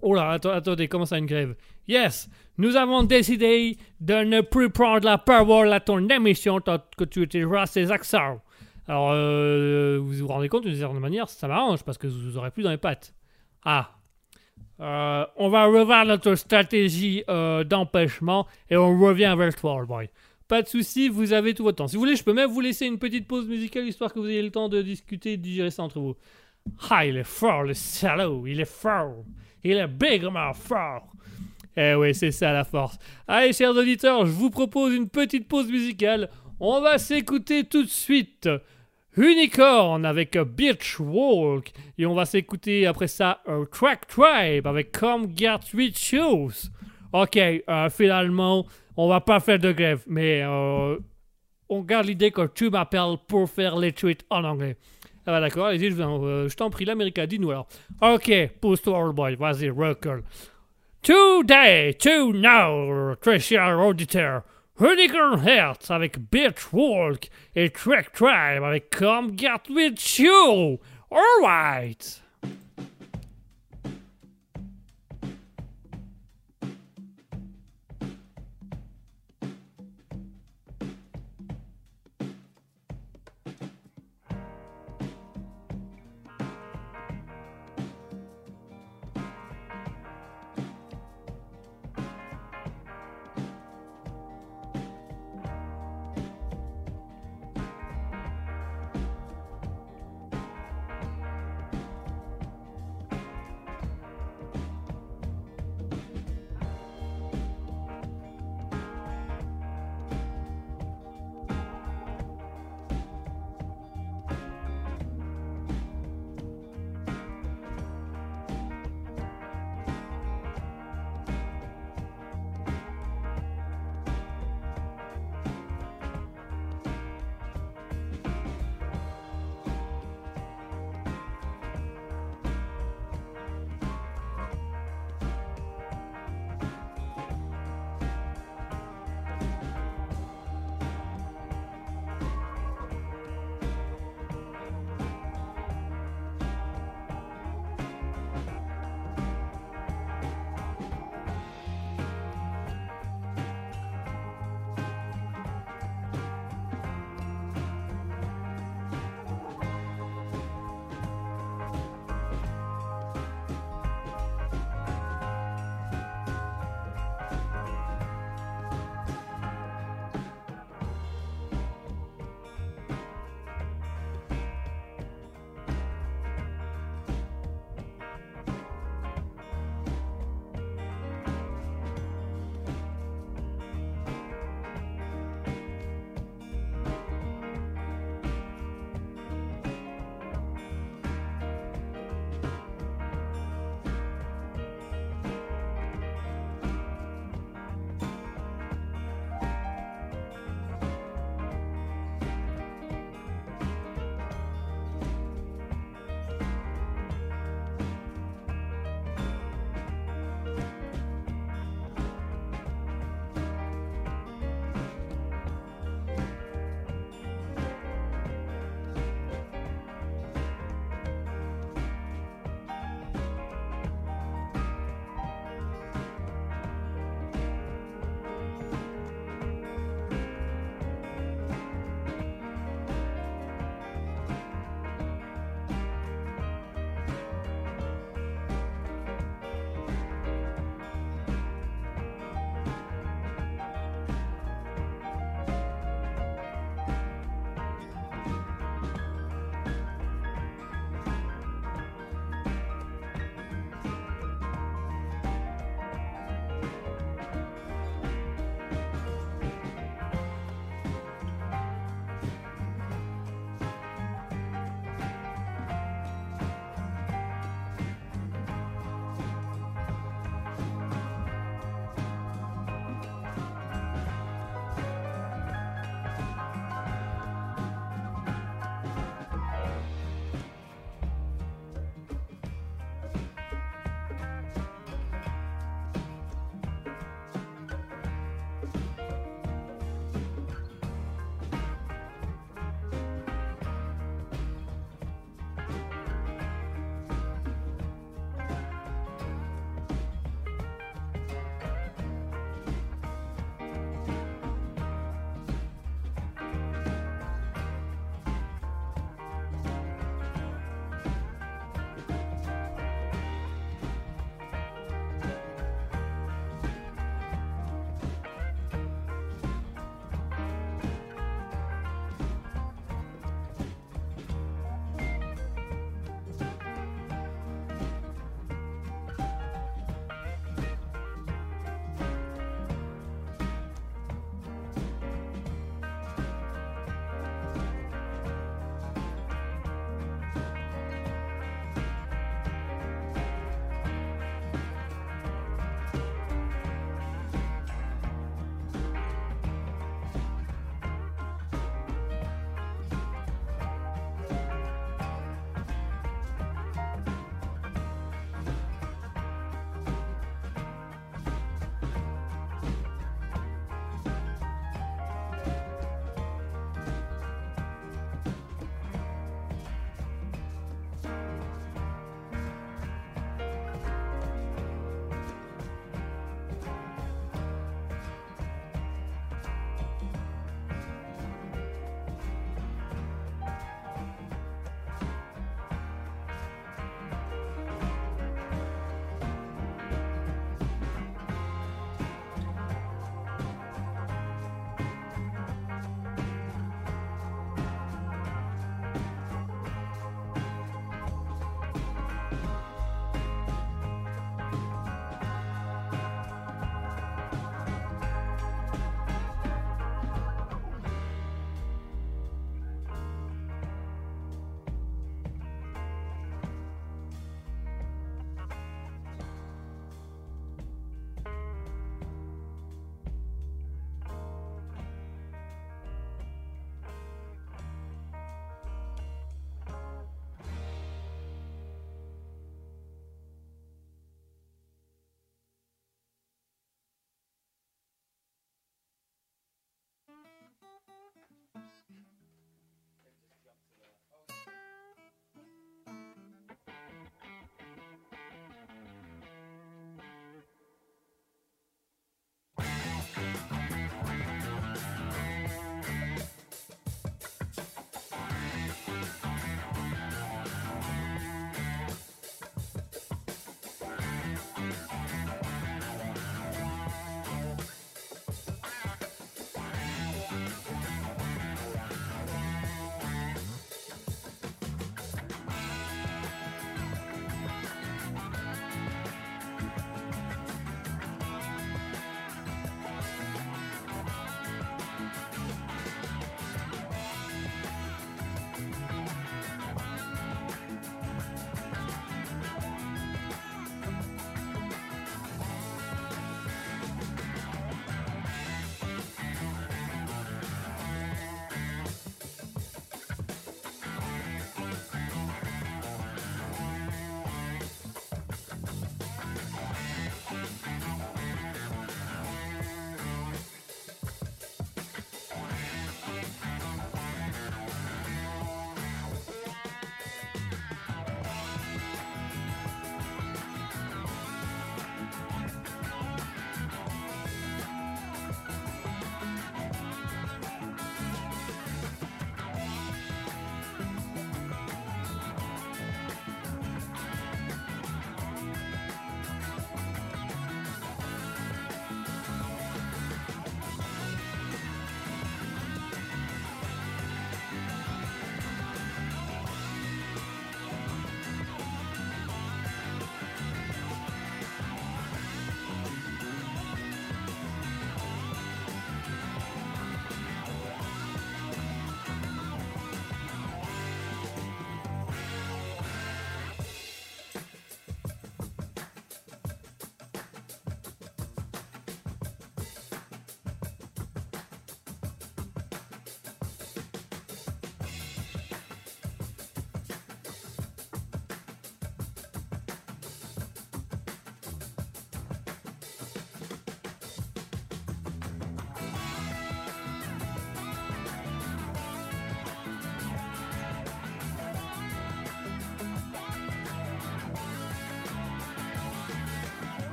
Oh 0.00 0.14
là, 0.14 0.38
atte- 0.38 0.54
attendez, 0.54 0.88
comment 0.88 1.04
ça 1.04 1.18
une 1.18 1.26
grève? 1.26 1.54
Yes, 1.86 2.30
nous 2.56 2.76
avons 2.76 3.02
décidé 3.02 3.76
de 4.00 4.24
ne 4.24 4.40
plus 4.40 4.70
prendre 4.70 5.04
la 5.04 5.18
parole 5.18 5.70
à 5.70 5.80
ton 5.80 6.08
émission 6.08 6.60
tant 6.60 6.78
que 6.96 7.04
tu 7.04 7.20
utiliseras 7.24 7.66
ces 7.66 7.92
accents. 7.92 8.40
Alors, 8.92 9.12
euh, 9.12 9.98
vous 10.02 10.12
vous 10.12 10.26
rendez 10.26 10.50
compte 10.50 10.64
d'une 10.64 10.76
certaine 10.76 10.98
manière, 10.98 11.26
ça 11.26 11.48
m'arrange 11.48 11.82
parce 11.82 11.96
que 11.96 12.06
vous 12.06 12.36
aurez 12.36 12.50
plus 12.50 12.62
dans 12.62 12.70
les 12.70 12.76
pattes. 12.76 13.14
Ah. 13.64 13.92
Euh, 14.80 15.24
on 15.36 15.48
va 15.48 15.64
revoir 15.64 16.04
notre 16.04 16.34
stratégie 16.34 17.24
euh, 17.30 17.64
d'empêchement 17.64 18.46
et 18.68 18.76
on 18.76 19.00
revient 19.00 19.34
vers 19.38 19.54
toi. 19.54 19.82
Pas 20.46 20.60
de 20.60 20.68
souci, 20.68 21.08
vous 21.08 21.32
avez 21.32 21.54
tout 21.54 21.62
votre 21.62 21.78
temps. 21.78 21.88
Si 21.88 21.96
vous 21.96 22.00
voulez, 22.00 22.16
je 22.16 22.22
peux 22.22 22.34
même 22.34 22.50
vous 22.50 22.60
laisser 22.60 22.84
une 22.84 22.98
petite 22.98 23.26
pause 23.26 23.48
musicale 23.48 23.86
histoire 23.86 24.12
que 24.12 24.18
vous 24.18 24.28
ayez 24.28 24.42
le 24.42 24.50
temps 24.50 24.68
de 24.68 24.82
discuter 24.82 25.32
et 25.32 25.36
de 25.38 25.42
digérer 25.42 25.70
ça 25.70 25.84
entre 25.84 25.98
vous. 25.98 26.14
Ah, 26.90 27.06
il 27.06 27.16
est 27.16 27.24
fort, 27.24 27.62
le 27.62 27.72
salaud, 27.72 28.46
il 28.46 28.60
est 28.60 28.70
fort. 28.70 29.24
Il 29.64 29.78
est 29.78 29.88
bigrement 29.88 30.52
fort. 30.52 31.10
Eh 31.78 31.94
oui, 31.94 32.14
c'est 32.14 32.30
ça 32.30 32.52
la 32.52 32.64
force. 32.64 32.98
Allez, 33.26 33.54
chers 33.54 33.70
auditeurs, 33.70 34.26
je 34.26 34.32
vous 34.32 34.50
propose 34.50 34.92
une 34.92 35.08
petite 35.08 35.48
pause 35.48 35.70
musicale. 35.70 36.28
On 36.60 36.82
va 36.82 36.98
s'écouter 36.98 37.64
tout 37.64 37.84
de 37.84 37.88
suite 37.88 38.50
Unicorn 39.16 40.04
avec 40.04 40.38
Beach 40.38 40.98
Walk. 40.98 41.72
Et 41.98 42.06
on 42.06 42.14
va 42.14 42.24
s'écouter 42.24 42.86
après 42.86 43.08
ça 43.08 43.40
euh, 43.48 43.64
Track 43.66 44.06
Tribe 44.06 44.66
avec 44.66 44.92
Come 44.92 45.28
Get 45.36 45.74
With 45.74 45.98
Shoes. 45.98 46.70
Ok, 47.12 47.36
euh, 47.36 47.90
finalement, 47.90 48.66
on 48.96 49.08
va 49.08 49.20
pas 49.20 49.38
faire 49.40 49.58
de 49.58 49.72
grève, 49.72 50.02
mais 50.06 50.42
euh, 50.42 50.96
on 51.68 51.82
garde 51.82 52.06
l'idée 52.06 52.30
que 52.30 52.46
tu 52.46 52.70
m'appelles 52.70 53.16
pour 53.28 53.50
faire 53.50 53.76
les 53.76 53.92
tweets 53.92 54.24
en 54.30 54.44
anglais. 54.44 54.76
Ah 55.26 55.32
bah 55.32 55.40
d'accord, 55.40 55.66
allez-y, 55.66 55.90
je, 55.90 55.96
euh, 56.00 56.48
t'en 56.56 56.70
prie, 56.70 56.84
l'Américain, 56.84 57.26
dis-nous 57.26 57.50
alors. 57.50 57.68
Ok, 58.00 58.32
pousse-toi, 58.60 58.98
old 58.98 59.14
boy, 59.14 59.36
vas-y, 59.36 59.70
recule. 59.70 60.22
Today, 61.02 61.94
to 61.94 62.32
now, 62.32 63.14
cher 63.38 63.78
auditeur, 63.78 64.42
Unicorn 64.82 65.46
Hearts 65.46 65.92
avec 65.92 66.18
Beach 66.30 66.72
Walk 66.72 67.28
et 67.54 67.66
er 67.66 67.70
Track 67.70 68.12
Tribe 68.12 68.64
avec 68.64 68.90
Come 68.90 69.38
Get 69.38 69.70
With 69.70 70.18
You. 70.18 70.80
Alright. 71.08 72.21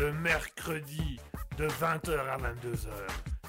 Le 0.00 0.12
mercredi 0.14 1.20
de 1.58 1.68
20h 1.68 2.18
à 2.26 2.38
22h. 2.38 2.88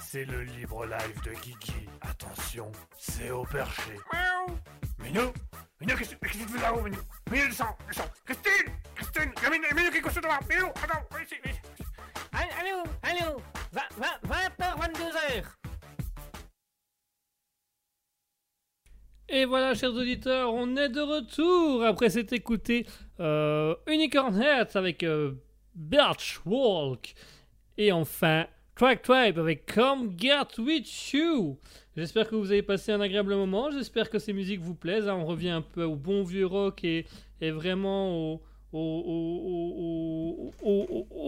C'est 0.01 0.25
le 0.25 0.41
libre 0.43 0.85
live 0.85 1.21
de 1.23 1.31
Guigui. 1.31 1.87
Attention, 2.01 2.69
c'est 2.97 3.31
au 3.31 3.43
perché. 3.43 3.93
Miaou. 4.11 4.57
Minou 5.01 5.31
Minou, 5.79 5.95
qu'est-ce 5.95 6.15
qu'est-ce 6.15 6.37
que 6.37 6.43
tu 6.43 6.49
fais 6.49 6.61
là-haut, 6.61 6.81
Minou 6.81 6.99
Minou, 7.31 7.47
descends, 7.47 7.77
descends 7.87 8.09
Christine 8.25 8.73
Christine 8.95 9.31
Il 9.37 9.43
y 9.43 9.45
a 9.45 9.49
Minou, 9.49 9.65
Minou 9.75 9.91
qui 9.91 9.97
est 9.97 10.01
couché 10.01 10.19
devant 10.19 10.39
Minou, 10.49 10.67
attends, 10.83 11.07
viens 11.11 11.23
ici, 11.23 11.35
viens 11.41 11.53
ici. 11.53 11.61
Allô, 12.33 12.83
allô, 13.03 13.41
20h, 13.73 14.59
22h. 14.59 15.43
Et 19.29 19.45
voilà, 19.45 19.73
chers 19.73 19.93
auditeurs, 19.93 20.53
on 20.53 20.75
est 20.75 20.89
de 20.89 20.99
retour 20.99 21.85
après 21.85 22.09
s'être 22.09 22.33
écouté 22.33 22.85
euh, 23.21 23.73
Unicorn 23.87 24.35
Heads 24.41 24.75
avec 24.75 25.03
euh, 25.03 25.35
Birch. 25.91 26.39
Et 27.77 27.91
enfin, 27.91 28.47
Track 28.75 29.01
Tribe 29.01 29.37
avec 29.37 29.65
Come 29.65 30.15
Get 30.17 30.57
With 30.57 31.11
You. 31.11 31.57
J'espère 31.97 32.29
que 32.29 32.35
vous 32.35 32.49
avez 32.51 32.61
passé 32.63 32.93
un 32.93 33.01
agréable 33.01 33.35
moment. 33.35 33.69
J'espère 33.71 34.09
que 34.09 34.17
ces 34.17 34.31
musiques 34.31 34.61
vous 34.61 34.73
plaisent. 34.73 35.09
hein. 35.09 35.15
On 35.15 35.25
revient 35.25 35.49
un 35.49 35.61
peu 35.61 35.83
au 35.83 35.97
bon 35.97 36.23
vieux 36.23 36.45
rock 36.45 36.85
et, 36.85 37.05
et 37.41 37.51
vraiment 37.51 38.15
au, 38.15 38.41
au, 38.73 40.51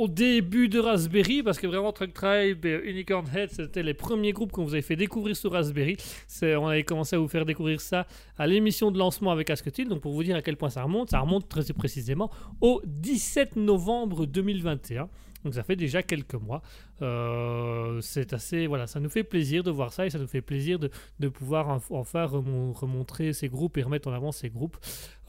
début 0.07 0.70
de 0.70 0.80
Raspberry. 0.80 1.44
Parce 1.44 1.60
que 1.60 1.68
vraiment, 1.68 1.91
Track 1.91 2.14
Tribe 2.14 2.65
et 2.65 2.82
Unicorn 2.86 3.26
Head, 3.36 3.52
c'était 3.52 3.84
les 3.84 3.94
premiers 3.94 4.32
groupes 4.32 4.52
qu'on 4.52 4.64
vous 4.64 4.74
avait 4.74 4.82
fait 4.82 4.95
découvrir 4.95 5.36
sur 5.36 5.52
Raspberry. 5.52 5.98
On 6.41 6.68
avait 6.68 6.84
commencé 6.84 7.15
à 7.15 7.20
vous 7.20 7.28
faire 7.28 7.45
découvrir 7.45 7.82
ça 7.82 8.07
à 8.38 8.48
l'émission 8.48 8.91
de 8.91 8.98
lancement 8.98 9.32
avec 9.32 9.49
Asketil. 9.49 9.88
Donc 9.90 10.02
pour 10.02 10.14
vous 10.14 10.24
dire 10.24 10.36
à 10.36 10.41
quel 10.41 10.57
point 10.57 10.70
ça 10.70 10.84
remonte, 10.84 11.10
ça 11.11 11.20
remonte 11.20 11.49
très 11.49 11.64
précisément 11.74 12.30
au 12.61 12.82
17 12.86 13.56
novembre 13.56 14.26
2021. 14.26 15.10
Donc 15.44 15.53
ça 15.53 15.64
fait 15.64 15.76
déjà 15.76 16.02
quelques 16.03 16.36
mois. 16.36 16.61
Euh, 17.02 17.99
c'est 18.02 18.34
assez, 18.34 18.65
voilà, 18.68 18.88
ça 18.88 18.99
nous 18.99 19.10
fait 19.10 19.24
plaisir 19.24 19.64
de 19.64 19.72
voir 19.72 19.91
ça 19.91 20.06
et 20.06 20.10
ça 20.10 20.18
nous 20.20 20.28
fait 20.28 20.41
plaisir 20.41 20.80
de, 20.80 20.90
de 21.20 21.28
pouvoir 21.28 21.68
en- 21.70 21.82
enfin 21.91 22.26
remon- 22.26 22.72
remontrer 22.72 23.34
ces 23.34 23.49
groupes 23.49 23.78
et 23.78 23.84
remettre 23.84 24.07
en 24.07 24.14
avant 24.14 24.32
ces 24.32 24.49
groupes. 24.49 24.78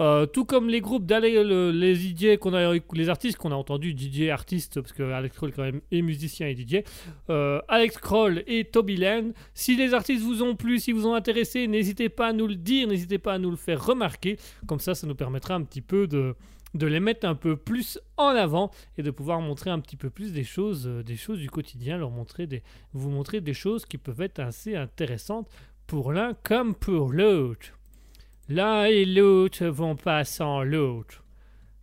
Euh, 0.01 0.27
tout 0.27 0.45
comme 0.45 0.69
les 0.69 0.81
groupes 0.81 1.05
d'aller 1.07 1.43
le- 1.43 1.71
les 1.73 1.95
DJ 1.95 2.37
qu'on 2.39 2.55
a, 2.55 2.75
les 2.93 3.09
artistes 3.09 3.37
qu'on 3.39 3.53
a 3.53 3.55
entendus, 3.57 3.95
DJ 3.97 4.29
artistes 4.31 4.81
parce 4.81 4.93
que 4.93 5.03
Alex 5.03 5.37
Kroll 5.37 5.53
quand 5.53 5.63
même 5.63 5.81
est 5.91 6.03
musicien 6.03 6.47
et 6.47 6.55
DJ. 6.57 6.83
Euh, 7.31 7.61
Alex 7.69 7.99
Kroll 7.99 8.43
et 8.47 8.65
Toby 8.65 8.97
Land. 8.97 9.31
Si 9.53 9.77
les 9.77 9.95
artistes 9.95 10.23
vous 10.23 10.43
ont 10.43 10.55
plu, 10.57 10.79
si 10.79 10.93
vous 10.93 11.07
ont 11.07 11.15
intéressé, 11.15 11.67
n'hésitez 11.67 12.09
pas 12.09 12.29
à 12.29 12.33
nous 12.33 12.47
le 12.47 12.57
dire, 12.57 12.87
n'hésitez 12.89 13.19
pas 13.19 13.35
à 13.35 13.39
nous 13.39 13.51
le 13.51 13.57
faire 13.57 13.85
remarquer. 13.85 14.37
Comme 14.67 14.81
ça, 14.81 14.95
ça 14.95 15.07
nous 15.07 15.15
permettra 15.15 15.55
un 15.55 15.63
petit 15.63 15.81
peu 15.81 16.07
de 16.07 16.35
de 16.75 16.87
les 16.87 17.01
mettre 17.01 17.27
un 17.27 17.35
peu 17.37 17.57
plus 17.57 17.99
en 18.17 18.29
avant 18.29 18.71
et 18.99 19.03
de 19.03 19.11
pouvoir 19.11 19.41
montrer 19.41 19.71
un 19.71 19.81
petit 19.81 19.97
peu 19.97 20.11
plus 20.11 20.33
des 20.33 20.45
choses, 20.45 20.87
euh, 20.87 21.03
des 21.03 21.17
choses 21.17 21.39
du 21.39 21.49
quotidien, 21.51 21.97
leur 21.99 22.11
montrer 22.11 22.47
des, 22.47 22.63
vous 22.93 23.11
montrer 23.11 23.41
des 23.41 23.55
choses 23.55 23.87
qui 23.87 23.97
peuvent 23.99 24.21
être 24.21 24.41
assez 24.41 24.77
intéressantes 24.77 25.49
pour 25.87 26.13
l'un 26.13 26.35
comme 26.43 26.75
pour 26.75 27.13
l'autre. 27.13 27.69
L'un 28.49 28.85
et 28.85 29.05
l'autre 29.05 29.67
vont 29.67 29.97
pas 29.97 30.25
sans 30.25 30.63
l'autre. 30.65 31.23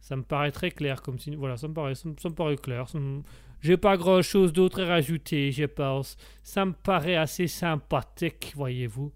Ça 0.01 0.15
me 0.15 0.23
paraît 0.23 0.51
très 0.51 0.71
clair 0.71 1.01
comme 1.01 1.19
si, 1.19 1.33
voilà, 1.35 1.57
ça 1.57 1.67
me 1.67 1.73
paraît, 1.73 1.95
ça 1.95 2.09
me, 2.09 2.15
ça 2.19 2.29
me 2.29 2.35
paraît 2.35 2.57
clair. 2.57 2.85
Me- 2.95 3.21
J'ai 3.61 3.77
pas 3.77 3.97
grand 3.97 4.21
chose 4.21 4.51
d'autre 4.53 4.81
à 4.83 4.87
rajouter, 4.87 5.51
je 5.51 5.65
pense. 5.65 6.17
Ça 6.43 6.65
me 6.65 6.73
paraît 6.73 7.15
assez 7.15 7.47
sympathique, 7.47 8.53
voyez-vous. 8.55 9.11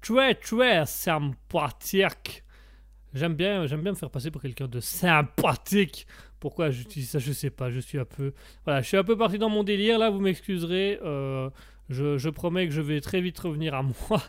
Très 0.00 0.34
très 0.34 0.84
sympathique. 0.86 2.42
J'aime 3.14 3.34
bien, 3.34 3.66
j'aime 3.66 3.82
bien 3.82 3.92
me 3.92 3.96
faire 3.96 4.10
passer 4.10 4.30
pour 4.30 4.40
quelqu'un 4.40 4.68
de 4.68 4.80
sympathique. 4.80 6.06
Pourquoi 6.40 6.70
j'utilise 6.70 7.10
ça, 7.10 7.18
je 7.18 7.32
sais 7.32 7.50
pas. 7.50 7.70
Je 7.70 7.78
suis 7.78 7.98
un 7.98 8.04
peu, 8.04 8.32
voilà, 8.64 8.80
je 8.82 8.88
suis 8.88 8.96
un 8.96 9.04
peu 9.04 9.16
parti 9.16 9.38
dans 9.38 9.50
mon 9.50 9.62
délire 9.62 9.98
là. 9.98 10.10
Vous 10.10 10.20
m'excuserez. 10.20 10.98
euh, 11.02 11.50
je, 11.88 12.28
promets 12.30 12.66
que 12.66 12.72
je 12.72 12.80
vais 12.80 13.00
très 13.00 13.20
vite 13.20 13.38
revenir 13.38 13.74
à 13.74 13.82
moi. 14.10 14.22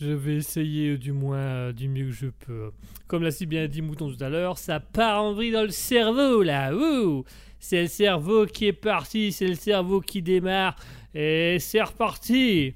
je 0.00 0.10
vais 0.10 0.36
essayer 0.36 0.96
du 0.96 1.12
moins 1.12 1.36
euh, 1.38 1.72
du 1.72 1.88
mieux 1.88 2.06
que 2.06 2.12
je 2.12 2.28
peux. 2.28 2.70
Comme 3.06 3.22
l'a 3.22 3.30
si 3.30 3.46
bien 3.46 3.68
dit 3.68 3.82
Mouton 3.82 4.10
tout 4.10 4.24
à 4.24 4.28
l'heure, 4.28 4.58
ça 4.58 4.80
part 4.80 5.22
en 5.22 5.32
vrille 5.34 5.52
dans 5.52 5.62
le 5.62 5.70
cerveau 5.70 6.42
là. 6.42 6.74
Ouh 6.74 7.24
c'est 7.60 7.82
le 7.82 7.88
cerveau 7.88 8.46
qui 8.46 8.66
est 8.66 8.72
parti, 8.72 9.32
c'est 9.32 9.48
le 9.48 9.54
cerveau 9.54 10.00
qui 10.00 10.22
démarre 10.22 10.76
et 11.14 11.56
c'est 11.58 11.82
reparti. 11.82 12.74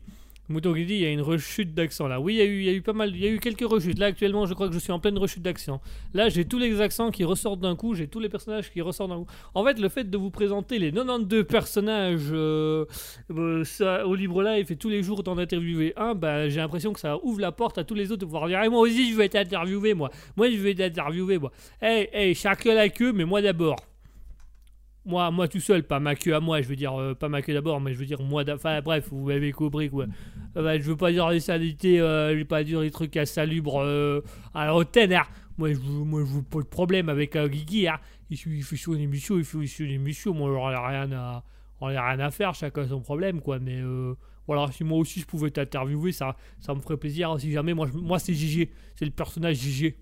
Mouton 0.49 0.75
qui 0.75 0.85
dit 0.85 0.95
il 0.95 1.01
y 1.01 1.07
a 1.07 1.11
une 1.11 1.21
rechute 1.21 1.73
d'accent 1.73 2.09
là. 2.09 2.21
Oui, 2.21 2.35
il 2.35 2.39
y, 2.39 2.41
a 2.41 2.45
eu, 2.45 2.59
il 2.59 2.65
y 2.65 2.69
a 2.69 2.73
eu 2.73 2.83
pas 2.83 2.93
mal, 2.93 3.11
il 3.15 3.23
y 3.23 3.27
a 3.27 3.31
eu 3.31 3.39
quelques 3.39 3.67
rechutes. 3.69 3.99
Là 3.99 4.07
actuellement, 4.07 4.47
je 4.47 4.55
crois 4.55 4.69
que 4.69 4.75
je 4.75 4.79
suis 4.79 4.93
en 4.93 4.99
pleine 4.99 5.17
rechute 5.17 5.43
d'accent. 5.43 5.81
Là, 6.15 6.29
j'ai 6.29 6.45
tous 6.45 6.59
les 6.59 6.81
accents 6.81 7.11
qui 7.11 7.25
ressortent 7.25 7.61
d'un 7.61 7.77
coup, 7.77 7.95
j'ai 7.95 8.09
tous 8.09 8.21
les 8.21 8.29
personnages 8.29 8.71
qui 8.71 8.81
ressortent 8.81 9.11
d'un 9.11 9.21
coup. 9.21 9.27
En 9.55 9.65
fait, 9.65 9.79
le 9.79 9.89
fait 9.89 10.11
de 10.11 10.19
vous 10.19 10.31
présenter 10.31 10.79
les 10.79 10.91
92 10.93 11.45
personnages 11.45 12.31
euh, 12.33 12.85
euh, 13.31 14.05
au 14.05 14.15
Libre 14.15 14.43
Live 14.43 14.71
et 14.71 14.77
tous 14.77 14.89
les 14.89 15.03
jours 15.03 15.23
d'en 15.23 15.39
interviewer 15.39 15.93
un, 15.97 16.15
bah, 16.15 16.49
j'ai 16.49 16.61
l'impression 16.61 16.93
que 16.93 17.01
ça 17.01 17.19
ouvre 17.23 17.41
la 17.41 17.53
porte 17.53 17.79
à 17.79 17.85
tous 17.85 17.95
les 17.95 18.11
autres 18.11 18.21
de 18.21 18.27
pouvoir 18.27 18.49
dire 18.49 18.61
Eh, 18.65 18.69
moi 18.69 18.81
aussi 18.81 19.11
je 19.11 19.17
veux 19.17 19.23
être 19.23 19.37
interviewé, 19.37 19.95
moi. 19.95 20.11
Moi 20.37 20.51
je 20.51 20.57
veux 20.57 20.71
être 20.71 20.81
interviewé, 20.81 21.39
moi. 21.39 21.53
Hey, 21.81 22.09
hey, 22.13 22.35
chacun 22.35 22.75
la 22.75 22.89
queue, 22.89 23.13
mais 23.13 23.25
moi 23.25 23.43
d'abord. 23.43 23.92
Moi, 25.05 25.31
moi 25.33 25.49
tout 25.49 25.59
seul, 25.59 25.83
pas 25.83 25.99
ma 25.99 26.15
queue 26.15 26.35
à 26.35 26.41
moi, 26.41 26.63
je 26.63 26.69
veux 26.69 26.77
dire, 26.77 26.95
euh, 26.95 27.15
pas 27.15 27.29
ma 27.29 27.43
queue 27.43 27.53
d'abord, 27.53 27.81
mais 27.81 27.93
je 27.93 27.99
veux 27.99 28.07
dire 28.07 28.23
moi, 28.23 28.45
enfin 28.53 28.81
bref, 28.83 29.09
vous 29.11 29.27
m'avez 29.27 29.51
compris 29.51 29.91
quoi. 29.91 30.07
Euh, 30.57 30.63
bah, 30.63 30.79
je 30.79 30.83
veux 30.85 30.97
pas 30.97 31.11
dire 31.11 31.29
les 31.29 31.41
saletés, 31.41 32.01
euh, 32.01 32.33
je 32.33 32.39
veux 32.39 32.45
pas 32.45 32.63
dire 32.63 32.81
les 32.81 32.91
trucs 32.93 33.17
insalubres 33.17 33.81
à 34.55 34.67
la 34.67 34.73
hein. 34.73 35.23
Moi, 35.59 35.73
je 35.75 35.79
moi, 35.79 36.23
pas 36.49 36.61
de 36.61 36.67
problème 36.67 37.09
avec 37.09 37.37
Guigui, 37.37 37.89
hein. 37.89 37.99
Il, 38.31 38.39
il 38.47 38.63
fait 38.63 38.77
une 38.77 39.01
émission, 39.01 39.39
il 39.39 39.45
fait 39.45 39.67
sur 39.67 39.85
une 39.85 39.93
émission, 39.93 40.35
moi, 40.35 40.51
on 40.51 40.67
a 40.67 40.89
rien 40.89 41.13
à, 41.13 41.45
on 41.81 41.89
a 41.89 42.09
rien 42.11 42.21
à 42.21 42.31
faire, 42.31 42.55
chacun 42.55 42.87
son 42.87 43.01
problème, 43.01 43.41
quoi, 43.41 43.59
mais 43.59 43.83
voilà, 44.47 44.71
si 44.73 44.85
moi 44.85 44.99
aussi 44.99 45.21
je 45.21 45.27
pouvais 45.27 45.51
t'interviewer, 45.51 46.13
ça, 46.13 46.37
ça 46.61 46.75
me 46.75 46.81
ferait 46.81 46.97
plaisir, 46.97 47.35
si 47.39 47.51
jamais, 47.53 47.75
moi, 47.75 47.89
moi 47.93 48.19
c'est 48.19 48.35
GG, 48.35 48.71
c'est 48.95 49.05
le 49.05 49.11
personnage 49.11 49.57
GG. 49.57 49.97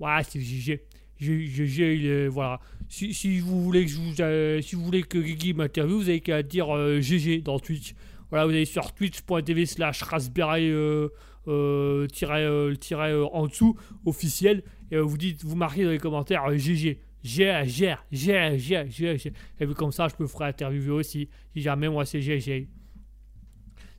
Ouais, 0.00 0.22
c'est 0.22 0.40
GG. 0.40 0.84
GG, 1.20 1.96
il 1.96 2.06
est, 2.06 2.28
voilà. 2.28 2.60
Si, 2.88 3.12
si 3.12 3.40
vous 3.40 3.62
voulez 3.62 3.84
que 3.84 3.90
je 3.90 4.22
euh, 4.22 4.62
si 4.62 4.76
vous 4.76 4.84
voulez 4.84 5.02
que 5.02 5.18
Guigui 5.18 5.52
m'interviewe, 5.52 5.96
vous 5.96 6.08
avez 6.08 6.20
qu'à 6.20 6.42
dire 6.42 6.74
euh, 6.74 7.00
GG 7.00 7.42
dans 7.42 7.58
Twitch. 7.58 7.94
Voilà, 8.30 8.44
vous 8.44 8.50
allez 8.50 8.64
sur 8.64 8.92
twitch.tv 8.92 9.66
slash 9.66 10.02
raspberry 10.02 10.70
euh, 10.70 11.08
euh, 11.48 12.06
tiret, 12.06 12.44
euh, 12.44 12.74
tiret, 12.74 13.12
euh, 13.12 13.26
en 13.32 13.46
dessous, 13.46 13.76
officiel, 14.04 14.62
et 14.90 14.96
euh, 14.96 15.00
vous 15.00 15.16
dites, 15.16 15.44
vous 15.44 15.56
marquez 15.56 15.84
dans 15.84 15.90
les 15.90 15.98
commentaires 15.98 16.44
euh, 16.44 16.56
GG. 16.56 16.98
Gère, 17.24 17.64
gère, 17.64 18.04
gère, 18.12 18.56
gère. 18.58 19.16
Et 19.60 19.66
comme 19.74 19.92
ça, 19.92 20.06
je 20.08 20.22
me 20.22 20.28
ferai 20.28 20.46
interviewer 20.46 20.92
aussi, 20.92 21.28
si 21.52 21.60
jamais 21.60 21.88
moi 21.88 22.04
c'est 22.06 22.20
GG. 22.20 22.68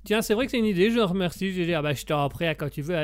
Tiens, 0.09 0.23
c'est 0.23 0.33
vrai 0.33 0.45
que 0.45 0.51
c'est 0.51 0.57
une 0.57 0.65
idée, 0.65 0.89
je 0.89 0.95
te 0.95 1.01
remercie. 1.01 1.51
GG, 1.51 1.71
ah 1.75 1.83
bah, 1.83 1.93
je 1.93 2.03
t'en 2.03 2.27
prie, 2.29 2.47
quand 2.57 2.67
tu 2.67 2.81
veux, 2.81 2.95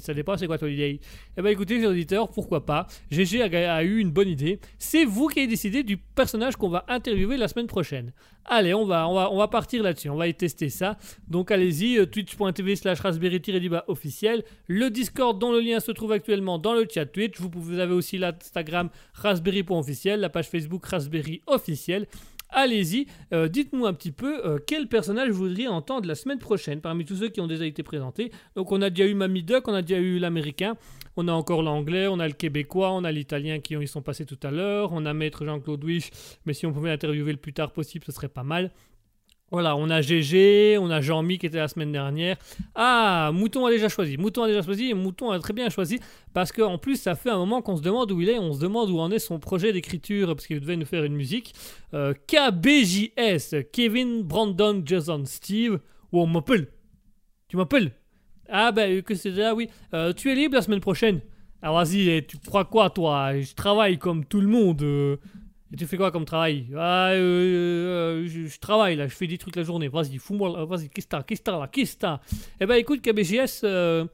ça 0.00 0.14
dépend 0.14 0.38
c'est 0.38 0.46
quoi 0.46 0.56
ton 0.56 0.66
idée. 0.66 0.98
Eh 1.36 1.42
ben 1.42 1.50
écoutez, 1.50 1.76
les 1.76 1.84
auditeurs, 1.84 2.30
pourquoi 2.30 2.64
pas? 2.64 2.86
GG 3.10 3.42
a, 3.42 3.84
eu 3.84 3.98
une 3.98 4.10
bonne 4.10 4.28
idée. 4.28 4.58
C'est 4.78 5.04
vous 5.04 5.28
qui 5.28 5.40
avez 5.40 5.46
décidé 5.46 5.82
du 5.82 5.98
personnage 5.98 6.56
qu'on 6.56 6.70
va 6.70 6.86
interviewer 6.88 7.36
la 7.36 7.48
semaine 7.48 7.66
prochaine. 7.66 8.14
Allez, 8.46 8.72
on 8.72 8.86
va, 8.86 9.06
on 9.10 9.14
va, 9.14 9.30
on 9.30 9.36
va 9.36 9.48
partir 9.48 9.82
là-dessus, 9.82 10.08
on 10.08 10.16
va 10.16 10.26
y 10.26 10.32
tester 10.32 10.70
ça. 10.70 10.96
Donc 11.28 11.50
allez-y, 11.50 11.98
euh, 11.98 12.06
twitch.tv 12.06 12.76
slash 12.76 13.00
raspberry 13.00 13.42
officiel. 13.86 14.42
Le 14.66 14.88
Discord 14.88 15.38
dont 15.38 15.52
le 15.52 15.60
lien 15.60 15.80
se 15.80 15.92
trouve 15.92 16.12
actuellement 16.12 16.58
dans 16.58 16.72
le 16.72 16.86
chat 16.90 17.04
Twitch. 17.04 17.38
Vous, 17.40 17.50
vous 17.52 17.78
avez 17.78 17.92
aussi 17.92 18.16
l'Instagram 18.16 18.88
raspberry.officiel, 19.12 20.18
la 20.18 20.30
page 20.30 20.48
Facebook 20.48 20.86
raspberry 20.86 21.42
officiel. 21.46 22.06
Allez-y, 22.56 23.08
euh, 23.32 23.48
dites-nous 23.48 23.84
un 23.84 23.92
petit 23.92 24.12
peu 24.12 24.46
euh, 24.46 24.58
quel 24.64 24.86
personnage 24.86 25.28
vous 25.30 25.48
voudriez 25.48 25.66
entendre 25.66 26.06
la 26.06 26.14
semaine 26.14 26.38
prochaine 26.38 26.80
parmi 26.80 27.04
tous 27.04 27.16
ceux 27.16 27.28
qui 27.28 27.40
ont 27.40 27.48
déjà 27.48 27.66
été 27.66 27.82
présentés. 27.82 28.30
Donc 28.54 28.70
on 28.70 28.80
a 28.80 28.90
déjà 28.90 29.10
eu 29.10 29.14
Mamie 29.14 29.42
Duck, 29.42 29.66
on 29.66 29.74
a 29.74 29.82
déjà 29.82 29.98
eu 30.00 30.20
l'américain, 30.20 30.76
on 31.16 31.26
a 31.26 31.32
encore 31.32 31.64
l'anglais, 31.64 32.06
on 32.06 32.20
a 32.20 32.28
le 32.28 32.32
québécois, 32.32 32.92
on 32.92 33.02
a 33.02 33.10
l'italien 33.10 33.58
qui 33.58 33.74
y 33.74 33.88
sont 33.88 34.02
passés 34.02 34.24
tout 34.24 34.38
à 34.44 34.52
l'heure, 34.52 34.92
on 34.92 35.04
a 35.04 35.12
Maître 35.12 35.44
Jean-Claude 35.44 35.82
Wish, 35.82 36.10
mais 36.46 36.52
si 36.52 36.64
on 36.64 36.72
pouvait 36.72 36.90
l'interviewer 36.90 37.32
le 37.32 37.38
plus 37.38 37.52
tard 37.52 37.72
possible, 37.72 38.04
ce 38.06 38.12
serait 38.12 38.28
pas 38.28 38.44
mal. 38.44 38.70
Voilà, 39.54 39.76
on 39.76 39.88
a 39.88 40.00
GG, 40.02 40.78
on 40.80 40.90
a 40.90 41.00
Jean-Mi 41.00 41.38
qui 41.38 41.46
était 41.46 41.58
la 41.58 41.68
semaine 41.68 41.92
dernière. 41.92 42.36
Ah, 42.74 43.30
Mouton 43.32 43.64
a 43.66 43.70
déjà 43.70 43.88
choisi. 43.88 44.16
Mouton 44.16 44.42
a 44.42 44.48
déjà 44.48 44.62
choisi 44.62 44.92
Mouton 44.94 45.30
a 45.30 45.38
très 45.38 45.52
bien 45.52 45.70
choisi 45.70 46.00
parce 46.32 46.50
qu'en 46.50 46.76
plus, 46.76 46.96
ça 46.96 47.14
fait 47.14 47.30
un 47.30 47.36
moment 47.38 47.62
qu'on 47.62 47.76
se 47.76 47.82
demande 47.82 48.10
où 48.10 48.20
il 48.20 48.28
est, 48.28 48.38
on 48.40 48.52
se 48.52 48.58
demande 48.60 48.90
où 48.90 48.98
en 48.98 49.12
est 49.12 49.20
son 49.20 49.38
projet 49.38 49.72
d'écriture 49.72 50.26
parce 50.34 50.48
qu'il 50.48 50.58
devait 50.58 50.76
nous 50.76 50.86
faire 50.86 51.04
une 51.04 51.14
musique. 51.14 51.54
Euh, 51.94 52.14
KBJS, 52.26 53.62
Kevin, 53.72 54.22
Brandon, 54.22 54.82
Jason, 54.84 55.22
Steve. 55.24 55.78
Ou 56.10 56.20
on 56.20 56.26
m'appelle. 56.26 56.66
Tu 57.48 57.56
m'appelles 57.56 57.92
Ah, 58.48 58.72
ben, 58.72 59.02
que 59.02 59.14
c'est 59.14 59.30
là, 59.30 59.54
oui. 59.54 59.68
Euh, 59.94 60.12
tu 60.12 60.32
es 60.32 60.34
libre 60.34 60.56
la 60.56 60.62
semaine 60.62 60.80
prochaine 60.80 61.20
Alors 61.62 61.76
vas-y, 61.76 62.08
eh, 62.08 62.26
tu 62.26 62.38
crois 62.38 62.64
quoi, 62.64 62.90
toi? 62.90 63.40
Je 63.40 63.54
travaille 63.54 63.98
comme 63.98 64.24
tout 64.24 64.40
le 64.40 64.48
monde. 64.48 64.82
euh. 64.82 65.16
Et 65.72 65.76
tu 65.76 65.86
fais 65.86 65.96
quoi 65.96 66.10
comme 66.12 66.24
travail 66.24 66.66
Ah, 66.76 67.10
euh, 67.12 68.22
euh, 68.22 68.26
je, 68.26 68.46
je 68.46 68.58
travaille 68.60 68.96
là, 68.96 69.08
je 69.08 69.14
fais 69.14 69.26
des 69.26 69.38
trucs 69.38 69.56
la 69.56 69.62
journée. 69.62 69.88
Vas-y, 69.88 70.18
fous-moi 70.18 70.64
vas-y, 70.66 70.88
qu'est-ce 70.88 71.06
que 71.06 71.22
Qu'est-ce 71.22 71.42
que 71.42 71.50
là 71.50 71.68
Qu'est-ce 71.72 71.96
que 71.96 72.06
Eh 72.60 72.66
ben 72.66 72.74
écoute, 72.76 73.00
euh, 73.64 74.04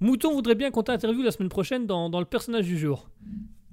Mouton 0.00 0.32
voudrait 0.32 0.54
bien 0.54 0.70
qu'on 0.70 0.82
t'interviewe 0.82 1.24
la 1.24 1.30
semaine 1.30 1.48
prochaine 1.48 1.86
dans, 1.86 2.10
dans 2.10 2.20
le 2.20 2.26
personnage 2.26 2.66
du 2.66 2.78
jour. 2.78 3.08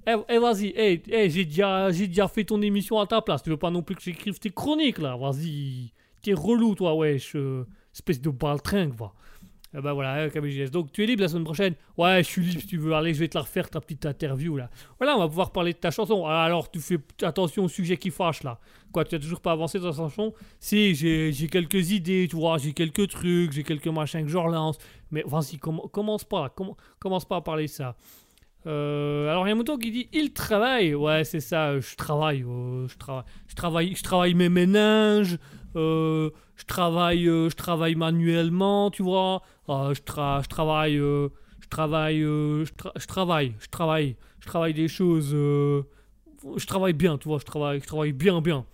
Eh, 0.06 0.14
eh, 0.28 0.38
vas-y, 0.38 0.72
eh, 0.74 1.02
eh, 1.08 1.30
j'ai 1.30 1.44
déjà, 1.44 1.90
déjà 1.92 2.26
fait 2.26 2.44
ton 2.44 2.60
émission 2.60 2.98
à 2.98 3.06
ta 3.06 3.20
place. 3.22 3.42
Tu 3.42 3.50
veux 3.50 3.56
pas 3.56 3.70
non 3.70 3.82
plus 3.82 3.94
que 3.94 4.02
j'écrive 4.02 4.38
tes 4.38 4.50
chroniques 4.50 4.98
là? 4.98 5.16
Vas-y. 5.16 5.92
T'es 6.22 6.32
relou, 6.34 6.74
toi, 6.74 6.94
wesh. 6.94 7.36
euh, 7.36 7.66
espèce 7.94 8.20
de 8.20 8.30
baltringue, 8.30 8.94
va. 8.94 9.12
Eh 9.74 9.80
ben 9.80 9.92
voilà, 9.94 10.28
KBJS. 10.28 10.70
Donc 10.70 10.92
tu 10.92 11.02
es 11.02 11.06
libre 11.06 11.22
la 11.22 11.28
semaine 11.28 11.44
prochaine 11.44 11.74
Ouais, 11.96 12.18
je 12.22 12.28
suis 12.28 12.42
libre 12.42 12.60
si 12.60 12.66
tu 12.66 12.76
veux. 12.76 12.92
Allez, 12.94 13.14
je 13.14 13.20
vais 13.20 13.28
te 13.28 13.38
la 13.38 13.42
refaire, 13.42 13.70
ta 13.70 13.80
petite 13.80 14.04
interview 14.04 14.56
là. 14.56 14.68
Voilà, 14.98 15.16
on 15.16 15.20
va 15.20 15.28
pouvoir 15.28 15.50
parler 15.50 15.72
de 15.72 15.78
ta 15.78 15.90
chanson. 15.90 16.26
Ah, 16.26 16.44
Alors, 16.44 16.70
tu 16.70 16.78
fais 16.78 16.98
attention 17.22 17.64
au 17.64 17.68
sujet 17.68 17.96
qui 17.96 18.10
fâche 18.10 18.42
là. 18.42 18.58
Quoi, 18.92 19.04
tu 19.06 19.14
as 19.14 19.18
toujours 19.18 19.40
pas 19.40 19.52
avancé 19.52 19.78
dans 19.78 19.90
ta 19.90 19.96
chanson? 19.96 20.34
Si, 20.60 20.94
j'ai 20.94 21.32
quelques 21.50 21.90
idées, 21.90 22.26
tu 22.28 22.36
vois, 22.36 22.58
j'ai 22.58 22.74
quelques 22.74 23.08
trucs, 23.08 23.52
j'ai 23.52 23.62
quelques 23.62 23.88
machins 23.88 24.22
que 24.24 24.30
je 24.30 24.36
relance. 24.36 24.76
Mais 25.10 25.22
vas-y, 25.26 25.56
comm- 25.56 25.90
commence 25.90 26.24
pas 26.24 26.42
là. 26.42 26.52
comm- 26.54 26.74
commence 26.98 27.24
pas 27.24 27.36
à 27.36 27.40
parler 27.40 27.66
ça. 27.66 27.96
Euh, 28.64 29.28
alors 29.28 29.44
il 29.44 29.48
y 29.48 29.50
a 29.50 29.54
un 29.54 29.56
mouton 29.56 29.76
qui 29.76 29.90
dit 29.90 30.08
il 30.12 30.32
travaille 30.32 30.94
ouais 30.94 31.24
c'est 31.24 31.40
ça 31.40 31.70
euh, 31.70 31.80
je 31.80 31.96
travaille 31.96 32.44
euh, 32.44 32.86
je 32.86 32.96
travaille 32.96 33.24
je 33.48 33.54
travaille 33.56 33.94
je 33.96 34.02
travaille 34.04 34.34
mes 34.34 34.48
méninges 34.48 35.36
euh, 35.76 36.30
je 36.56 36.64
travaille 36.64 37.28
euh, 37.28 37.48
je 37.50 37.56
travaille 37.56 37.94
manuellement 37.94 38.90
tu 38.90 39.02
vois. 39.02 39.42
Euh, 39.68 39.94
je, 39.94 40.00
tra- 40.02 40.42
je 40.42 40.48
travaille 40.48 40.96
euh, 40.98 41.28
je 41.60 41.68
travaille 41.68 42.20
je, 42.20 42.72
tra- 42.72 42.92
je 42.96 43.06
travaille 43.06 43.54
je 43.60 43.68
travaille 43.68 44.16
je 44.40 44.46
travaille 44.46 44.74
des 44.74 44.88
choses 44.88 45.30
je 45.32 46.66
travaille 46.66 46.92
bien 46.92 47.18
tu 47.18 47.28
vois 47.28 47.38
je 47.38 47.44
travaille 47.44 47.80
je 47.80 47.86
travaille 47.86 48.12
bien 48.12 48.40
bien. 48.40 48.66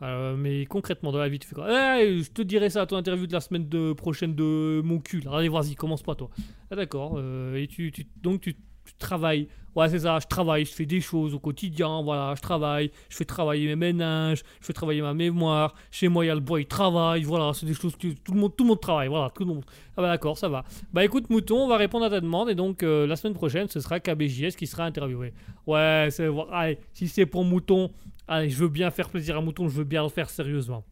Mais 0.00 0.64
concrètement 0.66 1.10
dans 1.10 1.18
la 1.18 1.28
vie 1.28 1.40
tu 1.40 1.48
fais 1.48 1.56
quoi? 1.56 1.66
Eh, 2.00 2.22
je 2.22 2.30
te 2.30 2.42
dirai 2.42 2.70
ça 2.70 2.82
à 2.82 2.86
ton 2.86 2.96
interview 2.96 3.26
de 3.26 3.32
la 3.32 3.40
semaine 3.40 3.94
prochaine 3.94 4.34
de 4.34 4.80
mon 4.84 5.00
cul 5.00 5.24
allez 5.32 5.48
vas-y 5.48 5.74
commence 5.74 6.02
pas 6.02 6.14
toi. 6.14 6.30
Ah 6.70 6.76
d'accord 6.76 7.18
et 7.54 7.66
tu, 7.66 7.92
donc 8.22 8.42
tu 8.42 8.54
travaille. 8.98 9.48
Ouais, 9.76 9.88
c'est 9.88 10.00
ça, 10.00 10.18
je 10.18 10.26
travaille, 10.26 10.64
je 10.64 10.72
fais 10.72 10.86
des 10.86 11.00
choses 11.00 11.34
au 11.34 11.38
quotidien, 11.38 12.02
voilà, 12.02 12.34
je 12.34 12.40
travaille, 12.40 12.90
je 13.08 13.16
fais 13.16 13.24
travailler 13.24 13.66
mes 13.68 13.76
ménages, 13.76 14.42
je 14.60 14.66
fais 14.66 14.72
travailler 14.72 15.02
ma 15.02 15.14
mémoire. 15.14 15.72
Chez 15.92 16.08
moi, 16.08 16.24
il 16.24 16.28
y 16.28 16.30
a 16.30 16.34
le 16.34 16.40
bois, 16.40 16.60
il 16.60 16.66
travaille, 16.66 17.22
voilà, 17.22 17.52
c'est 17.54 17.66
des 17.66 17.74
choses 17.74 17.94
que 17.94 18.08
tout 18.08 18.32
le 18.34 18.40
monde, 18.64 18.80
travaille, 18.80 19.06
voilà, 19.08 19.30
tout 19.30 19.44
le 19.44 19.54
monde. 19.54 19.64
Ah 19.96 20.02
bah 20.02 20.08
d'accord, 20.08 20.36
ça 20.36 20.48
va. 20.48 20.64
Bah 20.92 21.04
écoute, 21.04 21.30
Mouton, 21.30 21.58
on 21.64 21.68
va 21.68 21.76
répondre 21.76 22.06
à 22.06 22.10
ta 22.10 22.20
demande 22.20 22.50
et 22.50 22.56
donc 22.56 22.82
euh, 22.82 23.06
la 23.06 23.14
semaine 23.14 23.34
prochaine, 23.34 23.68
ce 23.68 23.78
sera 23.78 24.00
KBJS 24.00 24.56
qui 24.56 24.66
sera 24.66 24.84
interviewé. 24.84 25.32
Ouais, 25.66 26.08
c'est, 26.10 26.28
allez, 26.50 26.78
si 26.92 27.06
c'est 27.06 27.26
pour 27.26 27.44
Mouton, 27.44 27.90
allez, 28.26 28.50
je 28.50 28.56
veux 28.56 28.68
bien 28.68 28.90
faire 28.90 29.08
plaisir 29.08 29.36
à 29.36 29.40
Mouton, 29.40 29.68
je 29.68 29.76
veux 29.76 29.84
bien 29.84 30.02
le 30.02 30.08
faire 30.08 30.28
sérieusement. 30.28 30.82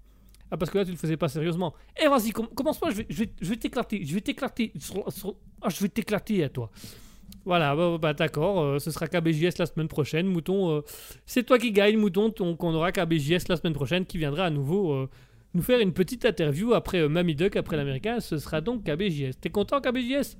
Ah 0.48 0.56
parce 0.56 0.70
que 0.70 0.78
là 0.78 0.84
tu 0.84 0.92
le 0.92 0.96
faisais 0.96 1.16
pas 1.16 1.28
sérieusement. 1.28 1.74
Eh 2.00 2.06
vas-y, 2.06 2.30
com- 2.30 2.46
commence 2.54 2.78
pas, 2.78 2.90
je 2.90 2.98
vais, 2.98 3.06
je 3.10 3.24
je 3.40 3.50
vais 3.50 3.56
t'éclater, 3.56 4.04
je 4.04 4.14
vais 4.14 4.20
t'éclater, 4.20 4.72
ah, 5.60 5.68
je 5.70 5.80
vais 5.82 5.88
t'éclater 5.88 6.44
à 6.44 6.48
toi. 6.48 6.70
Voilà, 7.46 7.76
bah, 7.76 7.96
bah, 7.98 8.12
d'accord, 8.12 8.60
euh, 8.60 8.78
ce 8.80 8.90
sera 8.90 9.06
KBJS 9.06 9.58
la 9.60 9.66
semaine 9.66 9.86
prochaine. 9.86 10.26
Mouton, 10.26 10.68
euh, 10.68 10.80
c'est 11.26 11.44
toi 11.44 11.60
qui 11.60 11.70
gagne, 11.70 11.96
Mouton. 11.96 12.34
Donc 12.36 12.62
on 12.64 12.74
aura 12.74 12.90
KBJS 12.90 13.46
la 13.48 13.56
semaine 13.56 13.72
prochaine 13.72 14.04
qui 14.04 14.18
viendra 14.18 14.46
à 14.46 14.50
nouveau 14.50 14.92
euh, 14.92 15.08
nous 15.54 15.62
faire 15.62 15.78
une 15.78 15.92
petite 15.92 16.24
interview 16.24 16.74
après 16.74 17.08
Mamie 17.08 17.36
Duck, 17.36 17.54
après 17.54 17.76
l'américain. 17.76 18.18
Ce 18.18 18.38
sera 18.38 18.60
donc 18.60 18.82
KBJS. 18.82 19.38
T'es 19.40 19.50
content, 19.50 19.80
KBJS 19.80 20.36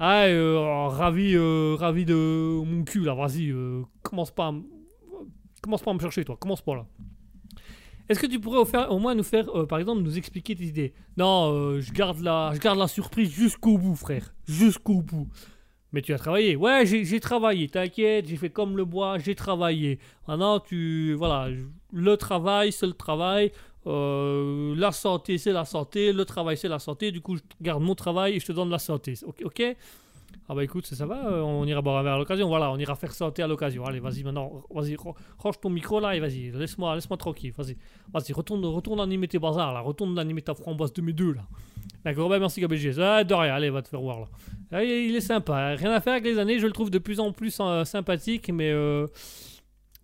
Ah, 0.00 0.24
oh, 0.30 0.88
ravi, 0.88 1.38
ravi 1.76 2.04
de 2.04 2.60
mon 2.64 2.82
cul 2.82 3.04
là. 3.04 3.14
Vas-y, 3.14 3.54
commence 4.02 4.32
pas, 4.32 4.48
à 4.48 4.54
commence 5.62 5.82
pas 5.82 5.92
à 5.92 5.94
me 5.94 6.00
chercher, 6.00 6.24
toi. 6.24 6.36
Commence 6.36 6.60
pas 6.60 6.74
là. 6.74 6.86
Est-ce 8.08 8.18
que 8.18 8.26
tu 8.26 8.40
pourrais 8.40 8.58
au, 8.88 8.98
moins 8.98 9.14
nous 9.14 9.22
faire, 9.22 9.46
par 9.68 9.78
exemple, 9.78 10.02
nous 10.02 10.18
expliquer 10.18 10.56
tes 10.56 10.64
idées? 10.64 10.92
Non, 11.16 11.78
je 11.80 11.92
garde 11.92 12.18
la, 12.18 12.50
je 12.52 12.58
garde 12.58 12.80
la 12.80 12.88
surprise 12.88 13.30
jusqu'au 13.30 13.78
bout, 13.78 13.94
frère, 13.94 14.34
jusqu'au 14.44 15.00
bout. 15.02 15.28
Mais 15.92 16.00
tu 16.02 16.12
as 16.14 16.18
travaillé. 16.18 16.56
Ouais, 16.56 16.86
j'ai 16.86 17.20
travaillé, 17.20 17.68
t'inquiète, 17.68 18.26
j'ai 18.28 18.36
fait 18.36 18.50
comme 18.50 18.76
le 18.76 18.84
bois, 18.84 19.18
j'ai 19.18 19.34
travaillé. 19.34 19.98
Maintenant, 20.26 20.58
tu. 20.60 21.14
Voilà, 21.14 21.48
le 21.92 22.16
travail, 22.16 22.72
c'est 22.72 22.86
le 22.86 22.94
travail. 22.94 23.52
euh, 23.86 24.74
la 24.76 24.92
santé, 24.92 25.38
c'est 25.38 25.52
la 25.52 25.64
santé. 25.64 26.12
Le 26.12 26.24
travail, 26.24 26.56
c'est 26.56 26.68
la 26.68 26.78
santé. 26.78 27.10
Du 27.12 27.20
coup, 27.20 27.36
je 27.36 27.42
garde 27.60 27.82
mon 27.82 27.94
travail 27.94 28.36
et 28.36 28.40
je 28.40 28.46
te 28.46 28.52
donne 28.52 28.70
la 28.70 28.78
santé. 28.78 29.14
Ok, 29.26 29.42
ok? 29.44 29.76
Ah 30.48 30.54
bah 30.54 30.64
écoute, 30.64 30.86
ça, 30.86 30.96
ça 30.96 31.06
va, 31.06 31.26
euh, 31.26 31.40
on 31.42 31.64
ira 31.66 31.82
boire 31.82 32.04
un 32.04 32.06
à 32.06 32.18
l'occasion. 32.18 32.48
Voilà, 32.48 32.70
on 32.70 32.78
ira 32.78 32.94
faire 32.96 33.12
santé 33.12 33.42
à 33.42 33.46
l'occasion. 33.46 33.84
Allez, 33.84 34.00
vas-y, 34.00 34.22
maintenant, 34.24 34.64
vas-y, 34.70 34.96
range 35.38 35.60
ton 35.60 35.70
micro 35.70 36.00
là 36.00 36.16
et 36.16 36.20
vas-y, 36.20 36.50
laisse-moi 36.50 36.94
laisse 36.94 37.08
tranquille. 37.18 37.52
Vas-y, 37.56 37.76
vas-y, 38.12 38.32
retourne, 38.32 38.64
retourne 38.64 39.00
animer 39.00 39.28
tes 39.28 39.38
bazars 39.38 39.72
là. 39.72 39.80
Retourne 39.80 40.18
animer 40.18 40.42
ta 40.42 40.54
framboise 40.54 40.92
de 40.92 41.02
mes 41.02 41.12
deux 41.12 41.32
là. 41.34 41.42
D'accord, 42.04 42.28
bah 42.28 42.38
merci 42.38 42.60
KBG. 42.60 42.98
Ah, 43.00 43.22
de 43.24 43.32
rien, 43.34 43.54
allez, 43.54 43.70
va 43.70 43.80
te 43.82 43.88
faire 43.88 44.00
voir 44.00 44.20
là. 44.20 44.26
Ah, 44.72 44.82
il 44.84 45.14
est 45.14 45.20
sympa, 45.20 45.74
rien 45.76 45.90
à 45.92 46.00
faire 46.00 46.14
avec 46.14 46.24
les 46.24 46.38
années, 46.38 46.58
je 46.58 46.66
le 46.66 46.72
trouve 46.72 46.90
de 46.90 46.98
plus 46.98 47.20
en 47.20 47.30
plus 47.32 47.56
euh, 47.60 47.84
sympathique, 47.84 48.50
mais 48.52 48.70
euh, 48.72 49.06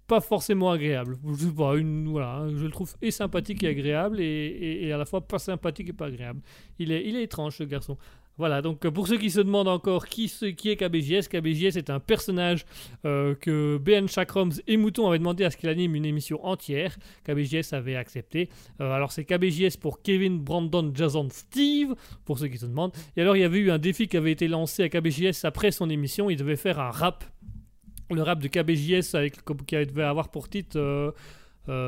pas 0.06 0.20
forcément 0.20 0.70
agréable. 0.70 1.16
Je 1.26 1.46
sais 1.46 1.52
pas, 1.52 1.74
voilà, 2.06 2.36
hein, 2.36 2.48
je 2.56 2.64
le 2.64 2.70
trouve 2.70 2.94
et 3.02 3.10
sympathique 3.10 3.62
et 3.64 3.68
agréable, 3.68 4.20
et, 4.20 4.24
et- 4.24 4.86
et 4.86 4.92
à 4.92 4.96
la 4.98 5.04
fois 5.06 5.20
pas 5.20 5.38
sympathique 5.38 5.88
et 5.88 5.92
pas 5.92 6.06
agréable. 6.06 6.40
Il 6.78 6.92
est, 6.92 7.04
il 7.06 7.16
est 7.16 7.24
étrange 7.24 7.56
ce 7.56 7.64
garçon. 7.64 7.96
Voilà, 8.38 8.62
donc 8.62 8.84
euh, 8.84 8.90
pour 8.92 9.08
ceux 9.08 9.18
qui 9.18 9.30
se 9.30 9.40
demandent 9.40 9.66
encore 9.66 10.06
qui, 10.06 10.32
qui 10.56 10.70
est 10.70 10.76
KBJS, 10.76 11.28
KBJS 11.28 11.76
est 11.76 11.90
un 11.90 11.98
personnage 11.98 12.64
euh, 13.04 13.34
que 13.34 13.78
BN 13.78 14.06
Chakroms 14.06 14.52
et 14.68 14.76
Mouton 14.76 15.08
avaient 15.08 15.18
demandé 15.18 15.44
à 15.44 15.50
ce 15.50 15.56
qu'il 15.56 15.68
anime 15.68 15.96
une 15.96 16.04
émission 16.04 16.44
entière. 16.46 16.96
KBJS 17.24 17.72
avait 17.72 17.96
accepté. 17.96 18.48
Euh, 18.80 18.92
alors 18.92 19.10
c'est 19.10 19.24
KBJS 19.24 19.76
pour 19.80 20.02
Kevin, 20.02 20.38
Brandon, 20.38 20.92
Jason, 20.94 21.26
Steve, 21.30 21.96
pour 22.24 22.38
ceux 22.38 22.46
qui 22.46 22.58
se 22.58 22.66
demandent. 22.66 22.92
Et 23.16 23.22
alors, 23.22 23.36
il 23.36 23.40
y 23.40 23.44
avait 23.44 23.58
eu 23.58 23.72
un 23.72 23.78
défi 23.78 24.06
qui 24.06 24.16
avait 24.16 24.32
été 24.32 24.46
lancé 24.46 24.84
à 24.84 24.88
KBJS 24.88 25.44
après 25.44 25.72
son 25.72 25.90
émission. 25.90 26.30
Il 26.30 26.36
devait 26.36 26.56
faire 26.56 26.78
un 26.78 26.90
rap. 26.90 27.24
Le 28.10 28.22
rap 28.22 28.38
de 28.40 28.46
KBJS 28.48 29.16
avec, 29.16 29.44
qui 29.66 29.74
devait 29.86 30.04
avoir 30.04 30.30
pour 30.30 30.48
titre. 30.48 31.12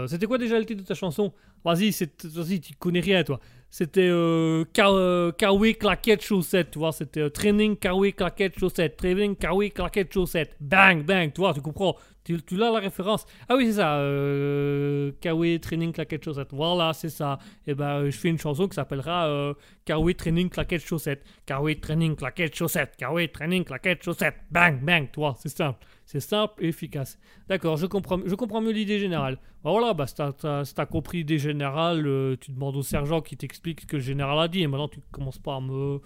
C'était 0.06 0.26
quoi 0.26 0.36
déjà 0.36 0.58
le 0.58 0.66
titre 0.66 0.82
de 0.82 0.86
ta 0.86 0.94
chanson? 0.94 1.32
Vas-y, 1.64 1.94
vas-y, 2.24 2.60
tu 2.60 2.74
connais 2.74 3.00
rien, 3.00 3.24
toi. 3.24 3.40
C'était 3.70 4.08
euh, 4.10 4.64
Ka- 4.72 4.90
euh, 4.90 5.30
Claquette 5.32 6.22
Chaussette, 6.22 6.72
tu 6.72 6.78
vois. 6.80 6.92
C'était 6.92 7.20
euh, 7.20 7.28
Training 7.30 7.76
Kawi 7.76 8.12
Claquette 8.12 8.58
Chaussette. 8.58 8.96
Training 8.96 9.36
Kawi 9.36 9.70
Claquette 9.70 10.12
Chaussette. 10.12 10.56
Bang, 10.60 11.04
bang, 11.04 11.32
tu 11.32 11.40
vois, 11.40 11.54
tu 11.54 11.60
comprends. 11.60 11.96
Tu, 12.24 12.40
tu 12.42 12.56
l'as 12.56 12.70
la 12.70 12.80
référence 12.80 13.24
Ah 13.48 13.56
oui, 13.56 13.66
c'est 13.66 13.74
ça. 13.74 13.96
Euh, 13.96 15.12
Kawi 15.20 15.58
Training 15.60 15.92
Claquette 15.92 16.24
Chaussette. 16.24 16.52
Voilà, 16.52 16.92
c'est 16.92 17.08
ça. 17.08 17.38
Et 17.66 17.74
ben, 17.74 18.02
euh, 18.02 18.10
je 18.10 18.18
fais 18.18 18.28
une 18.28 18.38
chanson 18.38 18.68
qui 18.68 18.74
s'appellera 18.74 19.26
euh, 19.28 19.54
Kawi 19.86 20.14
Training 20.14 20.50
Claquette 20.50 20.84
Chaussette. 20.84 21.24
Kawi 21.46 21.80
Training 21.80 22.14
Claquette 22.16 22.54
Chaussette. 22.54 22.94
Kawi 22.96 23.30
Training 23.30 23.64
Claquette 23.64 24.02
Chaussette. 24.02 24.36
Bang, 24.50 24.80
bang, 24.82 25.08
tu 25.10 25.20
vois, 25.20 25.34
c'est 25.38 25.48
simple. 25.48 25.78
C'est 26.04 26.20
simple 26.20 26.62
et 26.62 26.68
efficace. 26.68 27.18
D'accord, 27.48 27.76
je 27.76 27.86
comprends, 27.86 28.20
je 28.24 28.34
comprends 28.34 28.60
mieux 28.60 28.72
l'idée 28.72 28.98
générale. 28.98 29.38
Bah 29.62 29.70
voilà, 29.70 29.94
bah, 29.94 30.06
si 30.06 30.14
t'as, 30.14 30.86
compris 30.86 31.18
l'idée 31.18 31.38
générale, 31.38 32.06
euh, 32.06 32.36
tu 32.38 32.50
demandes 32.50 32.76
au 32.76 32.82
sergent 32.82 33.20
qui 33.20 33.36
t'explique 33.36 33.82
ce 33.82 33.86
que 33.86 33.96
le 33.96 34.02
général 34.02 34.38
a 34.38 34.48
dit. 34.48 34.62
Et 34.62 34.66
maintenant, 34.66 34.88
tu 34.88 35.00
commences 35.10 35.38
pas 35.38 35.56
à 35.56 35.60
me. 35.60 36.00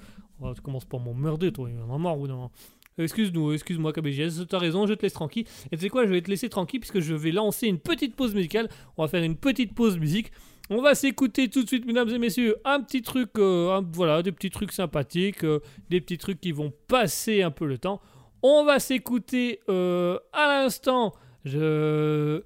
tu 0.55 0.61
commences 0.61 0.85
pas 0.85 0.99
à 0.99 1.01
m'emmerder, 1.01 1.51
toi. 1.53 1.69
Il 1.71 1.81
en 1.81 1.95
a 1.95 1.99
marre 1.99 2.19
ou 2.19 2.29
non 2.29 2.51
Excuse-nous, 2.99 3.53
excuse-moi 3.53 3.93
KBGS, 3.93 4.47
tu 4.49 4.55
as 4.55 4.59
raison, 4.59 4.87
je 4.87 4.95
te 4.95 5.03
laisse 5.03 5.13
tranquille. 5.13 5.47
Et 5.73 5.77
tu 5.77 5.83
sais 5.83 5.89
quoi, 5.89 6.07
je 6.07 6.11
vais 6.11 6.23
te 6.23 6.31
laisser 6.31 6.49
tranquille 6.49 6.81
puisque 6.81 7.01
je 7.01 7.15
vais 7.15 7.33
lancer 7.33 7.67
une 7.67 7.79
petite 7.79 8.15
pause 8.15 8.35
musicale. 8.35 8.69
On 8.97 9.03
va 9.03 9.09
faire 9.09 9.23
une 9.23 9.37
petite 9.37 9.75
pause 9.75 9.99
musique. 9.99 10.31
On 10.71 10.81
va 10.81 10.95
s'écouter 10.95 11.49
tout 11.49 11.63
de 11.63 11.69
suite, 11.69 11.85
mesdames 11.85 12.09
et 12.09 12.19
messieurs, 12.19 12.57
un 12.65 12.81
petit 12.81 13.03
truc, 13.03 13.31
euh, 13.37 13.83
voilà, 13.93 14.23
des 14.23 14.33
petits 14.33 14.49
trucs 14.49 14.73
sympathiques, 14.73 15.45
euh, 15.45 15.61
des 15.91 16.01
petits 16.01 16.17
trucs 16.17 16.41
qui 16.41 16.53
vont 16.53 16.73
passer 16.89 17.43
un 17.43 17.51
peu 17.51 17.67
le 17.67 17.77
temps. 17.77 18.01
On 18.43 18.65
va 18.65 18.79
s'écouter 18.79 19.61
euh, 19.69 20.19
à 20.33 20.47
l'instant 20.49 21.13
je... 21.45 22.43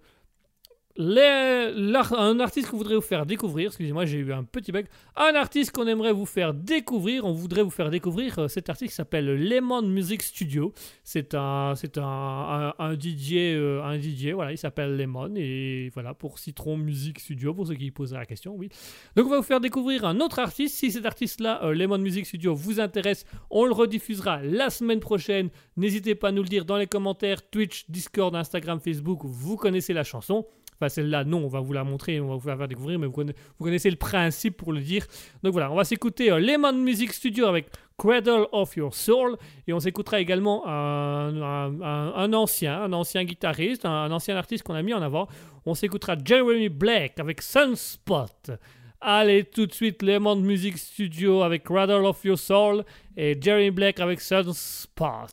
un 0.99 2.41
artiste 2.41 2.71
qu'on 2.71 2.77
voudrait 2.77 2.97
vous 2.97 3.01
faire 3.01 3.25
découvrir. 3.25 3.69
Excusez-moi, 3.69 4.05
j'ai 4.05 4.19
eu 4.19 4.33
un 4.33 4.43
petit 4.43 4.73
bug. 4.73 4.87
Un 5.17 5.35
artiste 5.35 5.71
qu'on 5.71 5.87
aimerait 5.87 6.13
vous 6.13 6.27
faire 6.27 6.53
découvrir. 6.53 7.25
On 7.25 7.33
voudrait 7.33 7.63
vous 7.63 7.71
faire 7.71 7.91
découvrir 7.91 8.39
euh, 8.39 8.49
cet 8.49 8.69
artiste 8.69 8.91
qui 8.91 8.97
s'appelle 8.97 9.27
Lemon 9.27 9.83
Music 9.83 10.23
Studio. 10.23 10.73
C'est 11.05 11.35
un, 11.35 11.75
c'est 11.77 11.99
un, 11.99 12.75
un, 12.79 12.95
DJ, 12.95 13.35
euh, 13.35 13.83
un 13.83 14.01
DJ. 14.01 14.33
Voilà, 14.35 14.53
il 14.53 14.59
s'appelle 14.59 14.97
Lemon 14.97 15.33
et 15.37 15.91
voilà 15.95 16.15
pour 16.15 16.39
Citron 16.39 16.77
Music 16.77 17.21
Studio 17.21 17.55
pour 17.55 17.67
ceux 17.67 17.75
qui 17.75 17.91
poseraient 17.91 18.21
la 18.21 18.27
question. 18.27 18.55
Oui. 18.57 18.69
Donc 19.15 19.27
on 19.27 19.31
va 19.31 19.37
vous 19.37 19.43
faire 19.43 19.61
découvrir 19.61 20.05
un 20.05 20.21
autre 20.21 20.41
artiste. 20.41 20.77
Si 20.77 20.91
cet 20.91 21.07
artiste-là, 21.07 21.65
euh, 21.65 21.75
Lemon 21.75 21.99
Music 21.99 22.27
Studio, 22.27 22.55
vous 22.55 22.81
intéresse, 22.81 23.25
on 23.51 23.65
le 23.65 23.73
rediffusera 23.73 24.43
la 24.43 24.71
semaine 24.71 25.01
prochaine. 25.01 25.51
N'hésitez 25.77 26.17
pas 26.17 26.29
à 26.29 26.33
nous 26.33 26.43
le 26.43 26.49
dire 26.49 26.65
dans 26.65 26.77
les 26.77 26.87
commentaires, 26.89 27.49
Twitch, 27.49 27.85
Discord, 27.89 28.35
Instagram, 28.35 28.81
Facebook. 28.81 29.21
Vous 29.23 29.57
connaissez 29.57 29.93
la 29.93 30.05
chanson. 30.05 30.45
Enfin, 30.81 30.89
celle-là, 30.89 31.25
non, 31.25 31.45
on 31.45 31.49
va 31.49 31.61
vous 31.61 31.73
la 31.73 31.83
montrer, 31.83 32.21
on 32.21 32.29
va 32.29 32.37
vous 32.37 32.49
la 32.49 32.57
faire 32.57 32.69
découvrir, 32.69 32.99
mais 33.01 33.09
vous 33.09 33.25
connaissez, 33.61 33.91
le 33.91 33.97
principe 33.97 34.57
pour 34.57 34.73
le 34.73 34.81
dire. 34.81 35.05
Donc 35.43 35.53
voilà, 35.53 35.73
on 35.73 35.75
va 35.75 35.85
s'écouter 35.85 36.31
euh, 36.31 36.39
Lemon 36.39 36.73
Music 36.73 37.13
Studio 37.13 37.47
avec 37.47 37.67
Cradle 37.99 38.47
of 38.53 38.77
Your 38.77 38.95
Soul, 38.95 39.37
et 39.67 39.73
on 39.73 39.81
s'écoutera 39.81 40.21
également 40.21 40.63
un, 40.69 42.33
ancien, 42.33 42.83
un 42.83 42.93
ancien 42.93 43.25
guitariste, 43.25 43.85
un, 43.85 44.11
ancien 44.13 44.37
artiste 44.37 44.63
qu'on 44.63 44.75
a 44.75 44.83
mis 44.83 44.95
en 44.95 45.03
avant. 45.03 45.27
On 45.67 45.75
s'écoutera 45.75 46.15
Jeremy 46.25 46.69
Blake 46.69 47.19
avec 47.19 47.43
Sunspot. 47.43 48.53
Allez, 49.01 49.45
tout 49.45 49.67
de 49.67 49.73
suite, 49.73 50.03
Lemon 50.03 50.37
Music 50.37 50.79
Studio 50.79 51.43
avec 51.43 51.65
Cradle 51.65 52.05
of 52.05 52.25
Your 52.25 52.39
Soul 52.39 52.85
et 53.17 53.37
Jeremy 53.41 53.73
Blake 53.73 53.99
avec 53.99 54.21
Sunspot. 54.21 55.27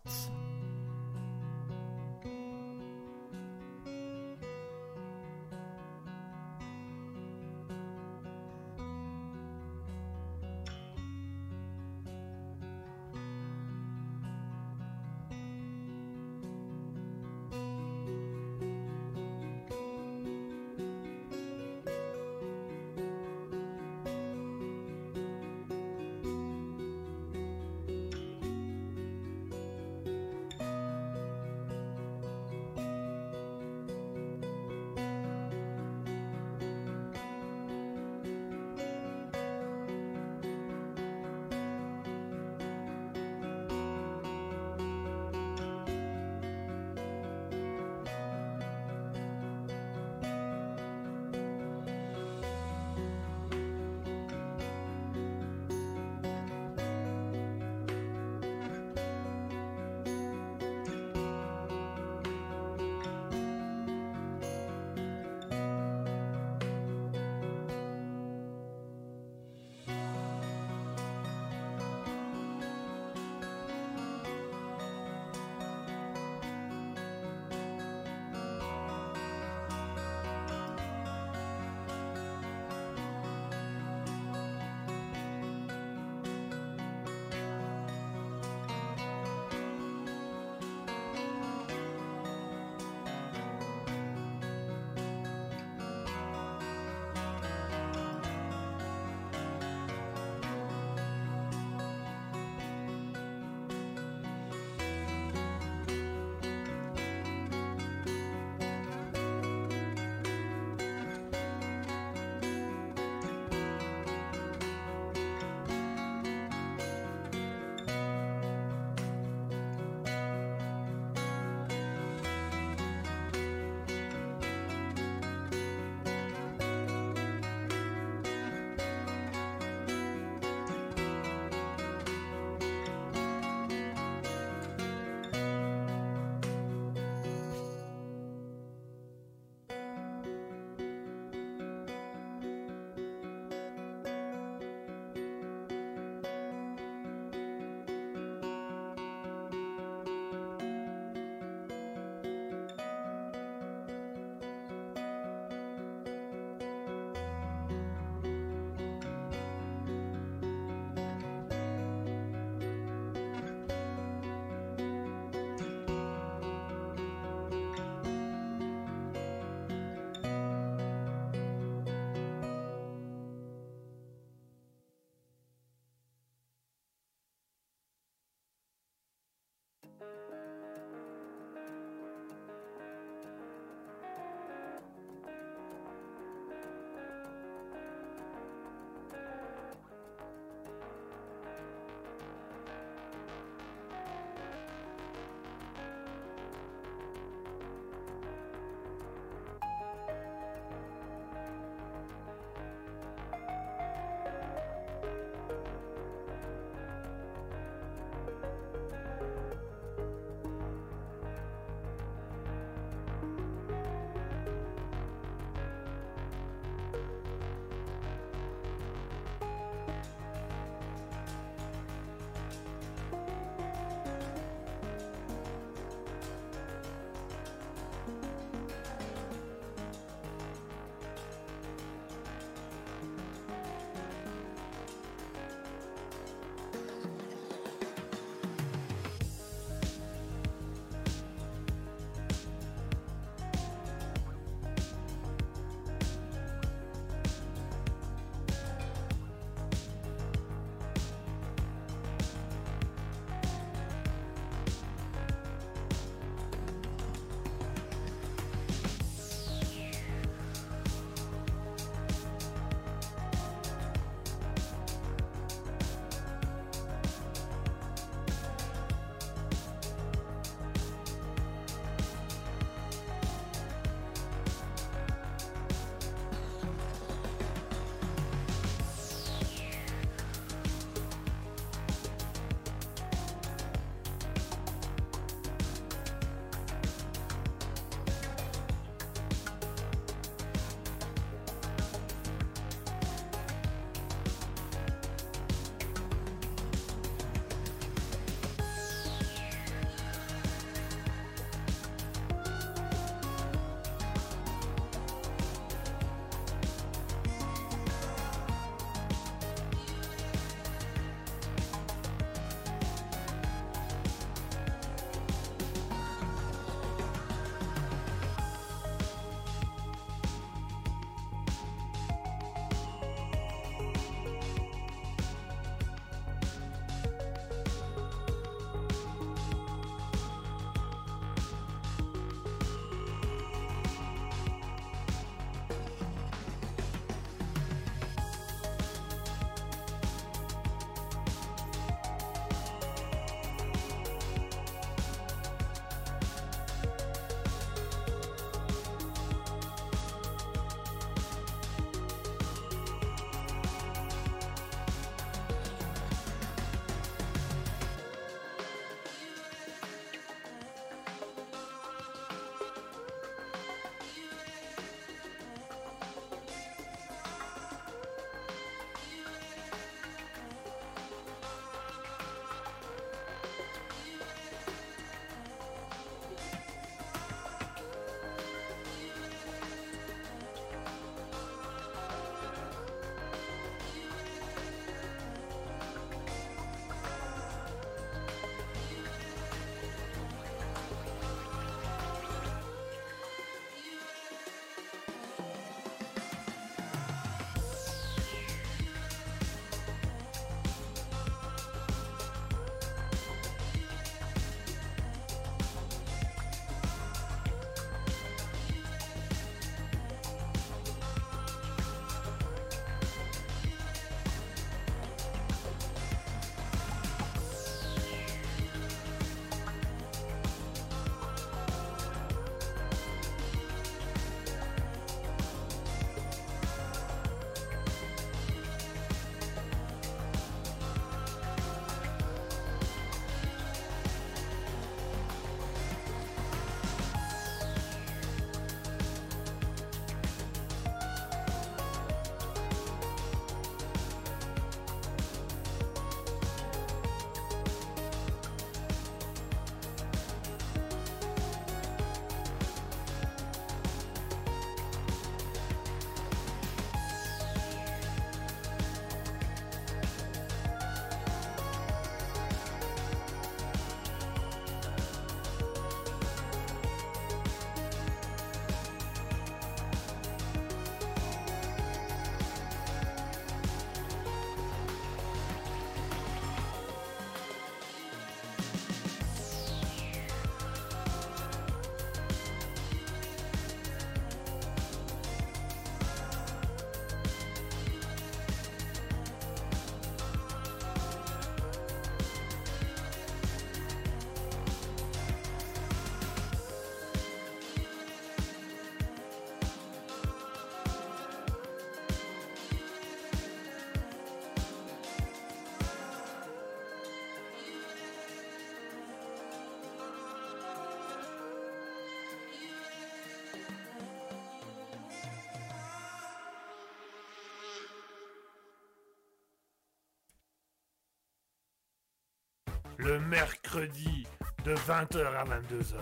Le 523.05 523.19
mercredi 523.19 524.25
de 524.63 524.73
20h 524.73 525.27
à 525.27 525.45
22h. 525.45 525.95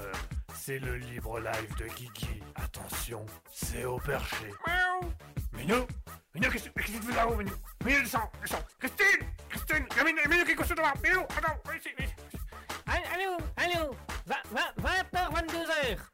C'est 0.56 0.80
le 0.80 0.96
libre 0.96 1.38
live 1.38 1.76
de 1.78 1.86
Guigui. 1.96 2.42
Attention, 2.56 3.26
c'est 3.52 3.84
au 3.84 3.98
perché. 3.98 4.50
Miaou. 4.66 5.14
Minou 5.52 5.88
Minou, 6.34 6.50
qu'est-ce 6.50 6.70
que 6.70 6.82
tu 6.82 6.92
fais 7.02 7.16
là-haut, 7.16 7.36
Minou? 7.36 7.52
Minou, 7.84 8.00
descends, 8.04 8.32
descends 8.42 8.64
Christine 8.80 9.28
Christine 9.50 9.86
a 10.00 10.04
Minou, 10.06 10.50
est 10.50 10.56
couché 10.56 10.74
devant 10.76 10.94
Minou, 11.04 11.24
attends, 11.24 11.60
viens 11.66 11.76
ici, 11.76 11.90
viens 11.98 12.08
ici. 12.08 12.40
Allô, 12.88 13.38
allô, 13.58 13.96
20h, 14.26 15.34
22h. 15.34 16.13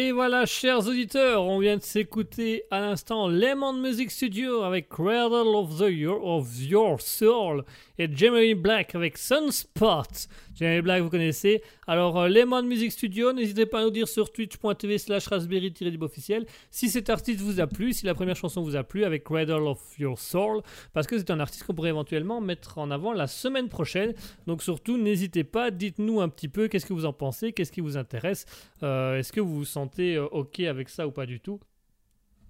Et 0.00 0.12
voilà, 0.12 0.46
chers 0.46 0.86
auditeurs, 0.86 1.42
on 1.42 1.58
vient 1.58 1.76
de 1.76 1.82
s'écouter 1.82 2.62
à 2.70 2.78
l'instant 2.78 3.26
Lemon 3.26 3.72
Music 3.72 4.12
Studio 4.12 4.62
avec 4.62 4.88
Cradle 4.88 5.56
of 5.56 5.76
the 5.76 5.90
Your, 5.90 6.24
of 6.24 6.46
Your 6.62 7.00
Soul 7.00 7.64
et 7.98 8.08
Jeremy 8.08 8.54
Black 8.54 8.94
avec 8.94 9.18
Sunspot. 9.18 10.28
Jeremy 10.58 10.82
Black, 10.82 11.02
vous 11.02 11.10
connaissez. 11.10 11.62
Alors, 11.86 12.18
euh, 12.18 12.28
Lemon 12.28 12.64
Music 12.64 12.90
Studio, 12.90 13.32
n'hésitez 13.32 13.64
pas 13.64 13.78
à 13.78 13.84
nous 13.84 13.92
dire 13.92 14.08
sur 14.08 14.32
twitch.tv 14.32 14.98
slash 14.98 15.28
raspberry 15.28 15.72
officiel 16.00 16.46
si 16.72 16.88
cet 16.88 17.10
artiste 17.10 17.40
vous 17.40 17.60
a 17.60 17.68
plu, 17.68 17.92
si 17.92 18.06
la 18.06 18.14
première 18.14 18.34
chanson 18.34 18.60
vous 18.62 18.74
a 18.74 18.82
plu 18.82 19.04
avec 19.04 19.22
Cradle 19.22 19.68
of 19.68 19.80
Your 20.00 20.18
Soul, 20.18 20.62
parce 20.92 21.06
que 21.06 21.16
c'est 21.16 21.30
un 21.30 21.38
artiste 21.38 21.62
qu'on 21.62 21.74
pourrait 21.74 21.90
éventuellement 21.90 22.40
mettre 22.40 22.78
en 22.78 22.90
avant 22.90 23.12
la 23.12 23.28
semaine 23.28 23.68
prochaine. 23.68 24.14
Donc 24.48 24.64
surtout, 24.64 24.98
n'hésitez 24.98 25.44
pas, 25.44 25.70
dites-nous 25.70 26.20
un 26.20 26.28
petit 26.28 26.48
peu 26.48 26.66
qu'est-ce 26.66 26.86
que 26.86 26.92
vous 26.92 27.06
en 27.06 27.12
pensez, 27.12 27.52
qu'est-ce 27.52 27.70
qui 27.70 27.80
vous 27.80 27.96
intéresse, 27.96 28.44
euh, 28.82 29.16
est-ce 29.16 29.32
que 29.32 29.40
vous 29.40 29.54
vous 29.54 29.64
sentez 29.64 30.16
euh, 30.16 30.26
ok 30.26 30.58
avec 30.60 30.88
ça 30.88 31.06
ou 31.06 31.12
pas 31.12 31.26
du 31.26 31.38
tout. 31.38 31.60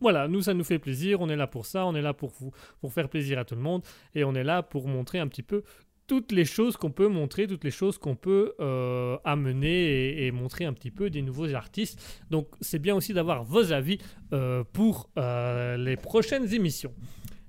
Voilà, 0.00 0.28
nous 0.28 0.42
ça 0.42 0.54
nous 0.54 0.64
fait 0.64 0.78
plaisir, 0.78 1.20
on 1.20 1.28
est 1.28 1.36
là 1.36 1.48
pour 1.48 1.66
ça, 1.66 1.84
on 1.84 1.94
est 1.94 2.02
là 2.02 2.14
pour 2.14 2.30
vous, 2.38 2.52
pour 2.80 2.92
faire 2.92 3.08
plaisir 3.08 3.38
à 3.38 3.44
tout 3.44 3.56
le 3.56 3.60
monde, 3.60 3.82
et 4.14 4.22
on 4.24 4.34
est 4.34 4.44
là 4.44 4.62
pour 4.62 4.86
montrer 4.86 5.18
un 5.18 5.26
petit 5.26 5.42
peu 5.42 5.62
toutes 6.08 6.32
les 6.32 6.46
choses 6.46 6.76
qu'on 6.76 6.90
peut 6.90 7.06
montrer, 7.06 7.46
toutes 7.46 7.62
les 7.62 7.70
choses 7.70 7.98
qu'on 7.98 8.16
peut 8.16 8.54
euh, 8.60 9.18
amener 9.24 10.26
et, 10.26 10.32
montrer 10.32 10.64
un 10.64 10.72
petit 10.72 10.90
peu 10.90 11.10
des 11.10 11.22
nouveaux 11.22 11.54
artistes. 11.54 12.00
Donc 12.30 12.48
c'est 12.60 12.80
bien 12.80 12.96
aussi 12.96 13.12
d'avoir 13.12 13.44
vos 13.44 13.72
avis 13.72 13.98
euh, 14.32 14.64
pour 14.72 15.10
euh, 15.18 15.76
les 15.76 15.96
prochaines 15.96 16.52
émissions. 16.52 16.92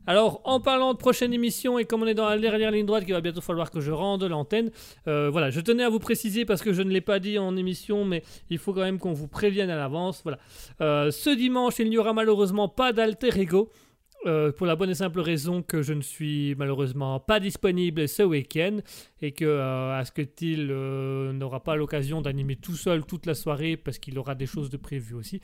Alors, 0.07 0.41
en 0.43 0.59
parlant 0.59 0.93
de 0.93 0.97
prochaine 0.97 1.33
émission, 1.33 1.77
et 1.77 1.85
comme 1.85 2.01
on 2.01 2.07
est 2.07 2.15
dans 2.15 2.27
la 2.27 2.37
dernière 2.39 2.71
ligne 2.71 2.85
droite, 2.85 3.05
qu'il 3.05 3.13
va 3.13 3.21
bientôt 3.21 3.41
falloir 3.41 3.69
que 3.69 3.79
je 3.79 3.91
rende 3.91 4.23
l'antenne, 4.23 4.71
voilà, 5.05 5.51
je 5.51 5.59
tenais 5.59 5.83
à 5.83 5.89
vous 5.89 5.99
préciser 5.99 6.45
parce 6.45 6.63
que 6.63 6.73
je 6.73 6.81
ne 6.81 6.89
l'ai 6.89 7.01
pas 7.01 7.19
dit 7.19 7.37
en 7.37 7.55
émission, 7.55 8.05
mais 8.05 8.23
il 8.49 8.57
faut 8.57 8.73
quand 8.73 8.81
même 8.81 8.97
qu'on 8.97 9.13
vous 9.13 9.27
prévienne 9.27 9.69
à 9.69 9.75
l'avance. 9.75 10.23
Voilà. 10.23 10.39
Ce 11.11 11.35
dimanche, 11.35 11.77
il 11.77 11.91
n'y 11.91 11.99
aura 11.99 12.13
malheureusement 12.13 12.67
pas 12.67 12.91
d'alter 12.91 13.39
ego. 13.39 13.69
Euh, 14.25 14.51
pour 14.51 14.67
la 14.67 14.75
bonne 14.75 14.89
et 14.89 14.95
simple 14.95 15.21
raison 15.21 15.61
que 15.61 15.81
je 15.81 15.93
ne 15.93 16.01
suis 16.01 16.53
malheureusement 16.57 17.21
pas 17.21 17.39
disponible 17.39 18.05
ce 18.07 18.21
week-end 18.23 18.79
et 19.21 19.31
que 19.31 19.45
euh, 19.45 19.97
Asketil 19.97 20.67
euh, 20.71 21.31
n'aura 21.31 21.63
pas 21.63 21.77
l'occasion 21.77 22.21
d'animer 22.21 22.57
tout 22.57 22.75
seul 22.75 23.05
toute 23.05 23.25
la 23.25 23.33
soirée 23.33 23.77
parce 23.77 23.97
qu'il 23.97 24.19
aura 24.19 24.35
des 24.35 24.45
choses 24.45 24.69
de 24.69 24.75
prévues 24.75 25.15
aussi. 25.15 25.39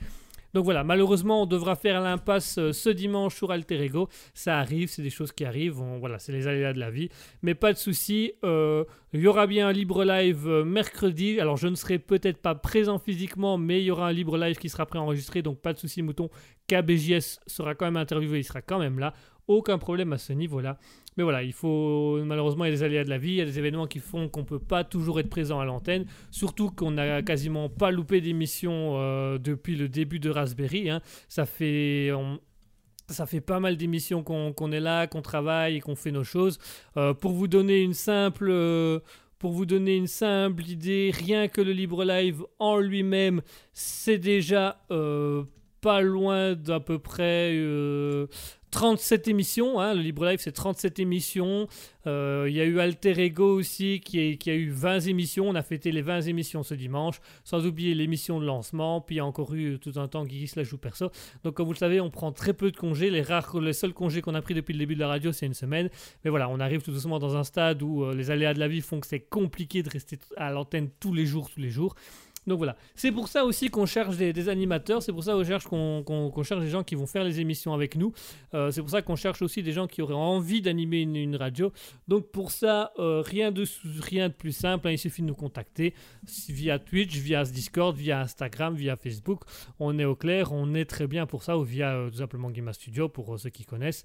Donc 0.56 0.64
voilà, 0.64 0.84
malheureusement, 0.84 1.42
on 1.42 1.46
devra 1.46 1.76
faire 1.76 2.00
l'impasse 2.00 2.56
euh, 2.56 2.72
ce 2.72 2.88
dimanche 2.88 3.34
sur 3.36 3.52
Alter 3.52 3.78
Ego. 3.78 4.08
Ça 4.32 4.58
arrive, 4.58 4.88
c'est 4.88 5.02
des 5.02 5.10
choses 5.10 5.30
qui 5.30 5.44
arrivent. 5.44 5.82
voilà, 6.00 6.18
c'est 6.18 6.32
les 6.32 6.46
aléas 6.46 6.72
de 6.72 6.80
la 6.80 6.90
vie. 6.90 7.10
Mais 7.42 7.54
pas 7.54 7.74
de 7.74 7.78
souci. 7.78 8.32
euh, 8.42 8.82
il 9.12 9.20
y 9.20 9.26
aura 9.26 9.46
bien 9.46 9.68
un 9.68 9.72
libre 9.72 10.02
live 10.06 10.48
euh, 10.48 10.64
mercredi. 10.64 11.38
Alors, 11.40 11.58
je 11.58 11.68
ne 11.68 11.74
serai 11.74 11.98
peut-être 11.98 12.38
pas 12.38 12.54
présent 12.54 12.98
physiquement, 12.98 13.58
mais 13.58 13.82
il 13.82 13.84
y 13.84 13.90
aura 13.90 14.08
un 14.08 14.12
libre 14.12 14.38
live 14.38 14.56
qui 14.56 14.70
sera 14.70 14.86
préenregistré. 14.86 15.42
Donc, 15.42 15.60
pas 15.60 15.74
de 15.74 15.78
souci, 15.78 16.00
mouton. 16.00 16.30
KBJS 16.68 17.40
sera 17.46 17.74
quand 17.74 17.84
même 17.84 17.98
interviewé. 17.98 18.38
Il 18.38 18.44
sera 18.44 18.62
quand 18.62 18.78
même 18.78 18.98
là. 18.98 19.12
Aucun 19.48 19.76
problème 19.76 20.14
à 20.14 20.18
ce 20.18 20.32
niveau-là. 20.32 20.78
Mais 21.16 21.22
voilà, 21.22 21.42
il 21.42 21.52
faut 21.52 22.22
malheureusement 22.24 22.64
il 22.64 22.68
y 22.68 22.72
a 22.72 22.76
des 22.76 22.82
aléas 22.82 23.04
de 23.04 23.10
la 23.10 23.18
vie, 23.18 23.30
il 23.30 23.36
y 23.36 23.40
a 23.40 23.44
des 23.46 23.58
événements 23.58 23.86
qui 23.86 24.00
font 24.00 24.28
qu'on 24.28 24.44
peut 24.44 24.58
pas 24.58 24.84
toujours 24.84 25.18
être 25.20 25.30
présent 25.30 25.60
à 25.60 25.64
l'antenne, 25.64 26.04
surtout 26.30 26.70
qu'on 26.70 26.90
n'a 26.90 27.22
quasiment 27.22 27.68
pas 27.68 27.90
loupé 27.90 28.20
d'émissions 28.20 28.94
euh, 28.96 29.38
depuis 29.38 29.76
le 29.76 29.88
début 29.88 30.18
de 30.20 30.30
Raspberry. 30.30 30.90
hein. 30.90 31.00
Ça 31.28 31.46
fait 31.46 32.10
ça 33.08 33.24
fait 33.24 33.40
pas 33.40 33.60
mal 33.60 33.76
d'émissions 33.76 34.22
qu'on 34.22 34.72
est 34.72 34.80
là, 34.80 35.06
qu'on 35.06 35.22
travaille 35.22 35.76
et 35.76 35.80
qu'on 35.80 35.94
fait 35.94 36.10
nos 36.10 36.24
choses. 36.24 36.58
Euh, 36.96 37.14
pour 37.14 37.32
vous 37.32 37.46
donner 37.46 37.80
une 37.82 37.94
simple 37.94 38.48
euh, 38.50 38.98
pour 39.38 39.52
vous 39.52 39.66
donner 39.66 39.96
une 39.96 40.06
simple 40.06 40.66
idée, 40.66 41.12
rien 41.14 41.46
que 41.48 41.60
le 41.60 41.72
libre 41.72 42.04
live 42.04 42.42
en 42.58 42.78
lui-même, 42.78 43.42
c'est 43.74 44.18
déjà 44.18 44.80
pas 45.86 46.00
loin 46.00 46.56
d'à 46.56 46.80
peu 46.80 46.98
près 46.98 47.52
euh, 47.54 48.26
37 48.72 49.28
émissions. 49.28 49.78
hein. 49.78 49.94
Le 49.94 50.00
libre 50.00 50.26
live, 50.26 50.40
c'est 50.42 50.50
37 50.50 50.98
émissions. 50.98 51.68
Euh, 52.08 52.46
Il 52.48 52.56
y 52.56 52.60
a 52.60 52.64
eu 52.64 52.80
Alter 52.80 53.12
Ego 53.22 53.56
aussi 53.56 54.00
qui, 54.00 54.36
a 54.50 54.54
eu 54.54 54.68
20 54.68 55.06
émissions. 55.06 55.48
On 55.48 55.54
a 55.54 55.62
fêté 55.62 55.92
les 55.92 56.02
20 56.02 56.22
émissions 56.22 56.64
ce 56.64 56.74
dimanche, 56.74 57.20
sans 57.44 57.64
oublier 57.66 57.94
l'émission 57.94 58.40
de 58.40 58.44
lancement. 58.44 59.00
Puis 59.00 59.14
il 59.14 59.18
y 59.18 59.20
a 59.20 59.24
encore 59.24 59.54
eu 59.54 59.78
tout 59.78 59.92
un 59.94 60.08
temps 60.08 60.24
Guigui 60.24 60.50
la 60.56 60.64
joue 60.64 60.76
perso. 60.76 61.12
Donc, 61.44 61.54
comme 61.54 61.66
vous 61.66 61.72
le 61.72 61.78
savez, 61.78 62.00
on 62.00 62.10
prend 62.10 62.32
très 62.32 62.52
peu 62.52 62.72
de 62.72 62.76
congés. 62.76 63.08
Les 63.08 63.22
rares, 63.22 63.60
les 63.60 63.72
seuls 63.72 63.94
congés 63.94 64.22
qu'on 64.22 64.34
a 64.34 64.42
pris 64.42 64.54
depuis 64.54 64.72
le 64.72 64.80
début 64.80 64.96
de 64.96 65.00
la 65.00 65.08
radio, 65.08 65.30
c'est 65.30 65.46
une 65.46 65.54
semaine. 65.54 65.88
Mais 66.24 66.30
voilà, 66.30 66.48
on 66.48 66.58
arrive 66.58 66.82
tout 66.82 66.90
doucement 66.90 67.20
dans 67.20 67.36
un 67.36 67.44
stade 67.44 67.80
où 67.80 68.02
euh, 68.02 68.12
les 68.12 68.32
aléas 68.32 68.54
de 68.54 68.58
la 68.58 68.66
vie 68.66 68.80
font 68.80 68.98
que 68.98 69.06
c'est 69.06 69.20
compliqué 69.20 69.84
de 69.84 69.88
rester 69.88 70.18
à 70.36 70.50
l'antenne 70.50 70.88
tous 70.98 71.14
les 71.14 71.26
jours, 71.26 71.48
tous 71.48 71.60
les 71.60 71.70
jours. 71.70 71.94
Donc 72.46 72.58
voilà, 72.58 72.76
c'est 72.94 73.10
pour 73.10 73.26
ça 73.26 73.44
aussi 73.44 73.70
qu'on 73.70 73.86
cherche 73.86 74.16
des, 74.16 74.48
animateurs, 74.48 75.02
c'est 75.02 75.12
pour 75.12 75.24
ça 75.24 75.32
qu'on 75.32 75.44
cherche, 75.44 75.66
cherche 76.44 76.60
des 76.60 76.70
gens 76.70 76.84
qui 76.84 76.94
vont 76.94 77.06
faire 77.06 77.24
les 77.24 77.40
émissions 77.40 77.74
avec 77.74 77.96
nous, 77.96 78.12
Euh, 78.54 78.70
c'est 78.70 78.80
pour 78.80 78.90
ça 78.90 79.02
qu'on 79.02 79.16
cherche 79.16 79.42
aussi 79.42 79.62
des 79.62 79.72
gens 79.72 79.86
qui 79.86 80.00
auraient 80.00 80.14
envie 80.14 80.62
d'animer 80.62 81.00
une, 81.00 81.36
radio. 81.36 81.72
Donc 82.08 82.30
pour 82.30 82.52
ça, 82.52 82.92
euh, 82.98 83.20
rien, 83.20 83.50
de, 83.50 83.64
rien 84.00 84.28
de 84.28 84.34
plus 84.34 84.52
simple, 84.52 84.86
hein, 84.86 84.92
il 84.92 84.98
suffit 84.98 85.22
de 85.22 85.26
nous 85.26 85.34
contacter 85.34 85.92
via 86.48 86.78
Twitch, 86.78 87.16
via 87.16 87.42
Discord, 87.44 87.96
via 87.96 88.20
Instagram, 88.20 88.74
via 88.74 88.96
Facebook. 88.96 89.42
On 89.80 89.98
est 89.98 90.04
au 90.04 90.14
clair, 90.14 90.52
on 90.52 90.74
est 90.74 90.84
très 90.84 91.06
bien 91.06 91.26
pour 91.26 91.42
ça, 91.42 91.58
ou 91.58 91.62
via 91.64 91.94
euh, 91.94 92.10
tout 92.10 92.18
simplement 92.18 92.50
Game 92.50 92.72
Studio 92.72 93.08
pour 93.08 93.38
ceux 93.38 93.50
qui 93.50 93.64
connaissent. 93.64 94.04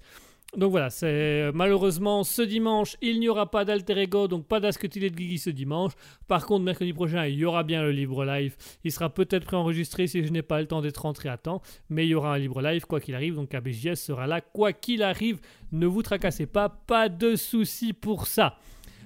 Donc 0.54 0.70
voilà, 0.70 0.90
c'est 0.90 1.50
malheureusement 1.54 2.24
ce 2.24 2.42
dimanche, 2.42 2.98
il 3.00 3.20
n'y 3.20 3.28
aura 3.30 3.50
pas 3.50 3.64
d'alter 3.64 3.96
ego, 3.96 4.28
donc 4.28 4.46
pas 4.46 4.60
d'Asketil 4.60 5.02
et 5.04 5.08
de 5.08 5.16
Guigui 5.16 5.38
ce 5.38 5.48
dimanche. 5.48 5.92
Par 6.28 6.44
contre, 6.44 6.62
mercredi 6.62 6.92
prochain, 6.92 7.24
il 7.26 7.36
y 7.36 7.46
aura 7.46 7.62
bien 7.62 7.82
le 7.82 7.90
libre 7.90 8.26
live. 8.26 8.54
Il 8.84 8.92
sera 8.92 9.08
peut-être 9.08 9.46
préenregistré 9.46 10.06
si 10.06 10.22
je 10.22 10.30
n'ai 10.30 10.42
pas 10.42 10.60
le 10.60 10.66
temps 10.66 10.82
d'être 10.82 10.98
rentré 10.98 11.30
à 11.30 11.38
temps, 11.38 11.62
mais 11.88 12.04
il 12.06 12.10
y 12.10 12.14
aura 12.14 12.34
un 12.34 12.38
libre 12.38 12.60
live 12.60 12.84
quoi 12.84 13.00
qu'il 13.00 13.14
arrive, 13.14 13.34
donc 13.34 13.54
ABJS 13.54 13.94
sera 13.94 14.26
là 14.26 14.42
quoi 14.42 14.74
qu'il 14.74 15.02
arrive. 15.02 15.40
Ne 15.72 15.86
vous 15.86 16.02
tracassez 16.02 16.44
pas, 16.44 16.68
pas 16.68 17.08
de 17.08 17.34
soucis 17.34 17.94
pour 17.94 18.26
ça. 18.26 18.58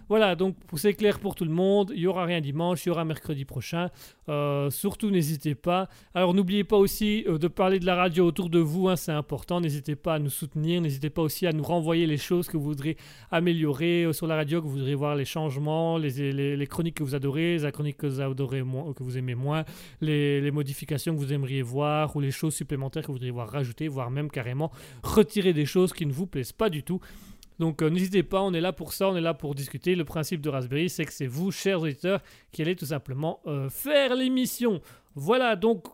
Voilà, 0.09 0.37
donc 0.37 0.55
c'est 0.77 0.95
clair 0.95 1.19
pour 1.19 1.35
tout 1.35 1.45
le 1.45 1.51
monde. 1.51 1.93
Il 1.95 2.01
y 2.01 2.07
aura 2.07 2.25
rien 2.25 2.41
dimanche, 2.41 2.87
il 2.87 2.91
y 2.91 2.93
aura 2.93 3.05
mercredi 3.05 3.45
prochain. 3.45 3.91
Euh, 4.29 4.71
surtout, 4.71 5.11
n'hésitez 5.11 5.57
pas. 5.57 5.89
Alors, 6.15 6.33
n'oubliez 6.33 6.63
pas 6.63 6.77
aussi 6.77 7.25
euh, 7.27 7.39
de 7.39 7.49
parler 7.49 7.81
de 7.81 7.87
la 7.87 7.97
radio 7.97 8.25
autour 8.25 8.49
de 8.49 8.61
vous, 8.61 8.89
hein, 8.89 8.95
c'est 8.95 9.13
important. 9.13 9.61
N'hésitez 9.61 9.97
pas 9.97 10.15
à 10.15 10.19
nous 10.21 10.31
soutenir. 10.31 10.81
N'hésitez 10.81 11.11
pas 11.11 11.23
aussi 11.23 11.47
à 11.47 11.53
nous 11.53 11.65
renvoyer 11.65 12.07
les 12.07 12.19
choses 12.19 12.47
que 12.49 12.57
vous 12.57 12.65
voudrez 12.65 12.97
améliorer 13.33 14.05
euh, 14.05 14.13
sur 14.13 14.29
la 14.29 14.37
radio, 14.37 14.61
que 14.61 14.67
vous 14.67 14.75
voudrez 14.75 14.95
voir 14.95 15.17
les 15.17 15.25
changements, 15.25 15.99
les, 15.99 16.67
chroniques 16.69 16.97
que 16.97 17.03
vous 17.03 17.17
adorez, 17.17 17.59
les 17.59 17.73
chroniques 17.73 17.97
que 17.97 18.07
vous, 18.07 18.21
adorez 18.21 18.61
que 18.61 19.03
vous 19.03 19.19
aimez 19.19 19.35
moins, 19.35 19.65
les, 20.01 20.41
les 20.41 20.51
modifications 20.53 21.15
que 21.15 21.19
vous 21.19 21.33
aimeriez 21.33 21.63
voir 21.63 22.15
ou 22.15 22.21
les 22.21 22.31
choses 22.31 22.55
supplémentaires 22.55 23.03
que 23.03 23.09
vous 23.09 23.15
voudriez 23.15 23.33
voir 23.33 23.49
rajouter, 23.49 23.89
voire 23.89 24.11
même 24.11 24.31
carrément 24.31 24.71
retirer 25.03 25.53
des 25.53 25.67
choses 25.67 25.93
qui 25.93 26.07
ne 26.07 26.13
vous 26.13 26.27
plaisent 26.27 26.53
pas 26.53 26.71
du 26.71 26.85
tout. 26.85 27.01
Donc 27.59 27.83
euh, 27.83 27.89
n'hésitez 27.89 28.23
pas, 28.23 28.43
on 28.43 28.53
est 28.53 28.61
là 28.61 28.73
pour 28.73 28.93
ça, 28.93 29.09
on 29.09 29.17
est 29.17 29.21
là 29.21 29.35
pour 29.35 29.55
discuter. 29.55 29.95
Le 29.95 30.05
principe 30.05 30.41
de 30.41 30.49
Raspberry, 30.49 30.89
c'est 30.89 31.05
que 31.05 31.13
c'est 31.13 31.27
vous, 31.27 31.51
chers 31.51 31.81
auditeurs, 31.81 32.21
qui 32.53 32.63
allez 32.63 32.77
tout 32.77 32.87
simplement 32.87 33.41
euh, 33.47 33.69
faire 33.71 34.15
l'émission. 34.15 34.81
Voilà, 35.15 35.57
donc 35.57 35.87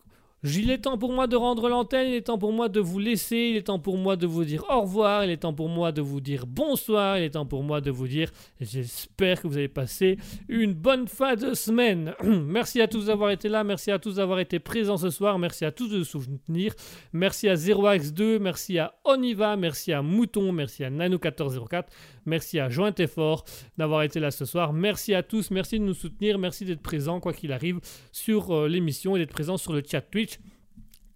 il 0.45 0.71
est 0.71 0.79
temps 0.79 0.99
pour 0.99 1.13
moi 1.13 1.27
de 1.27 1.37
rendre 1.37 1.69
l'antenne, 1.69 2.09
il 2.09 2.15
est 2.15 2.23
temps 2.23 2.39
pour 2.39 2.53
moi 2.53 2.69
de 2.69 2.81
vous 2.81 2.99
laisser, 2.99 3.51
il 3.53 3.57
est 3.57 3.63
temps 3.63 3.79
pour 3.79 3.97
moi 3.97 4.17
de 4.17 4.27
vous 4.27 4.45
dire 4.45 4.65
au 4.69 4.81
revoir, 4.81 5.25
il 5.25 5.31
est 5.31 5.39
temps 5.39 5.55
pour 5.55 5.69
moi 5.69 5.93
de 5.93 6.03
vous 6.03 6.21
dire 6.21 6.47
bonsoir, 6.47 7.19
il 7.19 7.25
est 7.25 7.31
temps 7.31 7.47
pour 7.47 7.63
moi 7.63 7.81
de 7.81 7.91
vous 7.91 8.09
dire 8.09 8.31
j'espère 8.61 9.41
que 9.41 9.47
vous 9.47 9.57
avez 9.57 9.69
passé 9.69 10.19
une 10.49 10.73
bonne 10.73 11.07
fin 11.07 11.37
de 11.37 11.55
semaine. 11.55 12.15
merci 12.25 12.81
à 12.81 12.89
tous 12.89 13.07
d'avoir 13.07 13.31
été 13.31 13.49
là, 13.49 13.63
merci 13.63 13.91
à 13.93 13.99
tous 13.99 14.17
d'avoir 14.17 14.41
été 14.41 14.59
présents 14.59 14.97
ce 14.97 15.11
soir, 15.11 15.39
merci 15.39 15.65
à 15.65 15.71
tous 15.71 15.89
de 15.89 16.03
soutenir, 16.03 16.75
merci 17.13 17.49
à 17.49 17.55
0x2, 17.55 18.39
merci 18.41 18.79
à 18.79 18.95
Oniva, 19.05 19.57
merci 19.57 19.93
à 19.93 20.03
Mouton, 20.03 20.51
merci 20.51 20.83
à 20.83 20.91
Nano1404, 20.91 21.85
merci 22.27 22.59
à 22.59 22.69
Joint 22.69 22.95
Effort 22.99 23.45
d'avoir 23.77 24.03
été 24.03 24.21
là 24.21 24.31
ce 24.31 24.45
soir, 24.45 24.73
merci 24.73 25.15
à 25.15 25.23
tous, 25.23 25.51
merci 25.51 25.79
de 25.79 25.85
nous 25.85 25.95
soutenir, 25.95 26.39
merci 26.39 26.65
d'être 26.65 26.83
présents 26.83 27.21
quoi 27.21 27.33
qu'il 27.33 27.53
arrive 27.53 27.81
sur 28.13 28.51
euh, 28.51 28.69
l'émission 28.69 29.17
et 29.17 29.19
d'être 29.19 29.33
présents 29.33 29.57
sur 29.57 29.73
le 29.73 29.83
chat 29.89 30.01
Twitch. 30.01 30.39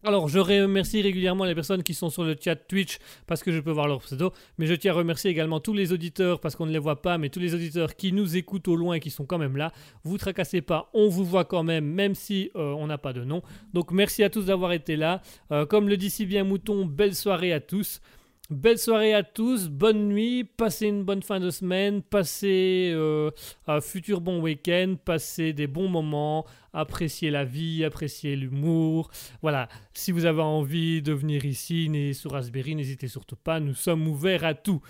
Alors, 0.06 0.28
je 0.28 0.38
remercie 0.38 1.02
régulièrement 1.02 1.44
les 1.44 1.54
personnes 1.56 1.82
qui 1.82 1.92
sont 1.92 2.10
sur 2.10 2.22
le 2.22 2.36
chat 2.40 2.54
Twitch 2.54 2.98
parce 3.26 3.42
que 3.42 3.50
je 3.50 3.58
peux 3.58 3.72
voir 3.72 3.88
leur 3.88 4.00
pseudo, 4.02 4.32
mais 4.56 4.66
je 4.66 4.74
tiens 4.74 4.92
à 4.92 4.94
remercier 4.94 5.32
également 5.32 5.58
tous 5.58 5.72
les 5.72 5.92
auditeurs 5.92 6.38
parce 6.38 6.54
qu'on 6.54 6.66
ne 6.66 6.70
les 6.70 6.78
voit 6.78 7.02
pas, 7.02 7.18
mais 7.18 7.28
tous 7.28 7.40
les 7.40 7.56
auditeurs 7.56 7.96
qui 7.96 8.12
nous 8.12 8.36
écoutent 8.36 8.68
au 8.68 8.76
loin 8.76 8.94
et 8.94 9.00
qui 9.00 9.10
sont 9.10 9.24
quand 9.24 9.38
même 9.38 9.56
là. 9.56 9.72
Vous 10.04 10.16
tracassez 10.16 10.60
pas, 10.60 10.90
on 10.94 11.08
vous 11.08 11.24
voit 11.24 11.44
quand 11.44 11.64
même, 11.64 11.84
même 11.84 12.14
si 12.14 12.52
euh, 12.54 12.72
on 12.74 12.86
n'a 12.86 12.98
pas 12.98 13.12
de 13.12 13.24
nom. 13.24 13.42
Donc, 13.74 13.90
merci 13.90 14.22
à 14.22 14.30
tous 14.30 14.44
d'avoir 14.44 14.72
été 14.72 14.94
là. 14.94 15.22
Euh, 15.50 15.66
comme 15.66 15.88
le 15.88 15.96
dit 15.96 16.10
si 16.10 16.24
bien 16.24 16.44
Mouton, 16.44 16.84
belle 16.84 17.16
soirée 17.16 17.52
à 17.52 17.58
tous. 17.58 18.00
Belle 18.48 18.78
soirée 18.78 19.12
à 19.12 19.24
tous, 19.24 19.68
bonne 19.68 20.06
nuit, 20.06 20.44
passez 20.44 20.86
une 20.86 21.02
bonne 21.02 21.24
fin 21.24 21.40
de 21.40 21.50
semaine, 21.50 22.00
passez 22.00 22.92
euh, 22.94 23.32
un 23.66 23.80
futur 23.80 24.20
bon 24.20 24.40
week-end, 24.40 24.94
passez 25.04 25.52
des 25.52 25.66
bons 25.66 25.88
moments, 25.88 26.46
appréciez 26.72 27.32
la 27.32 27.44
vie, 27.44 27.84
appréciez 27.84 28.36
l'humour. 28.36 29.10
Voilà, 29.42 29.68
si 29.94 30.12
vous 30.12 30.26
avez 30.26 30.42
envie 30.42 31.02
de 31.02 31.12
venir 31.12 31.44
ici, 31.44 31.90
sur 32.14 32.30
Raspberry, 32.30 32.76
n'hésitez 32.76 33.08
surtout 33.08 33.34
pas, 33.34 33.58
nous 33.58 33.74
sommes 33.74 34.06
ouverts 34.06 34.44
à 34.44 34.54
tout. 34.54 34.80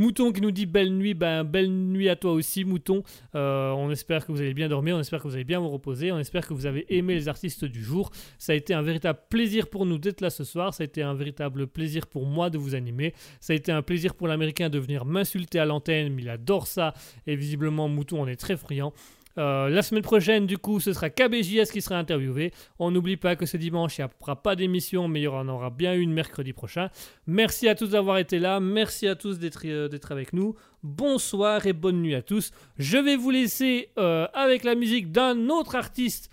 Mouton 0.00 0.32
qui 0.32 0.40
nous 0.40 0.50
dit 0.50 0.64
belle 0.64 0.94
nuit, 0.94 1.12
ben 1.12 1.44
belle 1.44 1.70
nuit 1.70 2.08
à 2.08 2.16
toi 2.16 2.32
aussi 2.32 2.64
Mouton. 2.64 3.02
Euh, 3.34 3.70
on 3.72 3.90
espère 3.90 4.24
que 4.24 4.32
vous 4.32 4.40
allez 4.40 4.54
bien 4.54 4.66
dormir, 4.66 4.96
on 4.96 5.00
espère 5.00 5.20
que 5.20 5.28
vous 5.28 5.34
allez 5.34 5.44
bien 5.44 5.60
vous 5.60 5.68
reposer, 5.68 6.10
on 6.10 6.18
espère 6.18 6.46
que 6.46 6.54
vous 6.54 6.64
avez 6.64 6.86
aimé 6.88 7.12
les 7.12 7.28
artistes 7.28 7.66
du 7.66 7.84
jour. 7.84 8.10
Ça 8.38 8.52
a 8.52 8.54
été 8.54 8.72
un 8.72 8.80
véritable 8.80 9.18
plaisir 9.28 9.68
pour 9.68 9.84
nous 9.84 9.98
d'être 9.98 10.22
là 10.22 10.30
ce 10.30 10.42
soir, 10.42 10.72
ça 10.72 10.84
a 10.84 10.86
été 10.86 11.02
un 11.02 11.12
véritable 11.12 11.66
plaisir 11.66 12.06
pour 12.06 12.24
moi 12.24 12.48
de 12.48 12.56
vous 12.56 12.74
animer, 12.74 13.12
ça 13.40 13.52
a 13.52 13.56
été 13.56 13.72
un 13.72 13.82
plaisir 13.82 14.14
pour 14.14 14.26
l'Américain 14.26 14.70
de 14.70 14.78
venir 14.78 15.04
m'insulter 15.04 15.58
à 15.58 15.66
l'antenne, 15.66 16.14
mais 16.14 16.22
il 16.22 16.30
adore 16.30 16.66
ça 16.66 16.94
et 17.26 17.36
visiblement 17.36 17.86
Mouton 17.86 18.22
en 18.22 18.26
est 18.26 18.36
très 18.36 18.56
friand. 18.56 18.94
Euh, 19.38 19.68
la 19.68 19.82
semaine 19.82 20.02
prochaine, 20.02 20.46
du 20.46 20.58
coup, 20.58 20.80
ce 20.80 20.92
sera 20.92 21.10
KBJS 21.10 21.70
qui 21.72 21.80
sera 21.80 21.96
interviewé. 21.96 22.52
On 22.78 22.90
n'oublie 22.90 23.16
pas 23.16 23.36
que 23.36 23.46
ce 23.46 23.56
dimanche, 23.56 23.98
il 23.98 24.02
n'y 24.04 24.10
aura 24.20 24.42
pas 24.42 24.56
d'émission, 24.56 25.08
mais 25.08 25.20
il 25.20 25.24
y 25.24 25.28
en 25.28 25.48
aura 25.48 25.70
bien 25.70 25.94
une 25.94 26.12
mercredi 26.12 26.52
prochain. 26.52 26.90
Merci 27.26 27.68
à 27.68 27.74
tous 27.74 27.90
d'avoir 27.90 28.18
été 28.18 28.38
là. 28.38 28.60
Merci 28.60 29.06
à 29.06 29.14
tous 29.14 29.38
d'être 29.38 29.62
euh, 29.66 29.88
avec 30.10 30.32
nous. 30.32 30.54
Bonsoir 30.82 31.66
et 31.66 31.72
bonne 31.72 32.02
nuit 32.02 32.14
à 32.14 32.22
tous. 32.22 32.50
Je 32.78 32.98
vais 32.98 33.16
vous 33.16 33.30
laisser 33.30 33.90
euh, 33.98 34.26
avec 34.34 34.64
la 34.64 34.74
musique 34.74 35.12
d'un 35.12 35.48
autre 35.48 35.76
artiste 35.76 36.30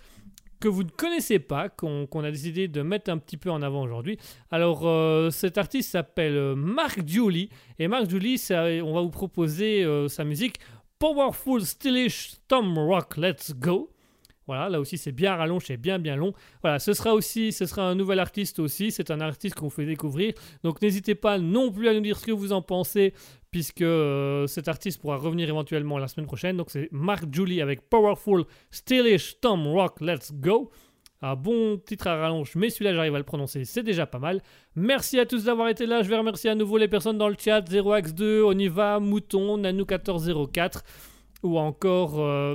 que 0.60 0.66
vous 0.66 0.82
ne 0.82 0.90
connaissez 0.90 1.38
pas, 1.38 1.68
qu'on 1.68 2.24
a 2.24 2.30
décidé 2.32 2.66
de 2.66 2.82
mettre 2.82 3.12
un 3.12 3.18
petit 3.18 3.36
peu 3.36 3.48
en 3.48 3.62
avant 3.62 3.80
aujourd'hui. 3.80 4.18
Alors, 4.50 5.32
cet 5.32 5.56
artiste 5.56 5.92
s'appelle 5.92 6.56
Mark 6.56 7.06
Julie. 7.06 7.48
Et 7.78 7.86
Mark 7.86 8.10
Julie, 8.10 8.44
on 8.50 8.92
va 8.92 9.00
vous 9.00 9.10
proposer 9.10 9.86
sa 10.08 10.24
musique 10.24 10.58
Powerful 10.98 11.64
Stylish 11.64 12.32
Tom 12.48 12.78
Rock 12.78 13.16
Let's 13.16 13.54
Go. 13.54 13.90
Voilà, 14.48 14.70
là 14.70 14.80
aussi 14.80 14.96
c'est 14.96 15.12
bien 15.12 15.36
rallonge, 15.36 15.64
c'est 15.66 15.76
bien 15.76 15.98
bien 15.98 16.16
long. 16.16 16.32
Voilà, 16.62 16.78
ce 16.78 16.94
sera 16.94 17.12
aussi, 17.12 17.52
ce 17.52 17.66
sera 17.66 17.82
un 17.82 17.94
nouvel 17.94 18.18
artiste 18.18 18.58
aussi. 18.58 18.90
C'est 18.90 19.10
un 19.10 19.20
artiste 19.20 19.54
qu'on 19.54 19.68
fait 19.68 19.84
découvrir. 19.84 20.32
Donc 20.64 20.80
n'hésitez 20.80 21.14
pas 21.14 21.38
non 21.38 21.70
plus 21.70 21.86
à 21.88 21.94
nous 21.94 22.00
dire 22.00 22.18
ce 22.18 22.26
que 22.26 22.32
vous 22.32 22.52
en 22.52 22.62
pensez, 22.62 23.12
puisque 23.50 23.82
euh, 23.82 24.46
cet 24.46 24.66
artiste 24.66 25.00
pourra 25.00 25.18
revenir 25.18 25.48
éventuellement 25.48 25.98
la 25.98 26.08
semaine 26.08 26.26
prochaine. 26.26 26.56
Donc 26.56 26.70
c'est 26.70 26.88
Mark 26.92 27.24
Julie 27.30 27.60
avec 27.60 27.90
Powerful 27.90 28.44
Stylish 28.70 29.38
Tom 29.40 29.66
Rock 29.66 30.00
Let's 30.00 30.32
Go. 30.32 30.70
Un 31.20 31.34
bon 31.34 31.78
titre 31.78 32.06
à 32.06 32.16
rallonge, 32.16 32.54
mais 32.54 32.70
celui-là 32.70 32.94
j'arrive 32.94 33.14
à 33.14 33.18
le 33.18 33.24
prononcer, 33.24 33.64
c'est 33.64 33.82
déjà 33.82 34.06
pas 34.06 34.20
mal. 34.20 34.40
Merci 34.76 35.18
à 35.18 35.26
tous 35.26 35.44
d'avoir 35.44 35.68
été 35.68 35.84
là. 35.84 36.02
Je 36.02 36.08
vais 36.08 36.16
remercier 36.16 36.48
à 36.48 36.54
nouveau 36.54 36.78
les 36.78 36.86
personnes 36.86 37.18
dans 37.18 37.28
le 37.28 37.34
chat 37.36 37.60
0x2, 37.60 38.42
Oniva, 38.42 39.00
Mouton, 39.00 39.58
Nanou1404 39.58 40.82
ou 41.42 41.58
encore. 41.58 42.20
Euh, 42.20 42.54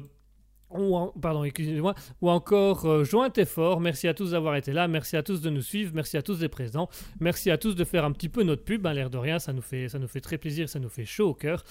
ou 0.70 1.12
pardon, 1.22 1.44
excusez-moi, 1.44 1.94
ou 2.22 2.30
encore 2.30 2.86
euh, 2.86 3.04
Joint 3.04 3.32
Effort. 3.34 3.80
Merci 3.80 4.08
à 4.08 4.14
tous 4.14 4.32
d'avoir 4.32 4.56
été 4.56 4.72
là, 4.72 4.88
merci 4.88 5.16
à 5.18 5.24
tous 5.24 5.42
de 5.42 5.50
nous 5.50 5.62
suivre, 5.62 5.92
merci 5.94 6.18
à 6.18 6.22
tous 6.22 6.40
des 6.40 6.50
présents, 6.50 6.90
merci 7.20 7.52
à 7.52 7.58
tous 7.58 7.76
de 7.76 7.84
faire 7.84 8.06
un 8.06 8.12
petit 8.12 8.30
peu 8.30 8.44
notre 8.44 8.64
pub, 8.64 8.88
hein, 8.88 8.94
l'air 8.94 9.10
de 9.10 9.18
rien, 9.18 9.40
ça 9.40 9.54
nous, 9.54 9.62
fait, 9.62 9.88
ça 9.88 10.00
nous 10.00 10.08
fait 10.08 10.22
très 10.22 10.38
plaisir, 10.38 10.68
ça 10.70 10.80
nous 10.80 10.90
fait 10.90 11.06
chaud 11.06 11.30
au 11.30 11.34
cœur. 11.34 11.64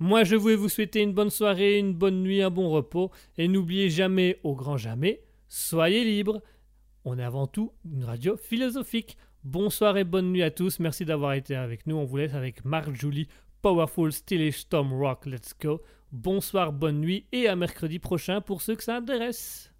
Moi, 0.00 0.24
je 0.24 0.36
voulais 0.36 0.56
vous 0.56 0.68
souhaiter 0.68 1.02
une 1.02 1.12
bonne 1.12 1.30
soirée, 1.30 1.78
une 1.78 1.92
bonne 1.92 2.22
nuit, 2.22 2.42
un 2.42 2.50
bon 2.50 2.68
repos, 2.68 3.10
et 3.36 3.48
n'oubliez 3.48 3.90
jamais, 3.90 4.38
au 4.44 4.54
grand 4.54 4.76
jamais, 4.76 5.20
Soyez 5.48 6.04
libres. 6.04 6.42
On 7.04 7.18
est 7.18 7.24
avant 7.24 7.46
tout 7.46 7.72
une 7.84 8.04
radio 8.04 8.36
philosophique. 8.36 9.16
Bonsoir 9.44 9.96
et 9.96 10.04
bonne 10.04 10.30
nuit 10.30 10.42
à 10.42 10.50
tous. 10.50 10.78
Merci 10.78 11.04
d'avoir 11.04 11.32
été 11.32 11.56
avec 11.56 11.86
nous. 11.86 11.96
On 11.96 12.04
vous 12.04 12.18
laisse 12.18 12.34
avec 12.34 12.64
Marc 12.64 12.92
Julie, 12.92 13.28
Powerful 13.62 14.12
Stylish 14.12 14.68
Tom 14.68 14.92
Rock. 14.92 15.26
Let's 15.26 15.54
go. 15.58 15.80
Bonsoir, 16.12 16.72
bonne 16.72 17.00
nuit 17.00 17.26
et 17.32 17.48
à 17.48 17.56
mercredi 17.56 17.98
prochain 17.98 18.40
pour 18.40 18.62
ceux 18.62 18.76
que 18.76 18.82
ça 18.82 18.96
intéresse. 18.96 19.72